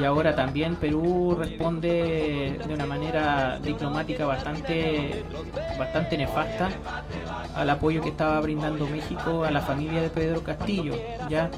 y 0.00 0.04
ahora 0.04 0.34
también 0.34 0.74
Perú 0.74 1.36
responde 1.38 2.58
de 2.66 2.74
una 2.74 2.86
manera 2.86 3.60
diplomática 3.62 4.26
bastante 4.26 5.24
bastante 5.78 6.18
nefasta 6.18 6.70
al 7.54 7.70
apoyo 7.70 8.00
que 8.02 8.08
estaba 8.08 8.40
brindando 8.40 8.84
México 8.88 9.44
a 9.44 9.50
la 9.52 9.60
familia 9.60 10.00
de 10.02 10.10
Pedro 10.10 10.42
Castillo, 10.42 10.94
ya 11.28 11.50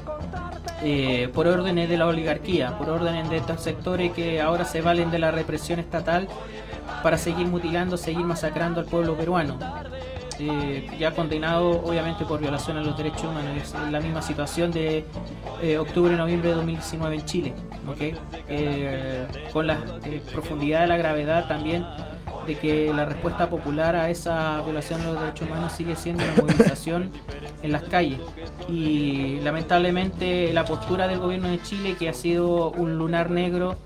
por 1.29 1.47
órdenes 1.47 1.89
de 1.89 1.97
la 1.97 2.07
oligarquía, 2.07 2.77
por 2.77 2.89
órdenes 2.89 3.29
de 3.29 3.37
estos 3.37 3.61
sectores 3.61 4.11
que 4.11 4.41
ahora 4.41 4.65
se 4.65 4.81
valen 4.81 5.11
de 5.11 5.19
la 5.19 5.31
represión 5.31 5.79
estatal 5.79 6.27
para 7.01 7.17
seguir 7.17 7.47
mutilando, 7.47 7.97
seguir 7.97 8.25
masacrando 8.25 8.79
al 8.79 8.85
pueblo 8.85 9.15
peruano. 9.15 9.57
Eh, 10.39 10.87
ya 10.97 11.11
condenado 11.11 11.69
obviamente 11.83 12.25
por 12.25 12.39
violación 12.39 12.77
a 12.77 12.81
los 12.81 12.97
derechos 12.97 13.25
humanos, 13.25 13.73
la 13.91 13.99
misma 13.99 14.21
situación 14.21 14.71
de 14.71 15.05
eh, 15.61 15.77
octubre-noviembre 15.77 16.49
de 16.49 16.55
2019 16.55 17.15
en 17.15 17.25
Chile, 17.25 17.53
¿ok? 17.87 18.17
Eh, 18.49 19.27
con 19.51 19.67
la 19.67 19.77
eh, 20.05 20.21
profundidad 20.31 20.81
de 20.81 20.87
la 20.87 20.97
gravedad 20.97 21.47
también 21.47 21.85
de 22.45 22.55
que 22.55 22.93
la 22.93 23.05
respuesta 23.05 23.49
popular 23.49 23.95
a 23.95 24.09
esa 24.09 24.61
violación 24.61 25.01
de 25.01 25.07
los 25.07 25.19
derechos 25.19 25.47
humanos 25.47 25.71
sigue 25.73 25.95
siendo 25.95 26.23
una 26.23 26.33
movilización 26.41 27.11
en 27.61 27.71
las 27.71 27.83
calles. 27.83 28.19
Y 28.69 29.39
lamentablemente 29.41 30.51
la 30.53 30.65
postura 30.65 31.07
del 31.07 31.19
gobierno 31.19 31.49
de 31.49 31.61
Chile, 31.61 31.95
que 31.97 32.09
ha 32.09 32.13
sido 32.13 32.71
un 32.71 32.97
lunar 32.97 33.29
negro 33.29 33.77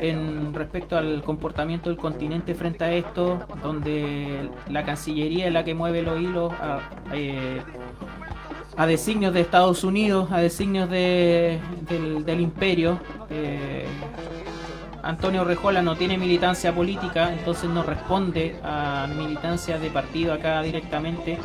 en 0.00 0.54
respecto 0.54 0.96
al 0.96 1.22
comportamiento 1.22 1.90
del 1.90 1.98
continente 1.98 2.54
frente 2.54 2.84
a 2.84 2.92
esto, 2.92 3.40
donde 3.62 4.48
la 4.68 4.84
Cancillería 4.84 5.46
es 5.46 5.52
la 5.52 5.64
que 5.64 5.74
mueve 5.74 6.02
los 6.02 6.18
hilos 6.20 6.52
a, 6.54 6.80
eh, 7.12 7.60
designios 8.86 9.34
de 9.34 9.42
Estados 9.42 9.84
Unidos, 9.84 10.32
a 10.32 10.38
designios 10.38 10.88
de, 10.88 11.58
del, 11.88 12.24
del 12.24 12.40
imperio. 12.40 12.98
eh, 13.28 13.84
Antonio 15.02 15.44
Rejola 15.44 15.82
no 15.82 15.96
tiene 15.96 16.18
militancia 16.18 16.74
política, 16.74 17.32
entonces 17.32 17.70
no 17.70 17.82
responde 17.82 18.56
a 18.62 19.06
militancia 19.16 19.78
de 19.78 19.90
partido 19.90 20.32
acá 20.32 20.62
directamente. 20.62 21.38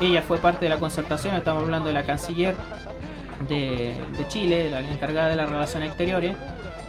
Ella 0.00 0.22
fue 0.22 0.38
parte 0.38 0.64
de 0.64 0.70
la 0.70 0.78
concertación, 0.78 1.34
estamos 1.34 1.62
hablando 1.62 1.88
de 1.88 1.94
la 1.94 2.04
canciller 2.04 2.54
de, 3.48 3.94
de 4.16 4.28
Chile, 4.28 4.70
la 4.70 4.80
encargada 4.80 5.28
de 5.28 5.36
las 5.36 5.50
relaciones 5.50 5.88
exteriores, 5.88 6.36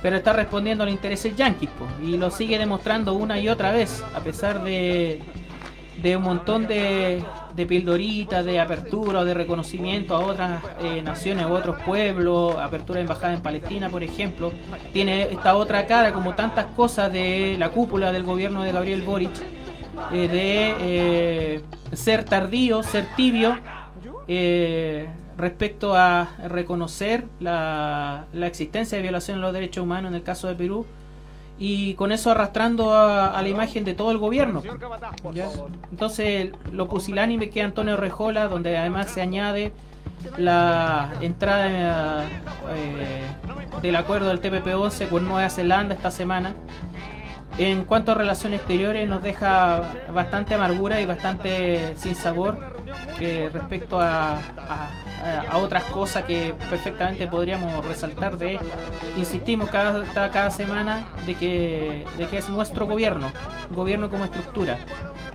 pero 0.01 0.15
está 0.15 0.34
respondiendo 0.34 0.84
a 0.84 0.85
los 0.85 0.93
intereses 0.93 1.35
yanquis 1.35 1.69
y 2.01 2.18
lo 2.18 2.31
sigue 2.31 2.57
demostrando 2.57 3.13
una 3.13 3.39
y 3.39 3.49
otra 3.49 3.72
vez, 3.72 4.03
a 4.15 4.19
pesar 4.22 4.63
de, 4.63 5.22
de 6.01 6.18
un 6.18 6.23
montón 6.23 6.68
de, 6.68 7.23
de 7.55 7.65
pildoritas, 7.65 8.45
de 8.45 8.59
apertura 8.59 9.19
o 9.19 9.25
de 9.25 9.33
reconocimiento 9.33 10.15
a 10.15 10.19
otras 10.19 10.63
eh, 10.81 11.01
naciones 11.01 11.45
u 11.45 11.53
otros 11.53 11.81
pueblos, 11.83 12.55
apertura 12.57 12.97
de 12.97 13.01
embajada 13.01 13.33
en 13.33 13.41
Palestina, 13.41 13.89
por 13.89 14.03
ejemplo, 14.03 14.51
tiene 14.93 15.23
esta 15.23 15.55
otra 15.55 15.85
cara, 15.85 16.13
como 16.13 16.35
tantas 16.35 16.65
cosas 16.67 17.11
de 17.11 17.55
la 17.57 17.69
cúpula 17.69 18.11
del 18.11 18.23
gobierno 18.23 18.63
de 18.63 18.71
Gabriel 18.71 19.01
Boric, 19.01 19.31
eh, 20.11 20.27
de 20.27 20.75
eh, 20.79 21.61
ser 21.93 22.23
tardío, 22.23 22.83
ser 22.83 23.07
tibio, 23.15 23.57
respecto 25.37 25.93
a 25.93 26.29
reconocer 26.47 27.25
la, 27.41 28.27
la 28.31 28.47
existencia 28.47 28.97
de 28.97 29.01
violación 29.01 29.37
de 29.37 29.41
los 29.41 29.53
derechos 29.53 29.83
humanos 29.83 30.11
en 30.11 30.15
el 30.15 30.23
caso 30.23 30.47
de 30.47 30.55
Perú 30.55 30.85
y 31.63 31.93
con 31.93 32.11
eso 32.11 32.31
arrastrando 32.31 32.91
a, 32.91 33.38
a 33.38 33.41
la 33.43 33.47
imagen 33.47 33.85
de 33.85 33.93
todo 33.93 34.09
el 34.09 34.17
gobierno. 34.17 34.63
¿ya? 35.31 35.47
Entonces, 35.91 36.49
lo 36.71 36.88
pusilánime 36.88 37.51
que 37.51 37.61
Antonio 37.61 37.97
Rejola, 37.97 38.47
donde 38.47 38.75
además 38.79 39.11
se 39.11 39.21
añade 39.21 39.71
la 40.39 41.13
entrada 41.21 42.25
eh, 42.75 43.27
del 43.79 43.95
acuerdo 43.95 44.29
del 44.29 44.41
TPP-11 44.41 45.07
con 45.07 45.27
Nueva 45.27 45.47
Zelanda 45.51 45.93
esta 45.93 46.09
semana. 46.09 46.55
En 47.59 47.85
cuanto 47.85 48.13
a 48.13 48.15
relaciones 48.15 48.61
exteriores, 48.61 49.07
nos 49.07 49.21
deja 49.21 49.83
bastante 50.11 50.55
amargura 50.55 50.99
y 50.99 51.05
bastante 51.05 51.95
sin 51.95 52.15
sabor 52.15 52.80
eh, 53.19 53.49
respecto 53.53 53.99
a, 53.99 54.35
a- 54.35 55.57
otras 55.57 55.84
cosas 55.85 56.23
que 56.23 56.55
perfectamente 56.69 57.27
podríamos 57.27 57.85
resaltar 57.85 58.38
de, 58.38 58.59
insistimos 59.18 59.69
cada, 59.69 60.03
cada, 60.30 60.49
semana, 60.49 61.05
de 61.26 61.35
que, 61.35 62.05
de 62.18 62.27
que 62.27 62.38
es 62.39 62.49
nuestro 62.49 62.88
gobierno, 62.88 63.31
gobierno 63.69 64.09
como 64.09 64.26
estructura, 64.26 64.77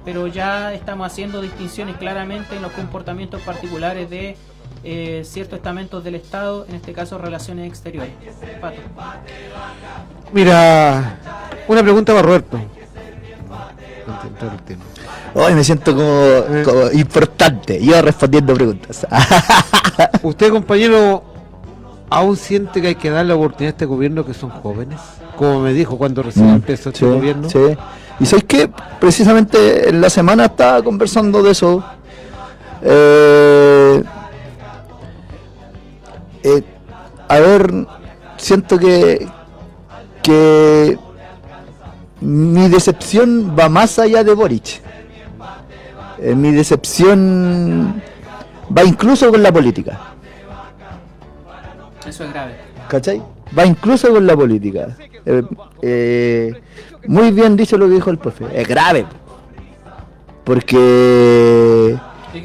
pero 0.05 0.27
ya 0.27 0.73
estamos 0.75 1.07
haciendo 1.07 1.41
distinciones 1.41 1.97
claramente 1.97 2.57
en 2.57 2.63
los 2.63 2.73
comportamientos 2.73 3.41
particulares 3.43 4.11
de 4.11 4.37
eh, 4.85 5.23
ciertos 5.25 5.59
estamentos 5.59 6.03
del 6.03 6.17
Estado, 6.17 6.67
en 6.69 6.75
este 6.77 6.93
caso 6.93 7.19
relaciones 7.19 7.69
exteriores. 7.69 8.13
Mira, 10.33 11.19
una 11.69 11.83
pregunta 11.83 12.13
para 12.13 12.27
Roberto. 12.27 12.59
Hoy 15.35 15.55
me 15.55 15.65
siento 15.65 15.95
como, 15.95 16.07
Eh. 16.07 16.63
como 16.65 16.91
importante, 16.93 17.81
yo 17.85 18.01
respondiendo 18.03 18.55
preguntas. 18.55 19.07
¿Usted, 20.23 20.51
compañero, 20.51 21.23
aún 22.11 22.37
siente 22.37 22.81
que 22.81 22.89
hay 22.89 22.95
que 22.95 23.11
darle 23.11 23.31
la 23.31 23.35
oportunidad 23.37 23.69
a 23.69 23.75
este 23.75 23.85
gobierno 23.87 24.25
que 24.25 24.35
son 24.35 24.51
jóvenes? 24.51 24.99
Como 25.37 25.61
me 25.61 25.73
dijo 25.73 25.99
cuando 25.99 26.23
recién 26.23 26.49
empezó 26.49 26.89
este 26.91 27.05
Mm, 27.05 27.09
Sí, 27.11 27.15
gobierno. 27.17 27.51
sí. 27.51 27.59
Y 28.21 28.25
sabéis 28.27 28.45
que 28.45 28.71
precisamente 28.99 29.89
en 29.91 30.01
la 30.01 30.09
semana 30.09 30.47
estaba 30.47 30.83
conversando 30.83 31.43
de 31.43 31.51
eso. 31.51 31.85
Eh, 32.83 34.03
eh, 36.43 36.63
a 37.29 37.39
ver, 37.41 37.87
siento 38.39 38.79
que, 38.79 39.29
que 40.23 40.99
mi 42.21 42.69
decepción 42.69 43.55
va 43.59 43.69
más 43.69 43.99
allá 43.99 44.25
de 44.25 44.35
Boric. 44.35 44.81
eh, 46.19 46.35
mi 46.35 46.51
decepción 46.53 48.03
va 48.77 48.85
incluso 48.85 49.31
con 49.31 49.43
la 49.43 49.53
política. 49.53 49.99
Eso 52.07 52.25
es 52.25 52.33
grave. 52.33 52.55
¿Cachai? 52.89 53.23
Va 53.57 53.67
incluso 53.67 54.11
con 54.11 54.27
la 54.27 54.37
política. 54.37 54.97
Eh, 55.25 55.43
eh, 55.83 56.53
muy 57.07 57.31
bien 57.33 57.57
dicho 57.57 57.77
lo 57.77 57.87
que 57.89 57.95
dijo 57.95 58.11
el 58.11 58.19
profe. 58.19 58.47
Es 58.55 58.67
grave. 58.67 59.07
Porque 60.45 61.97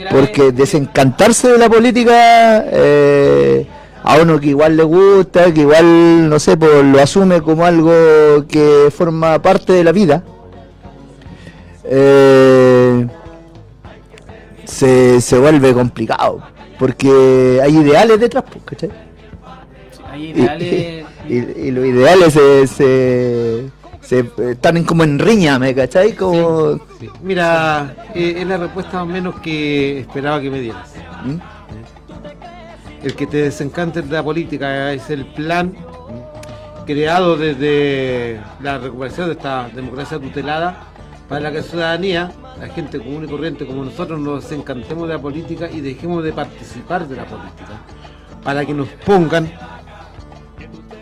porque 0.10 0.52
desencantarse 0.52 1.52
de 1.52 1.58
la 1.58 1.70
política 1.70 2.64
a 4.04 4.18
uno 4.22 4.40
que 4.40 4.48
igual 4.48 4.76
le 4.78 4.84
gusta, 4.84 5.54
que 5.54 5.62
igual, 5.62 6.30
no 6.30 6.40
sé, 6.40 6.58
pues 6.58 6.84
lo 6.84 7.00
asume 7.02 7.42
como 7.42 7.66
algo 7.66 7.92
que 8.48 8.92
forma 8.96 9.40
parte 9.42 9.74
de 9.74 9.84
la 9.84 9.92
vida, 9.92 10.24
eh, 11.84 13.08
se, 14.66 15.22
se 15.22 15.38
vuelve 15.38 15.74
complicado. 15.74 16.42
Porque 16.80 17.60
hay 17.62 17.78
ideales 17.78 18.20
detrás, 18.20 18.44
pues, 18.52 18.64
¿cachai? 18.66 18.90
Hay 20.12 20.26
Y, 20.26 20.30
ideales. 20.32 21.06
y- 21.30 21.36
y 21.68 21.72
los 21.72 21.86
ideales 21.86 22.34
se, 22.34 22.66
se, 22.68 23.70
se- 24.02 24.52
están 24.52 24.84
como 24.84 25.04
en 25.04 25.20
riña, 25.20 25.60
¿me 25.60 25.76
cachai? 25.76 26.16
Como, 26.16 26.80
Sí. 27.00 27.08
Mira, 27.22 27.96
eh, 28.16 28.36
es 28.40 28.48
la 28.48 28.58
respuesta 28.58 29.06
menos 29.06 29.40
que 29.42 30.00
esperaba 30.00 30.42
que 30.42 30.50
me 30.50 30.60
dieras. 30.60 30.88
¿Mm? 31.24 31.36
El 33.04 33.16
que 33.16 33.26
te 33.28 33.38
desencante 33.38 34.02
de 34.02 34.12
la 34.14 34.24
política 34.24 34.94
es 34.94 35.10
el 35.10 35.26
plan 35.26 35.76
creado 36.86 37.36
desde 37.38 38.40
la 38.62 38.78
recuperación 38.78 39.28
de 39.28 39.34
esta 39.34 39.70
democracia 39.74 40.20
tutelada 40.20 40.84
para 41.28 41.50
que 41.52 41.58
la 41.58 41.64
ciudadanía, 41.64 42.32
la 42.60 42.68
gente 42.68 43.00
común 43.00 43.24
y 43.24 43.28
corriente 43.28 43.66
como 43.66 43.84
nosotros, 43.86 44.20
nos 44.20 44.44
desencantemos 44.44 45.08
de 45.08 45.16
la 45.16 45.22
política 45.22 45.70
y 45.72 45.80
dejemos 45.82 46.24
de 46.24 46.34
participar 46.34 47.08
de 47.08 47.16
la 47.16 47.26
política. 47.26 47.82
Para 48.44 48.66
que 48.66 48.74
nos 48.74 48.88
pongan 49.06 49.52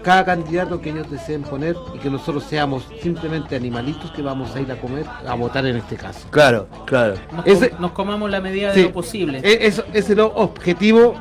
cada 0.04 0.24
candidato 0.24 0.80
que 0.80 0.92
ellos 0.92 1.10
deseen 1.12 1.42
poner 1.44 1.76
y 1.94 2.00
que 2.00 2.10
nosotros 2.10 2.44
seamos 2.46 2.88
simplemente 3.02 3.56
animalitos 3.56 4.12
que 4.12 4.22
vamos 4.22 4.56
a 4.56 4.62
ir 4.62 4.72
a 4.72 4.76
comer, 4.80 5.06
a 5.28 5.34
votar 5.36 5.66
en 5.66 5.76
este 5.78 5.96
caso. 5.98 6.28
Claro, 6.30 6.68
claro. 6.86 7.16
Nos, 7.36 7.46
Ese- 7.46 7.72
com- 7.72 7.82
nos 7.82 7.92
comamos 7.92 8.30
la 8.30 8.40
medida 8.40 8.74
Sí. 8.74 8.82
de 8.82 8.86
lo 8.88 8.94
posible. 8.94 9.40
E- 9.44 9.68
Eso 9.68 9.84
ese 9.90 10.00
es 10.00 10.10
el 10.12 10.20
objetivo 10.22 11.16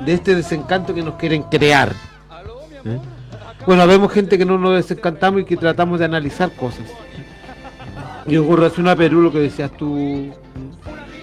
de 0.00 0.12
este 0.14 0.34
desencanto 0.34 0.94
que 0.94 1.02
nos 1.02 1.14
quieren 1.14 1.42
crear. 1.44 1.92
¿Eh? 2.84 2.98
Bueno, 3.66 3.86
vemos 3.86 4.12
gente 4.12 4.38
que 4.38 4.44
no 4.44 4.56
nos 4.58 4.74
desencantamos 4.76 5.42
y 5.42 5.44
que 5.44 5.56
tratamos 5.56 5.98
de 5.98 6.04
analizar 6.06 6.50
cosas. 6.52 6.84
Y 8.26 8.36
en 8.36 8.56
relación 8.56 8.88
a 8.88 8.96
Perú, 8.96 9.22
lo 9.22 9.32
que 9.32 9.38
decías 9.40 9.70
tú, 9.72 10.32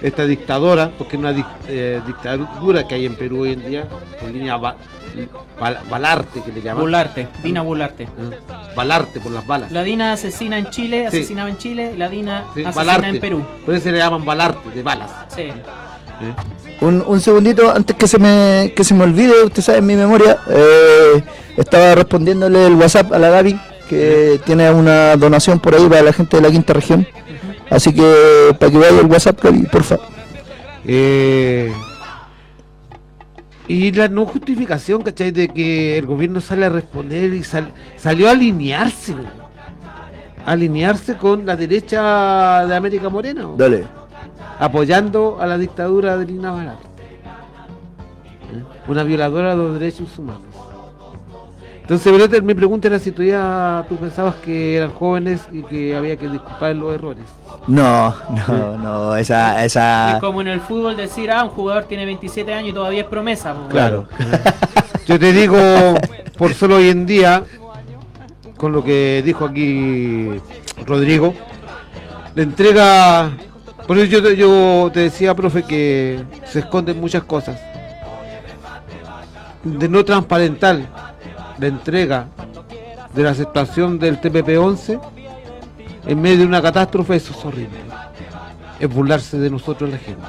esta 0.02 0.26
dictadora, 0.26 0.91
porque 0.97 1.15
es 1.15 1.19
una 1.19 1.31
dic- 1.31 1.45
eh, 1.68 2.02
dictadura 2.06 2.88
que 2.88 2.95
hay 2.95 3.06
en 3.06 3.15
Perú 3.15 3.41
hoy 3.41 3.53
en 3.53 3.65
día, 3.65 3.85
por 4.19 4.30
línea 4.30 4.57
ba- 4.57 4.76
bal- 5.60 5.80
balarte 5.89 6.41
que 6.41 6.52
le 6.52 6.61
llaman. 6.61 6.81
Bularte, 6.84 7.27
Dina 7.43 7.61
Bularte. 7.61 8.03
¿Eh? 8.03 8.07
Balarte 8.76 9.19
por 9.19 9.31
las 9.31 9.45
balas. 9.47 9.72
La 9.72 9.84
Dina 9.84 10.14
asesina 10.14 10.57
en 10.57 10.69
Chile, 10.69 11.07
Sí. 11.10 11.18
asesinaba 11.18 11.49
en 11.49 11.57
Chile, 11.57 11.93
la 11.97 12.10
Dina 12.10 12.43
Sí, 12.53 12.61
asesina 12.64 12.72
balarte. 12.72 13.07
en 13.07 13.19
Perú. 13.19 13.45
Por 13.65 13.73
eso 13.76 13.84
se 13.85 13.91
le 13.91 13.99
llaman 13.99 14.26
balarte, 14.26 14.69
de 14.72 14.84
balas. 14.84 15.11
Sí. 15.30 15.41
¿eh? 15.43 15.53
Un, 16.81 17.03
un 17.07 17.22
segundito 17.22 17.72
antes 17.72 17.95
que 17.95 18.07
se 18.07 18.19
me 18.19 18.73
que 18.76 18.84
se 18.84 18.93
me 18.93 19.03
olvide, 19.06 19.43
usted 19.43 19.61
sabe 19.64 19.77
en 19.80 19.85
mi 19.85 19.95
memoria, 19.95 20.38
eh, 20.49 21.23
estaba 21.57 21.95
respondiéndole 21.95 22.68
el 22.68 22.73
WhatsApp 22.76 23.14
a 23.14 23.18
la 23.19 23.30
Gaby 23.30 23.60
que 23.89 24.39
tiene 24.45 24.69
una 24.72 25.15
donación 25.15 25.60
por 25.60 25.73
ahí 25.76 25.88
para 25.88 26.02
la 26.02 26.11
gente 26.14 26.38
de 26.38 26.43
la 26.43 26.52
quinta 26.52 26.73
región. 26.73 27.07
Así 27.69 27.93
que 27.93 28.56
para 28.60 28.72
que 28.72 28.77
vaya 28.77 28.99
el 28.99 29.06
WhatsApp, 29.07 29.41
Gaby, 29.41 29.64
porfa. 29.72 29.97
Eh, 30.85 31.72
y 33.68 33.91
la 33.93 34.07
no 34.07 34.26
justificación, 34.26 35.02
¿cachai? 35.02 35.31
De 35.31 35.47
que 35.47 35.97
el 35.97 36.06
gobierno 36.06 36.39
sale 36.41 36.65
a 36.65 36.69
responder 36.69 37.34
y 37.34 37.43
sal- 37.43 37.72
salió 37.97 38.27
a 38.27 38.31
alinearse, 38.31 39.15
alinearse 40.45 41.15
con 41.15 41.45
la 41.45 41.56
derecha 41.56 42.65
de 42.68 42.76
América 42.76 43.10
Morena. 43.10 43.47
Dale. 43.57 43.85
Apoyando 44.60 45.38
a 45.40 45.45
la 45.45 45.57
dictadura 45.57 46.18
de 46.18 46.26
Lina 46.26 46.52
Barat. 46.52 46.80
¿Eh? 48.53 48.64
Una 48.88 49.03
violadora 49.03 49.52
de 49.52 49.57
los 49.57 49.80
derechos 49.80 50.18
humanos. 50.18 50.56
Entonces, 51.86 52.11
Brother, 52.11 52.41
mi 52.41 52.56
pregunta 52.56 52.88
era 52.88 52.98
si 52.98 53.11
tú 53.11 53.22
ya 53.22 53.86
tú 53.88 53.95
pensabas 53.98 54.34
que 54.38 54.76
eran 54.76 54.91
jóvenes 54.91 55.41
y 55.52 55.61
que 55.61 55.95
había 55.95 56.18
que 56.18 56.27
disculpar 56.27 56.76
los 56.76 56.95
errores. 56.95 57.26
No, 57.68 58.11
no, 58.48 58.77
no, 58.80 59.15
esa 59.15 59.64
Es 59.64 59.73
esa 59.73 60.18
como 60.19 60.41
en 60.41 60.48
el 60.48 60.61
fútbol 60.61 60.98
decir, 60.98 61.30
ah, 61.30 61.44
un 61.44 61.52
jugador 61.52 61.84
tiene 61.84 62.06
27 62.06 62.52
años 62.52 62.69
y 62.69 62.73
todavía 62.73 63.02
es 63.02 63.07
promesa. 63.07 63.53
pues, 63.53 63.68
claro. 63.69 64.07
Yo 65.06 65.19
te 65.19 65.32
digo, 65.32 65.60
por 66.40 66.56
solo 66.56 66.77
hoy 66.77 66.90
en 66.90 67.06
día, 67.06 67.44
con 68.57 68.72
lo 68.72 68.84
que 68.84 69.22
dijo 69.23 69.45
aquí 69.45 70.41
Rodrigo, 70.88 71.36
le 72.34 72.41
entrega. 72.41 73.30
Por 73.88 73.98
eso 73.99 74.06
yo, 74.34 74.90
te- 74.91 74.99
decía, 75.02 75.36
profe, 75.36 75.64
que 75.64 76.24
se 76.45 76.60
esconden 76.60 76.99
muchas 76.99 77.24
cosas. 77.24 77.60
De 79.64 79.88
no 79.90 80.03
transparentar 80.03 80.80
la 81.57 81.68
entrega 81.68 82.28
de 83.14 83.24
la 83.24 83.32
aceptación 83.32 83.98
del 83.99 84.20
TPP-11 84.20 84.99
en 86.07 86.22
medio 86.22 86.40
de 86.40 86.45
una 86.45 86.62
catástrofe, 86.62 87.16
eso 87.16 87.34
es 87.38 87.45
horrible. 87.45 87.78
Es 88.80 88.90
burlarse 88.90 89.38
de 89.38 89.49
nosotros 89.49 89.90
la 89.90 89.98
gente. 89.98 90.22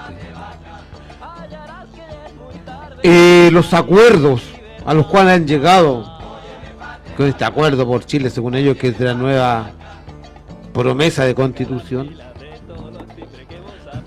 Eh, 3.02 3.50
los 3.52 3.72
acuerdos 3.74 4.42
a 4.84 4.94
los 4.94 5.06
cuales 5.06 5.34
han 5.34 5.46
llegado 5.46 6.06
con 7.16 7.26
este 7.26 7.44
acuerdo 7.44 7.86
por 7.86 8.04
Chile, 8.04 8.30
según 8.30 8.54
ellos, 8.54 8.76
que 8.76 8.88
es 8.88 8.98
de 8.98 9.04
la 9.06 9.14
nueva 9.14 9.70
promesa 10.72 11.24
de 11.24 11.34
constitución, 11.34 12.16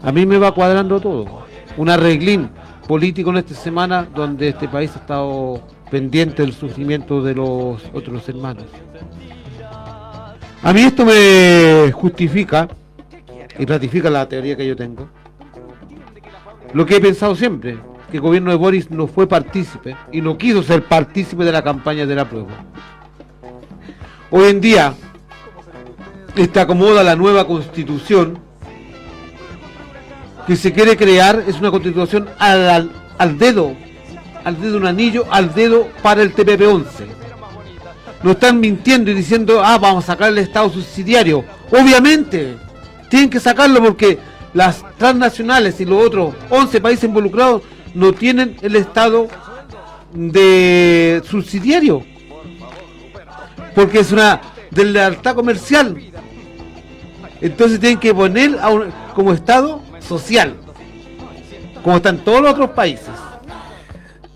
a 0.03 0.11
mí 0.11 0.25
me 0.25 0.37
va 0.37 0.53
cuadrando 0.53 0.99
todo. 0.99 1.45
Un 1.77 1.89
arreglín 1.89 2.49
político 2.87 3.29
en 3.29 3.37
esta 3.37 3.53
semana 3.53 4.07
donde 4.13 4.49
este 4.49 4.67
país 4.67 4.91
ha 4.95 4.99
estado 4.99 5.61
pendiente 5.91 6.41
del 6.41 6.53
sufrimiento 6.53 7.21
de 7.21 7.35
los 7.35 7.81
otros 7.93 8.27
hermanos. 8.29 8.65
A 10.61 10.73
mí 10.73 10.81
esto 10.81 11.05
me 11.05 11.91
justifica 11.91 12.67
y 13.57 13.65
ratifica 13.65 14.09
la 14.09 14.27
teoría 14.27 14.57
que 14.57 14.67
yo 14.67 14.75
tengo. 14.75 15.07
Lo 16.73 16.85
que 16.85 16.97
he 16.97 16.99
pensado 17.01 17.35
siempre, 17.35 17.77
que 18.11 18.17
el 18.17 18.21
gobierno 18.21 18.51
de 18.51 18.57
Boris 18.57 18.91
no 18.91 19.07
fue 19.07 19.27
partícipe 19.27 19.95
y 20.11 20.21
no 20.21 20.37
quiso 20.37 20.63
ser 20.63 20.83
partícipe 20.83 21.43
de 21.43 21.51
la 21.51 21.63
campaña 21.63 22.05
de 22.05 22.15
la 22.15 22.29
prueba. 22.29 22.65
Hoy 24.31 24.49
en 24.49 24.61
día, 24.61 24.93
este 26.35 26.59
acomoda 26.59 27.03
la 27.03 27.15
nueva 27.15 27.47
constitución 27.47 28.48
que 30.49 30.55
se 30.55 30.73
quiere 30.73 30.97
crear, 30.97 31.43
es 31.47 31.59
una 31.59 31.69
constitución 31.69 32.27
al, 32.39 32.69
al- 32.69 32.91
al 33.19 33.37
dedo, 33.37 33.75
al 34.43 34.59
dedo 34.59 34.77
un 34.77 34.87
anillo, 34.87 35.25
al 35.29 35.53
dedo 35.53 35.87
para 36.01 36.23
el 36.23 36.33
TPP-11. 36.33 36.85
No 38.23 38.31
están 38.31 38.59
mintiendo 38.59 39.11
y 39.11 39.13
diciendo, 39.13 39.61
ah, 39.63 39.77
vamos 39.77 40.05
a 40.05 40.07
sacar 40.07 40.29
el 40.29 40.39
Estado 40.39 40.67
subsidiario. 40.71 41.45
Obviamente, 41.69 42.57
tienen 43.09 43.29
que 43.29 43.39
sacarlo 43.39 43.79
porque 43.79 44.17
las 44.55 44.83
transnacionales 44.97 45.79
y 45.81 45.85
los 45.85 46.03
otros 46.03 46.33
11 46.49 46.81
países 46.81 47.03
involucrados 47.03 47.61
no 47.93 48.11
tienen 48.11 48.57
el 48.63 48.75
Estado 48.75 49.27
de 50.13 51.21
subsidiario. 51.29 52.03
Porque 53.75 53.99
es 53.99 54.11
una 54.11 54.41
de 54.71 54.85
lealtad 54.85 55.35
comercial. 55.35 55.95
Entonces 57.39 57.79
tienen 57.79 57.99
que 57.99 58.15
poner 58.15 58.57
como 59.13 59.31
Estado 59.31 59.87
social. 60.09 60.55
Como 61.83 61.95
están 61.97 62.17
todos 62.17 62.41
los 62.41 62.51
otros 62.53 62.71
países. 62.71 63.07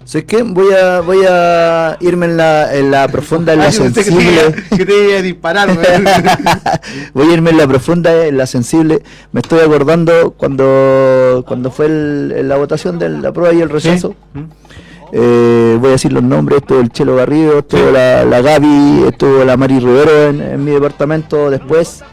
¿Sabes 0.06 0.26
qué? 0.26 0.44
Voy 0.44 0.68
a, 0.74 1.00
voy 1.00 1.26
a 1.28 1.98
irme 2.02 2.26
en 2.26 2.36
la, 2.38 2.76
en 2.76 2.92
la 2.92 3.08
profunda, 3.08 3.54
en 3.54 3.60
la 3.60 3.66
pensé 3.72 3.84
que 3.88 3.94
te 3.94 4.04
sensible. 4.04 4.56
que 4.78 4.86
te. 4.86 5.34
Voy 7.14 7.30
a 7.30 7.34
irme 7.34 7.50
en 7.52 7.58
la 7.58 7.68
profunda, 7.68 8.26
en 8.28 8.38
la 8.38 8.46
sensible. 8.46 9.02
Me 9.32 9.40
estoy 9.40 9.62
acordando 9.62 10.32
cuando, 10.38 11.44
cuando 11.48 11.72
fue 11.72 11.86
el- 11.86 12.48
la 12.50 12.58
votación 12.58 13.00
de 13.00 13.10
la 13.10 13.32
prueba 13.32 13.54
y 13.54 13.62
el 13.62 13.70
rechazo. 13.70 14.14
Eh, 15.14 15.78
voy 15.80 15.90
a 15.90 15.92
decir 15.94 16.12
los 16.12 16.24
nombres, 16.24 16.58
estuvo 16.62 16.80
el 16.80 16.90
Chelo 16.90 17.16
Garrido, 17.16 17.60
estuvo 17.60 17.92
la, 17.92 18.26
la 18.26 18.42
Gaby, 18.42 19.04
estuvo 19.10 19.44
la 19.46 19.56
Mari 19.58 19.80
Rivero 19.80 20.28
en, 20.30 20.42
en 20.42 20.64
mi 20.66 20.72
departamento 20.72 21.50
después. 21.50 22.04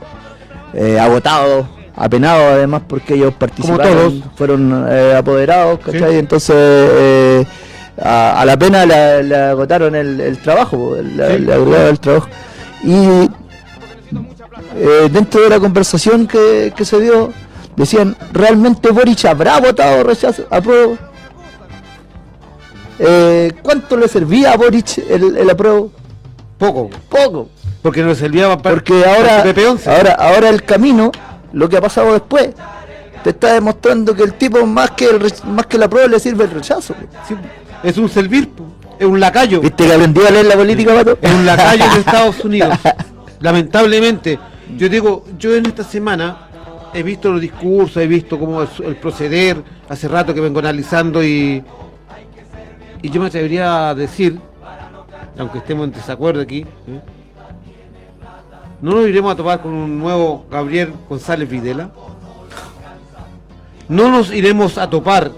Eh, 0.75 0.99
agotado, 1.01 1.67
apenado 2.03 2.49
además 2.55 2.83
porque 2.89 3.15
ellos 3.15 3.35
participaron, 3.35 4.23
fueron 4.35 4.87
eh, 4.89 5.15
apoderados, 5.17 5.81
¿cachai? 5.81 6.17
Entonces 6.17 6.57
eh, 6.59 7.45
a, 8.03 8.41
a 8.41 8.45
la 8.47 8.59
pena 8.59 8.87
le, 8.87 9.35
agotaron 9.37 9.95
el, 9.95 10.21
el 10.21 10.39
trabajo, 10.39 10.97
le, 10.97 11.37
Sí. 11.37 11.39
le 11.45 11.53
agregaron 11.55 11.89
el 11.89 12.01
trabajo. 12.01 12.29
Y 12.83 12.95
eh, 14.77 15.09
dentro 15.13 15.43
de 15.43 15.51
la 15.51 15.61
conversación 15.61 16.27
que, 16.27 16.73
que 16.75 16.85
se 16.87 16.99
dio, 17.01 17.33
decían, 17.77 18.17
¿realmente 18.33 18.91
Boric 18.91 19.25
habrá 19.27 19.61
votado 19.61 20.03
rechazo? 20.03 20.45
¿Apruebo? 20.51 20.97
¿Cuánto 23.63 23.97
le 23.97 24.09
servía 24.09 24.53
a 24.53 24.57
Boric 24.57 24.99
el, 25.09 25.37
el 25.37 25.51
apruebo? 25.51 25.91
Poco. 26.59 26.91
Poco. 27.09 27.49
Porque 27.83 28.03
no 28.03 28.09
le 28.09 28.15
servía 28.15 28.49
para 28.59 28.75
Porque 28.75 28.93
ahora, 29.07 29.39
para 29.39 29.51
el 29.51 29.57
PP11. 29.57 29.87
ahora, 29.87 30.13
ahora 30.13 30.49
el 30.51 30.63
camino, 30.65 31.11
lo 31.53 31.69
que 31.69 31.77
ha 31.77 31.81
pasado 31.81 32.13
después, 32.13 32.51
te 33.23 33.31
está 33.31 33.55
demostrando 33.55 34.15
que 34.15 34.23
el 34.23 34.35
tipo 34.35 34.65
más 34.67 34.93
que 34.93 35.07
el, 35.07 35.33
más 35.47 35.67
que 35.67 35.79
la 35.79 35.89
prueba 35.89 36.09
le 36.09 36.19
sirve 36.21 36.45
el 36.45 36.51
rechazo. 36.51 36.95
Sí, 37.27 37.35
es 37.83 37.99
un 37.99 38.09
servir, 38.09 38.51
es 38.99 39.07
un 39.07 39.21
lacayo. 39.21 39.61
¿Viste 39.61 39.87
que 39.87 39.93
aprendí 39.93 40.21
a 40.27 40.31
leer 40.31 40.47
la 40.47 40.57
política, 40.57 40.95
Pato? 40.95 41.19
Es 41.21 41.33
un 41.33 41.47
lacayo 41.47 41.85
de 41.93 41.99
Estados 42.01 42.45
Unidos. 42.45 42.79
Lamentablemente, 43.41 44.39
yo 44.77 44.89
digo, 44.89 45.25
yo 45.39 45.55
en 45.55 45.67
esta 45.67 45.85
semana 45.85 46.49
he 46.93 47.03
visto 47.03 47.31
los 47.31 47.41
discursos, 47.41 48.03
he 48.03 48.07
visto 48.07 48.39
cómo 48.39 48.63
es 48.63 48.71
el 48.81 48.97
proceder, 48.97 49.63
hace 49.89 50.09
rato 50.09 50.35
que 50.35 50.41
vengo 50.41 50.59
analizando 50.59 51.23
y, 51.23 51.63
y 53.03 53.11
yo 53.11 53.21
me 53.21 53.29
atrevería 53.29 53.91
a 53.91 53.95
decir, 53.95 54.39
aunque 55.39 55.59
estemos 55.59 55.87
en 55.87 55.93
desacuerdo 55.93 56.41
aquí, 56.43 56.61
¿eh? 56.61 57.01
No 58.83 58.93
nos 58.93 59.09
iremos 59.09 59.33
a 59.33 59.37
topar 59.37 59.61
con 59.61 59.73
un 59.73 59.99
nuevo 59.99 60.47
Gabriel 60.51 60.95
González 61.09 61.49
Videla, 61.49 61.91
no 63.89 64.11
nos 64.11 64.33
iremos 64.33 64.79
a 64.79 64.89
topar 64.89 65.33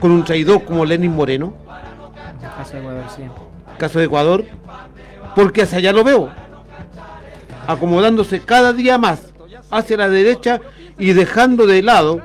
con 0.00 0.10
un 0.10 0.24
traidor 0.24 0.64
como 0.64 0.84
Lenin 0.84 1.14
Moreno, 1.14 1.54
Caso 2.56 2.72
de 2.72 2.80
Ecuador, 2.80 3.04
sí. 3.14 3.22
caso 3.78 3.98
de 3.98 4.04
Ecuador, 4.04 4.44
porque 5.34 5.62
hacia 5.62 5.78
allá 5.78 5.92
lo 5.92 6.04
veo, 6.04 6.28
acomodándose 7.66 8.40
cada 8.40 8.72
día 8.72 8.98
más 8.98 9.20
hacia 9.70 9.96
la 9.96 10.08
derecha 10.08 10.60
y 10.98 11.12
dejando 11.12 11.66
de 11.66 11.82
lado 11.82 12.20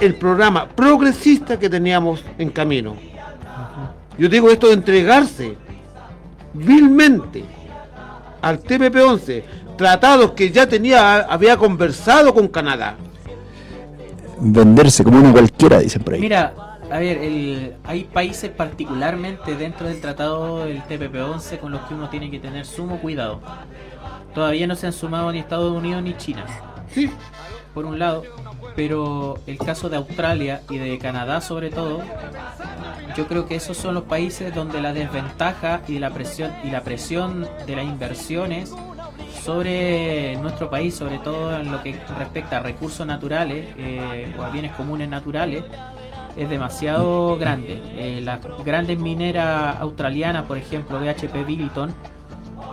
el 0.00 0.14
programa 0.14 0.68
progresista 0.68 1.58
que 1.58 1.68
teníamos 1.68 2.24
en 2.38 2.50
camino. 2.50 2.96
Yo 4.18 4.28
digo 4.28 4.50
esto 4.50 4.68
de 4.68 4.74
entregarse 4.74 5.56
vilmente 6.52 7.44
al 8.42 8.60
TPP-11, 8.62 9.42
tratados 9.78 10.32
que 10.32 10.50
ya 10.50 10.66
tenía, 10.66 11.20
había 11.20 11.56
conversado 11.56 12.34
con 12.34 12.48
Canadá. 12.48 12.96
Venderse 14.40 15.04
como 15.04 15.18
uno 15.20 15.32
cualquiera, 15.32 15.78
dicen 15.78 16.02
por 16.02 16.14
ahí. 16.14 16.20
Mira, 16.20 16.52
a 16.90 16.98
ver, 16.98 17.18
el- 17.18 17.74
hay 17.84 18.04
países 18.04 18.50
particularmente 18.50 19.54
dentro 19.56 19.86
del 19.86 20.00
tratado 20.00 20.64
del 20.64 20.82
TPP-11 20.82 21.58
con 21.58 21.70
los 21.72 21.80
que 21.82 21.94
uno 21.94 22.08
tiene 22.10 22.30
que 22.30 22.38
tener 22.38 22.66
sumo 22.66 22.98
cuidado. 22.98 23.40
Todavía 24.34 24.66
no 24.66 24.74
se 24.74 24.86
han 24.86 24.92
sumado 24.92 25.30
ni 25.30 25.38
Estados 25.38 25.72
Unidos 25.72 26.02
ni 26.02 26.16
China. 26.16 26.44
Sí. 26.92 27.10
Por 27.74 27.86
un 27.86 27.98
lado, 27.98 28.22
pero 28.76 29.38
el 29.46 29.58
caso 29.58 29.88
de 29.88 29.96
Australia 29.96 30.62
y 30.68 30.78
de 30.78 30.98
Canadá 30.98 31.40
sobre 31.40 31.70
todo, 31.70 32.02
yo 33.16 33.26
creo 33.26 33.46
que 33.46 33.56
esos 33.56 33.76
son 33.76 33.94
los 33.94 34.04
países 34.04 34.54
donde 34.54 34.80
la 34.80 34.92
desventaja 34.92 35.80
y 35.88 35.98
la 35.98 36.10
presión 36.10 36.52
y 36.64 36.70
la 36.70 36.82
presión 36.82 37.48
de 37.66 37.76
las 37.76 37.84
inversiones 37.84 38.72
sobre 39.42 40.36
nuestro 40.36 40.70
país, 40.70 40.94
sobre 40.94 41.18
todo 41.18 41.58
en 41.58 41.72
lo 41.72 41.82
que 41.82 41.98
respecta 42.18 42.58
a 42.58 42.60
recursos 42.60 43.06
naturales 43.06 43.66
eh, 43.76 44.34
o 44.38 44.42
a 44.42 44.50
bienes 44.50 44.72
comunes 44.72 45.08
naturales, 45.08 45.64
es 46.36 46.48
demasiado 46.48 47.36
grande. 47.36 47.80
Eh, 47.96 48.20
las 48.22 48.40
grandes 48.64 48.98
mineras 48.98 49.76
australianas, 49.80 50.44
por 50.44 50.58
ejemplo, 50.58 51.00
BHP 51.00 51.44
Billiton 51.46 51.92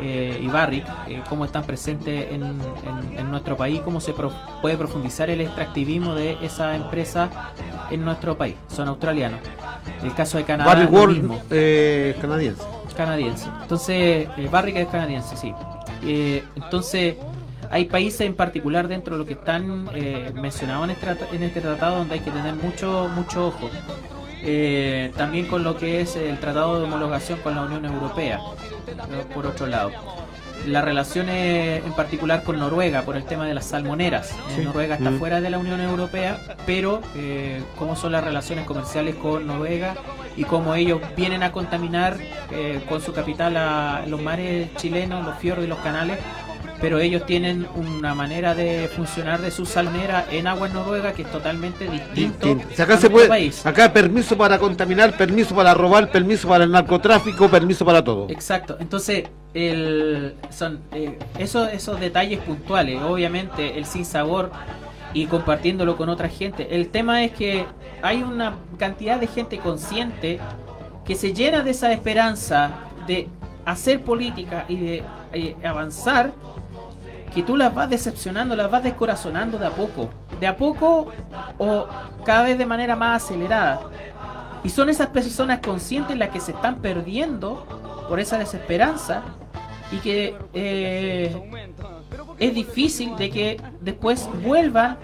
eh, 0.01 0.39
y 0.41 0.47
Barrick, 0.47 0.85
eh, 1.07 1.21
cómo 1.29 1.45
están 1.45 1.63
presentes 1.63 2.31
en, 2.31 2.43
en- 2.43 3.17
en 3.17 3.29
nuestro 3.31 3.57
país, 3.57 3.81
cómo 3.81 3.99
se 3.99 4.13
pro- 4.13 4.31
puede 4.61 4.77
profundizar 4.77 5.29
el 5.29 5.41
extractivismo 5.41 6.15
de 6.15 6.37
esa 6.41 6.75
empresa 6.75 7.29
en 7.91 8.03
nuestro 8.05 8.37
país. 8.37 8.55
Son 8.67 8.87
australianos. 8.87 9.39
El 10.03 10.13
caso 10.13 10.37
de 10.37 10.43
Canadá, 10.45 10.73
Barry 10.73 10.85
lo 10.85 10.91
World 10.91 11.17
mismo 11.17 11.41
eh, 11.51 12.15
canadiense. 12.21 12.63
canadiense. 12.95 13.47
Entonces, 13.61 14.27
eh, 14.37 14.47
Barrick 14.51 14.77
es 14.77 14.87
canadiense, 14.87 15.35
sí. 15.35 15.53
Eh, 16.03 16.43
entonces, 16.55 17.15
hay 17.71 17.85
países 17.85 18.21
en 18.21 18.35
particular 18.35 18.87
dentro 18.87 19.15
de 19.15 19.19
lo 19.19 19.25
que 19.25 19.33
están 19.33 19.89
eh, 19.93 20.31
mencionados 20.33 20.85
en 20.85 20.91
este, 20.91 21.35
en 21.35 21.43
este 21.43 21.61
tratado 21.61 21.97
donde 21.97 22.15
hay 22.15 22.19
que 22.21 22.31
tener 22.31 22.55
mucho, 22.55 23.09
mucho 23.13 23.47
ojo. 23.47 23.69
Eh, 24.41 25.11
también 25.17 25.47
con 25.47 25.63
lo 25.65 25.75
que 25.75 25.99
es 26.01 26.15
el 26.15 26.39
tratado 26.39 26.77
de 26.79 26.85
homologación 26.85 27.39
con 27.39 27.55
la 27.55 27.63
Unión 27.63 27.83
Europea, 27.85 28.39
por 29.33 29.45
otro 29.47 29.65
lado. 29.67 29.91
Las 30.65 30.83
relaciones 30.83 31.83
en 31.85 31.93
particular 31.93 32.43
con 32.43 32.59
Noruega 32.59 33.03
por 33.03 33.15
el 33.15 33.23
tema 33.23 33.45
de 33.47 33.53
las 33.53 33.65
salmoneras. 33.65 34.35
Sí. 34.55 34.61
Noruega 34.65 34.95
está 34.95 35.09
Mm. 35.11 35.17
fuera 35.19 35.39
de 35.39 35.49
la 35.49 35.57
Unión 35.57 35.79
Europea, 35.79 36.37
pero 36.65 37.01
eh, 37.15 37.63
cómo 37.77 37.95
son 37.95 38.11
las 38.11 38.23
relaciones 38.23 38.65
comerciales 38.65 39.15
con 39.15 39.47
Noruega 39.47 39.95
y 40.35 40.43
cómo 40.43 40.75
ellos 40.75 40.99
vienen 41.15 41.43
a 41.43 41.51
contaminar 41.53 42.17
eh, 42.51 42.81
con 42.89 43.01
su 43.01 43.13
capital 43.13 43.55
a 43.55 44.03
los 44.07 44.21
mares 44.21 44.69
chilenos, 44.75 45.25
los 45.25 45.37
fiordos 45.37 45.63
y 45.65 45.67
los 45.69 45.79
canales, 45.79 46.17
pero 46.81 46.99
ellos 46.99 47.25
tienen 47.25 47.67
una 47.75 48.15
manera 48.15 48.55
de 48.55 48.89
funcionar 48.95 49.41
de 49.41 49.51
su 49.51 49.65
salmonera 49.65 50.25
en 50.31 50.47
aguas 50.47 50.73
noruegas 50.73 51.13
que 51.13 51.23
es 51.23 51.31
totalmente 51.31 51.89
distinto. 51.89 52.57
Si 52.73 52.81
acá 52.81 52.97
se 52.97 53.09
puede, 53.09 53.27
país. 53.27 53.65
acá 53.65 53.91
permiso 53.91 54.37
para 54.37 54.57
contaminar, 54.57 55.15
permiso 55.17 55.55
para 55.55 55.73
robar, 55.73 56.11
permiso 56.11 56.47
para 56.47 56.63
el 56.63 56.71
narcotráfico, 56.71 57.49
permiso 57.49 57.85
para 57.85 58.03
todo. 58.03 58.27
Exacto, 58.29 58.77
entonces 58.79 59.25
el, 59.53 60.35
son 60.49 60.79
eh, 60.93 61.17
esos, 61.37 61.69
esos 61.71 61.99
detalles 61.99 62.39
puntuales, 62.39 63.01
obviamente 63.01 63.77
el 63.77 63.85
sin 63.85 64.05
sabor 64.05 64.51
y 65.13 65.25
compartiéndolo 65.25 65.97
con 65.97 66.09
otra 66.09 66.29
gente. 66.29 66.75
El 66.75 66.89
tema 66.89 67.23
es 67.23 67.31
que 67.31 67.65
hay 68.01 68.21
una 68.23 68.55
cantidad 68.77 69.19
de 69.19 69.27
gente 69.27 69.57
consciente 69.57 70.39
que 71.05 71.15
se 71.15 71.33
llena 71.33 71.61
de 71.63 71.71
esa 71.71 71.91
esperanza 71.91 72.71
de 73.07 73.27
hacer 73.65 74.01
política 74.01 74.65
y 74.67 74.75
de 74.77 75.03
eh, 75.33 75.55
avanzar 75.63 76.31
que 77.33 77.43
tú 77.43 77.55
las 77.55 77.73
vas 77.73 77.89
decepcionando, 77.89 78.55
las 78.55 78.69
vas 78.69 78.83
descorazonando 78.83 79.57
de 79.57 79.67
a 79.67 79.71
poco, 79.71 80.09
de 80.39 80.47
a 80.47 80.57
poco 80.57 81.11
o 81.57 81.87
cada 82.25 82.43
vez 82.43 82.57
de 82.57 82.65
manera 82.65 82.95
más 82.95 83.23
acelerada. 83.23 83.81
Y 84.63 84.69
son 84.69 84.89
esas 84.89 85.07
personas 85.07 85.59
conscientes 85.59 86.17
las 86.17 86.29
que 86.29 86.39
se 86.39 86.51
están 86.51 86.77
perdiendo 86.81 87.65
por 88.09 88.19
esa 88.19 88.37
desesperanza 88.37 89.23
y 89.91 89.97
que 89.97 90.35
eh, 90.53 91.35
es 92.37 92.53
difícil 92.53 93.15
de 93.15 93.29
que 93.29 93.61
después 93.81 94.29
vuelvan 94.43 94.97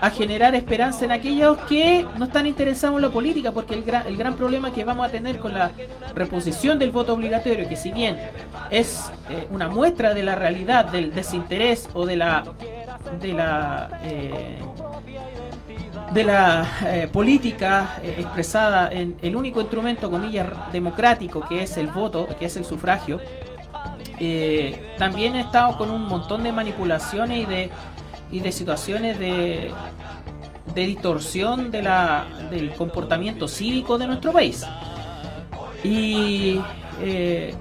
a 0.00 0.10
generar 0.10 0.54
esperanza 0.54 1.04
en 1.04 1.12
aquellos 1.12 1.56
que 1.68 2.06
no 2.18 2.26
están 2.26 2.46
interesados 2.46 2.96
en 2.96 3.02
la 3.02 3.10
política, 3.10 3.52
porque 3.52 3.74
el 3.74 3.82
gran, 3.82 4.06
el 4.06 4.16
gran 4.16 4.34
problema 4.36 4.72
que 4.72 4.84
vamos 4.84 5.06
a 5.06 5.10
tener 5.10 5.38
con 5.38 5.54
la 5.54 5.70
reposición 6.14 6.78
del 6.78 6.90
voto 6.90 7.14
obligatorio, 7.14 7.68
que 7.68 7.76
si 7.76 7.92
bien 7.92 8.18
es 8.70 9.10
eh, 9.30 9.46
una 9.50 9.68
muestra 9.68 10.14
de 10.14 10.22
la 10.22 10.34
realidad 10.34 10.86
del 10.86 11.14
desinterés 11.14 11.88
o 11.94 12.06
de 12.06 12.16
la 12.16 12.44
de 13.20 13.32
la 13.32 14.00
eh, 14.02 14.58
de 16.12 16.24
la 16.24 16.66
eh, 16.84 17.08
política 17.12 17.98
expresada 18.02 18.90
en 18.92 19.16
el 19.22 19.34
único 19.34 19.60
instrumento, 19.60 20.10
comillas, 20.10 20.46
democrático 20.72 21.40
que 21.48 21.62
es 21.62 21.76
el 21.76 21.88
voto, 21.88 22.28
que 22.38 22.46
es 22.46 22.56
el 22.56 22.64
sufragio, 22.64 23.20
también 24.98 25.36
he 25.36 25.44
con 25.76 25.90
un 25.90 26.06
montón 26.06 26.42
de 26.42 26.52
manipulaciones 26.52 27.38
y 27.38 27.44
de, 27.44 27.70
y 28.30 28.40
de 28.40 28.52
situaciones 28.52 29.18
de, 29.18 29.70
de 30.74 30.86
distorsión 30.86 31.70
de 31.70 31.82
la, 31.82 32.24
del 32.50 32.70
comportamiento 32.72 33.48
cívico 33.48 33.98
de 33.98 34.06
nuestro 34.06 34.32
país. 34.32 34.64
Y 35.84 36.60
eh, 37.00 37.54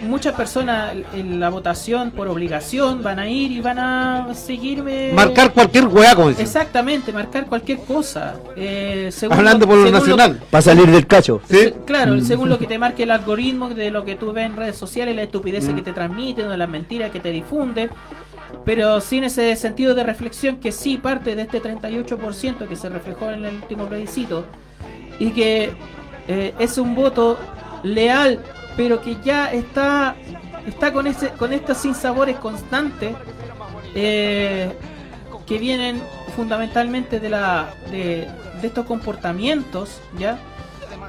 muchas 0.00 0.34
personas 0.34 0.94
en 1.14 1.38
la 1.38 1.48
votación 1.50 2.10
por 2.10 2.26
obligación 2.28 3.02
van 3.02 3.18
a 3.18 3.28
ir 3.28 3.52
y 3.52 3.60
van 3.60 3.78
a 3.78 4.34
seguirme. 4.34 5.12
Marcar 5.12 5.52
cualquier 5.52 5.86
hueá, 5.86 6.14
como 6.14 6.28
dicen. 6.30 6.44
Exactamente, 6.44 7.12
marcar 7.12 7.46
cualquier 7.46 7.78
cosa. 7.80 8.34
Eh, 8.56 9.10
según 9.12 9.36
Hablando 9.36 9.66
por 9.66 9.76
lo 9.76 9.84
según 9.84 9.98
nacional. 10.00 10.40
Para 10.50 10.62
salir 10.62 10.90
del 10.90 11.06
cacho. 11.06 11.40
¿Sí? 11.48 11.72
Claro, 11.86 12.14
Mm. 12.14 12.22
según 12.22 12.48
lo 12.48 12.58
que 12.58 12.66
te 12.66 12.78
marque 12.78 13.04
el 13.04 13.10
algoritmo 13.12 13.68
de 13.68 13.90
lo 13.90 14.04
que 14.04 14.16
tú 14.16 14.32
ves 14.32 14.46
en 14.46 14.56
redes 14.56 14.76
sociales, 14.76 15.14
la 15.14 15.22
estupidez 15.22 15.68
que 15.68 15.82
te 15.82 15.92
transmiten, 15.92 16.46
o 16.46 16.56
las 16.56 16.68
mentiras 16.68 17.10
que 17.12 17.20
te 17.20 17.30
difunden, 17.30 17.90
pero 18.64 19.00
sin 19.00 19.24
ese 19.24 19.54
sentido 19.56 19.94
de 19.94 20.04
reflexión 20.04 20.58
que 20.58 20.72
sí 20.72 20.98
parte 20.98 21.34
de 21.34 21.42
este 21.42 21.62
38% 21.62 22.68
que 22.68 22.76
se 22.76 22.88
reflejó 22.88 23.30
en 23.30 23.44
el 23.44 23.54
último 23.56 23.86
plebiscito 23.86 24.44
y 25.18 25.30
que 25.30 25.72
eh, 26.28 26.54
es 26.58 26.78
un 26.78 26.94
voto 26.94 27.38
leal, 27.82 28.40
pero 28.76 29.00
que 29.00 29.16
ya 29.24 29.52
está 29.52 30.16
está 30.66 30.92
con 30.92 31.06
ese 31.06 31.30
con 31.30 31.52
estos 31.52 31.78
sinsabores 31.78 32.36
constantes 32.36 33.14
eh, 33.94 34.70
que 35.46 35.58
vienen 35.58 36.02
fundamentalmente 36.36 37.20
de 37.20 37.30
la 37.30 37.74
de, 37.90 38.28
de 38.60 38.66
estos 38.66 38.84
comportamientos 38.84 40.00
ya 40.18 40.38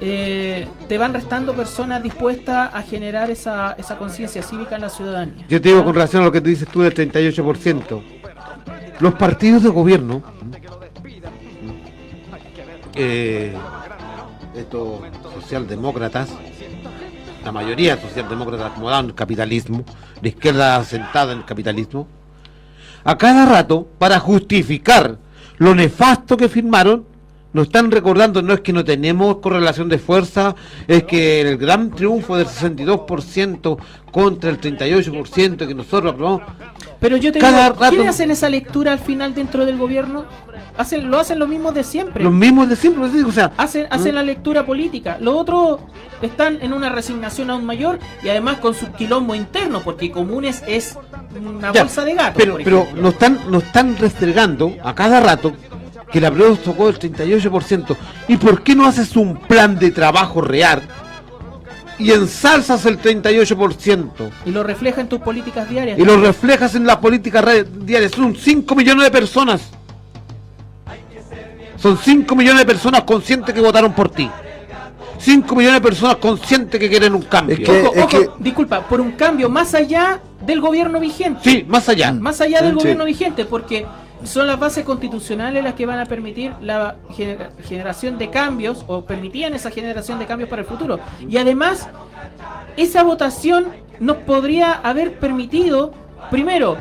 eh, 0.02 0.68
te 0.88 0.98
van 0.98 1.14
restando 1.14 1.54
personas 1.54 2.02
dispuestas 2.02 2.74
a 2.74 2.82
generar 2.82 3.30
esa, 3.30 3.74
esa 3.78 3.98
conciencia 3.98 4.42
cívica 4.42 4.76
en 4.76 4.82
la 4.82 4.90
ciudadanía. 4.90 5.46
Yo 5.50 5.62
te 5.62 5.70
digo 5.70 5.84
con 5.84 5.94
relación 5.94 6.22
a 6.22 6.26
lo 6.26 6.32
que 6.32 6.42
tú 6.42 6.50
dices 6.50 6.68
tú 6.68 6.82
del 6.82 6.94
38%. 6.94 8.02
los 9.00 9.14
partidos 9.16 9.64
de 9.64 9.70
gobierno, 9.70 10.24
eh, 12.96 13.54
estos 14.56 15.02
socialdemócratas, 15.34 16.30
la 17.44 17.52
mayoría 17.52 18.00
socialdemócratas 18.00 18.72
acomodados 18.72 19.04
en 19.04 19.10
el 19.10 19.16
capitalismo, 19.16 19.84
la 20.22 20.28
izquierda 20.28 20.84
sentada 20.84 21.34
en 21.34 21.40
el 21.40 21.46
capitalismo, 21.46 22.08
a 23.04 23.18
cada 23.18 23.46
rato, 23.46 23.88
para 23.98 24.20
justificar 24.20 25.18
lo 25.58 25.74
nefasto 25.76 26.36
que 26.36 26.50
firmaron, 26.50 27.06
nos 27.54 27.68
están 27.68 27.90
recordando, 27.92 28.42
no 28.42 28.54
es 28.54 28.62
que 28.62 28.74
no 28.74 28.84
tenemos 28.86 29.38
correlación 29.38 29.90
de 29.90 29.98
fuerza, 29.98 30.56
es 30.88 31.04
que 31.04 31.42
el 31.42 31.58
gran 31.58 31.90
triunfo 31.92 32.38
del 32.38 32.48
62% 32.48 33.78
contra 34.12 34.50
el 34.50 34.60
38% 34.62 35.68
que 35.68 35.76
nosotros 35.76 36.14
aprobamos. 36.14 36.42
Pero 37.00 37.18
yo 37.18 37.32
te 37.32 37.40
Cada 37.40 37.70
digo, 37.72 37.80
¿quiénes 37.90 38.08
hacen 38.10 38.32
esa 38.32 38.50
lectura 38.50 38.92
al 38.92 39.00
final 39.00 39.34
dentro 39.34 39.66
del 39.66 39.78
gobierno? 39.78 40.26
Hacen, 40.78 41.10
lo 41.10 41.20
hacen 41.20 41.40
lo 41.40 41.48
mismo 41.48 41.72
de 41.72 41.84
siempre. 41.84 42.24
Los 42.24 42.34
mismos 42.34 42.70
de 42.70 42.76
siempre, 42.76 43.04
o 43.24 43.32
sea, 43.32 43.52
Hacen, 43.58 43.88
hacen 43.90 44.16
la 44.16 44.24
lectura 44.24 44.66
política. 44.66 45.18
Los 45.20 45.36
otros 45.36 45.80
están 46.22 46.60
en 46.62 46.74
una 46.74 46.90
resignación 46.90 47.50
aún 47.50 47.66
mayor 47.66 48.00
y 48.24 48.30
además 48.30 48.58
con 48.58 48.74
su 48.74 48.92
quilombo 48.92 49.34
interno, 49.36 49.82
porque 49.82 50.12
Comunes 50.12 50.62
es 50.68 50.98
una 51.36 51.72
Ya, 51.72 51.82
bolsa 51.84 52.04
de 52.06 52.14
gato. 52.14 52.34
pero, 52.38 52.54
por 52.54 52.64
pero 52.64 52.88
nos 52.96 53.14
están, 53.14 53.40
nos 53.50 53.64
están 53.64 53.98
restregando 53.98 54.74
a 54.84 54.94
cada 54.96 55.20
rato 55.20 55.54
que 56.12 56.20
la 56.22 56.32
prueba 56.32 56.56
tocó 56.56 56.90
el 56.90 56.98
38%. 57.00 57.96
¿Y 58.28 58.38
por 58.38 58.64
qué 58.64 58.76
no 58.76 58.86
haces 58.88 59.16
un 59.16 59.38
plan 59.38 59.78
de 59.78 59.92
trabajo 59.92 60.42
real 60.42 60.82
y 61.98 62.12
ensalzas 62.12 62.86
el 62.86 63.00
38%? 63.00 64.30
Y 64.46 64.52
lo 64.52 64.64
refleja 64.64 65.02
en 65.02 65.10
tus 65.10 65.20
políticas 65.20 65.70
diarias. 65.70 66.00
Y 66.00 66.04
lo 66.06 66.18
reflejas 66.18 66.76
en 66.76 66.86
las 66.88 66.98
políticas 66.98 67.46
diarias. 67.86 68.12
Son 68.12 68.36
5 68.36 68.76
millones 68.76 69.04
de 69.04 69.12
personas. 69.12 69.62
Son 71.78 71.98
5 71.98 72.36
millones 72.36 72.60
de 72.60 72.66
personas 72.66 73.04
conscientes 73.04 73.54
que 73.56 73.62
votaron 73.62 73.94
por 73.94 74.10
ti. 74.10 74.30
5 75.18 75.56
millones 75.56 75.82
de 75.82 75.88
personas 75.88 76.16
conscientes 76.18 76.80
que 76.80 76.90
quieren 76.90 77.14
un 77.14 77.22
cambio. 77.24 77.56
Es 77.58 77.64
que- 77.70 77.82
Ojo, 77.88 77.94
ojo, 78.04 78.36
disculpa, 78.40 78.82
por 78.82 79.00
un 79.02 79.12
cambio 79.14 79.50
más 79.50 79.74
allá 79.74 80.20
del 80.46 80.60
gobierno 80.62 81.00
vigente. 81.00 81.42
Sí, 81.44 81.66
más 81.68 81.88
allá. 81.90 82.12
Más 82.14 82.40
allá 82.42 82.62
del 82.62 82.72
Sí. 82.72 82.78
gobierno 82.80 83.06
vigente, 83.06 83.46
porque 83.46 83.86
son 84.24 84.48
las 84.48 84.60
bases 84.60 84.84
constitucionales 84.84 85.64
las 85.64 85.74
que 85.76 85.86
van 85.86 86.00
a 86.00 86.06
permitir 86.06 86.54
la 86.62 86.96
gener- 87.10 87.52
generación 87.64 88.18
de 88.18 88.30
cambios 88.30 88.84
o 88.88 89.06
permitían 89.06 89.54
esa 89.54 89.72
generación 89.72 90.20
de 90.20 90.26
cambios 90.26 90.50
para 90.50 90.62
el 90.64 90.68
futuro. 90.68 91.00
Y 91.28 91.38
además, 91.38 91.88
esa 92.78 93.04
votación 93.04 93.68
nos 94.00 94.18
podría 94.18 94.74
haber 94.74 95.20
permitido, 95.20 95.94
primero, 96.32 96.78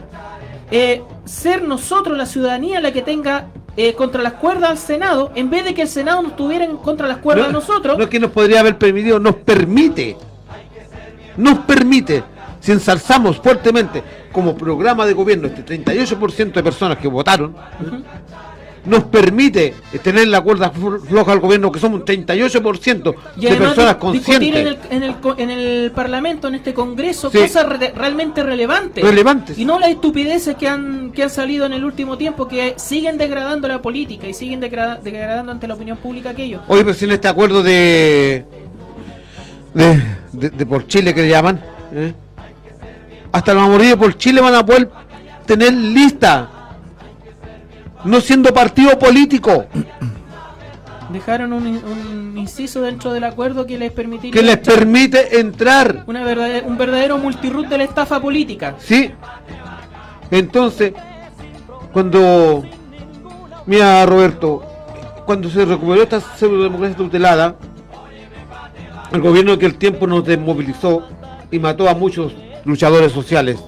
eh, 0.71 1.03
ser 1.25 1.63
nosotros, 1.63 2.17
la 2.19 2.27
ciudadanía, 2.27 2.81
la 2.81 2.93
que 2.93 3.03
tenga 3.03 3.47
eh, 3.77 3.95
contra 3.95 4.23
las 4.23 4.33
cuerdas 4.35 4.71
al 4.71 4.79
Senado, 4.79 5.31
en 5.37 5.51
vez 5.51 5.65
de 5.65 5.73
que 5.75 5.83
el 5.83 5.89
Senado 5.89 6.21
nos 6.23 6.35
tuviera 6.35 6.67
contra 6.83 7.07
las 7.07 7.19
cuerdas 7.19 7.49
a 7.49 7.53
nosotros. 7.53 7.97
No 7.97 8.05
es 8.05 8.11
que 8.11 8.19
nos 8.19 8.33
podría 8.33 8.61
haber 8.61 8.77
permitido, 8.77 9.21
nos 9.21 9.37
permite. 9.37 10.17
Nos 11.37 11.61
permite. 11.61 12.25
Si 12.69 12.73
ensalzamos 12.73 13.39
fuertemente 13.39 14.03
como 14.31 14.55
programa 14.55 15.07
de 15.07 15.15
gobierno 15.15 15.47
este 15.47 15.65
38% 15.65 16.53
de 16.53 16.63
personas 16.63 16.99
que 16.99 17.09
votaron, 17.09 17.57
nos 18.85 19.05
permite 19.05 19.73
tener 20.03 20.29
la 20.29 20.43
cuerda 20.43 20.71
flo- 20.71 21.01
floja 21.01 21.33
al 21.33 21.41
gobierno, 21.41 21.73
que 21.73 21.81
somos 21.81 22.01
un 22.01 22.05
38% 22.07 23.15
Y 23.39 23.47
de 23.47 23.57
personas 23.57 23.97
discutir 24.13 24.55
en 24.55 24.65
conscientes. 24.67 24.91
el, 24.91 24.97
en, 24.99 25.03
el, 25.03 25.15
en 25.39 25.51
el 25.51 25.91
Parlamento, 25.93 26.49
en 26.49 26.57
este 26.57 26.75
Congreso, 26.75 27.31
Sí. 27.31 27.39
cosas 27.39 27.67
re- 27.71 27.95
realmente 27.97 28.43
relevantes. 28.43 29.03
Relevantes. 29.03 29.59
Y 29.59 29.65
no 29.65 29.79
las 29.79 29.89
estupideces 29.89 30.55
que 30.57 30.69
han, 30.69 31.11
que 31.13 31.23
han 31.23 31.31
salido 31.31 31.65
en 31.65 31.73
el 31.73 31.87
último 31.87 32.19
tiempo 32.19 32.49
que 32.49 32.75
siguen 32.77 33.17
degradando 33.17 33.67
la 33.67 33.81
política 33.81 34.27
y 34.29 34.35
siguen 34.35 34.61
degrada- 34.61 34.97
degradando 35.03 35.53
ante 35.53 35.67
la 35.67 35.73
opinión 35.73 35.97
pública 35.97 36.29
aquello. 36.29 36.61
Hoy 36.69 36.85
pues 36.85 37.03
en 37.03 37.13
este 37.13 37.29
acuerdo 37.29 37.63
de 37.63 38.45
de, 39.73 40.03
de- 40.33 40.51
de 40.51 40.67
por 40.67 40.87
Chile 40.87 41.15
que 41.15 41.23
le 41.23 41.29
llaman, 41.31 41.59
¿eh? 41.95 42.13
Hasta 43.33 43.55
los 43.55 43.63
amorillos 43.65 43.97
por 43.97 44.17
Chile 44.17 44.41
van 44.41 44.55
a 44.55 44.65
poder 44.65 44.91
tener 45.47 45.73
lista, 45.73 46.49
no 48.05 48.21
siendo 48.21 48.53
partido 48.53 48.99
político, 48.99 49.67
Dejaron 51.11 51.55
un, 51.55 51.67
un 51.67 52.37
inciso 52.37 52.83
dentro 52.83 53.15
del 53.15 53.25
acuerdo 53.25 53.65
que 53.65 53.79
les 53.79 53.91
permitiría 53.93 54.31
que 54.31 54.43
les 54.47 54.59
permite 54.59 55.41
entrar, 55.41 56.05
una 56.07 56.23
verdadera- 56.23 56.67
un 56.67 56.77
verdadero 56.77 57.17
multiroot 57.17 57.67
de 57.67 57.79
la 57.79 57.85
estafa 57.85 58.21
política. 58.21 58.75
¿sí? 58.79 59.11
Entonces, 60.31 60.93
cuando, 61.95 62.63
mira 63.65 64.05
Roberto, 64.05 64.63
cuando 65.25 65.49
se 65.49 65.65
recuperó 65.65 66.03
esta 66.03 66.21
pseudo-democracia 66.21 66.97
tutelada, 66.99 67.57
el 69.11 69.23
gobierno 69.23 69.53
de 69.53 69.57
aquel 69.57 69.77
tiempo 69.77 70.07
nos 70.07 70.27
desmovilizó 70.27 71.09
y 71.51 71.59
mató 71.59 71.89
a 71.89 71.95
muchos 71.95 72.35
luchadores 72.69 73.13
sociales. 73.13 73.59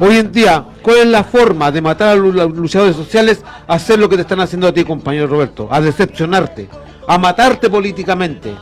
Hoy 0.00 0.16
en 0.16 0.32
día, 0.32 0.64
¿cuál 0.82 0.98
es 0.98 1.06
la 1.06 1.24
forma 1.24 1.70
de 1.70 1.82
matar 1.82 2.08
a 2.08 2.14
los 2.16 2.56
luchadores 2.56 2.96
sociales? 2.96 3.42
Hacer 3.68 3.98
lo 3.98 4.08
que 4.08 4.16
te 4.16 4.22
están 4.22 4.40
haciendo 4.40 4.66
a 4.66 4.72
ti, 4.72 4.82
compañero 4.82 5.26
Roberto, 5.26 5.68
a 5.70 5.80
decepcionarte, 5.80 6.68
a 7.06 7.18
matarte 7.18 7.68
políticamente, 7.68 8.54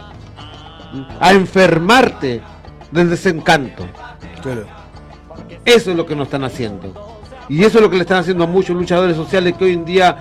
a 1.20 1.32
enfermarte 1.32 2.42
del 2.90 3.10
desencanto. 3.10 3.86
Eso 5.64 5.90
es 5.90 5.96
lo 5.96 6.04
que 6.04 6.16
nos 6.16 6.26
están 6.26 6.44
haciendo. 6.44 7.20
Y 7.48 7.62
eso 7.62 7.78
es 7.78 7.82
lo 7.82 7.90
que 7.90 7.96
le 7.96 8.02
están 8.02 8.18
haciendo 8.18 8.44
a 8.44 8.46
muchos 8.46 8.76
luchadores 8.76 9.16
sociales 9.16 9.54
que 9.56 9.64
hoy 9.64 9.72
en 9.74 9.84
día, 9.84 10.16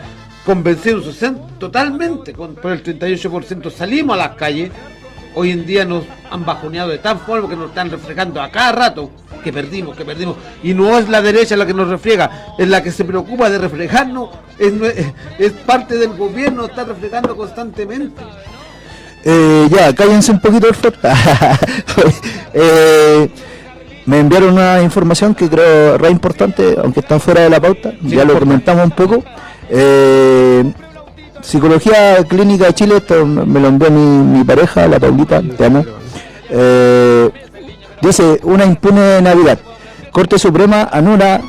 convencidos 0.46 1.18
totalmente 1.58 2.32
con, 2.34 2.56
por 2.56 2.72
el 2.72 2.84
38%, 2.84 3.72
salimos 3.72 4.14
a 4.14 4.18
las 4.18 4.36
calles. 4.36 4.72
Hoy 5.36 5.52
en 5.52 5.66
día 5.66 5.86
nos 5.86 6.04
han 6.32 6.46
bajoneado 6.46 6.90
de 6.90 6.98
tal 6.98 7.20
forma 7.20 7.48
que 7.48 7.56
nos 7.56 7.70
están 7.70 7.90
reflejando 7.90 8.42
a 8.42 8.50
cada 8.50 8.72
rato 8.72 9.12
que 9.44 9.54
perdimos, 9.54 9.96
que 9.96 10.04
perdimos. 10.06 10.36
Y 10.64 10.74
no 10.74 10.98
es 10.98 11.08
la 11.10 11.22
derecha 11.22 11.56
la 11.56 11.66
que 11.66 11.74
nos 11.74 11.88
refleja, 11.88 12.56
es 12.58 12.68
la 12.68 12.82
que 12.84 12.92
se 12.92 13.06
preocupa 13.06 13.50
de 13.50 13.58
reflejarnos, 13.58 14.30
es, 14.60 15.52
parte 15.66 15.98
del 15.98 16.16
gobierno, 16.16 16.66
está 16.66 16.84
reflejando 16.84 17.36
constantemente. 17.36 18.22
Eh, 19.24 19.68
ya, 19.70 19.94
cállense 19.94 20.32
un 20.32 20.40
poquito. 20.40 20.68
Eh, 22.60 23.30
me 24.06 24.20
enviaron 24.20 24.54
una 24.54 24.82
información 24.82 25.36
que 25.36 25.48
creo 25.48 25.98
re 25.98 26.10
importante, 26.10 26.76
aunque 26.82 27.02
están 27.02 27.20
fuera 27.20 27.42
de 27.42 27.50
la 27.50 27.60
pauta, 27.60 27.94
ya 28.02 28.26
lo 28.26 28.40
comentamos 28.40 28.86
un 28.86 28.92
poco. 28.92 29.24
Eh, 29.70 30.64
Psicología 31.52 32.18
Clínica 32.28 32.66
de 32.66 32.74
Chile, 32.74 32.98
esto 32.98 33.26
me 33.26 33.62
lo 33.62 33.70
envió 33.70 33.90
mi, 33.90 34.02
mi 34.40 34.44
pareja, 34.44 34.86
la 34.86 35.00
Paulita, 35.00 35.42
te 35.42 35.66
amo. 35.66 35.86
Eh, 36.50 37.30
dice, 38.02 38.42
una 38.44 38.66
impune 38.66 39.22
Navidad. 39.22 39.58
Corte 40.12 40.38
Suprema 40.40 40.90
anula 40.92 41.40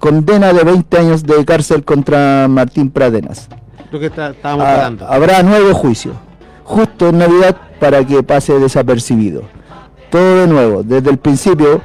condena 0.00 0.52
de 0.52 0.64
20 0.64 0.98
años 0.98 1.22
de 1.22 1.44
cárcel 1.44 1.84
contra 1.84 2.48
Martín 2.48 2.90
Pradenas. 2.90 3.48
Lo 3.92 4.00
que 4.00 4.06
está- 4.06 4.30
estábamos 4.30 4.66
Ah, 4.66 4.72
hablando. 4.74 5.06
habrá 5.06 5.40
nuevo 5.44 5.72
juicio, 5.72 6.14
justo 6.64 7.10
en 7.10 7.18
Navidad 7.18 7.56
para 7.78 8.04
que 8.04 8.24
pase 8.24 8.58
desapercibido. 8.58 9.42
Todo 10.10 10.40
de 10.40 10.46
nuevo, 10.48 10.82
desde 10.82 11.10
el 11.10 11.18
principio, 11.18 11.80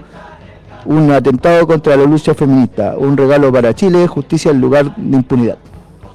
un 0.86 1.12
atentado 1.12 1.68
contra 1.68 1.96
la 1.96 2.06
lucha 2.06 2.34
feminista, 2.34 2.96
un 2.98 3.16
regalo 3.16 3.52
para 3.54 3.76
Chile, 3.76 4.08
justicia 4.08 4.50
en 4.50 4.60
lugar 4.60 4.96
de 4.96 5.18
impunidad. 5.18 5.58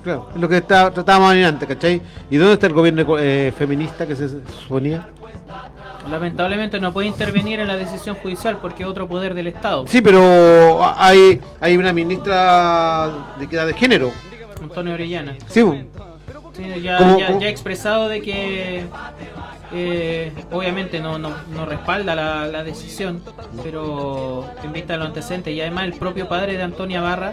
Claro, 0.09 0.29
es 0.35 0.41
lo 0.41 0.49
que 0.49 0.57
está, 0.57 0.91
tratábamos 0.91 1.35
antes, 1.35 1.69
¿cachai? 1.69 2.01
¿Y 2.31 2.37
dónde 2.39 2.55
está 2.55 2.67
el 2.67 2.73
gobierno 2.73 3.05
eh, 3.19 3.53
feminista 3.59 4.07
que 4.07 4.17
se 4.17 4.27
suponía? 4.63 5.07
Lamentablemente 6.11 6.81
no 6.81 6.95
puede 6.95 7.09
intervenir 7.09 7.61
en 7.61 7.69
la 7.69 7.77
decisión 7.77 8.17
judicial 8.17 8.57
porque 8.63 8.85
es 8.85 8.89
otro 8.89 9.07
poder 9.07 9.35
del 9.35 9.49
Estado. 9.49 9.85
Sí, 9.87 10.01
pero 10.01 10.81
hay, 10.97 11.39
hay 11.61 11.77
una 11.77 11.93
ministra 11.93 13.11
de 13.39 13.45
equidad 13.45 13.67
de 13.67 13.75
género. 13.75 14.11
Antonio 14.63 14.95
Orellana. 14.95 15.37
Sí, 15.49 15.63
ya, 16.83 16.97
¿Cómo- 16.97 17.19
ya- 17.19 17.27
cómo? 17.27 17.41
ya 17.41 17.47
ha 17.47 17.51
expresado 17.51 18.09
de 18.09 18.23
que 18.23 18.85
eh, 19.75 20.33
obviamente 20.51 21.01
no, 21.01 21.19
no, 21.19 21.31
no 21.55 21.67
respalda 21.67 22.15
la, 22.15 22.47
la 22.47 22.65
decisión, 22.65 23.23
pero 23.63 24.47
en 24.65 24.73
vista 24.73 24.95
de 24.95 25.01
los 25.01 25.09
antecedentes 25.09 25.53
y 25.55 25.61
además 25.61 25.85
el 25.85 25.93
propio 25.93 26.27
padre 26.29 26.57
de 26.57 26.63
Antonia 26.63 27.03
Barra 27.03 27.33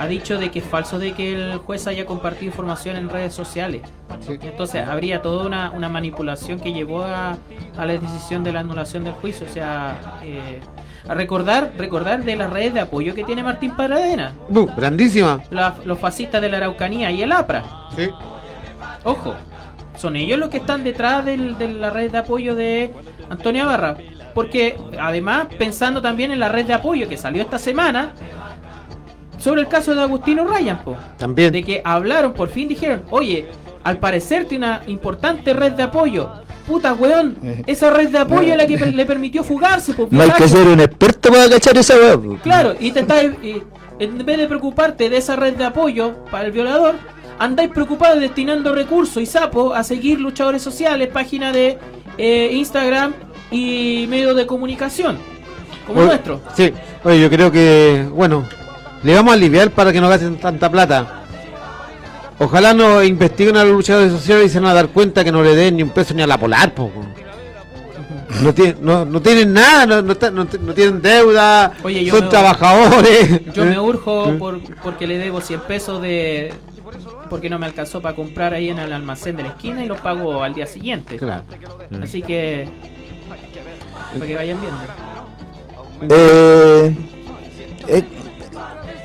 ha 0.00 0.06
dicho 0.06 0.38
de 0.38 0.50
que 0.50 0.60
es 0.60 0.64
falso 0.64 0.98
de 0.98 1.12
que 1.12 1.34
el 1.34 1.58
juez 1.58 1.86
haya 1.86 2.06
compartido 2.06 2.46
información 2.46 2.96
en 2.96 3.10
redes 3.10 3.34
sociales. 3.34 3.82
Entonces 4.28 4.88
habría 4.88 5.20
toda 5.20 5.46
una, 5.46 5.70
una 5.70 5.88
manipulación 5.90 6.58
que 6.58 6.72
llevó 6.72 7.04
a, 7.04 7.36
a 7.76 7.86
la 7.86 7.92
decisión 7.92 8.42
de 8.42 8.52
la 8.52 8.60
anulación 8.60 9.04
del 9.04 9.12
juicio. 9.12 9.46
O 9.48 9.52
sea, 9.52 10.18
eh, 10.24 10.60
a 11.06 11.12
recordar, 11.14 11.72
recordar 11.76 12.24
de 12.24 12.34
las 12.34 12.50
redes 12.50 12.72
de 12.72 12.80
apoyo 12.80 13.14
que 13.14 13.24
tiene 13.24 13.42
Martín 13.42 13.72
Paradena. 13.76 14.32
Bu, 14.48 14.66
grandísima. 14.74 15.40
La- 15.50 15.74
los 15.84 15.98
fascistas 15.98 16.40
de 16.40 16.48
la 16.48 16.56
Araucanía 16.56 17.10
y 17.10 17.22
el 17.22 17.32
APRA. 17.32 17.62
Sí. 17.94 18.08
Ojo, 19.04 19.34
son 19.96 20.16
ellos 20.16 20.38
los 20.38 20.48
que 20.48 20.56
están 20.58 20.82
detrás 20.82 21.24
del- 21.26 21.58
de 21.58 21.68
la 21.74 21.90
red 21.90 22.10
de 22.10 22.18
apoyo 22.18 22.54
de 22.54 22.90
Antonia 23.28 23.66
Barra. 23.66 23.96
Porque 24.34 24.78
además, 24.98 25.48
pensando 25.58 26.00
también 26.00 26.30
en 26.30 26.38
la 26.40 26.48
red 26.48 26.64
de 26.64 26.72
apoyo 26.74 27.08
que 27.08 27.16
salió 27.16 27.42
esta 27.42 27.58
semana, 27.58 28.12
sobre 29.40 29.62
el 29.62 29.68
caso 29.68 29.94
de 29.94 30.02
Agustino 30.02 30.44
Ryan, 30.46 30.82
po. 30.84 30.96
También. 31.16 31.52
De 31.52 31.62
que 31.64 31.80
hablaron, 31.84 32.32
por 32.32 32.48
fin 32.50 32.68
dijeron, 32.68 33.02
oye, 33.10 33.46
al 33.82 33.98
parecer 33.98 34.44
tiene 34.44 34.66
una 34.66 34.82
importante 34.86 35.52
red 35.54 35.72
de 35.72 35.82
apoyo. 35.84 36.30
Puta 36.66 36.92
weón, 36.92 37.36
esa 37.66 37.90
red 37.90 38.10
de 38.10 38.18
apoyo 38.18 38.52
es 38.52 38.56
la 38.56 38.66
que 38.66 38.78
per- 38.78 38.94
le 38.94 39.04
permitió 39.06 39.42
fugarse, 39.42 39.94
po, 39.94 40.06
No 40.10 40.22
hay 40.22 40.30
que 40.30 40.46
ser 40.48 40.68
un 40.68 40.78
experto 40.80 41.30
para 41.30 41.48
cachar 41.48 41.76
esa 41.78 41.94
po. 42.22 42.36
Claro, 42.42 42.74
y 42.78 42.92
te 42.92 43.00
estás, 43.00 43.24
en 43.98 44.24
vez 44.24 44.38
de 44.38 44.46
preocuparte 44.46 45.08
de 45.10 45.16
esa 45.16 45.34
red 45.36 45.54
de 45.56 45.64
apoyo 45.64 46.24
para 46.30 46.44
el 46.46 46.52
violador, 46.52 46.94
andáis 47.38 47.70
preocupados 47.70 48.20
destinando 48.20 48.74
recursos 48.74 49.22
y 49.22 49.26
sapos 49.26 49.76
a 49.76 49.82
seguir 49.82 50.20
luchadores 50.20 50.62
sociales, 50.62 51.08
páginas 51.08 51.54
de 51.54 51.78
eh, 52.18 52.50
Instagram 52.52 53.14
y 53.50 54.06
medios 54.08 54.36
de 54.36 54.46
comunicación, 54.46 55.18
como 55.86 56.00
Oye, 56.00 56.08
nuestro. 56.08 56.40
Sí, 56.54 56.72
oye, 57.02 57.20
yo 57.20 57.30
creo 57.30 57.50
que, 57.50 58.06
bueno, 58.12 58.44
le 59.02 59.14
vamos 59.14 59.30
a 59.32 59.34
aliviar 59.34 59.70
para 59.70 59.92
que 59.92 60.00
no 60.00 60.08
gasten 60.08 60.36
tanta 60.38 60.70
plata. 60.70 61.16
Ojalá 62.38 62.72
no 62.72 63.02
investiguen 63.02 63.56
a 63.56 63.64
los 63.64 63.74
luchadores 63.74 64.12
sociales 64.12 64.46
y 64.46 64.48
se 64.50 64.60
van 64.60 64.70
a 64.70 64.74
dar 64.74 64.88
cuenta 64.88 65.22
que 65.24 65.30
no 65.32 65.42
le 65.42 65.54
den 65.54 65.76
ni 65.76 65.82
un 65.82 65.90
peso 65.90 66.14
ni 66.14 66.22
a 66.22 66.26
la 66.26 66.38
polar, 66.38 66.74
po. 66.74 66.90
No, 68.42 68.54
tienen, 68.54 68.76
no, 68.80 69.04
no 69.04 69.20
tienen 69.20 69.52
nada, 69.52 69.84
no, 69.86 70.00
no, 70.02 70.12
está- 70.12 70.30
no 70.30 70.46
t- 70.46 70.58
no 70.58 70.72
tienen 70.72 71.02
deuda, 71.02 71.72
Oye, 71.82 72.04
yo 72.04 72.14
son 72.14 72.24
me- 72.24 72.30
trabajadores. 72.30 73.52
Yo 73.52 73.64
me 73.64 73.74
¿eh? 73.74 73.78
urjo 73.80 74.28
¿Eh? 74.30 74.32
por, 74.38 74.60
porque 74.82 75.06
le 75.06 75.18
debo 75.18 75.40
100 75.40 75.60
pesos 75.62 76.00
de... 76.00 76.54
Porque 77.28 77.50
no 77.50 77.58
me 77.58 77.66
alcanzó 77.66 78.00
para 78.00 78.14
comprar 78.16 78.54
ahí 78.54 78.70
en 78.70 78.78
el 78.78 78.92
almacén 78.92 79.36
de 79.36 79.42
la 79.42 79.48
esquina 79.50 79.84
y 79.84 79.88
los 79.88 80.00
pago 80.00 80.42
al 80.42 80.54
día 80.54 80.66
siguiente. 80.66 81.16
Claro. 81.16 81.42
Así 82.02 82.22
que... 82.22 82.68
Para 84.14 84.26
que 84.26 84.34
vayan 84.34 84.58
viendo. 84.60 84.78
Eh, 86.14 86.96
eh, 87.88 88.04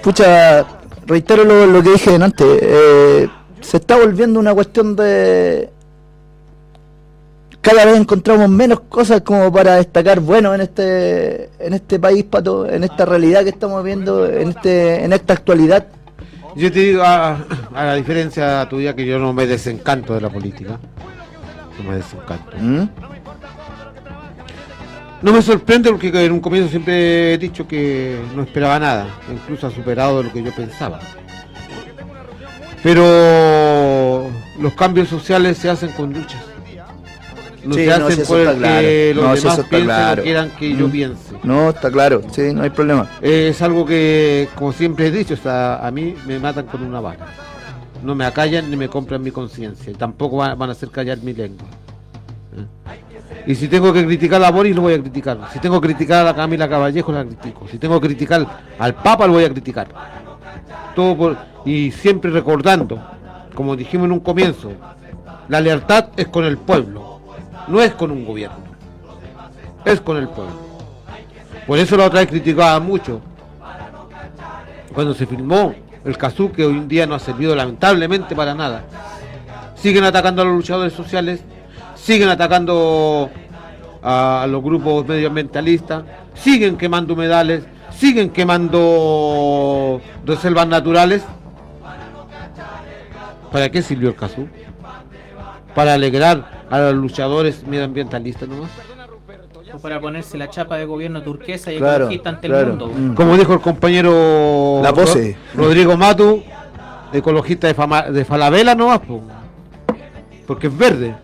pucha, 0.05 0.63
reitero 1.07 1.43
lo, 1.43 1.65
lo 1.65 1.81
que 1.81 1.89
dije 1.89 2.15
antes. 2.15 2.47
eh, 2.61 3.27
se 3.59 3.77
está 3.77 3.97
volviendo 3.97 4.39
una 4.39 4.53
cuestión 4.53 4.95
de. 4.95 5.71
Cada 7.61 7.83
vez 7.85 7.97
encontramos 7.97 8.47
menos 8.47 8.81
cosas 8.81 9.21
como 9.21 9.51
para 9.51 9.77
destacar 9.77 10.19
bueno 10.19 10.53
en 10.53 10.61
este 10.61 11.49
en 11.57 11.73
este 11.73 11.97
país, 11.97 12.23
pato, 12.23 12.69
en 12.69 12.83
esta 12.83 13.05
realidad 13.05 13.43
que 13.43 13.49
estamos 13.49 13.83
viendo, 13.83 14.29
en 14.29 14.49
este 14.49 15.03
en 15.03 15.11
esta 15.11 15.33
actualidad. 15.33 15.87
Yo 16.55 16.71
te 16.71 16.79
digo, 16.79 17.01
a, 17.01 17.43
a 17.73 17.85
la 17.85 17.95
diferencia 17.95 18.69
tuya, 18.69 18.95
que 18.95 19.05
yo 19.05 19.17
no 19.17 19.33
me 19.33 19.47
desencanto 19.47 20.13
de 20.13 20.21
la 20.21 20.29
política. 20.29 20.79
No 21.79 21.89
me 21.89 21.95
desencanto. 21.97 22.55
¿Mm? 22.57 22.87
No 25.21 25.33
me 25.33 25.41
sorprende 25.41 25.89
porque 25.89 26.09
en 26.25 26.31
un 26.31 26.39
comienzo 26.39 26.69
siempre 26.69 27.33
he 27.33 27.37
dicho 27.37 27.67
que 27.67 28.19
no 28.35 28.43
esperaba 28.43 28.77
nada, 28.79 29.07
incluso 29.31 29.65
ha 29.67 29.71
superado 29.71 30.21
lo 30.21 30.31
que 30.31 30.43
yo 30.43 30.51
pensaba. 30.51 30.99
Pero 32.83 34.29
los 34.59 34.73
cambios 34.73 35.07
sociales 35.09 35.57
se 35.57 35.69
hacen 35.69 35.89
con 35.91 36.13
luchas. 36.13 36.41
No 37.63 37.73
Sí, 37.73 37.85
se 37.85 37.87
no, 37.97 38.05
hacen 38.05 38.17
si 38.17 38.27
por 38.27 38.37
está 38.39 38.51
el 38.51 38.57
claro. 38.59 38.81
que 38.81 39.13
los 39.15 39.23
No, 39.25 39.35
si 39.35 39.41
demás 39.41 39.57
está 39.57 39.69
piensen 39.69 39.87
claro. 39.87 40.21
o 40.21 40.23
quieran 40.25 40.51
que 40.59 40.75
yo 40.75 40.87
Mm. 40.87 40.91
piense. 40.91 41.35
No, 41.43 41.69
está 41.69 41.91
claro, 41.91 42.21
sí, 42.31 42.53
no 42.53 42.61
hay 42.61 42.69
problema. 42.69 43.09
Es 43.21 43.61
algo 43.63 43.85
que, 43.87 44.47
como 44.53 44.71
siempre 44.71 45.07
he 45.07 45.11
dicho, 45.11 45.33
o 45.33 45.37
sea, 45.37 45.77
a 45.85 45.89
mí 45.89 46.13
me 46.27 46.37
matan 46.37 46.67
con 46.67 46.83
una 46.83 46.99
vara. 46.99 47.25
No 48.03 48.13
me 48.13 48.23
acallan 48.25 48.69
ni 48.69 48.77
me 48.77 48.87
compran 48.87 49.23
mi 49.23 49.31
conciencia. 49.31 49.91
Tampoco 49.97 50.37
van, 50.37 50.59
van 50.59 50.69
a 50.69 50.73
hacer 50.73 50.89
callar 50.91 51.17
mi 51.23 51.33
lengua. 51.33 51.65
Y 53.47 53.55
si 53.55 53.67
tengo 53.67 53.93
que 53.93 54.05
criticar 54.05 54.43
a 54.43 54.51
Boris, 54.51 54.75
lo 54.75 54.81
voy 54.81 54.93
a 54.93 54.99
criticar. 54.99 55.37
Si 55.53 55.59
tengo 55.59 55.79
que 55.79 55.87
criticar 55.87 56.21
a 56.21 56.23
la 56.23 56.35
Camila 56.35 56.67
Caballejo, 56.67 57.11
la 57.11 57.23
critico. 57.23 57.67
Si 57.67 57.77
tengo 57.77 58.01
que 58.01 58.07
criticar 58.07 58.45
al 58.79 58.95
Papa, 58.95 59.27
lo 59.27 59.33
voy 59.33 59.43
a 59.43 59.49
criticar. 59.49 59.87
Todo 60.95 61.37
y 61.65 61.91
siempre 61.91 62.31
recordando, 62.31 62.99
como 63.53 63.75
dijimos 63.75 64.05
en 64.05 64.13
un 64.13 64.19
comienzo, 64.19 64.71
la 65.47 65.61
lealtad 65.61 66.09
es 66.15 66.27
con 66.27 66.45
el 66.45 66.57
pueblo, 66.57 67.19
no 67.67 67.81
es 67.81 67.93
con 67.93 68.11
un 68.11 68.25
gobierno. 68.25 68.57
Es 69.83 70.01
con 70.01 70.17
el 70.17 70.27
pueblo. 70.27 70.55
Por 71.67 71.77
eso 71.77 71.97
la 71.97 72.05
otra 72.05 72.19
vez 72.19 72.29
criticaba 72.29 72.79
mucho 72.79 73.21
cuando 74.93 75.13
se 75.13 75.25
filmó 75.25 75.73
el 76.03 76.17
Cazú, 76.17 76.51
que 76.51 76.63
hoy 76.63 76.75
en 76.75 76.87
día 76.87 77.07
no 77.07 77.15
ha 77.15 77.19
servido 77.19 77.55
lamentablemente 77.55 78.35
para 78.35 78.53
nada. 78.53 78.83
Siguen 79.75 80.03
atacando 80.03 80.41
a 80.41 80.45
los 80.45 80.55
luchadores 80.55 80.93
sociales, 80.93 81.41
siguen 82.05 82.29
atacando 82.29 83.31
a, 84.03 84.45
los 84.47 84.61
grupos 84.63 85.07
medioambientalistas, 85.07 86.03
siguen 86.35 86.77
quemando 86.77 87.15
humedales, 87.15 87.63
siguen 87.97 88.29
quemando 88.29 89.99
reservas 90.23 90.67
naturales. 90.67 91.23
¿Para 93.51 93.69
qué 93.69 93.81
sirvió 93.81 94.09
el 94.09 94.15
Cazú? 94.15 94.47
Para 95.73 95.93
alegrar 95.93 96.65
a 96.69 96.79
los 96.79 96.93
luchadores 96.95 97.65
medioambientalistas 97.65 98.47
nomás. 98.47 98.69
O 99.73 99.79
para 99.79 99.99
ponerse 99.99 100.37
la 100.37 100.49
chapa 100.49 100.77
de 100.77 100.85
gobierno 100.85 101.21
turquesa 101.23 101.73
y 101.73 101.77
Claro, 101.79 101.95
ecologista 102.05 102.29
ante 102.29 102.47
claro. 102.47 102.61
el 102.63 102.69
mundo. 102.69 102.87
Mm. 102.95 103.15
Como 103.15 103.35
dijo 103.35 103.53
el 103.53 103.59
compañero 103.61 104.79
La 104.83 104.93
pose. 104.93 105.35
Ro- 105.55 105.63
Rodrigo 105.65 105.97
Matu, 105.97 106.43
ecologista 107.11 107.67
de, 107.67 107.73
Fama- 107.73 108.03
de 108.03 108.23
Falabella 108.23 108.75
nomás, 108.75 108.99
po. 108.99 109.21
porque 110.47 110.67
es 110.67 110.77
verde. 110.77 111.15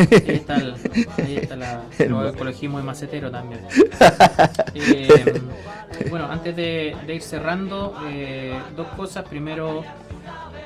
Ahí 0.00 0.34
está 0.36 0.56
el, 0.56 0.74
ahí 1.18 1.36
está 1.36 1.56
la, 1.56 1.82
el 1.98 2.26
ecologismo 2.28 2.78
de 2.78 2.84
macetero 2.84 3.30
también. 3.30 3.60
Eh, 4.74 5.40
bueno, 6.08 6.26
antes 6.30 6.54
de, 6.56 6.96
de 7.06 7.14
ir 7.14 7.22
cerrando, 7.22 7.94
eh, 8.08 8.58
dos 8.76 8.86
cosas. 8.88 9.24
Primero, 9.28 9.82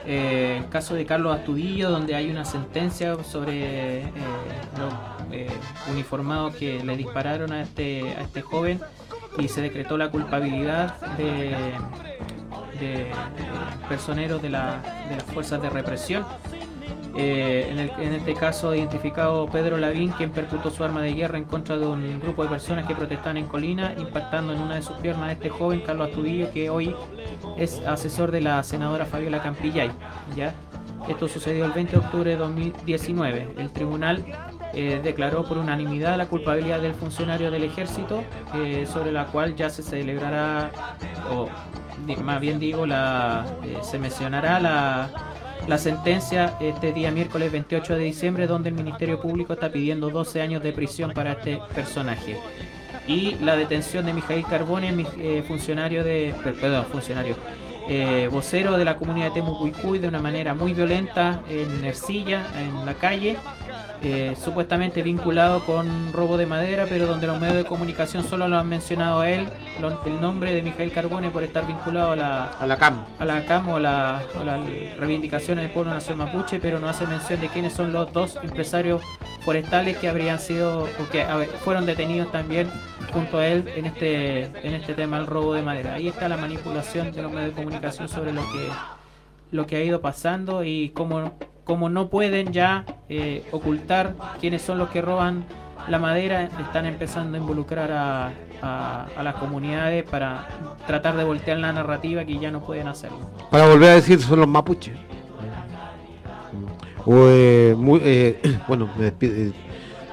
eh, 0.07 0.59
el 0.63 0.69
caso 0.69 0.95
de 0.95 1.05
Carlos 1.07 1.35
Astudillo, 1.37 1.91
donde 1.91 2.15
hay 2.15 2.31
una 2.31 2.45
sentencia 2.45 3.17
sobre 3.25 4.01
eh, 4.03 4.13
los 4.79 4.93
eh, 5.33 5.49
uniformados 5.91 6.55
que 6.57 6.83
le 6.85 6.97
dispararon 6.97 7.53
a 7.53 7.63
este, 7.63 8.03
a 8.17 8.21
este 8.21 8.43
joven 8.43 8.81
y 9.39 9.49
se 9.49 9.63
decretó 9.63 9.97
la 9.97 10.11
culpabilidad 10.11 10.95
de, 11.17 11.57
de 12.79 13.11
personeros 13.89 14.41
de, 14.43 14.51
la- 14.51 15.07
de 15.09 15.17
las 15.17 15.25
fuerzas 15.25 15.61
de 15.63 15.71
represión. 15.71 16.25
Eh, 17.17 17.69
en, 17.71 18.13
este 18.13 18.35
caso 18.35 18.75
identificado 18.75 19.47
Pedro 19.47 19.77
Lavín, 19.77 20.11
quien 20.13 20.31
percutó 20.31 20.71
su 20.71 20.83
arma 20.83 21.01
de 21.01 21.15
guerra 21.15 21.39
en 21.39 21.45
contra 21.45 21.79
de 21.79 21.87
un 21.87 22.19
grupo 22.21 22.43
de 22.43 22.49
personas 22.49 22.87
que 22.87 22.95
protestaban 22.95 23.37
en 23.37 23.47
Colina, 23.47 23.95
impactando 23.97 24.53
en 24.53 24.61
una 24.61 24.75
de 24.77 24.83
sus 24.83 24.97
piernas 24.97 25.31
este 25.31 25.49
joven 25.49 25.83
Carlos 25.87 26.09
Astudillo, 26.09 26.51
que 26.53 26.71
hoy 26.71 26.95
es 27.57 27.81
asesor 27.87 28.33
de 28.33 28.41
la 28.41 28.63
senadora 28.65 29.05
Fabiola 29.07 29.41
Campillay. 29.43 29.91
¿ya? 30.35 30.55
Esto 31.09 31.29
sucedió 31.29 31.67
el 31.67 31.73
20 31.73 31.93
de 31.93 31.99
octubre 31.99 32.31
de 32.31 32.37
2019. 32.37 33.55
El 33.59 33.71
tribunal 33.71 34.25
eh, 34.73 35.01
declaró 35.03 35.45
por 35.45 35.59
unanimidad 35.59 36.17
la 36.17 36.27
culpabilidad 36.27 36.81
del 36.81 36.95
funcionario 36.95 37.51
del 37.51 37.65
ejército, 37.65 38.25
eh, 38.55 38.87
sobre 38.91 39.13
la 39.13 39.27
cual 39.27 39.55
ya 39.55 39.71
se 39.71 39.83
celebrará, 39.83 40.71
o 41.31 41.49
más 42.23 42.41
bien 42.41 42.59
digo, 42.59 42.87
la, 42.87 43.45
eh, 43.63 43.79
se 43.83 43.99
mencionará 43.99 44.59
la, 44.59 45.11
la 45.67 45.79
sentencia 45.79 46.57
este 46.61 46.93
día 46.93 47.11
miércoles 47.11 47.51
28 47.51 47.95
de 47.97 48.05
diciembre, 48.05 48.47
donde 48.47 48.69
el 48.69 48.75
Ministerio 48.75 49.21
Público 49.21 49.55
está 49.55 49.71
pidiendo 49.71 50.11
12 50.11 50.41
años 50.43 50.63
de 50.63 50.73
prisión 50.73 51.13
para 51.13 51.33
este 51.33 51.59
personaje. 51.75 52.37
Y 53.07 53.35
la 53.37 53.57
detención 53.57 54.07
de 54.07 54.13
Mijail 54.15 54.45
Carbone, 54.47 55.07
eh, 55.19 55.43
funcionario 55.47 56.05
de. 56.05 56.35
per- 56.43 56.55
Perdón, 56.55 56.87
funcionario. 56.91 57.37
eh, 57.87 58.31
vocero 58.33 58.79
de 58.79 58.85
la 58.87 58.97
comunidad 58.97 59.27
de 59.27 59.33
Temucuicuy 59.43 59.99
de 59.99 60.09
una 60.09 60.19
manera 60.19 60.55
muy 60.55 60.73
violenta 60.73 61.43
en 61.51 61.85
Ercilla, 61.85 62.43
en 62.59 62.87
la 62.87 62.95
calle, 62.95 63.37
eh, 64.05 64.37
supuestamente 64.43 65.03
vinculado 65.03 65.65
con 65.65 66.13
robo 66.13 66.37
de 66.37 66.47
madera, 66.47 66.87
pero 66.89 67.07
donde 67.07 67.27
los 67.27 67.41
medios 67.41 67.57
de 67.57 67.65
comunicación 67.65 68.23
solo 68.25 68.47
lo 68.49 68.59
han 68.59 68.69
mencionado 68.69 69.21
a 69.21 69.31
él, 69.31 69.49
lo- 69.81 70.05
el 70.05 70.21
nombre 70.21 70.53
de 70.55 70.63
Mijail 70.63 70.93
Carbone 70.93 71.31
por 71.31 71.43
estar 71.43 71.67
vinculado 71.67 72.13
a 72.13 72.17
la, 72.17 72.45
A 72.61 72.67
la 72.67 72.77
CAM. 72.77 73.05
a 73.19 73.25
la 73.25 73.45
CAM 73.47 73.69
o 73.71 73.79
la, 73.79 74.23
o 74.41 74.45
las 74.45 74.61
reivindicaciones 74.99 75.65
del 75.65 75.73
pueblo 75.73 75.93
nacional 75.95 76.27
mapuche, 76.27 76.61
pero 76.61 76.79
no 76.79 76.89
hace 76.89 77.07
mención 77.07 77.41
de 77.41 77.49
quiénes 77.49 77.73
son 77.73 77.93
los 77.93 78.13
dos 78.13 78.39
empresarios 78.43 79.03
forestales 79.45 79.97
que 79.99 80.09
habrían 80.09 80.39
sido 80.39 80.85
o 80.85 81.09
que 81.11 81.23
a 81.23 81.37
ver, 81.37 81.49
fueron 81.49 81.87
detenidos 81.87 82.31
también 82.31 82.69
junto 83.13 83.39
a 83.39 83.47
él 83.47 83.65
en 83.77 83.87
este 83.87 84.45
en 84.67 84.75
este 84.75 84.95
tema 84.95 85.19
del 85.19 85.27
robo 85.27 85.55
de 85.55 85.63
madera. 85.63 85.95
Ahí 85.95 86.09
está 86.09 86.29
la 86.29 86.37
manipulación 86.37 87.13
de 87.13 87.23
los 87.23 87.31
medios 87.33 87.55
de 87.55 87.63
comunicación 87.63 88.09
sobre 88.09 88.33
lo 88.33 88.43
que 88.43 88.69
lo 89.51 89.67
que 89.67 89.77
ha 89.77 89.83
ido 89.85 90.01
pasando 90.01 90.65
y 90.65 90.89
cómo, 90.91 91.39
cómo 91.65 91.89
no 91.89 92.09
pueden 92.09 92.53
ya 92.53 92.85
eh, 93.09 93.45
ocultar 93.53 94.15
quiénes 94.41 94.63
son 94.63 94.79
los 94.79 94.89
que 94.91 95.01
roban 95.03 95.45
la 95.89 95.99
madera, 95.99 96.49
están 96.61 96.87
empezando 96.87 97.37
a 97.37 97.41
involucrar 97.41 97.91
a, 97.93 98.31
a- 98.63 99.07
a 99.17 99.23
las 99.23 99.35
comunidades 99.35 100.05
para 100.05 100.47
tratar 100.87 101.17
de 101.17 101.25
voltear 101.25 101.59
la 101.59 101.73
narrativa 101.73 102.25
que 102.25 102.39
ya 102.39 102.51
no 102.51 102.61
pueden 102.61 102.89
hacerlo. 102.89 103.19
Para 103.51 103.67
volver 103.69 103.91
a 103.91 103.95
decir, 103.97 104.21
son 104.21 104.41
los 104.41 104.49
mapuches. 104.49 104.95
O, 107.07 107.27
eh, 107.29 107.75
muy- 107.77 108.01
eh, 108.03 108.41
bueno, 108.69 108.89
me 108.97 109.05
despido, 109.05 109.35
eh, 109.35 109.53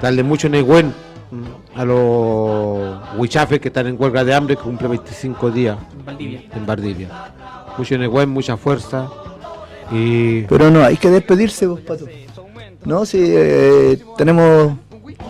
darle 0.02 0.22
mucho 0.22 0.48
Nehuen, 0.50 0.92
mm, 1.30 1.78
a 1.78 1.84
los 1.86 2.98
huichafes 3.16 3.60
que 3.60 3.68
están 3.68 3.86
en 3.86 3.96
huelga 3.98 4.24
de 4.24 4.34
hambre, 4.34 4.56
que 4.56 4.62
cumple 4.62 4.88
25 4.88 5.50
días 5.50 5.78
En 5.98 6.04
Valdivia. 6.04 6.42
en 6.54 6.66
Valdivia. 6.66 7.08
Mucho 7.78 7.96
Negüen, 7.96 8.28
mucha 8.28 8.58
fuerza. 8.58 9.08
Y 9.92 10.42
Pero 10.42 10.70
no, 10.70 10.82
hay 10.84 10.96
que 10.96 11.10
despedirse, 11.10 11.66
vos, 11.66 11.80
Pato. 11.80 12.06
No, 12.84 13.04
si 13.04 13.18
eh, 13.22 13.98
tenemos 14.16 14.72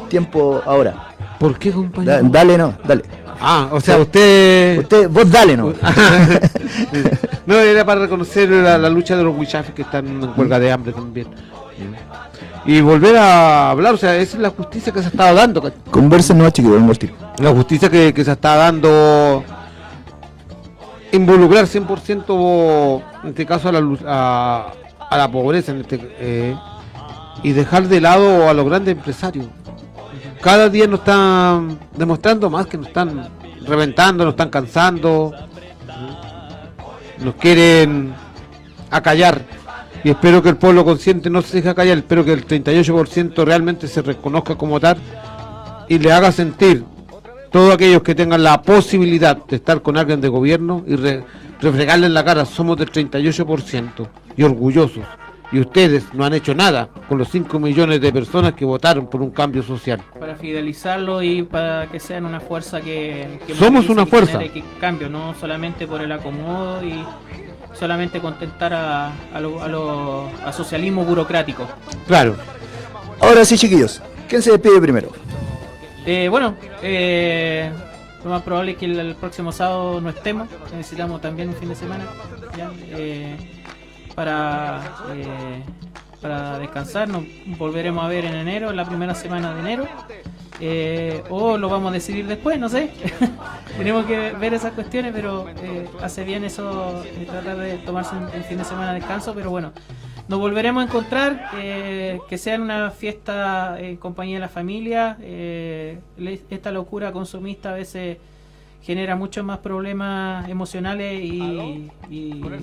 tiempo 0.08 0.62
ahora. 0.64 1.08
¿por 1.38 1.58
qué, 1.58 1.70
Da- 1.70 1.74
compañero? 1.74 2.28
dale, 2.30 2.58
no, 2.58 2.74
dale. 2.84 3.02
Ah, 3.44 3.68
o 3.72 3.80
sea, 3.80 3.98
usted... 3.98 4.78
Usted, 4.78 5.08
vos 5.10 5.28
dale, 5.28 5.56
no. 5.56 5.72
no, 7.46 7.54
era 7.56 7.84
para 7.84 8.02
reconocer 8.02 8.48
la, 8.48 8.78
la 8.78 8.88
lucha 8.88 9.16
de 9.16 9.24
los 9.24 9.36
huichafes 9.36 9.74
que 9.74 9.82
están 9.82 10.06
en 10.06 10.30
huelga 10.36 10.60
de 10.60 10.70
hambre 10.70 10.92
también. 10.92 11.26
Y 12.64 12.80
volver 12.80 13.16
a 13.16 13.70
hablar, 13.70 13.94
o 13.94 13.96
sea, 13.96 14.16
esa 14.16 14.36
es 14.36 14.42
la 14.42 14.50
justicia 14.50 14.92
que 14.92 15.00
se 15.00 15.06
ha 15.06 15.10
estado 15.10 15.34
dando. 15.34 15.72
Conversen, 15.90 16.38
no, 16.38 16.48
chiquillos. 16.50 16.80
La 17.38 17.50
justicia 17.50 17.90
que, 17.90 18.14
que 18.14 18.24
se 18.24 18.30
está 18.30 18.54
dando, 18.54 19.42
involucrar 21.12 21.66
100% 21.66 23.02
en 23.22 23.28
este 23.28 23.46
caso 23.46 23.68
a 23.68 23.72
la, 23.72 23.98
a, 24.06 24.72
a 25.10 25.16
la 25.16 25.30
pobreza 25.30 25.72
en 25.72 25.82
este, 25.82 26.00
eh, 26.18 26.56
y 27.42 27.52
dejar 27.52 27.88
de 27.88 28.00
lado 28.00 28.48
a 28.48 28.54
los 28.54 28.66
grandes 28.66 28.96
empresarios. 28.96 29.46
Cada 30.40 30.68
día 30.68 30.86
nos 30.86 31.00
están 31.00 31.78
demostrando 31.96 32.50
más 32.50 32.66
que 32.66 32.76
nos 32.76 32.88
están 32.88 33.28
reventando, 33.66 34.24
nos 34.24 34.32
están 34.32 34.50
cansando, 34.50 35.32
nos 37.18 37.34
quieren 37.36 38.14
acallar. 38.90 39.40
Y 40.04 40.10
espero 40.10 40.42
que 40.42 40.48
el 40.48 40.56
pueblo 40.56 40.84
consciente 40.84 41.30
no 41.30 41.42
se 41.42 41.58
deje 41.58 41.68
acallar, 41.68 41.98
espero 41.98 42.24
que 42.24 42.32
el 42.32 42.44
38% 42.44 43.44
realmente 43.44 43.86
se 43.86 44.02
reconozca 44.02 44.56
como 44.56 44.80
tal 44.80 44.96
y 45.88 45.98
le 45.98 46.12
haga 46.12 46.32
sentir 46.32 46.84
todos 47.52 47.74
aquellos 47.74 48.02
que 48.02 48.14
tengan 48.14 48.42
la 48.42 48.62
posibilidad 48.62 49.36
de 49.36 49.56
estar 49.56 49.82
con 49.82 49.96
alguien 49.98 50.20
de 50.20 50.28
gobierno 50.28 50.82
y 50.86 50.96
re- 50.96 51.22
refregarle 51.60 52.06
en 52.06 52.14
la 52.14 52.24
cara, 52.24 52.44
somos 52.44 52.76
del 52.78 52.90
38% 52.90 54.08
y 54.36 54.42
orgullosos. 54.42 55.04
Y 55.52 55.60
ustedes 55.60 56.04
no 56.14 56.24
han 56.24 56.32
hecho 56.32 56.54
nada 56.54 56.88
con 57.10 57.18
los 57.18 57.28
5 57.28 57.58
millones 57.60 58.00
de 58.00 58.10
personas 58.10 58.54
que 58.54 58.64
votaron 58.64 59.06
por 59.10 59.20
un 59.20 59.30
cambio 59.30 59.62
social. 59.62 60.00
Para 60.18 60.34
fidelizarlo 60.34 61.22
y 61.22 61.42
para 61.42 61.88
que 61.88 62.00
sean 62.00 62.24
una 62.24 62.40
fuerza 62.40 62.80
que... 62.80 63.38
que 63.46 63.54
Somos 63.54 63.90
una 63.90 64.04
que 64.04 64.10
fuerza. 64.10 64.38
que 64.38 64.64
cambio, 64.80 65.10
no 65.10 65.34
solamente 65.38 65.86
por 65.86 66.00
el 66.00 66.10
acomodo 66.10 66.82
y 66.82 67.04
solamente 67.78 68.18
contentar 68.18 68.72
a, 68.72 69.12
a, 69.34 69.40
lo- 69.40 69.62
a 69.62 69.68
lo- 69.68 70.30
a 70.42 70.52
socialismo 70.54 71.04
burocrático. 71.04 71.68
Claro. 72.06 72.34
Ahora 73.20 73.44
sí, 73.44 73.58
chiquillos. 73.58 74.00
¿Quién 74.28 74.40
se 74.40 74.52
despide 74.52 74.80
primero? 74.80 75.10
Eh, 76.04 76.28
bueno, 76.28 76.56
eh, 76.82 77.70
lo 78.24 78.30
más 78.30 78.42
probable 78.42 78.72
es 78.72 78.78
que 78.78 78.86
el, 78.86 79.14
próximo 79.16 79.52
sábado 79.52 80.00
no 80.00 80.10
estemos. 80.10 80.48
Necesitamos 80.74 81.20
también 81.20 81.48
un 81.48 81.54
fin 81.54 81.68
de 81.68 81.74
semana 81.74 82.06
ya, 82.56 82.70
eh, 82.90 83.36
para, 84.14 84.80
eh, 85.14 85.62
para 86.20 86.58
descansar. 86.58 87.08
Nos 87.08 87.24
volveremos 87.58 88.04
a 88.04 88.08
ver 88.08 88.24
en 88.24 88.34
enero, 88.34 88.70
en 88.70 88.76
la 88.76 88.84
primera 88.84 89.14
semana 89.14 89.54
de 89.54 89.60
enero. 89.60 89.86
Eh, 90.60 91.24
o 91.28 91.58
lo 91.58 91.68
vamos 91.68 91.90
a 91.90 91.94
decidir 91.94 92.26
después, 92.26 92.58
no 92.58 92.68
sé. 92.68 92.90
Tenemos 93.76 94.06
que 94.06 94.32
ver 94.32 94.54
esas 94.54 94.72
cuestiones, 94.72 95.12
pero 95.12 95.48
eh, 95.48 95.88
hace 96.00 96.22
bien 96.22 96.44
eso, 96.44 97.02
eh, 97.04 97.26
tratar 97.28 97.56
de 97.56 97.78
tomarse 97.78 98.14
un, 98.14 98.24
un 98.24 98.44
fin 98.44 98.58
de 98.58 98.64
semana 98.64 98.92
de 98.92 99.00
descanso. 99.00 99.34
Pero 99.34 99.50
bueno, 99.50 99.72
nos 100.32 100.40
volveremos 100.40 100.82
a 100.82 100.86
encontrar, 100.86 101.50
eh, 101.58 102.18
que 102.26 102.38
sea 102.38 102.54
en 102.54 102.62
una 102.62 102.90
fiesta 102.90 103.78
en 103.78 103.98
compañía 103.98 104.36
de 104.36 104.40
la 104.40 104.48
familia. 104.48 105.18
eh, 105.20 106.00
esta 106.48 106.70
locura 106.72 107.12
consumista 107.12 107.68
a 107.68 107.74
veces 107.74 108.16
genera 108.80 109.14
muchos 109.14 109.44
más 109.44 109.58
problemas 109.58 110.48
emocionales 110.48 111.22
y, 111.22 111.90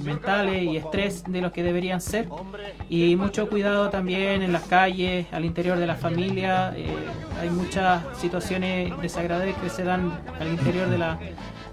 mentales 0.04 0.64
y 0.64 0.78
estrés 0.78 1.24
de 1.26 1.41
los 1.41 1.52
que 1.52 1.62
deberían 1.62 2.02
ser. 2.02 2.28
Y 2.90 3.16
mucho 3.16 3.48
cuidado 3.48 3.91
también 3.91 4.41
en 4.41 4.52
las 4.52 4.64
calles, 4.64 5.28
al 5.32 5.46
interior 5.46 5.78
de 5.78 5.86
la 5.86 5.96
familia. 5.96 6.74
eh, 6.76 6.88
hay 7.40 7.52
muchas 7.52 8.04
situaciones 8.18 9.00
desagradables 9.00 9.56
que 9.58 9.70
se 9.70 9.84
dan 9.84 10.20
al 10.40 10.48
interior 10.48 10.90
de 10.90 10.98
la, 10.98 11.20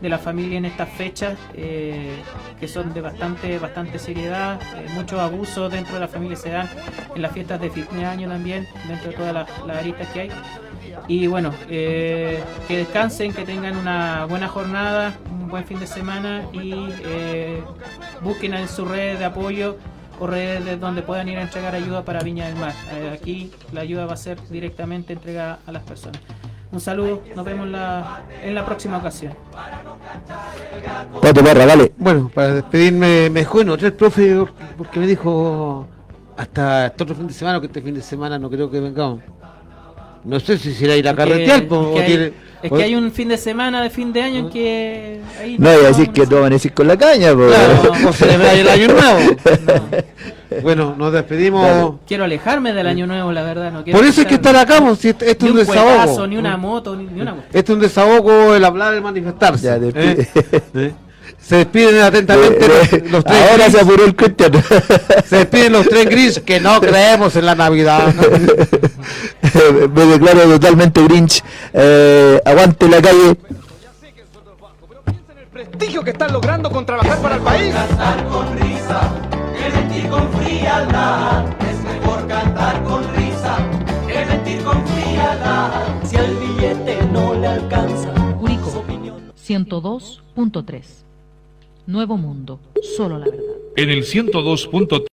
de 0.01 0.09
la 0.09 0.19
familia 0.19 0.59
en 0.59 0.65
estas 0.65 0.89
fechas, 0.91 1.39
eh, 1.55 2.17
que 2.61 2.69
son 2.69 2.93
de 2.93 3.01
bastante, 3.01 3.59
bastante 3.59 3.99
seriedad. 3.99 4.61
eh, 4.77 4.87
muchos 4.95 5.19
abusos 5.19 5.73
dentro 5.73 5.95
de 5.95 6.01
la 6.01 6.09
familia 6.09 6.37
se 6.37 6.51
dan 6.51 6.69
en 7.15 7.23
las 7.23 7.33
fiestas 7.33 7.61
de 7.61 7.71
fin 7.71 7.87
de 7.93 8.05
año 8.05 8.29
también, 8.29 8.67
dentro 8.87 9.11
de 9.11 9.17
todas 9.17 9.35
las, 9.35 9.49
las 9.67 9.79
aristas 9.79 10.09
que 10.09 10.21
hay. 10.21 10.31
Y 11.09 11.27
bueno, 11.27 11.53
eh, 11.69 12.43
que 12.67 12.79
descansen, 12.79 13.33
que 13.33 13.45
tengan 13.45 13.77
una 13.77 14.27
buena 14.27 14.49
jornada, 14.49 15.15
un 15.31 15.49
buen 15.49 15.65
fin 15.65 15.79
de 15.79 15.87
semana 15.87 16.43
y 16.53 16.75
busquen 18.23 18.55
en 18.55 18.69
su 18.69 18.85
red 18.85 19.19
de 19.19 19.25
apoyo 19.25 19.77
o 20.19 20.27
redes 20.27 20.65
de 20.65 20.77
donde 20.77 21.03
puedan 21.03 21.29
ir 21.29 21.39
a 21.39 21.43
entregar 21.43 21.75
ayuda 21.75 22.05
para 22.05 22.21
Viña 22.21 22.47
del 22.47 22.57
Mar. 22.57 22.73
Aquí 23.13 23.53
la 23.73 23.83
ayuda 23.83 24.07
va 24.07 24.15
a 24.15 24.17
ser 24.17 24.39
directamente 24.49 25.13
entregada 25.13 25.61
a 25.67 25.73
las 25.73 25.83
personas. 25.83 26.21
Un 26.73 26.81
saludo, 26.81 27.23
nos 27.35 27.45
vemos 27.45 27.69
la- 27.69 28.23
en 28.43 28.55
la 28.55 28.65
próxima 28.67 28.99
ocasión. 28.99 29.33
Pato 31.23 31.45
Parra, 31.45 31.67
dale. 31.67 31.93
Bueno, 31.97 32.31
para 32.35 32.55
despedirme, 32.55 33.31
me 33.31 33.41
dejó 33.41 33.61
en 33.63 33.71
hotel, 33.71 33.93
profe, 33.95 34.45
porque 34.77 34.99
me 35.01 35.07
dijo 35.07 35.87
hasta 36.37 36.87
este 36.87 37.03
otro 37.05 37.15
fin 37.17 37.27
de 37.29 37.33
semana, 37.33 37.61
que 37.61 37.67
este 37.67 37.81
fin 37.81 37.95
de 37.95 38.03
semana 38.03 38.39
no 38.39 38.51
creo 38.51 38.71
que 38.71 38.81
vengamos. 38.81 39.21
No 40.25 40.41
sé 40.41 40.59
si 40.59 40.75
será 40.75 40.97
ir 40.97 41.09
a 41.09 41.15
carretear, 41.15 41.67
o 41.71 41.95
tiene- 42.05 42.33
es 42.63 42.73
o- 42.73 42.77
que 42.77 42.83
hay 42.83 42.95
un 42.95 43.11
fin 43.13 43.29
de 43.29 43.37
semana 43.37 43.83
de 43.83 43.91
fin 43.91 44.13
de 44.13 44.23
año 44.23 44.39
en 44.41 44.51
que... 44.51 45.21
ahí 45.41 45.57
No, 45.59 45.73
iba 45.73 45.85
a 45.85 45.89
decir 45.89 46.11
que 46.11 46.27
tú 46.27 46.37
amanecís 46.39 46.73
con 46.73 46.87
la 46.89 46.97
caña, 46.97 47.33
po. 47.33 47.47
Claro, 47.49 48.13
celebrar 48.13 48.57
el 48.57 48.69
año 48.69 48.89
nuevo. 48.89 49.37
Bueno, 50.63 50.95
nos 50.97 51.13
despedimos. 51.13 51.97
Quiero 52.07 52.23
alejarme 52.25 52.73
del 52.73 52.87
año 52.87 53.07
nuevo, 53.07 53.33
la 53.33 53.43
verdad. 53.43 53.73
No 53.73 53.83
quiero 53.83 53.99
Por 53.99 54.07
eso 54.09 54.21
hay 54.21 54.27
que 54.29 54.37
estar 54.37 54.55
acá, 54.57 54.79
po, 54.79 54.95
si 54.95 55.09
este, 55.09 55.29
este 55.31 55.45
es 55.47 55.51
un 55.53 55.59
un 55.59 55.67
desahogo. 55.67 55.97
cuetazo, 55.97 56.27
ni 56.29 56.37
una 56.37 56.57
moto, 56.57 56.95
ni, 56.97 57.05
ni 57.05 57.21
una 57.21 57.33
cuestión. 57.33 57.59
Este 57.59 57.73
es 57.73 57.77
un 57.77 57.83
desahogo, 57.83 58.55
el 58.55 58.65
hablar, 58.65 58.95
el 58.95 59.03
manifestarse. 59.03 59.65
Ya. 59.65 59.77
¿eh? 59.77 60.29
¿Eh? 60.75 60.95
Se 61.47 61.57
despiden 61.59 62.03
atentamente 62.03 62.67
los, 62.67 62.93
eh, 62.93 63.05
los 63.09 63.25
tres 63.25 63.51
Ahora 63.51 63.65
gris. 63.65 63.73
se 63.73 63.81
apuró 63.81 64.05
el 64.05 64.17
Cristian. 64.17 64.53
Se 65.29 65.37
despiden 65.37 65.73
los 65.75 65.89
tres 65.89 66.07
gris 66.07 66.41
que 66.45 66.59
no 66.59 66.81
creemos 66.81 67.37
en 67.37 67.47
la 67.47 67.55
Navidad. 67.55 68.13
Me 69.95 70.07
declaro 70.07 70.43
totalmente 70.43 71.03
Grinch. 71.05 71.45
Eh, 71.73 72.41
aguante 72.45 72.89
la 72.89 73.01
calle. 73.01 73.37
prestigio 75.53 76.03
que 76.03 76.11
están 76.11 76.33
logrando 76.33 76.69
con 76.71 76.85
trabajar 76.85 77.19
para 77.19 77.37
el 77.37 77.43
país. 77.43 77.73
Cantar 77.75 78.25
con 78.27 78.59
risa, 78.59 79.01
que 79.57 79.71
mentir 79.71 80.09
con 80.09 80.33
frialdad. 80.33 81.45
Es 81.61 81.81
mejor 82.01 82.27
cantar 82.27 82.83
con 82.83 83.05
risa, 83.15 83.57
que 84.09 84.25
mentir 84.27 84.63
con 84.65 84.85
frialdad. 84.87 85.71
Si 86.05 86.17
al 86.17 86.35
billete 86.37 86.99
no 87.13 87.35
le 87.35 87.47
alcanza, 87.47 88.13
Curicó 88.41 88.85
102.3. 89.47 91.07
Nuevo 91.87 92.17
Mundo, 92.17 92.59
solo 92.97 93.17
la 93.17 93.27
verdad. 93.27 93.55
En 93.77 93.91
el 93.91 94.03
102.3 94.03 95.05